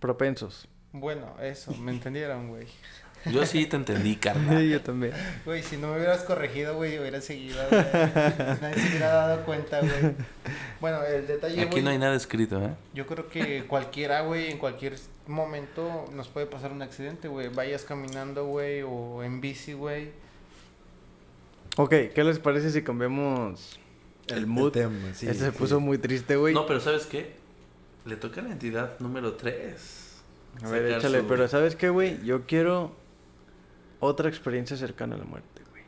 Propensos. 0.01 0.69
bueno, 0.93 1.35
eso, 1.41 1.73
me 1.77 1.93
entendieron, 1.93 2.49
güey. 2.49 2.67
Yo 3.31 3.47
sí 3.47 3.67
te 3.67 3.77
entendí, 3.77 4.17
carnal. 4.21 4.59
Sí, 4.59 4.71
yo 4.71 4.81
también. 4.81 5.13
Güey, 5.45 5.63
si 5.63 5.77
no 5.77 5.89
me 5.93 5.99
hubieras 5.99 6.23
corregido, 6.25 6.75
güey, 6.75 6.99
hubiera 6.99 7.21
seguido, 7.21 7.63
güey. 7.71 7.83
Nadie 8.61 8.75
se 8.75 8.89
hubiera 8.89 9.13
dado 9.13 9.45
cuenta, 9.45 9.81
güey. 9.81 10.15
Bueno, 10.81 11.05
el 11.05 11.27
detalle, 11.29 11.61
Aquí 11.61 11.71
güey, 11.71 11.83
no 11.85 11.91
hay 11.91 11.99
nada 11.99 12.17
escrito, 12.17 12.61
¿eh? 12.61 12.75
Yo 12.95 13.07
creo 13.07 13.29
que 13.29 13.65
cualquiera, 13.69 14.23
güey, 14.23 14.51
en 14.51 14.59
cualquier 14.59 14.97
momento 15.29 16.07
nos 16.13 16.27
puede 16.29 16.47
pasar 16.47 16.73
un 16.73 16.83
accidente, 16.83 17.29
güey. 17.29 17.49
Vayas 17.49 17.85
caminando, 17.85 18.47
güey, 18.47 18.83
o 18.83 19.23
en 19.23 19.41
bici, 19.41 19.73
güey. 19.73 20.11
Ok, 21.77 21.91
¿qué 22.13 22.25
les 22.25 22.41
parece 22.41 22.71
si 22.71 22.83
cambiamos 22.83 23.79
el, 24.37 24.47
mood? 24.47 24.73
tema, 24.73 25.15
sí, 25.15 25.27
este 25.29 25.45
se 25.45 25.53
puso 25.53 25.81
muy 25.81 25.99
triste, 25.99 26.37
güey. 26.37 26.55
No, 26.55 26.67
pero 26.67 26.81
¿sabes 26.81 27.07
qué? 27.07 27.35
Le 28.05 28.17
toca 28.17 28.41
a 28.41 28.45
la 28.45 28.53
entidad 28.53 28.99
número 29.01 29.35
3. 29.35 30.23
a 30.65 30.69
ver, 30.69 30.87
échale, 30.93 31.23
pero 31.23 31.47
¿sabes 31.49 31.77
qué, 31.77 31.89
güey? 31.89 32.23
Yo 32.25 32.47
quiero 32.47 32.95
otra 34.01 34.29
experiencia 34.29 34.77
cercana 34.77 35.15
a 35.15 35.19
la 35.19 35.25
muerte, 35.25 35.63
güey. 35.71 35.83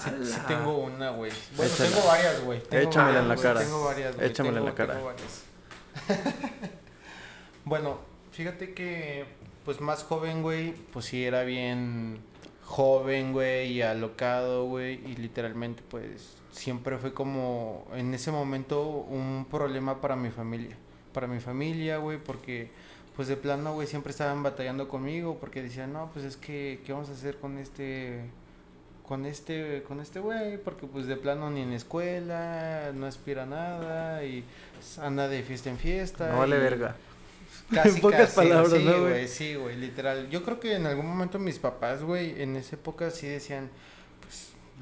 Sí, 0.00 0.10
sí 0.32 0.38
tengo 0.46 0.78
una, 0.78 1.10
güey. 1.10 1.32
Bueno, 1.56 1.72
Échala. 1.72 1.90
tengo 1.90 2.06
varias, 2.06 2.40
güey. 2.44 2.62
Tengo 2.62 2.88
Échamela 2.90 3.20
varias, 3.20 3.22
en 3.22 3.28
la 3.28 3.34
güey, 3.34 3.42
cara. 3.42 3.60
Tengo 3.60 3.84
varias, 3.84 4.16
güey. 4.16 4.28
Échamela 4.28 4.58
en 4.58 4.64
Tengo- 4.64 4.68
la 4.68 4.74
cara. 4.74 4.94
tengo 4.94 5.06
varias. 5.06 5.42
bueno, 7.64 7.98
fíjate 8.32 8.74
que, 8.74 9.24
pues 9.64 9.80
más 9.80 10.04
joven, 10.04 10.42
güey, 10.42 10.72
pues 10.92 11.06
sí 11.06 11.24
era 11.24 11.42
bien 11.42 12.20
joven, 12.64 13.32
güey, 13.32 13.72
y 13.72 13.82
alocado, 13.82 14.66
güey, 14.66 14.94
y 15.06 15.16
literalmente, 15.16 15.82
pues 15.90 16.36
siempre 16.52 16.98
fue 16.98 17.12
como 17.12 17.86
en 17.94 18.12
ese 18.14 18.32
momento 18.32 18.82
un 18.82 19.46
problema 19.50 20.00
para 20.00 20.16
mi 20.16 20.30
familia. 20.30 20.76
Para 21.12 21.26
mi 21.26 21.40
familia, 21.40 21.98
güey, 21.98 22.18
porque 22.18 22.70
pues 23.16 23.28
de 23.28 23.36
plano, 23.36 23.74
güey, 23.74 23.86
siempre 23.86 24.12
estaban 24.12 24.42
batallando 24.42 24.88
conmigo 24.88 25.38
porque 25.38 25.62
decían, 25.62 25.92
no, 25.92 26.10
pues 26.12 26.24
es 26.24 26.36
que, 26.36 26.80
¿qué 26.84 26.92
vamos 26.92 27.10
a 27.10 27.12
hacer 27.12 27.36
con 27.36 27.58
este, 27.58 28.20
con 29.06 29.26
este, 29.26 29.82
con 29.86 30.00
este 30.00 30.20
güey? 30.20 30.56
Porque 30.56 30.86
pues 30.86 31.06
de 31.06 31.16
plano 31.16 31.50
ni 31.50 31.62
en 31.62 31.72
escuela, 31.72 32.92
no 32.94 33.06
aspira 33.06 33.42
a 33.42 33.46
nada 33.46 34.24
y 34.24 34.44
anda 35.00 35.28
de 35.28 35.42
fiesta 35.42 35.68
en 35.68 35.78
fiesta. 35.78 36.30
No 36.30 36.38
vale 36.38 36.56
y 36.56 36.60
verga. 36.60 36.96
Casi, 37.72 37.88
En 37.96 38.00
pocas 38.00 38.20
casi, 38.20 38.36
palabras, 38.36 38.72
sí, 38.72 38.84
¿no, 38.84 39.00
güey? 39.00 39.28
Sí, 39.28 39.54
güey, 39.54 39.76
literal. 39.76 40.30
Yo 40.30 40.42
creo 40.42 40.60
que 40.60 40.76
en 40.76 40.86
algún 40.86 41.06
momento 41.06 41.38
mis 41.38 41.58
papás, 41.58 42.02
güey, 42.02 42.40
en 42.40 42.56
esa 42.56 42.76
época 42.76 43.10
sí 43.10 43.26
decían, 43.26 43.68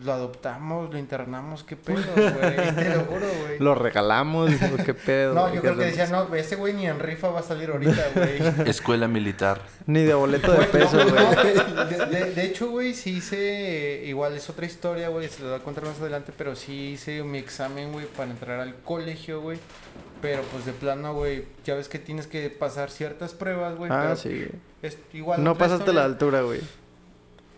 lo 0.05 0.13
adoptamos, 0.13 0.93
lo 0.93 0.99
internamos, 0.99 1.65
qué 1.65 1.75
pedo, 1.77 1.99
güey. 2.15 2.57
Te 2.77 2.95
lo 2.95 3.01
juro, 3.05 3.27
güey. 3.43 3.59
Lo 3.59 3.75
regalamos, 3.75 4.51
qué 4.85 4.95
pedo. 4.95 5.35
No, 5.35 5.49
yo 5.49 5.55
¿qué 5.55 5.61
creo 5.61 5.77
que 5.77 5.85
decía, 5.87 6.07
no, 6.07 6.33
ese 6.35 6.55
güey 6.57 6.73
ni 6.73 6.87
en 6.87 7.01
rifa 7.01 7.29
va 7.31 7.41
a 7.41 7.43
salir 7.43 7.71
ahorita, 7.71 8.05
güey. 8.15 8.39
Escuela 8.69 9.09
militar. 9.09 9.61
Ni 9.87 10.05
de 10.05 10.15
boleto 10.15 10.53
de 10.53 10.67
peso, 10.67 10.99
güey. 10.99 11.55
no. 11.75 11.85
De, 11.89 12.07
de- 12.07 12.35
de 12.35 12.45
hecho, 12.45 12.71
güey, 12.71 12.95
sí 12.95 13.17
hice, 13.17 14.03
igual 14.05 14.35
es 14.35 14.49
otra 14.51 14.67
historia, 14.67 15.09
güey, 15.09 15.29
se 15.29 15.43
lo 15.43 15.49
voy 15.51 15.59
a 15.59 15.63
contar 15.63 15.85
más 15.85 16.01
adelante, 16.01 16.33
pero 16.37 16.55
sí 16.55 16.91
hice 16.93 17.23
mi 17.25 17.39
examen, 17.39 17.93
güey, 17.93 18.07
para 18.07 18.31
entrar 18.31 18.61
al 18.61 18.75
colegio, 18.77 19.41
güey. 19.41 19.59
Pero 20.21 20.43
pues 20.53 20.65
de 20.67 20.73
plano, 20.73 21.15
güey, 21.15 21.45
ya 21.65 21.75
ves 21.75 21.89
que 21.89 21.99
tienes 21.99 22.27
que 22.27 22.51
pasar 22.51 22.91
ciertas 22.91 23.35
pruebas, 23.35 23.77
güey. 23.77 23.91
Ah, 23.93 24.01
pero 24.03 24.17
sí. 24.17 24.47
es 24.83 24.99
igual 25.13 25.43
No 25.45 25.57
pasaste 25.57 25.93
la 25.93 26.05
altura, 26.05 26.43
güey. 26.43 26.61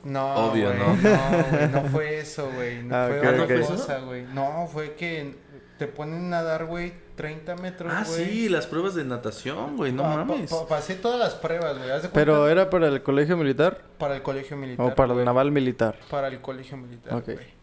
No, 0.05 0.34
Obvio, 0.51 0.72
¿no? 0.74 0.94
No, 0.96 1.44
güey, 1.51 1.68
no 1.68 1.82
fue 1.90 2.18
eso, 2.20 2.51
güey. 2.55 2.82
No 2.82 2.94
Ah, 2.96 3.07
fue 3.09 3.18
otra 3.42 3.66
cosa, 3.66 3.98
güey. 4.01 4.22
No, 4.32 4.66
fue 4.72 4.94
que 4.94 5.34
te 5.78 5.86
ponen 5.86 6.26
a 6.26 6.28
nadar, 6.42 6.66
güey, 6.66 6.92
30 7.16 7.57
metros, 7.57 7.92
Ah, 7.94 8.05
güey. 8.07 8.24
sí, 8.24 8.48
las 8.48 8.66
pruebas 8.66 8.94
de 8.94 9.05
natación, 9.05 9.76
güey, 9.76 9.92
no 9.92 10.03
pa- 10.03 10.16
mames. 10.24 10.51
pa- 10.51 10.66
pasé 10.66 10.94
todas 10.94 11.18
las 11.18 11.34
pruebas, 11.34 11.76
güey. 11.78 11.90
Pero 12.14 12.48
era 12.48 12.68
para 12.70 12.88
el 12.88 13.03
colegio 13.03 13.36
militar 13.36 13.82
para 13.98 14.16
el 14.16 14.22
colegio 14.22 14.57
militar. 14.57 14.86
o 14.86 14.94
para 14.94 15.12
el 15.14 15.24
naval 15.24 15.51
militar. 15.51 15.98
Para 16.11 16.28
el 16.28 16.40
colegio 16.40 16.76
militar, 16.78 17.22
güey. 17.22 17.61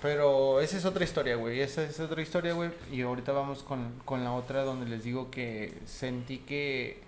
Pero 0.00 0.60
esa 0.60 0.76
es 0.76 0.84
otra 0.84 1.04
historia, 1.04 1.36
güey. 1.36 1.60
Esa 1.60 1.82
es 1.84 2.00
otra 2.00 2.20
historia, 2.22 2.54
güey. 2.54 2.70
Y 2.90 3.02
ahorita 3.02 3.30
vamos 3.32 3.62
con, 3.62 4.00
con 4.04 4.24
la 4.24 4.32
otra 4.32 4.62
donde 4.64 4.86
les 4.86 5.04
digo 5.04 5.30
que 5.30 5.78
sentí 5.84 6.38
que 6.38 7.00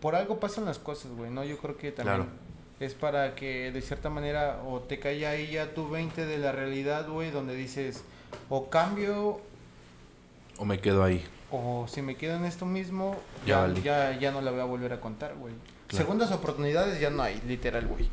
por 0.00 0.14
algo 0.14 0.38
pasan 0.38 0.64
las 0.64 0.78
cosas, 0.78 1.10
güey. 1.12 1.30
No, 1.30 1.42
yo 1.42 1.56
creo 1.58 1.76
que 1.76 1.90
también 1.90 2.16
Claro. 2.18 2.30
Es 2.80 2.94
para 2.94 3.34
que 3.34 3.72
de 3.72 3.80
cierta 3.80 4.10
manera 4.10 4.60
o 4.66 4.80
te 4.80 4.98
caiga 4.98 5.30
ahí 5.30 5.52
ya 5.52 5.72
tu 5.74 5.88
20 5.88 6.26
de 6.26 6.38
la 6.38 6.52
realidad, 6.52 7.08
güey, 7.08 7.30
donde 7.30 7.54
dices 7.54 8.04
o 8.48 8.68
cambio 8.68 9.40
O 10.58 10.64
me 10.64 10.78
quedo 10.80 11.02
ahí. 11.04 11.24
o 11.50 11.86
si 11.88 12.02
me 12.02 12.16
quedo 12.16 12.36
en 12.36 12.44
esto 12.44 12.66
mismo, 12.66 13.16
Ya 13.46 13.66
ya, 13.68 13.82
ya, 13.82 14.18
ya 14.18 14.30
no 14.32 14.40
la 14.40 14.50
voy 14.50 14.60
a 14.60 14.64
volver 14.64 14.92
a 14.92 15.00
contar, 15.00 15.34
güey. 15.36 15.54
Claro. 15.86 16.04
Segundas 16.04 16.32
oportunidades 16.32 17.00
ya 17.00 17.10
no 17.10 17.22
hay, 17.22 17.40
literal, 17.46 17.86
güey. 17.86 18.08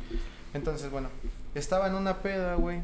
Entonces, 0.54 0.90
bueno, 0.90 1.08
estaba 1.54 1.88
en 1.88 1.94
una 1.96 2.18
peda, 2.22 2.54
güey. 2.54 2.82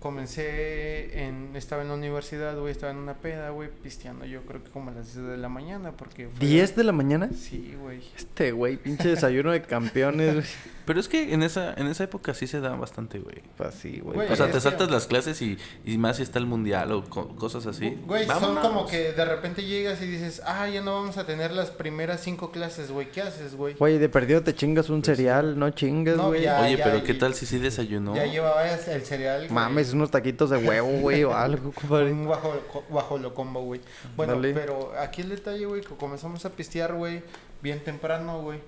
Comencé 0.00 1.24
en, 1.24 1.50
estaba 1.56 1.82
en 1.82 1.88
la 1.88 1.94
universidad, 1.94 2.56
güey, 2.58 2.70
estaba 2.72 2.92
en 2.92 2.98
una 2.98 3.14
peda, 3.14 3.50
güey, 3.50 3.68
pisteando 3.82 4.24
yo 4.26 4.42
creo 4.42 4.62
que 4.62 4.70
como 4.70 4.90
a 4.90 4.94
las 4.94 5.14
10 5.14 5.26
de 5.26 5.36
la 5.36 5.48
mañana, 5.48 5.92
porque... 5.92 6.28
fue- 6.28 6.46
¿10 6.46 6.74
de 6.74 6.84
la 6.84 6.92
mañana? 6.92 7.30
Sí, 7.36 7.74
güey. 7.80 8.00
Este, 8.16 8.52
güey, 8.52 8.76
pinche 8.76 9.08
desayuno 9.08 9.50
de 9.52 9.62
campeones, 9.62 10.34
güey. 10.34 10.46
Pero 10.88 11.00
es 11.00 11.08
que 11.08 11.34
en 11.34 11.42
esa, 11.42 11.74
en 11.74 11.86
esa 11.86 12.04
época 12.04 12.32
sí 12.32 12.46
se 12.46 12.60
da 12.60 12.70
bastante, 12.74 13.18
güey. 13.18 13.42
Pues 13.58 13.74
sí, 13.74 14.00
güey. 14.02 14.14
Güey, 14.16 14.32
O 14.32 14.36
sea, 14.36 14.46
te 14.46 14.52
que- 14.52 14.60
saltas 14.60 14.90
las 14.90 15.06
clases 15.06 15.42
y, 15.42 15.58
y 15.84 15.98
más 15.98 16.16
si 16.16 16.22
está 16.22 16.38
el 16.38 16.46
mundial 16.46 16.92
o 16.92 17.04
co- 17.04 17.36
cosas 17.36 17.66
así. 17.66 17.98
Güey, 18.06 18.26
son 18.26 18.56
como 18.56 18.86
que 18.86 19.12
de 19.12 19.24
repente 19.26 19.62
llegas 19.64 20.00
y 20.00 20.06
dices, 20.06 20.40
ah, 20.46 20.66
ya 20.68 20.80
no 20.80 20.94
vamos 20.94 21.18
a 21.18 21.26
tener 21.26 21.50
las 21.50 21.70
primeras 21.70 22.22
cinco 22.22 22.50
clases, 22.52 22.90
güey, 22.90 23.10
¿qué 23.10 23.20
haces, 23.20 23.54
güey? 23.54 23.74
Güey, 23.74 23.98
de 23.98 24.08
perdido 24.08 24.42
te 24.42 24.54
chingas 24.54 24.88
un 24.88 25.04
cereal, 25.04 25.58
no 25.58 25.68
chingas, 25.70 26.16
No, 26.16 26.28
güey. 26.28 26.42
ya. 26.44 26.60
Oye, 26.62 26.78
pero 26.82 27.04
¿qué 27.04 27.12
y- 27.12 27.18
tal 27.18 27.34
si 27.34 27.44
sí 27.44 27.58
desayunó? 27.58 28.16
Ya 28.16 28.24
llevaba 28.24 28.66
el 28.70 29.02
cereal. 29.02 29.40
güey. 29.40 29.50
Mames, 29.52 29.87
unos 29.92 30.10
taquitos 30.10 30.50
de 30.50 30.56
huevo, 30.56 30.88
güey, 31.00 31.24
o 31.24 31.34
algo, 31.34 31.72
compadre. 31.72 32.12
Un 32.12 32.28
bajo, 32.28 32.54
bajo 32.90 33.18
lo 33.18 33.34
combo, 33.34 33.62
güey. 33.62 33.80
Bueno, 34.16 34.34
Dale. 34.34 34.54
pero 34.54 34.92
aquí 34.98 35.22
el 35.22 35.30
detalle, 35.30 35.66
güey, 35.66 35.82
que 35.82 35.94
comenzamos 35.94 36.44
a 36.44 36.50
pistear, 36.50 36.94
güey, 36.94 37.22
bien 37.62 37.82
temprano, 37.82 38.40
güey. 38.42 38.60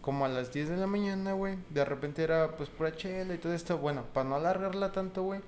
Como 0.00 0.26
a 0.26 0.28
las 0.28 0.52
10 0.52 0.68
de 0.68 0.76
la 0.76 0.86
mañana, 0.86 1.32
güey. 1.32 1.56
De 1.70 1.84
repente 1.84 2.22
era, 2.22 2.56
pues, 2.56 2.68
pura 2.68 2.94
chela 2.94 3.34
y 3.34 3.38
todo 3.38 3.54
esto. 3.54 3.78
Bueno, 3.78 4.04
para 4.12 4.28
no 4.28 4.36
alargarla 4.36 4.92
tanto, 4.92 5.22
güey. 5.22 5.40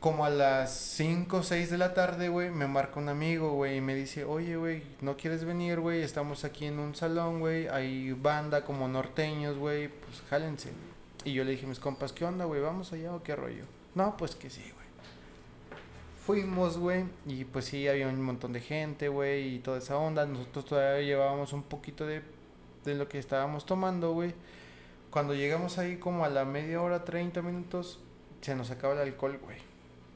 Como 0.00 0.24
a 0.24 0.30
las 0.30 0.74
5 0.74 1.36
o 1.36 1.42
6 1.44 1.70
de 1.70 1.78
la 1.78 1.94
tarde, 1.94 2.28
güey, 2.28 2.50
me 2.50 2.66
marca 2.66 2.98
un 2.98 3.08
amigo, 3.08 3.52
güey, 3.52 3.76
y 3.76 3.80
me 3.80 3.94
dice, 3.94 4.24
oye, 4.24 4.56
güey, 4.56 4.82
¿no 5.00 5.16
quieres 5.16 5.44
venir, 5.44 5.78
güey? 5.78 6.02
Estamos 6.02 6.44
aquí 6.44 6.66
en 6.66 6.80
un 6.80 6.96
salón, 6.96 7.38
güey, 7.38 7.68
hay 7.68 8.10
banda 8.12 8.64
como 8.64 8.88
norteños, 8.88 9.56
güey, 9.56 9.86
pues 9.86 10.20
jálense. 10.28 10.70
Y 11.24 11.32
yo 11.32 11.44
le 11.44 11.52
dije 11.52 11.66
a 11.66 11.68
mis 11.68 11.78
compas, 11.78 12.12
¿qué 12.12 12.24
onda, 12.24 12.44
güey? 12.44 12.60
¿Vamos 12.60 12.92
allá 12.92 13.14
o 13.14 13.22
qué 13.22 13.36
rollo? 13.36 13.64
No, 13.94 14.16
pues 14.16 14.34
que 14.34 14.50
sí, 14.50 14.60
güey. 14.60 14.82
Fuimos, 16.26 16.78
güey, 16.78 17.04
y 17.26 17.44
pues 17.44 17.66
sí, 17.66 17.88
había 17.88 18.08
un 18.08 18.22
montón 18.22 18.52
de 18.52 18.60
gente, 18.60 19.08
güey, 19.08 19.56
y 19.56 19.58
toda 19.58 19.78
esa 19.78 19.96
onda. 19.96 20.26
Nosotros 20.26 20.64
todavía 20.64 21.04
llevábamos 21.04 21.52
un 21.52 21.62
poquito 21.62 22.06
de, 22.06 22.22
de 22.84 22.94
lo 22.94 23.08
que 23.08 23.18
estábamos 23.18 23.66
tomando, 23.66 24.12
güey. 24.12 24.34
Cuando 25.10 25.34
llegamos 25.34 25.78
ahí 25.78 25.96
como 25.96 26.24
a 26.24 26.28
la 26.28 26.44
media 26.44 26.80
hora, 26.80 27.04
30 27.04 27.42
minutos, 27.42 28.00
se 28.40 28.54
nos 28.54 28.70
acaba 28.70 28.94
el 28.94 29.00
alcohol, 29.00 29.38
güey. 29.42 29.71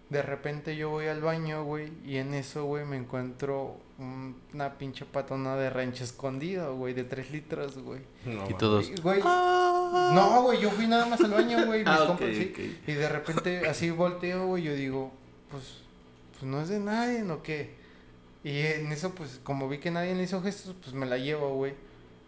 De 0.08 0.22
repente 0.22 0.76
yo 0.76 0.90
voy 0.90 1.06
al 1.06 1.20
baño, 1.20 1.64
güey, 1.64 1.92
y 2.04 2.16
en 2.18 2.32
eso, 2.34 2.64
güey, 2.64 2.84
me 2.84 2.96
encuentro 2.96 3.76
un- 3.98 4.36
una 4.54 4.78
pinche 4.78 5.04
patona 5.04 5.56
de 5.56 5.68
rancho 5.68 6.04
escondido, 6.04 6.76
güey, 6.76 6.94
de 6.94 7.02
3 7.02 7.30
litros, 7.32 7.76
güey. 7.78 8.00
Y 8.48 8.54
todos. 8.54 8.88
Güey, 9.02 9.20
no, 10.14 10.42
güey, 10.42 10.60
yo 10.60 10.70
fui 10.70 10.86
nada 10.86 11.06
más 11.06 11.20
al 11.20 11.32
baño, 11.32 11.66
güey, 11.66 11.80
mis 11.80 11.88
Ah, 11.88 12.04
compas, 12.06 12.28
sí. 12.28 12.76
Y 12.86 12.92
de 12.92 13.08
repente 13.08 13.66
así 13.68 13.90
volteo, 13.90 14.46
güey, 14.46 14.62
yo 14.62 14.74
digo, 14.74 15.12
pues, 15.50 15.78
pues 16.32 16.42
no 16.44 16.60
es 16.60 16.68
de 16.68 16.78
nadie, 16.78 17.22
¿no 17.22 17.42
qué? 17.42 17.74
Y 18.44 18.60
en 18.60 18.92
eso, 18.92 19.12
pues, 19.12 19.40
como 19.42 19.68
vi 19.68 19.78
que 19.78 19.90
nadie 19.90 20.14
le 20.14 20.22
hizo 20.22 20.40
gestos, 20.42 20.74
pues 20.80 20.94
me 20.94 21.06
la 21.06 21.18
llevo, 21.18 21.54
güey. 21.54 21.74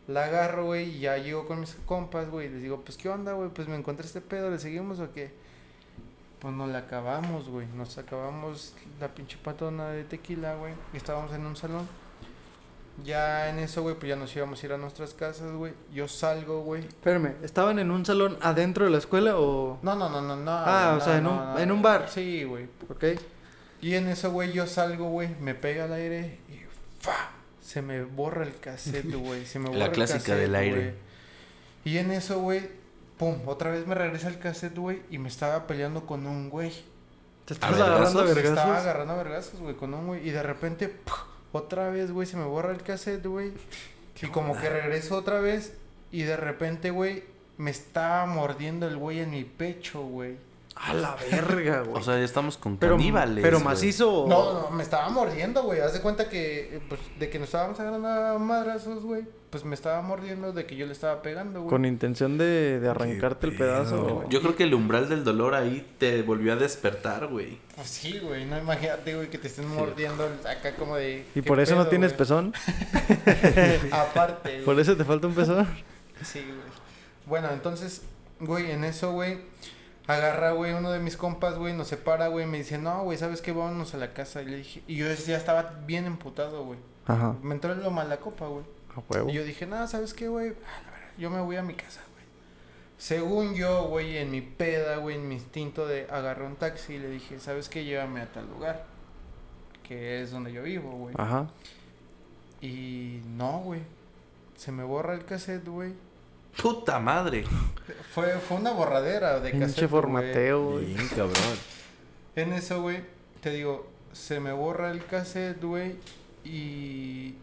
La 0.09 0.25
agarro, 0.25 0.65
güey, 0.65 0.97
y 0.97 1.01
ya 1.01 1.17
llego 1.19 1.47
con 1.47 1.61
mis 1.61 1.77
compas, 1.87 2.29
güey, 2.31 2.47
y 2.49 2.51
les 2.51 2.63
digo, 2.63 2.81
pues, 2.81 2.97
¿qué 2.97 3.09
onda, 3.09 3.35
güey? 3.35 3.51
Pues 3.51 3.69
me 3.69 3.77
encontré 3.77 4.05
este 4.07 4.21
pedo, 4.21 4.51
¿le 4.51 4.59
seguimos 4.59 4.99
o 5.01 5.13
qué? 5.13 5.31
Pues 6.41 6.55
nos 6.55 6.69
la 6.69 6.79
acabamos, 6.79 7.49
güey, 7.49 7.67
nos 7.75 7.99
acabamos 7.99 8.75
la 9.01 9.09
pinche 9.09 9.37
patona 9.43 9.89
de 9.91 10.05
tequila, 10.05 10.55
güey, 10.55 10.73
y 10.93 10.97
estábamos 10.97 11.33
en 11.33 11.45
un 11.45 11.57
salón. 11.57 11.87
Ya 13.05 13.49
en 13.49 13.61
eso, 13.61 13.83
güey, 13.83 13.95
pues 13.95 14.09
ya 14.11 14.17
nos 14.17 14.35
íbamos 14.35 14.61
a 14.61 14.67
ir 14.67 14.73
a 14.73 14.77
nuestras 14.77 15.15
casas, 15.15 15.53
güey. 15.53 15.73
Yo 15.93 16.09
salgo, 16.09 16.63
güey. 16.63 16.83
Espérame, 16.85 17.35
¿estaban 17.45 17.79
en 17.79 17.93
un 17.93 18.05
salón 18.05 18.37
adentro 18.41 18.85
de 18.85 18.91
la 18.91 18.99
escuela 18.99 19.39
o...? 19.39 19.79
No, 19.83 19.95
no, 19.95 20.09
no, 20.09 20.21
no, 20.21 20.35
no. 20.35 20.51
Ah, 20.51 20.91
o 20.95 20.99
no, 20.99 21.05
sea, 21.05 21.19
en 21.19 21.27
un- 21.29 21.37
no. 21.37 21.59
en 21.61 21.71
un 21.73 21.81
bar. 21.83 22.09
Sí, 22.09 22.43
güey. 22.43 22.67
¿Ok? 22.89 23.05
Y 23.81 23.95
en 23.95 24.09
eso, 24.09 24.33
güey, 24.33 24.53
yo 24.53 24.67
salgo, 24.67 25.11
güey, 25.11 25.29
me 25.41 25.55
pega 25.55 25.85
al 25.85 25.93
aire 25.93 26.41
y 26.49 26.61
¡fa! 27.01 27.31
Se 27.63 27.83
me 27.83 28.03
borra 28.03 28.43
el 28.45 28.57
cassette, 28.59 29.15
güey. 29.15 29.47
Se 29.47 29.61
me 29.61 29.67
La 29.67 29.71
borra 29.73 29.85
el 29.87 29.93
clásica 29.93 30.19
cassette, 30.19 30.39
del 30.41 30.55
aire. 30.57 30.81
güey. 30.83 30.95
Y 31.85 31.99
en 31.99 32.11
eso, 32.11 32.41
güey, 32.41 32.69
pum, 33.19 33.37
otra 33.47 33.71
vez 33.71 33.87
me 33.87 33.95
regresa 33.95 34.29
el 34.29 34.39
cassette, 34.39 34.77
güey, 34.77 35.03
y 35.11 35.19
me 35.19 35.29
estaba 35.29 35.67
peleando 35.67 36.07
con 36.07 36.27
un 36.27 36.49
güey. 36.51 36.73
¿Te 37.45 37.55
¿A 37.55 37.55
estás 37.55 37.81
agarrando 37.81 38.21
a 38.21 38.25
vergazos? 38.25 38.59
Estaba 38.59 38.79
agarrando 38.79 39.15
a 39.15 39.17
vergazos, 39.17 39.61
güey, 39.61 39.75
con 39.75 39.95
un 39.95 40.07
güey. 40.07 40.29
Y 40.29 40.31
de 40.31 40.43
repente, 40.43 40.89
¡puf! 40.89 41.19
otra 41.53 41.89
vez, 41.91 42.11
güey, 42.11 42.27
se 42.27 42.37
me 42.37 42.45
borra 42.45 42.73
el 42.73 42.83
cassette, 42.83 43.27
güey. 43.27 43.53
Y 44.21 44.27
como 44.29 44.59
que 44.59 44.69
regreso 44.69 45.17
otra 45.17 45.41
vez. 45.41 45.75
Y 46.11 46.23
de 46.23 46.37
repente, 46.37 46.91
güey, 46.91 47.25
me 47.57 47.71
estaba 47.71 48.27
mordiendo 48.27 48.87
el 48.87 48.97
güey 48.97 49.21
en 49.21 49.31
mi 49.31 49.45
pecho, 49.45 50.03
güey. 50.03 50.37
A 50.81 50.95
la 50.95 51.17
verga, 51.31 51.81
güey. 51.83 52.01
O 52.01 52.03
sea, 52.05 52.17
ya 52.19 52.25
estamos 52.25 52.57
con 52.57 52.77
pero, 52.77 52.97
caníbales. 52.97 53.43
pero 53.43 53.59
macizo 53.61 54.27
No, 54.29 54.53
no, 54.53 54.71
me 54.71 54.83
estaba 54.83 55.09
mordiendo, 55.09 55.63
güey. 55.65 55.81
Haz 55.81 55.93
de 55.93 56.01
cuenta 56.01 56.29
que, 56.29 56.77
eh, 56.77 56.81
pues, 56.89 57.01
de 57.19 57.29
que 57.31 57.39
nos 57.39 57.49
estábamos 57.49 57.79
agarrando 57.81 58.09
a 58.09 58.39
madrazos, 58.39 59.03
güey. 59.03 59.25
Pues 59.51 59.65
me 59.65 59.75
estaba 59.75 60.03
mordiendo 60.03 60.53
de 60.53 60.67
que 60.67 60.77
yo 60.77 60.85
le 60.87 60.93
estaba 60.93 61.23
pegando, 61.23 61.61
güey. 61.63 61.71
Con 61.71 61.85
intención 61.87 62.37
de, 62.39 62.79
de 62.81 62.89
arrancarte 62.89 63.47
el 63.47 63.57
pedazo. 63.57 64.03
güey. 64.05 64.29
Yo 64.29 64.41
creo 64.43 64.55
que 64.55 64.65
el 64.65 64.75
umbral 64.75 65.09
del 65.09 65.25
dolor 65.25 65.55
ahí 65.55 65.87
te 65.99 66.23
volvió 66.23 66.53
a 66.53 66.57
despertar, 66.57 67.27
güey. 67.29 67.59
Pues 67.75 67.89
sí, 67.89 68.19
güey. 68.21 68.45
No 68.45 68.59
imagínate, 68.59 69.15
güey, 69.17 69.31
que 69.31 69.39
te 69.39 69.49
estén 69.49 69.67
mordiendo 69.69 70.29
acá 70.49 70.77
como 70.77 70.97
de. 70.97 71.25
¿Y 71.35 71.41
¿qué 71.41 71.43
por 71.43 71.61
eso 71.61 71.75
no 71.77 71.87
tienes 71.89 72.11
güey? 72.11 72.19
pezón? 72.19 72.53
Aparte, 73.91 74.51
güey. 74.53 74.65
¿Por 74.65 74.79
eso 74.79 74.97
te 74.97 75.05
falta 75.05 75.27
un 75.27 75.35
pezón? 75.35 75.67
Sí, 76.23 76.41
güey. 76.41 76.59
Bueno, 77.27 77.49
entonces, 77.53 78.03
güey, 78.41 78.71
en 78.71 78.85
eso, 78.85 79.13
güey, 79.13 79.39
agarra, 80.09 80.53
güey, 80.53 80.73
uno 80.73 80.91
de 80.91 80.99
mis 80.99 81.17
compas, 81.17 81.57
güey, 81.59 81.75
nos 81.75 81.89
separa, 81.89 82.29
güey, 82.29 82.47
me 82.47 82.59
dice, 82.59 82.79
no, 82.79 83.05
güey, 83.05 83.19
¿sabes 83.19 83.43
qué? 83.43 83.53
Vámonos 83.53 83.95
a 83.95 83.99
la 83.99 84.15
casa. 84.15 84.43
Y 84.43 84.47
le 84.47 84.57
dije, 84.57 84.83
y 84.87 84.97
yo 84.97 85.07
ya 85.07 85.37
estaba 85.37 85.81
bien 85.87 86.07
emputado, 86.07 86.65
güey. 86.65 86.79
Ajá. 87.07 87.37
Me 87.43 87.55
entró 87.55 87.75
lo 87.75 87.91
mala 87.91 88.19
copa, 88.19 88.47
güey. 88.47 88.65
A 88.97 89.03
huevo. 89.09 89.31
Y 89.31 89.35
yo 89.35 89.45
dije, 89.45 89.67
nada, 89.67 89.87
¿sabes 89.87 90.15
qué, 90.15 90.29
güey? 90.29 90.49
Ah, 90.49 90.81
la 90.85 90.91
verdad, 90.91 91.13
Yo 91.19 91.31
me 91.31 91.41
voy 91.41 91.57
a 91.57 91.63
mi 91.63 91.75
casa, 91.75 92.01
güey. 92.15 92.25
Según 92.97 93.55
yo, 93.55 93.85
güey, 93.85 94.17
en 94.17 94.31
mi 94.31 94.41
peda, 94.41 94.97
güey, 94.97 95.17
en 95.17 95.29
mi 95.29 95.35
instinto 95.35 95.87
de 95.87 96.07
agarré 96.11 96.47
un 96.47 96.57
taxi 96.57 96.95
y 96.95 96.99
le 96.99 97.11
dije, 97.11 97.39
¿sabes 97.39 97.69
qué? 97.69 97.85
Llévame 97.85 98.23
a 98.23 98.33
tal 98.33 98.49
lugar. 98.49 98.87
Que 99.83 100.23
es 100.23 100.31
donde 100.31 100.53
yo 100.53 100.63
vivo, 100.63 100.91
güey. 100.91 101.15
Ajá. 101.19 101.49
Y 102.63 103.21
no, 103.27 103.61
güey. 103.61 103.83
Se 104.57 104.73
me 104.73 104.85
borra 104.85 105.15
el 105.15 105.25
cassette, 105.25 105.69
güey. 105.69 105.93
Puta 106.61 106.99
madre. 106.99 107.45
Fue, 108.13 108.33
fue 108.41 108.57
una 108.57 108.73
borradera 108.73 109.39
de 109.39 109.51
Pinche 109.51 109.67
cassette, 109.67 109.89
formateo, 109.89 110.73
güey. 110.73 110.87
Bien, 110.87 111.09
cabrón. 111.09 111.59
En 112.35 112.53
eso, 112.53 112.83
güey, 112.83 113.03
te 113.41 113.51
digo, 113.51 113.89
se 114.13 114.41
me 114.41 114.53
borra 114.53 114.91
el 114.91 115.05
cassette, 115.05 115.63
güey. 115.63 115.97
Y. 116.45 117.37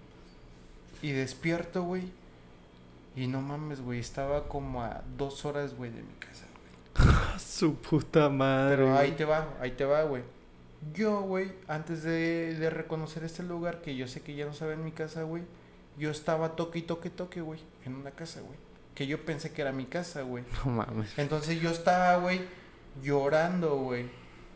Y 1.02 1.12
despierto, 1.12 1.84
güey. 1.84 2.04
Y 3.16 3.28
no 3.28 3.42
mames, 3.42 3.82
güey. 3.82 4.00
Estaba 4.00 4.50
como 4.50 4.84
a 4.84 5.02
dos 5.18 5.46
horas, 5.46 5.76
güey, 5.76 5.92
de 5.92 6.02
mi 6.02 6.14
casa, 6.16 6.46
güey. 6.96 7.16
Su 7.40 7.76
puta 7.76 8.30
madre. 8.30 8.78
Pero 8.78 8.98
ahí 8.98 9.12
te 9.12 9.24
va, 9.24 9.48
ahí 9.62 9.72
te 9.72 9.86
va, 9.86 10.04
güey. 10.04 10.24
Yo, 10.94 11.22
güey, 11.22 11.54
antes 11.68 12.04
de, 12.04 12.54
de 12.56 12.70
reconocer 12.70 13.24
este 13.24 13.44
lugar, 13.44 13.82
que 13.82 13.96
yo 13.96 14.08
sé 14.08 14.22
que 14.22 14.36
ya 14.36 14.46
no 14.46 14.54
sabe 14.54 14.74
en 14.74 14.84
mi 14.84 14.92
casa, 14.92 15.24
güey, 15.24 15.44
yo 15.98 16.12
estaba 16.12 16.56
toque 16.56 16.80
y 16.80 16.82
toque, 16.84 17.10
toque, 17.10 17.42
güey, 17.42 17.60
en 17.86 17.96
una 17.96 18.12
casa, 18.12 18.42
güey. 18.42 18.65
Que 18.96 19.08
yo 19.08 19.24
pensé 19.26 19.52
que 19.52 19.62
era 19.62 19.72
mi 19.72 19.86
casa, 19.86 20.22
güey. 20.22 20.44
No 20.66 20.72
mames. 20.72 21.12
Entonces 21.18 21.62
yo 21.62 21.70
estaba, 21.70 22.18
güey, 22.18 22.42
llorando, 23.04 23.76
güey. 23.78 24.06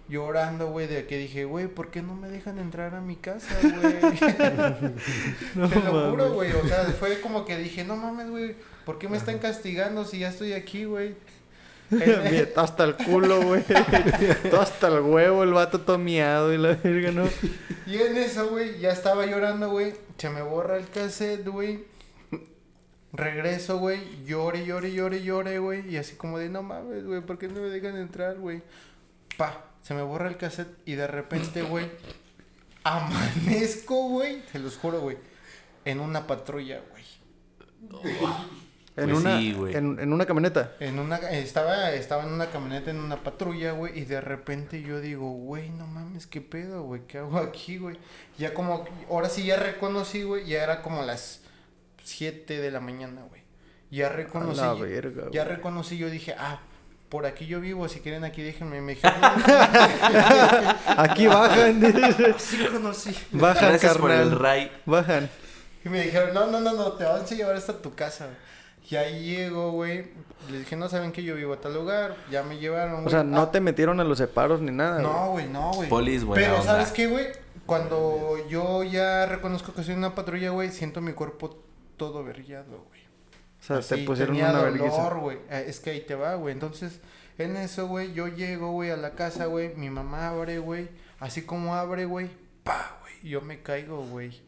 Llorando, 0.07 0.71
güey, 0.71 0.87
de 0.87 1.05
que 1.05 1.17
dije, 1.17 1.45
güey, 1.45 1.67
¿por 1.67 1.91
qué 1.91 2.01
no 2.01 2.15
me 2.15 2.29
dejan 2.29 2.57
entrar 2.57 2.95
a 2.95 3.01
mi 3.01 3.15
casa, 3.15 3.55
güey? 3.61 3.95
No 5.53 5.69
Te 5.69 5.79
lo 5.81 6.09
juro, 6.09 6.33
güey. 6.33 6.51
O 6.53 6.67
sea, 6.67 6.85
fue 6.99 7.21
como 7.21 7.45
que 7.45 7.57
dije, 7.57 7.83
no 7.83 7.95
mames, 7.95 8.29
güey, 8.31 8.55
¿por 8.85 8.97
qué 8.97 9.07
me 9.07 9.17
están 9.17 9.37
castigando 9.37 10.05
si 10.05 10.19
ya 10.19 10.29
estoy 10.29 10.53
aquí, 10.53 10.85
güey? 10.85 11.13
Todo 12.55 12.63
hasta 12.63 12.83
el 12.85 12.95
culo, 12.95 13.41
güey. 13.41 13.63
todo 14.49 14.61
hasta 14.61 14.87
el 14.89 15.01
huevo, 15.01 15.43
el 15.43 15.53
vato 15.53 15.81
todo 15.81 15.97
miado 15.97 16.53
y 16.53 16.57
la 16.57 16.75
verga, 16.75 17.11
¿no? 17.11 17.27
Y 17.87 17.97
en 17.97 18.17
eso, 18.17 18.49
güey, 18.49 18.79
ya 18.79 18.91
estaba 18.91 19.25
llorando, 19.25 19.71
güey. 19.71 19.95
Se 20.17 20.29
me 20.29 20.43
borra 20.43 20.77
el 20.77 20.87
cassette, 20.89 21.47
güey. 21.47 21.83
Regreso, 23.13 23.79
güey. 23.79 24.23
Llore, 24.25 24.65
llore, 24.65 24.91
llore, 24.93 25.23
llore, 25.23 25.59
güey. 25.59 25.89
Y 25.89 25.97
así 25.97 26.15
como 26.15 26.37
de, 26.37 26.49
no 26.49 26.61
mames, 26.63 27.05
güey, 27.05 27.21
¿por 27.21 27.37
qué 27.37 27.47
no 27.47 27.61
me 27.61 27.69
dejan 27.69 27.97
entrar, 27.97 28.37
güey? 28.37 28.61
Pa, 29.37 29.65
se 29.81 29.93
me 29.93 30.01
borra 30.01 30.27
el 30.27 30.37
cassette 30.37 30.77
y 30.85 30.93
de 30.95 31.07
repente, 31.07 31.61
güey, 31.63 31.89
amanezco, 32.83 34.09
güey. 34.09 34.41
Te 34.51 34.59
los 34.59 34.77
juro, 34.77 35.01
güey. 35.01 35.17
En 35.85 35.99
una 35.99 36.27
patrulla, 36.27 36.81
güey. 36.91 37.03
En 38.95 39.05
Pues 39.11 39.17
una, 39.19 39.37
sí, 39.39 39.53
güey. 39.53 39.75
en, 39.75 39.97
en 39.99 40.11
una 40.11 40.25
camioneta. 40.25 40.73
En 40.81 40.99
una, 40.99 41.17
estaba, 41.31 41.91
estaba 41.93 42.23
en 42.23 42.33
una 42.33 42.49
camioneta, 42.49 42.91
en 42.91 42.99
una 42.99 43.23
patrulla, 43.23 43.71
güey, 43.71 43.97
y 43.97 44.03
de 44.05 44.19
repente 44.19 44.81
yo 44.81 44.99
digo, 44.99 45.29
güey, 45.31 45.69
no 45.69 45.87
mames, 45.87 46.27
qué 46.27 46.41
pedo, 46.41 46.83
güey, 46.83 47.03
¿qué 47.07 47.19
hago 47.19 47.37
aquí, 47.37 47.77
güey? 47.77 47.97
Ya 48.37 48.53
como, 48.53 48.83
ahora 49.09 49.29
sí 49.29 49.45
ya 49.45 49.55
reconocí, 49.55 50.23
güey, 50.23 50.45
ya 50.45 50.63
era 50.63 50.81
como 50.81 51.01
las 51.03 51.38
7 52.09 52.59
de 52.59 52.71
la 52.71 52.79
mañana, 52.79 53.21
güey. 53.29 53.41
Ya 53.91 54.09
reconocí, 54.09 54.61
la 54.61 54.73
verga, 54.73 55.23
ya 55.31 55.43
güey. 55.43 55.55
reconocí, 55.55 55.97
yo 55.97 56.09
dije, 56.09 56.35
ah, 56.37 56.59
por 57.09 57.25
aquí 57.25 57.47
yo 57.47 57.59
vivo, 57.59 57.87
si 57.89 58.01
quieren 58.01 58.23
aquí 58.23 58.43
déjenme, 58.43 58.81
me 58.81 58.93
dijeron, 58.95 59.17
Aquí 60.97 61.27
bajan. 61.27 61.81
sí 62.37 62.65
conocí. 62.71 63.15
bajan, 63.31 63.69
Gracias 63.69 63.97
por 63.97 64.11
el 64.11 64.31
ray. 64.31 64.71
Bajan. 64.85 65.29
Y 65.83 65.89
me 65.89 66.03
dijeron, 66.03 66.33
no, 66.33 66.47
no, 66.47 66.59
no, 66.59 66.73
no, 66.73 66.91
te 66.93 67.03
vamos 67.05 67.31
a 67.31 67.35
llevar 67.35 67.55
hasta 67.55 67.73
tu 67.81 67.95
casa. 67.95 68.27
Y 68.89 68.95
ahí 68.95 69.23
llego, 69.35 69.71
güey. 69.71 70.07
Les 70.49 70.59
dije, 70.61 70.75
no 70.75 70.89
saben 70.89 71.11
que 71.11 71.23
yo 71.23 71.35
vivo 71.35 71.53
a 71.53 71.61
tal 71.61 71.73
lugar. 71.73 72.15
Ya 72.31 72.43
me 72.43 72.57
llevaron, 72.57 72.95
güey. 73.03 73.07
O 73.07 73.09
sea, 73.09 73.23
no 73.23 73.41
Ah, 73.41 73.51
te 73.51 73.59
metieron 73.59 73.99
a 73.99 74.03
los 74.03 74.17
separos 74.17 74.61
ni 74.61 74.71
nada. 74.71 75.01
güey. 75.01 75.03
No, 75.13 75.31
güey, 75.31 75.47
no, 75.49 75.71
güey. 75.73 75.89
Polis, 75.89 76.23
buena 76.23 76.43
Pero, 76.43 76.59
onda. 76.59 76.71
¿sabes 76.73 76.91
qué, 76.91 77.07
güey? 77.07 77.27
Cuando 77.65 78.35
yo 78.49 78.83
ya 78.83 79.25
reconozco 79.27 79.73
que 79.73 79.83
soy 79.83 79.93
una 79.95 80.15
patrulla, 80.15 80.49
güey, 80.49 80.71
siento 80.71 81.01
mi 81.01 81.13
cuerpo 81.13 81.55
todo 81.99 82.23
vergueado, 82.23 82.85
güey. 82.89 83.01
O 83.59 83.63
sea, 83.63 83.79
te 83.81 83.95
Así, 83.95 84.03
pusieron 84.05 84.35
tenía 84.35 84.49
una 84.51 84.63
dolor, 84.71 85.19
güey. 85.19 85.37
Eh, 85.51 85.65
Es 85.67 85.79
que 85.79 85.91
ahí 85.91 86.01
te 86.01 86.15
va, 86.15 86.33
güey. 86.35 86.53
Entonces, 86.53 86.99
en 87.37 87.55
eso, 87.57 87.87
güey, 87.87 88.13
yo 88.13 88.27
llego, 88.27 88.71
güey, 88.71 88.89
a 88.89 88.97
la 88.97 89.11
casa, 89.11 89.45
güey. 89.45 89.75
Mi 89.75 89.91
mamá 89.91 90.29
abre, 90.29 90.57
güey. 90.57 90.89
Así 91.19 91.43
como 91.43 91.75
abre, 91.75 92.05
güey. 92.05 92.29
Pa, 92.63 92.97
güey. 93.01 93.29
Yo 93.31 93.41
me 93.41 93.61
caigo, 93.61 94.03
güey. 94.05 94.41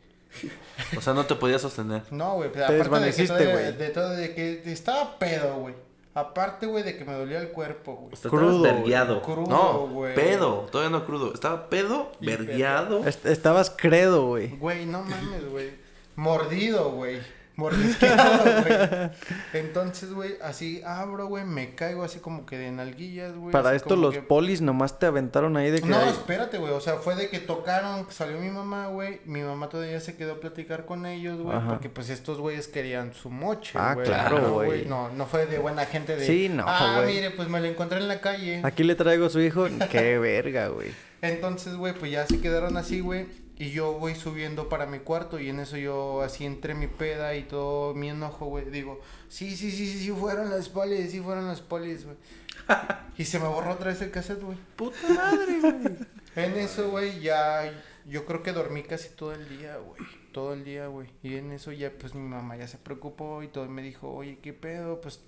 O 0.97 1.01
sea, 1.01 1.13
no 1.13 1.25
te 1.25 1.35
podías 1.35 1.61
sostener. 1.61 2.03
No, 2.09 2.35
güey. 2.35 2.51
Te 2.51 2.59
aparte 2.63 2.73
de 2.73 2.77
que, 2.79 2.83
desvaneciste, 2.83 3.51
güey. 3.51 3.77
de 3.77 3.89
todo, 3.89 4.09
de 4.11 4.33
que 4.33 4.61
estaba 4.71 5.19
pedo, 5.19 5.55
güey. 5.57 5.75
Aparte, 6.13 6.65
güey, 6.65 6.83
de 6.83 6.97
que 6.97 7.05
me 7.05 7.13
dolía 7.13 7.39
el 7.39 7.49
cuerpo, 7.49 7.95
güey. 7.95 8.13
Crudo, 8.29 8.61
vergueado. 8.61 9.21
Crudo, 9.21 9.47
no, 9.47 9.87
güey. 9.87 10.15
pedo. 10.15 10.67
Todavía 10.71 10.97
no 10.97 11.05
crudo. 11.05 11.33
Estaba 11.33 11.69
pedo, 11.69 12.11
vergueado. 12.21 13.05
Est- 13.05 13.25
estabas 13.25 13.69
credo, 13.69 14.27
güey. 14.27 14.49
Güey, 14.57 14.85
no 14.85 15.03
mames, 15.03 15.49
güey. 15.49 15.71
Mordido, 16.15 16.91
güey. 16.91 17.19
Mordisqueado, 17.61 18.43
güey. 18.63 19.09
Entonces, 19.53 20.13
güey, 20.13 20.35
así 20.41 20.81
abro, 20.85 21.27
güey, 21.27 21.45
me 21.45 21.75
caigo 21.75 22.03
así 22.03 22.19
como 22.19 22.45
que 22.45 22.57
de 22.57 22.71
nalguillas, 22.71 23.33
güey. 23.35 23.51
Para 23.51 23.75
esto 23.75 23.95
los 23.95 24.13
que- 24.15 24.21
polis 24.21 24.61
nomás 24.61 24.99
te 24.99 25.05
aventaron 25.05 25.55
ahí 25.57 25.71
de 25.71 25.81
que... 25.81 25.87
No, 25.87 26.01
espérate, 26.01 26.57
güey. 26.57 26.73
O 26.73 26.81
sea, 26.81 26.95
fue 26.97 27.15
de 27.15 27.29
que 27.29 27.39
tocaron, 27.39 28.05
salió 28.09 28.37
mi 28.39 28.49
mamá, 28.49 28.87
güey. 28.87 29.21
Mi 29.25 29.41
mamá 29.41 29.69
todavía 29.69 29.99
se 29.99 30.15
quedó 30.17 30.33
a 30.33 30.39
platicar 30.39 30.85
con 30.85 31.05
ellos, 31.05 31.39
güey. 31.39 31.57
Porque 31.67 31.89
pues 31.89 32.09
estos 32.09 32.39
güeyes 32.39 32.67
querían 32.67 33.13
su 33.13 33.29
moche, 33.29 33.73
Ah, 33.75 33.93
güey. 33.93 34.05
claro, 34.07 34.53
güey. 34.53 34.85
No, 34.85 35.09
no 35.09 35.25
fue 35.25 35.45
de 35.45 35.59
buena 35.59 35.85
gente 35.85 36.15
de. 36.15 36.25
Sí, 36.25 36.49
no, 36.49 36.65
Ah, 36.67 37.01
güey. 37.01 37.15
mire, 37.15 37.31
pues 37.31 37.47
me 37.47 37.59
lo 37.59 37.67
encontré 37.67 37.99
en 37.99 38.07
la 38.07 38.19
calle. 38.21 38.61
Aquí 38.63 38.83
le 38.83 38.95
traigo 38.95 39.25
a 39.27 39.29
su 39.29 39.39
hijo. 39.39 39.67
Qué 39.89 40.17
verga, 40.19 40.67
güey. 40.69 40.91
Entonces, 41.21 41.75
güey, 41.75 41.93
pues 41.93 42.11
ya 42.11 42.25
se 42.25 42.41
quedaron 42.41 42.77
así, 42.77 42.99
güey. 42.99 43.27
Y 43.61 43.69
yo 43.69 43.93
voy 43.93 44.15
subiendo 44.15 44.69
para 44.69 44.87
mi 44.87 44.97
cuarto 44.97 45.39
y 45.39 45.49
en 45.49 45.59
eso 45.59 45.77
yo 45.77 46.23
así 46.23 46.47
entre 46.47 46.73
mi 46.73 46.87
peda 46.87 47.35
y 47.35 47.43
todo 47.43 47.93
mi 47.93 48.09
enojo, 48.09 48.47
güey. 48.47 48.65
Digo, 48.71 48.99
sí, 49.29 49.55
sí, 49.55 49.69
sí, 49.69 49.85
sí, 49.85 49.99
sí 49.99 50.09
fueron 50.09 50.49
las 50.49 50.67
polis, 50.67 51.11
sí 51.11 51.19
fueron 51.19 51.45
las 51.45 51.61
polis, 51.61 52.05
güey. 52.05 52.17
y 53.19 53.23
se 53.23 53.37
me 53.37 53.47
borró 53.47 53.73
otra 53.73 53.91
vez 53.91 54.01
el 54.01 54.09
cassette, 54.09 54.41
güey. 54.41 54.57
Puta 54.75 55.07
madre, 55.09 55.59
güey. 55.59 55.97
En 56.35 56.57
eso, 56.57 56.89
güey, 56.89 57.19
ya 57.19 57.71
yo 58.07 58.25
creo 58.25 58.41
que 58.41 58.51
dormí 58.51 58.81
casi 58.81 59.09
todo 59.09 59.31
el 59.31 59.47
día, 59.47 59.77
güey. 59.77 60.01
Todo 60.31 60.53
el 60.53 60.63
día, 60.63 60.87
güey. 60.87 61.11
Y 61.21 61.35
en 61.35 61.51
eso 61.51 61.71
ya, 61.71 61.91
pues 61.91 62.15
mi 62.15 62.27
mamá 62.27 62.57
ya 62.57 62.67
se 62.67 62.79
preocupó 62.79 63.43
y 63.43 63.47
todo. 63.47 63.65
y 63.65 63.69
me 63.69 63.83
dijo, 63.83 64.11
oye, 64.11 64.39
¿qué 64.41 64.53
pedo? 64.53 65.01
Pues 65.01 65.19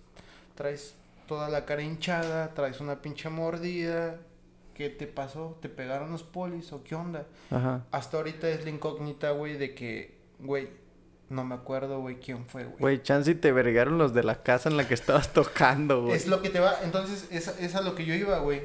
traes 0.56 0.96
toda 1.28 1.50
la 1.50 1.66
cara 1.66 1.84
hinchada, 1.84 2.56
traes 2.56 2.80
una 2.80 3.00
pinche 3.00 3.30
mordida. 3.30 4.18
¿Qué 4.74 4.90
te 4.90 5.08
pasó? 5.08 5.58
¿Te 5.62 5.70
pegaron 5.70 6.12
los 6.12 6.24
polis 6.24 6.72
o 6.74 6.84
qué 6.84 6.96
onda? 6.96 7.28
Ajá. 7.52 7.86
Hasta 7.92 8.18
ahorita 8.18 8.50
es 8.50 8.64
la 8.64 8.70
incógnita, 8.72 9.32
güey, 9.32 9.58
de 9.58 9.76
que, 9.76 10.18
güey, 10.40 10.70
no 11.30 11.44
me 11.46 11.56
acuerdo, 11.56 12.00
güey, 12.00 12.20
quién 12.20 12.46
fue, 12.46 12.64
güey. 12.66 12.78
Güey, 12.80 13.04
chance 13.04 13.32
y 13.32 13.36
te 13.36 13.52
vergaron 13.52 13.98
los 13.98 14.14
de 14.14 14.24
la 14.24 14.44
casa 14.44 14.70
en 14.70 14.78
la 14.78 14.88
que 14.88 14.94
estabas 14.94 15.32
tocando, 15.34 16.04
güey. 16.04 16.16
Es 16.16 16.28
lo 16.28 16.42
que 16.42 16.50
te 16.50 16.60
va, 16.60 16.76
entonces, 16.84 17.28
es, 17.32 17.48
es 17.60 17.76
a 17.76 17.82
lo 17.82 17.96
que 17.96 18.06
yo 18.06 18.14
iba, 18.16 18.40
güey. 18.40 18.62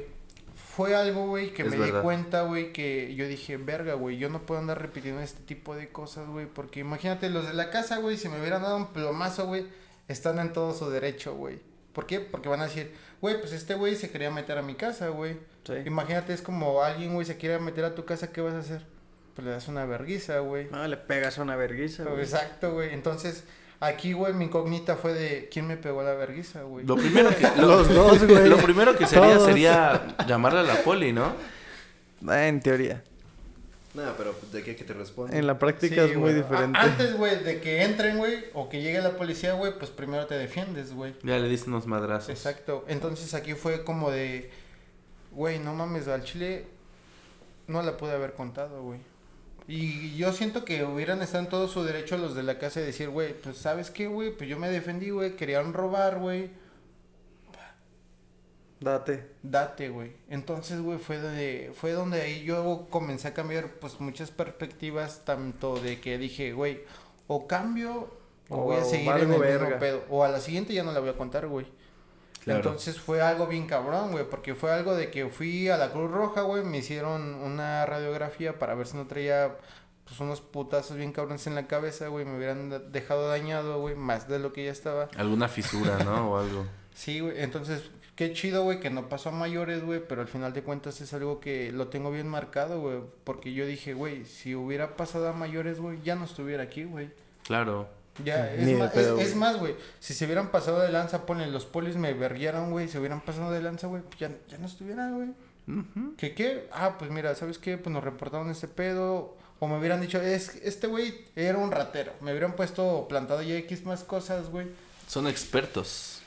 Fue 0.75 0.95
algo, 0.95 1.27
güey, 1.27 1.53
que 1.53 1.63
Es 1.63 1.69
me 1.71 1.77
verdad. 1.77 1.97
di 1.97 2.03
cuenta, 2.03 2.41
güey, 2.43 2.71
que 2.71 3.13
yo 3.15 3.27
dije, 3.27 3.57
verga, 3.57 3.95
güey, 3.95 4.17
yo 4.17 4.29
no 4.29 4.43
puedo 4.45 4.61
andar 4.61 4.81
repitiendo 4.81 5.21
este 5.21 5.41
tipo 5.43 5.75
de 5.75 5.89
cosas, 5.89 6.27
güey, 6.27 6.45
porque 6.45 6.79
imagínate, 6.79 7.29
los 7.29 7.45
de 7.47 7.53
la 7.53 7.69
casa, 7.69 7.97
güey, 7.97 8.17
si 8.17 8.29
me 8.29 8.39
hubieran 8.39 8.61
dado 8.61 8.77
un 8.77 8.87
plomazo, 8.87 9.45
güey, 9.47 9.67
están 10.07 10.39
en 10.39 10.53
todo 10.53 10.73
su 10.73 10.89
derecho, 10.89 11.35
güey. 11.35 11.59
¿Por 11.93 12.05
qué? 12.05 12.19
Porque 12.19 12.47
van 12.49 12.61
a 12.61 12.65
decir, 12.65 12.93
güey, 13.21 13.39
pues 13.39 13.53
este 13.53 13.75
güey 13.75 13.95
se 13.95 14.09
quería 14.09 14.31
meter 14.31 14.57
a 14.57 14.61
mi 14.61 14.75
casa, 14.75 15.09
güey. 15.09 15.37
Sí. 15.65 15.73
Imagínate, 15.85 16.33
es 16.33 16.41
como 16.41 16.81
alguien, 16.81 17.13
güey, 17.13 17.25
se 17.25 17.37
quiere 17.37 17.59
meter 17.59 17.85
a 17.85 17.95
tu 17.95 18.05
casa, 18.05 18.31
¿qué 18.31 18.41
vas 18.41 18.53
a 18.53 18.59
hacer? 18.59 18.81
Pues 19.35 19.45
le 19.45 19.51
das 19.51 19.67
una 19.67 19.85
verguiza, 19.85 20.39
güey. 20.39 20.67
No, 20.71 20.87
le 20.87 20.97
pegas 20.97 21.37
una 21.37 21.55
verguiza, 21.55 22.03
güey. 22.03 22.21
Exacto, 22.21 22.73
güey. 22.73 22.93
Entonces, 22.93 23.43
aquí, 23.79 24.13
güey, 24.13 24.33
mi 24.33 24.45
incógnita 24.45 24.95
fue 24.95 25.13
de 25.13 25.49
quién 25.51 25.67
me 25.67 25.77
pegó 25.77 26.03
la 26.03 26.13
verguiza, 26.13 26.63
güey. 26.63 26.85
Lo 26.85 26.95
primero 26.95 27.29
que. 27.29 27.43
Lo, 27.61 27.67
Los 27.67 27.93
dos, 27.93 28.27
güey. 28.27 28.49
Lo 28.49 28.57
primero 28.57 28.95
que 28.97 29.05
sería 29.07 29.35
Todos. 29.35 29.45
sería 29.47 30.15
llamarle 30.27 30.59
a 30.59 30.63
la 30.63 30.75
poli, 30.83 31.13
¿no? 31.13 31.33
Ah, 32.27 32.47
en 32.47 32.59
teoría. 32.59 33.03
Nada, 33.95 34.13
pero 34.17 34.35
¿de 34.51 34.61
qué 34.63 34.75
que 34.75 34.83
te 34.83 34.93
responde? 34.93 35.37
En 35.37 35.47
la 35.47 35.57
práctica 35.57 35.95
Sí, 36.05 36.11
es 36.11 36.17
muy 36.17 36.31
güey. 36.31 36.35
diferente. 36.35 36.77
A- 36.77 36.83
Antes, 36.83 37.17
güey, 37.17 37.43
de 37.43 37.59
que 37.59 37.81
entren, 37.83 38.17
güey, 38.17 38.45
o 38.53 38.69
que 38.69 38.81
llegue 38.81 39.01
la 39.01 39.17
policía, 39.17 39.53
güey, 39.53 39.73
pues 39.79 39.89
primero 39.89 40.27
te 40.27 40.35
defiendes, 40.35 40.93
güey. 40.93 41.15
Ya 41.23 41.39
le 41.39 41.49
diste 41.49 41.69
unos 41.69 41.87
madrazos. 41.87 42.29
Exacto. 42.29 42.85
Entonces 42.87 43.33
aquí 43.33 43.53
fue 43.55 43.83
como 43.83 44.11
de, 44.11 44.51
güey, 45.31 45.57
no 45.59 45.73
mames, 45.73 46.07
al 46.07 46.23
chile 46.23 46.67
no 47.67 47.81
la 47.81 47.97
pude 47.97 48.11
haber 48.11 48.33
contado, 48.33 48.83
güey. 48.83 48.99
Y 49.67 50.15
yo 50.17 50.33
siento 50.33 50.65
que 50.65 50.83
hubieran 50.83 51.21
estado 51.21 51.43
en 51.43 51.49
todo 51.49 51.67
su 51.67 51.83
derecho 51.83 52.17
los 52.17 52.33
de 52.35 52.41
la 52.43 52.57
casa 52.57 52.79
de 52.79 52.87
decir, 52.87 53.09
güey, 53.09 53.33
pues 53.39 53.57
sabes 53.57 53.91
qué, 53.91 54.07
güey, 54.07 54.31
pues 54.35 54.49
yo 54.49 54.57
me 54.57 54.69
defendí, 54.69 55.09
güey, 55.11 55.35
querían 55.35 55.73
robar, 55.73 56.17
güey. 56.19 56.49
Date. 58.79 59.29
Date, 59.43 59.89
güey. 59.89 60.13
Entonces, 60.29 60.81
güey, 60.81 60.97
fue 60.99 61.17
donde, 61.17 61.71
fue 61.75 61.91
donde 61.91 62.21
ahí 62.21 62.43
yo 62.43 62.87
comencé 62.89 63.27
a 63.27 63.33
cambiar, 63.33 63.73
pues, 63.79 63.99
muchas 63.99 64.31
perspectivas, 64.31 65.25
tanto 65.25 65.79
de 65.79 65.99
que 65.99 66.17
dije, 66.17 66.53
güey, 66.53 66.81
o 67.27 67.45
cambio, 67.47 68.17
o, 68.47 68.55
O 68.57 68.63
voy 68.63 68.77
a 68.77 68.83
seguir 68.85 69.11
en 69.11 69.33
el 69.33 69.39
verga. 69.39 69.65
mismo 69.65 69.79
pedo. 69.79 70.03
O 70.09 70.23
a 70.23 70.29
la 70.29 70.39
siguiente 70.39 70.73
ya 70.73 70.83
no 70.83 70.91
la 70.91 70.99
voy 71.01 71.09
a 71.09 71.17
contar, 71.17 71.47
güey. 71.47 71.67
Claro. 72.43 72.59
Entonces 72.59 72.97
fue 72.99 73.21
algo 73.21 73.47
bien 73.47 73.67
cabrón, 73.67 74.11
güey, 74.11 74.23
porque 74.29 74.55
fue 74.55 74.71
algo 74.71 74.95
de 74.95 75.11
que 75.11 75.27
fui 75.27 75.67
a 75.67 75.77
la 75.77 75.91
Cruz 75.91 76.09
Roja, 76.09 76.41
güey, 76.43 76.63
me 76.63 76.77
hicieron 76.77 77.35
una 77.35 77.85
radiografía 77.85 78.57
para 78.57 78.75
ver 78.75 78.87
si 78.87 78.95
no 78.95 79.07
traía, 79.07 79.57
pues, 80.05 80.19
unos 80.21 80.39
putazos 80.39 80.95
bien 80.95 81.11
cabrones 81.11 81.45
en 81.47 81.55
la 81.55 81.67
cabeza, 81.67 82.07
güey, 82.07 82.23
me 82.23 82.37
hubieran 82.37 82.91
dejado 82.93 83.27
dañado, 83.27 83.81
güey, 83.81 83.95
más 83.95 84.29
de 84.29 84.39
lo 84.39 84.53
que 84.53 84.63
ya 84.65 84.71
estaba. 84.71 85.09
Alguna 85.17 85.49
fisura, 85.49 85.99
¿no? 86.05 86.31
O 86.31 86.37
algo. 86.37 86.65
Sí, 86.95 87.19
güey, 87.19 87.43
entonces, 87.43 87.91
qué 88.19 88.33
chido, 88.33 88.63
güey, 88.63 88.81
que 88.81 88.89
no 88.89 89.07
pasó 89.07 89.29
a 89.29 89.31
mayores, 89.31 89.81
güey, 89.81 90.01
pero 90.05 90.19
al 90.19 90.27
final 90.27 90.51
de 90.51 90.61
cuentas 90.61 90.99
es 90.99 91.13
algo 91.13 91.39
que 91.39 91.71
lo 91.71 91.87
tengo 91.87 92.11
bien 92.11 92.27
marcado, 92.27 92.81
güey, 92.81 92.99
porque 93.23 93.53
yo 93.53 93.65
dije, 93.65 93.93
güey, 93.93 94.25
si 94.25 94.55
hubiera 94.55 94.97
pasado 94.97 95.29
a 95.29 95.31
mayores, 95.31 95.79
güey, 95.79 96.01
ya 96.03 96.15
no 96.15 96.25
estuviera 96.25 96.63
aquí, 96.63 96.83
güey. 96.83 97.09
Claro. 97.45 97.87
Ya, 98.25 98.53
es, 98.53 98.77
ma- 98.77 98.91
es- 99.21 99.35
más, 99.37 99.57
güey. 99.57 99.73
Si 100.01 100.13
se 100.13 100.25
hubieran 100.25 100.51
pasado 100.51 100.81
de 100.81 100.91
lanza, 100.91 101.25
ponen 101.25 101.53
los 101.53 101.65
polis 101.65 101.95
me 101.95 102.13
verguieron, 102.13 102.71
güey. 102.71 102.89
Se 102.89 102.99
hubieran 102.99 103.21
pasado 103.21 103.51
de 103.53 103.61
lanza, 103.61 103.87
güey. 103.87 104.01
Pues 104.01 104.19
ya, 104.19 104.29
ya 104.49 104.57
no 104.57 104.65
estuvieran, 104.67 105.15
güey. 105.15 105.29
¿Qué 106.17 106.33
qué? 106.35 106.67
Ah, 106.73 106.97
pues 106.99 107.11
mira, 107.11 107.33
¿sabes 107.35 107.57
qué? 107.57 107.77
Pues 107.77 107.93
nos 107.93 108.03
reportaron 108.03 108.49
este 108.49 108.67
pedo. 108.67 109.37
O 109.59 109.67
me 109.67 109.77
hubieran 109.79 110.01
dicho, 110.01 110.19
es, 110.21 110.55
este 110.63 110.87
güey 110.87 111.25
era 111.37 111.57
un 111.57 111.71
ratero. 111.71 112.11
Me 112.19 112.31
hubieran 112.31 112.57
puesto 112.57 113.05
plantado 113.07 113.41
ya 113.41 113.55
X 113.55 113.85
más 113.85 114.03
cosas, 114.03 114.49
güey. 114.49 114.67
Son 115.07 115.25
expertos. 115.27 116.18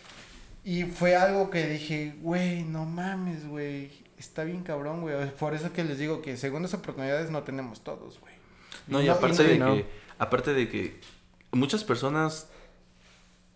Y 0.64 0.84
fue 0.84 1.16
algo 1.16 1.50
que 1.50 1.66
dije, 1.66 2.14
güey, 2.20 2.62
no 2.64 2.84
mames, 2.84 3.46
güey. 3.46 3.90
Está 4.18 4.44
bien 4.44 4.62
cabrón, 4.62 5.00
güey. 5.00 5.30
Por 5.32 5.54
eso 5.54 5.72
que 5.72 5.82
les 5.84 5.98
digo 5.98 6.22
que 6.22 6.36
segundas 6.36 6.72
oportunidades 6.74 7.30
no 7.30 7.42
tenemos 7.42 7.80
todos, 7.82 8.20
güey. 8.20 8.34
No, 8.86 9.02
y 9.02 9.06
No, 9.06 9.12
aparte 9.14 9.42
y 9.42 9.46
de 9.46 9.58
no. 9.58 9.74
que, 9.74 9.86
aparte 10.18 10.52
de 10.54 10.68
que 10.68 11.00
muchas 11.50 11.82
personas 11.84 12.48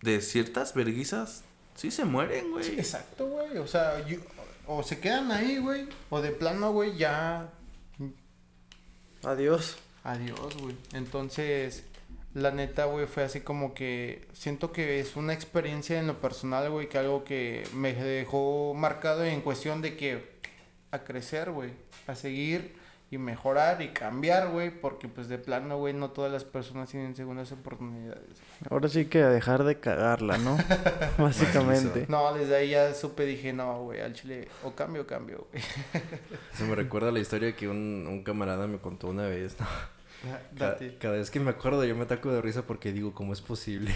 de 0.01 0.21
ciertas 0.21 0.73
verguizas 0.73 1.43
sí 1.75 1.91
se 1.91 2.03
mueren, 2.05 2.51
güey. 2.51 2.63
Sí, 2.65 2.71
exacto, 2.77 3.25
güey. 3.27 3.57
O 3.57 3.67
sea, 3.67 4.05
yo- 4.05 4.19
o 4.65 4.83
se 4.83 4.99
quedan 4.99 5.31
ahí, 5.31 5.59
güey. 5.59 5.87
O 6.09 6.21
de 6.21 6.31
plano, 6.31 6.71
güey, 6.73 6.97
ya 6.97 7.49
Adiós. 9.23 9.77
Adiós, 10.03 10.55
güey. 10.61 10.75
Entonces, 10.93 11.83
la 12.37 12.51
neta, 12.51 12.85
güey, 12.85 13.07
fue 13.07 13.23
así 13.23 13.41
como 13.41 13.73
que 13.73 14.27
siento 14.31 14.71
que 14.71 14.99
es 14.99 15.15
una 15.15 15.33
experiencia 15.33 15.99
en 15.99 16.05
lo 16.05 16.21
personal, 16.21 16.69
güey, 16.69 16.87
que 16.87 16.99
algo 16.99 17.23
que 17.23 17.63
me 17.73 17.93
dejó 17.93 18.75
marcado 18.75 19.25
en 19.25 19.41
cuestión 19.41 19.81
de 19.81 19.97
que 19.97 20.37
a 20.91 20.99
crecer, 20.99 21.49
güey, 21.49 21.71
a 22.05 22.13
seguir 22.13 22.75
y 23.09 23.17
mejorar 23.17 23.81
y 23.81 23.87
cambiar, 23.87 24.49
güey, 24.49 24.69
porque 24.69 25.07
pues 25.07 25.29
de 25.29 25.39
plano, 25.39 25.79
güey, 25.79 25.95
no 25.95 26.11
todas 26.11 26.31
las 26.31 26.43
personas 26.43 26.89
tienen 26.89 27.15
segundas 27.15 27.51
oportunidades. 27.51 28.37
Ahora 28.69 28.87
sí 28.87 29.05
que 29.05 29.23
a 29.23 29.29
dejar 29.29 29.63
de 29.63 29.79
cagarla, 29.79 30.37
¿no? 30.37 30.57
Básicamente. 31.17 32.05
No, 32.07 32.31
desde 32.35 32.55
ahí 32.55 32.69
ya 32.69 32.93
supe, 32.93 33.25
dije, 33.25 33.51
no, 33.51 33.81
güey, 33.81 34.01
al 34.01 34.13
chile, 34.13 34.47
o 34.63 34.73
cambio, 34.75 35.01
o 35.01 35.07
cambio, 35.07 35.47
güey. 35.49 35.63
Se 36.53 36.65
me 36.65 36.75
recuerda 36.75 37.11
la 37.11 37.19
historia 37.19 37.55
que 37.55 37.67
un, 37.67 38.05
un 38.07 38.23
camarada 38.23 38.67
me 38.67 38.77
contó 38.77 39.07
una 39.07 39.23
vez, 39.23 39.59
¿no? 39.59 39.65
Cada, 40.57 40.77
cada 40.99 41.13
vez 41.15 41.29
que 41.29 41.39
me 41.39 41.51
acuerdo 41.51 41.85
yo 41.85 41.95
me 41.95 42.03
ataco 42.03 42.31
de 42.31 42.41
risa 42.41 42.65
porque 42.65 42.91
digo, 42.91 43.13
¿cómo 43.13 43.33
es 43.33 43.41
posible? 43.41 43.93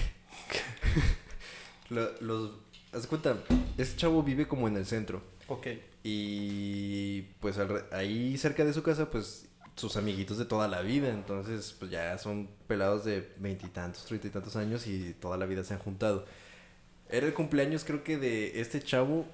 Lo- 1.89 2.11
los... 2.21 2.51
Haz 2.93 3.07
cuenta, 3.07 3.37
este 3.77 3.95
chavo 3.97 4.21
vive 4.21 4.47
como 4.47 4.67
en 4.67 4.75
el 4.75 4.85
centro. 4.85 5.21
Ok. 5.47 5.67
Y 6.03 7.21
pues 7.39 7.57
ahí 7.91 8.37
cerca 8.37 8.65
de 8.65 8.73
su 8.73 8.83
casa, 8.83 9.09
pues 9.09 9.45
sus 9.75 9.95
amiguitos 9.95 10.37
de 10.37 10.45
toda 10.45 10.67
la 10.67 10.81
vida. 10.81 11.09
Entonces, 11.09 11.73
pues 11.79 11.89
ya 11.89 12.17
son 12.17 12.49
pelados 12.67 13.05
de 13.05 13.31
veintitantos, 13.37 14.05
treinta 14.05 14.27
y 14.27 14.31
tantos 14.31 14.55
años 14.57 14.87
y 14.87 15.13
toda 15.13 15.37
la 15.37 15.45
vida 15.45 15.63
se 15.63 15.73
han 15.73 15.79
juntado. 15.79 16.25
Era 17.09 17.27
el 17.27 17.33
cumpleaños 17.33 17.83
creo 17.85 18.03
que 18.03 18.17
de 18.17 18.59
este 18.61 18.81
chavo 18.81 19.25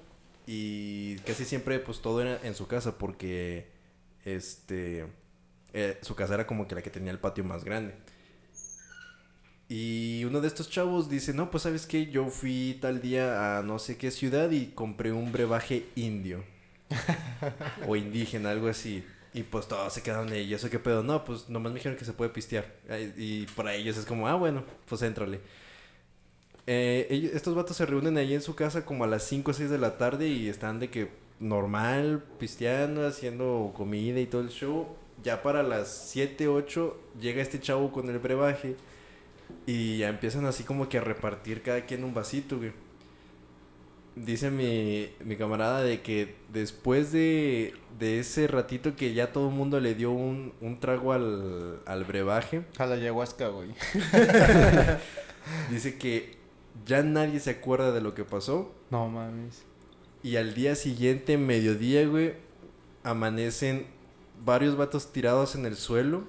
y 0.46 1.16
casi 1.20 1.44
siempre 1.44 1.78
pues 1.80 2.00
todo 2.00 2.22
era 2.22 2.38
en 2.42 2.54
su 2.54 2.66
casa 2.66 2.96
porque 2.96 3.68
este 4.24 5.06
eh, 5.72 5.98
su 6.02 6.14
casa 6.14 6.34
era 6.34 6.46
como 6.46 6.66
que 6.66 6.74
la 6.74 6.82
que 6.82 6.90
tenía 6.90 7.12
el 7.12 7.18
patio 7.18 7.44
más 7.44 7.64
grande. 7.64 7.94
Y 9.68 10.24
uno 10.24 10.40
de 10.40 10.48
estos 10.48 10.70
chavos 10.70 11.10
dice, 11.10 11.34
no, 11.34 11.50
pues 11.50 11.64
sabes 11.64 11.86
qué, 11.86 12.06
yo 12.06 12.28
fui 12.30 12.78
tal 12.80 13.02
día 13.02 13.58
a 13.58 13.62
no 13.62 13.78
sé 13.78 13.98
qué 13.98 14.10
ciudad 14.10 14.50
y 14.50 14.68
compré 14.68 15.12
un 15.12 15.30
brebaje 15.30 15.86
indio. 15.94 16.42
o 17.86 17.96
indígena, 17.96 18.50
algo 18.50 18.68
así. 18.68 19.04
Y 19.34 19.42
pues 19.42 19.68
todos 19.68 19.92
se 19.92 20.02
quedaron 20.02 20.30
de, 20.30 20.42
¿y 20.42 20.54
eso 20.54 20.70
qué 20.70 20.78
pedo? 20.78 21.02
No, 21.02 21.24
pues 21.24 21.50
nomás 21.50 21.72
me 21.72 21.78
dijeron 21.78 21.98
que 21.98 22.06
se 22.06 22.14
puede 22.14 22.30
pistear. 22.30 22.64
Y 23.16 23.46
para 23.48 23.74
ellos 23.74 23.98
es 23.98 24.06
como, 24.06 24.26
ah, 24.26 24.34
bueno, 24.34 24.64
pues 24.86 25.02
éntrale. 25.02 25.40
Eh, 26.66 27.30
estos 27.34 27.54
vatos 27.54 27.76
se 27.76 27.86
reúnen 27.86 28.18
ahí 28.18 28.34
en 28.34 28.42
su 28.42 28.54
casa 28.54 28.84
como 28.84 29.04
a 29.04 29.06
las 29.06 29.24
5 29.24 29.50
o 29.50 29.54
6 29.54 29.70
de 29.70 29.78
la 29.78 29.96
tarde 29.96 30.28
y 30.28 30.48
están 30.48 30.78
de 30.80 30.90
que 30.90 31.10
normal, 31.40 32.24
pisteando, 32.38 33.06
haciendo 33.06 33.72
comida 33.76 34.20
y 34.20 34.26
todo 34.26 34.42
el 34.42 34.48
show. 34.48 34.97
Ya 35.22 35.42
para 35.42 35.62
las 35.62 36.10
7, 36.10 36.48
8 36.48 36.96
llega 37.20 37.42
este 37.42 37.60
chavo 37.60 37.90
con 37.90 38.08
el 38.08 38.18
brebaje 38.18 38.76
y 39.66 39.98
ya 39.98 40.08
empiezan 40.08 40.46
así 40.46 40.64
como 40.64 40.88
que 40.88 40.98
a 40.98 41.00
repartir 41.00 41.62
cada 41.62 41.84
quien 41.86 42.04
un 42.04 42.14
vasito, 42.14 42.58
güey. 42.58 42.72
Dice 44.14 44.50
mi, 44.50 45.10
mi 45.24 45.36
camarada 45.36 45.82
de 45.82 46.02
que 46.02 46.34
después 46.52 47.12
de, 47.12 47.74
de 47.98 48.18
ese 48.18 48.48
ratito 48.48 48.96
que 48.96 49.14
ya 49.14 49.32
todo 49.32 49.48
el 49.48 49.54
mundo 49.54 49.78
le 49.78 49.94
dio 49.94 50.10
un, 50.10 50.52
un 50.60 50.80
trago 50.80 51.12
al, 51.12 51.80
al 51.86 52.04
brebaje, 52.04 52.62
A 52.78 52.86
la 52.86 52.96
ayahuasca, 52.96 53.48
güey. 53.48 53.70
dice 55.70 55.98
que 55.98 56.36
ya 56.84 57.02
nadie 57.02 57.38
se 57.38 57.50
acuerda 57.50 57.92
de 57.92 58.00
lo 58.00 58.14
que 58.14 58.24
pasó. 58.24 58.72
No 58.90 59.08
mames. 59.08 59.62
Y 60.22 60.36
al 60.36 60.54
día 60.54 60.74
siguiente, 60.74 61.38
mediodía, 61.38 62.06
güey, 62.06 62.34
amanecen 63.04 63.86
varios 64.44 64.76
vatos 64.76 65.12
tirados 65.12 65.54
en 65.54 65.66
el 65.66 65.76
suelo 65.76 66.24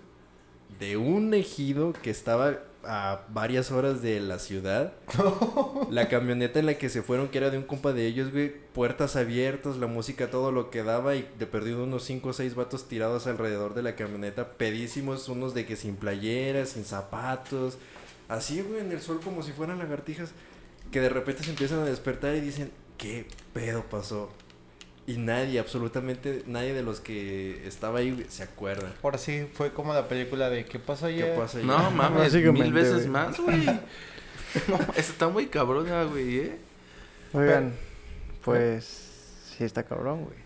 de 0.80 0.98
un 0.98 1.34
ejido 1.34 1.94
que 1.94 2.10
estaba 2.10 2.60
a 2.84 3.26
varias 3.30 3.72
horas 3.72 4.02
de 4.02 4.20
la 4.20 4.40
ciudad. 4.40 4.94
La 5.92 6.08
camioneta 6.08 6.60
en 6.60 6.66
la 6.66 6.76
que 6.76 6.90
se 6.90 7.02
fueron, 7.02 7.28
que 7.28 7.38
era 7.38 7.50
de 7.50 7.58
un 7.58 7.64
compa 7.64 7.94
de 7.94 8.06
ellos, 8.06 8.32
güey, 8.32 8.54
puertas 8.74 9.16
abiertas, 9.16 9.78
la 9.78 9.88
música, 9.88 10.30
todo 10.30 10.52
lo 10.52 10.70
que 10.70 10.84
daba 10.84 11.16
y 11.16 11.28
de 11.38 11.46
perdido 11.46 11.84
unos 11.84 12.04
5 12.04 12.30
o 12.30 12.34
6 12.34 12.56
vatos 12.56 12.88
tirados 12.88 13.28
alrededor 13.28 13.74
de 13.74 13.84
la 13.84 13.96
camioneta, 13.96 14.54
pedísimos, 14.54 15.28
unos 15.30 15.54
de 15.54 15.66
que 15.66 15.76
sin 15.76 15.96
playeras, 15.96 16.70
sin 16.70 16.86
zapatos, 16.86 17.78
así, 18.28 18.62
güey, 18.62 18.82
en 18.82 18.92
el 18.92 19.02
sol 19.02 19.20
como 19.24 19.44
si 19.44 19.52
fueran 19.52 19.80
lagartijas, 19.80 20.32
que 20.92 21.02
de 21.02 21.10
repente 21.10 21.44
se 21.44 21.50
empiezan 21.50 21.80
a 21.80 21.86
despertar 21.86 22.36
y 22.36 22.42
dicen, 22.42 22.72
¿qué 22.98 23.28
pedo 23.54 23.84
pasó? 23.90 24.30
Y 25.10 25.18
nadie, 25.18 25.60
absolutamente 25.60 26.44
nadie 26.46 26.74
de 26.74 26.84
los 26.84 27.00
que 27.00 27.68
estaba 27.68 27.98
ahí 28.00 28.26
se 28.30 28.44
acuerda. 28.44 28.94
Ahora 29.02 29.18
sí 29.18 29.48
fue 29.52 29.72
como 29.74 29.92
la 29.94 30.08
película 30.08 30.52
de 30.52 30.66
¿Qué 30.66 30.78
pasó 30.78 31.08
¿Qué 31.08 31.14
ayer? 31.14 31.36
pasa? 31.36 31.58
No 31.60 31.90
mames, 31.92 32.34
mil 32.36 32.72
veces 32.72 32.94
güey. 32.94 33.08
más, 33.08 33.40
güey. 33.40 33.66
No, 34.68 34.80
está 34.96 35.28
muy 35.30 35.48
cabrona, 35.48 36.04
güey, 36.06 36.38
¿eh? 36.40 36.58
Oigan, 37.34 37.74
pues 38.44 39.44
sí 39.58 39.64
está 39.64 39.84
cabrón, 39.84 40.26
güey. 40.26 40.38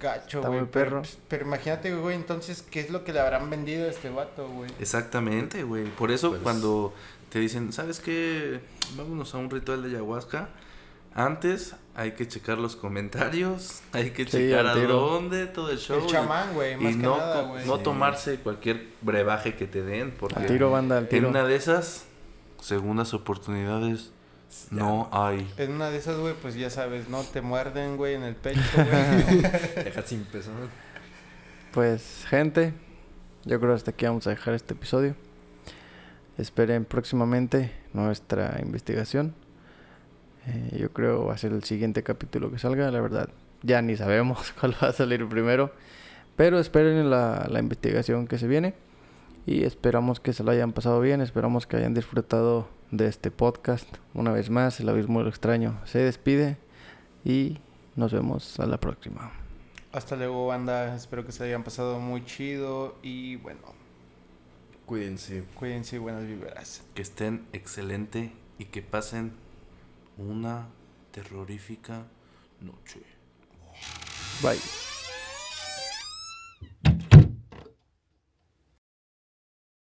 Gacho, 0.00 0.38
Está 0.38 0.48
güey. 0.48 0.60
muy 0.60 0.68
perro. 0.68 1.00
pues, 1.00 1.18
pero 1.28 1.46
imagínate, 1.46 1.94
güey, 1.94 2.16
entonces, 2.16 2.62
¿qué 2.62 2.80
es 2.80 2.90
lo 2.90 3.04
que 3.04 3.12
le 3.12 3.20
habrán 3.20 3.48
vendido 3.50 3.86
a 3.86 3.90
este 3.90 4.10
vato, 4.10 4.48
güey? 4.48 4.70
Exactamente, 4.80 5.62
güey. 5.64 5.84
Por 5.84 6.10
eso 6.10 6.30
Pues- 6.30 6.42
cuando 6.42 6.92
te 7.30 7.38
dicen, 7.38 7.72
¿sabes 7.72 8.00
qué? 8.00 8.60
Vámonos 8.96 9.34
a 9.34 9.38
un 9.38 9.48
ritual 9.50 9.82
de 9.82 9.88
ayahuasca. 9.90 10.48
Antes 11.14 11.74
hay 11.94 12.12
que 12.12 12.26
checar 12.26 12.58
los 12.58 12.74
comentarios, 12.76 13.82
hay 13.92 14.10
que 14.10 14.24
Sí, 14.24 14.30
checar 14.30 14.66
a 14.66 14.74
dónde, 14.74 15.46
todo 15.46 15.70
el 15.70 15.78
show. 15.78 15.98
El 15.98 16.04
y- 16.04 16.08
chamán, 16.08 16.54
güey, 16.54 16.72
Y, 16.74 16.76
más 16.76 16.96
que 16.96 17.02
no, 17.02 17.16
nada, 17.18 17.42
güey. 17.42 17.66
no 17.66 17.76
Sí. 17.76 17.82
tomarse 17.82 18.36
cualquier 18.38 18.86
brebaje 19.02 19.54
que 19.56 19.66
te 19.66 19.82
den, 19.82 20.10
porque 20.18 20.36
Al 20.40 20.46
tiro, 20.46 20.70
banda, 20.70 20.96
al 20.98 21.04
en 21.04 21.08
tiro. 21.10 21.28
una 21.28 21.44
de 21.44 21.56
esas 21.56 22.04
segundas 22.60 23.12
oportunidades 23.14 24.12
no 24.70 25.08
hay. 25.12 25.50
En 25.56 25.72
una 25.72 25.90
de 25.90 25.96
esas, 25.98 26.16
güey, 26.18 26.34
pues 26.34 26.54
ya 26.54 26.68
sabes, 26.70 27.08
¿no? 27.08 27.22
Te 27.22 27.40
muerden, 27.40 27.96
güey, 27.96 28.14
en 28.14 28.22
el 28.22 28.36
pecho, 28.36 28.60
güey. 28.74 29.40
Deja 29.84 30.02
sin 30.02 30.24
peso. 30.24 30.50
Pues, 31.72 32.24
gente, 32.28 32.74
yo 33.44 33.58
creo 33.60 33.74
hasta 33.74 33.92
aquí 33.92 34.04
vamos 34.04 34.26
a 34.26 34.30
dejar 34.30 34.54
este 34.54 34.74
episodio. 34.74 35.14
Esperen 36.38 36.84
próximamente 36.84 37.72
nuestra 37.92 38.58
investigación. 38.62 39.34
Eh, 40.46 40.76
yo 40.80 40.92
creo 40.92 41.26
va 41.26 41.34
a 41.34 41.38
ser 41.38 41.52
el 41.52 41.62
siguiente 41.64 42.02
capítulo 42.02 42.50
que 42.50 42.58
salga, 42.58 42.90
la 42.90 43.00
verdad. 43.00 43.28
Ya 43.62 43.80
ni 43.82 43.96
sabemos 43.96 44.52
cuál 44.60 44.74
va 44.82 44.88
a 44.88 44.92
salir 44.92 45.26
primero. 45.28 45.72
Pero 46.36 46.58
esperen 46.58 47.10
la, 47.10 47.46
la 47.50 47.58
investigación 47.60 48.26
que 48.26 48.38
se 48.38 48.46
viene. 48.48 48.74
Y 49.46 49.64
esperamos 49.64 50.20
que 50.20 50.32
se 50.32 50.44
lo 50.44 50.50
hayan 50.50 50.72
pasado 50.72 51.00
bien. 51.00 51.20
Esperamos 51.20 51.66
que 51.66 51.76
hayan 51.76 51.94
disfrutado 51.94 52.68
de 52.90 53.06
este 53.08 53.30
podcast. 53.30 53.88
Una 54.14 54.32
vez 54.32 54.50
más, 54.50 54.78
el 54.80 54.88
abismo 54.88 55.18
de 55.18 55.24
lo 55.24 55.30
extraño 55.30 55.80
se 55.84 55.98
despide. 55.98 56.56
Y 57.24 57.58
nos 57.96 58.12
vemos 58.12 58.58
a 58.60 58.66
la 58.66 58.78
próxima. 58.78 59.32
Hasta 59.92 60.16
luego, 60.16 60.46
banda. 60.46 60.94
Espero 60.96 61.26
que 61.26 61.32
se 61.32 61.44
hayan 61.44 61.62
pasado 61.64 61.98
muy 62.00 62.24
chido. 62.24 62.96
Y 63.02 63.36
bueno, 63.36 63.60
Cuídense. 64.86 65.44
cuídense 65.54 65.96
y 65.96 65.98
buenas 65.98 66.26
vibras. 66.26 66.82
Que 66.94 67.02
estén 67.02 67.46
excelente 67.52 68.32
y 68.58 68.66
que 68.66 68.82
pasen 68.82 69.32
una 70.18 70.68
terrorífica 71.10 72.06
noche. 72.60 73.02
Bye. 74.42 74.91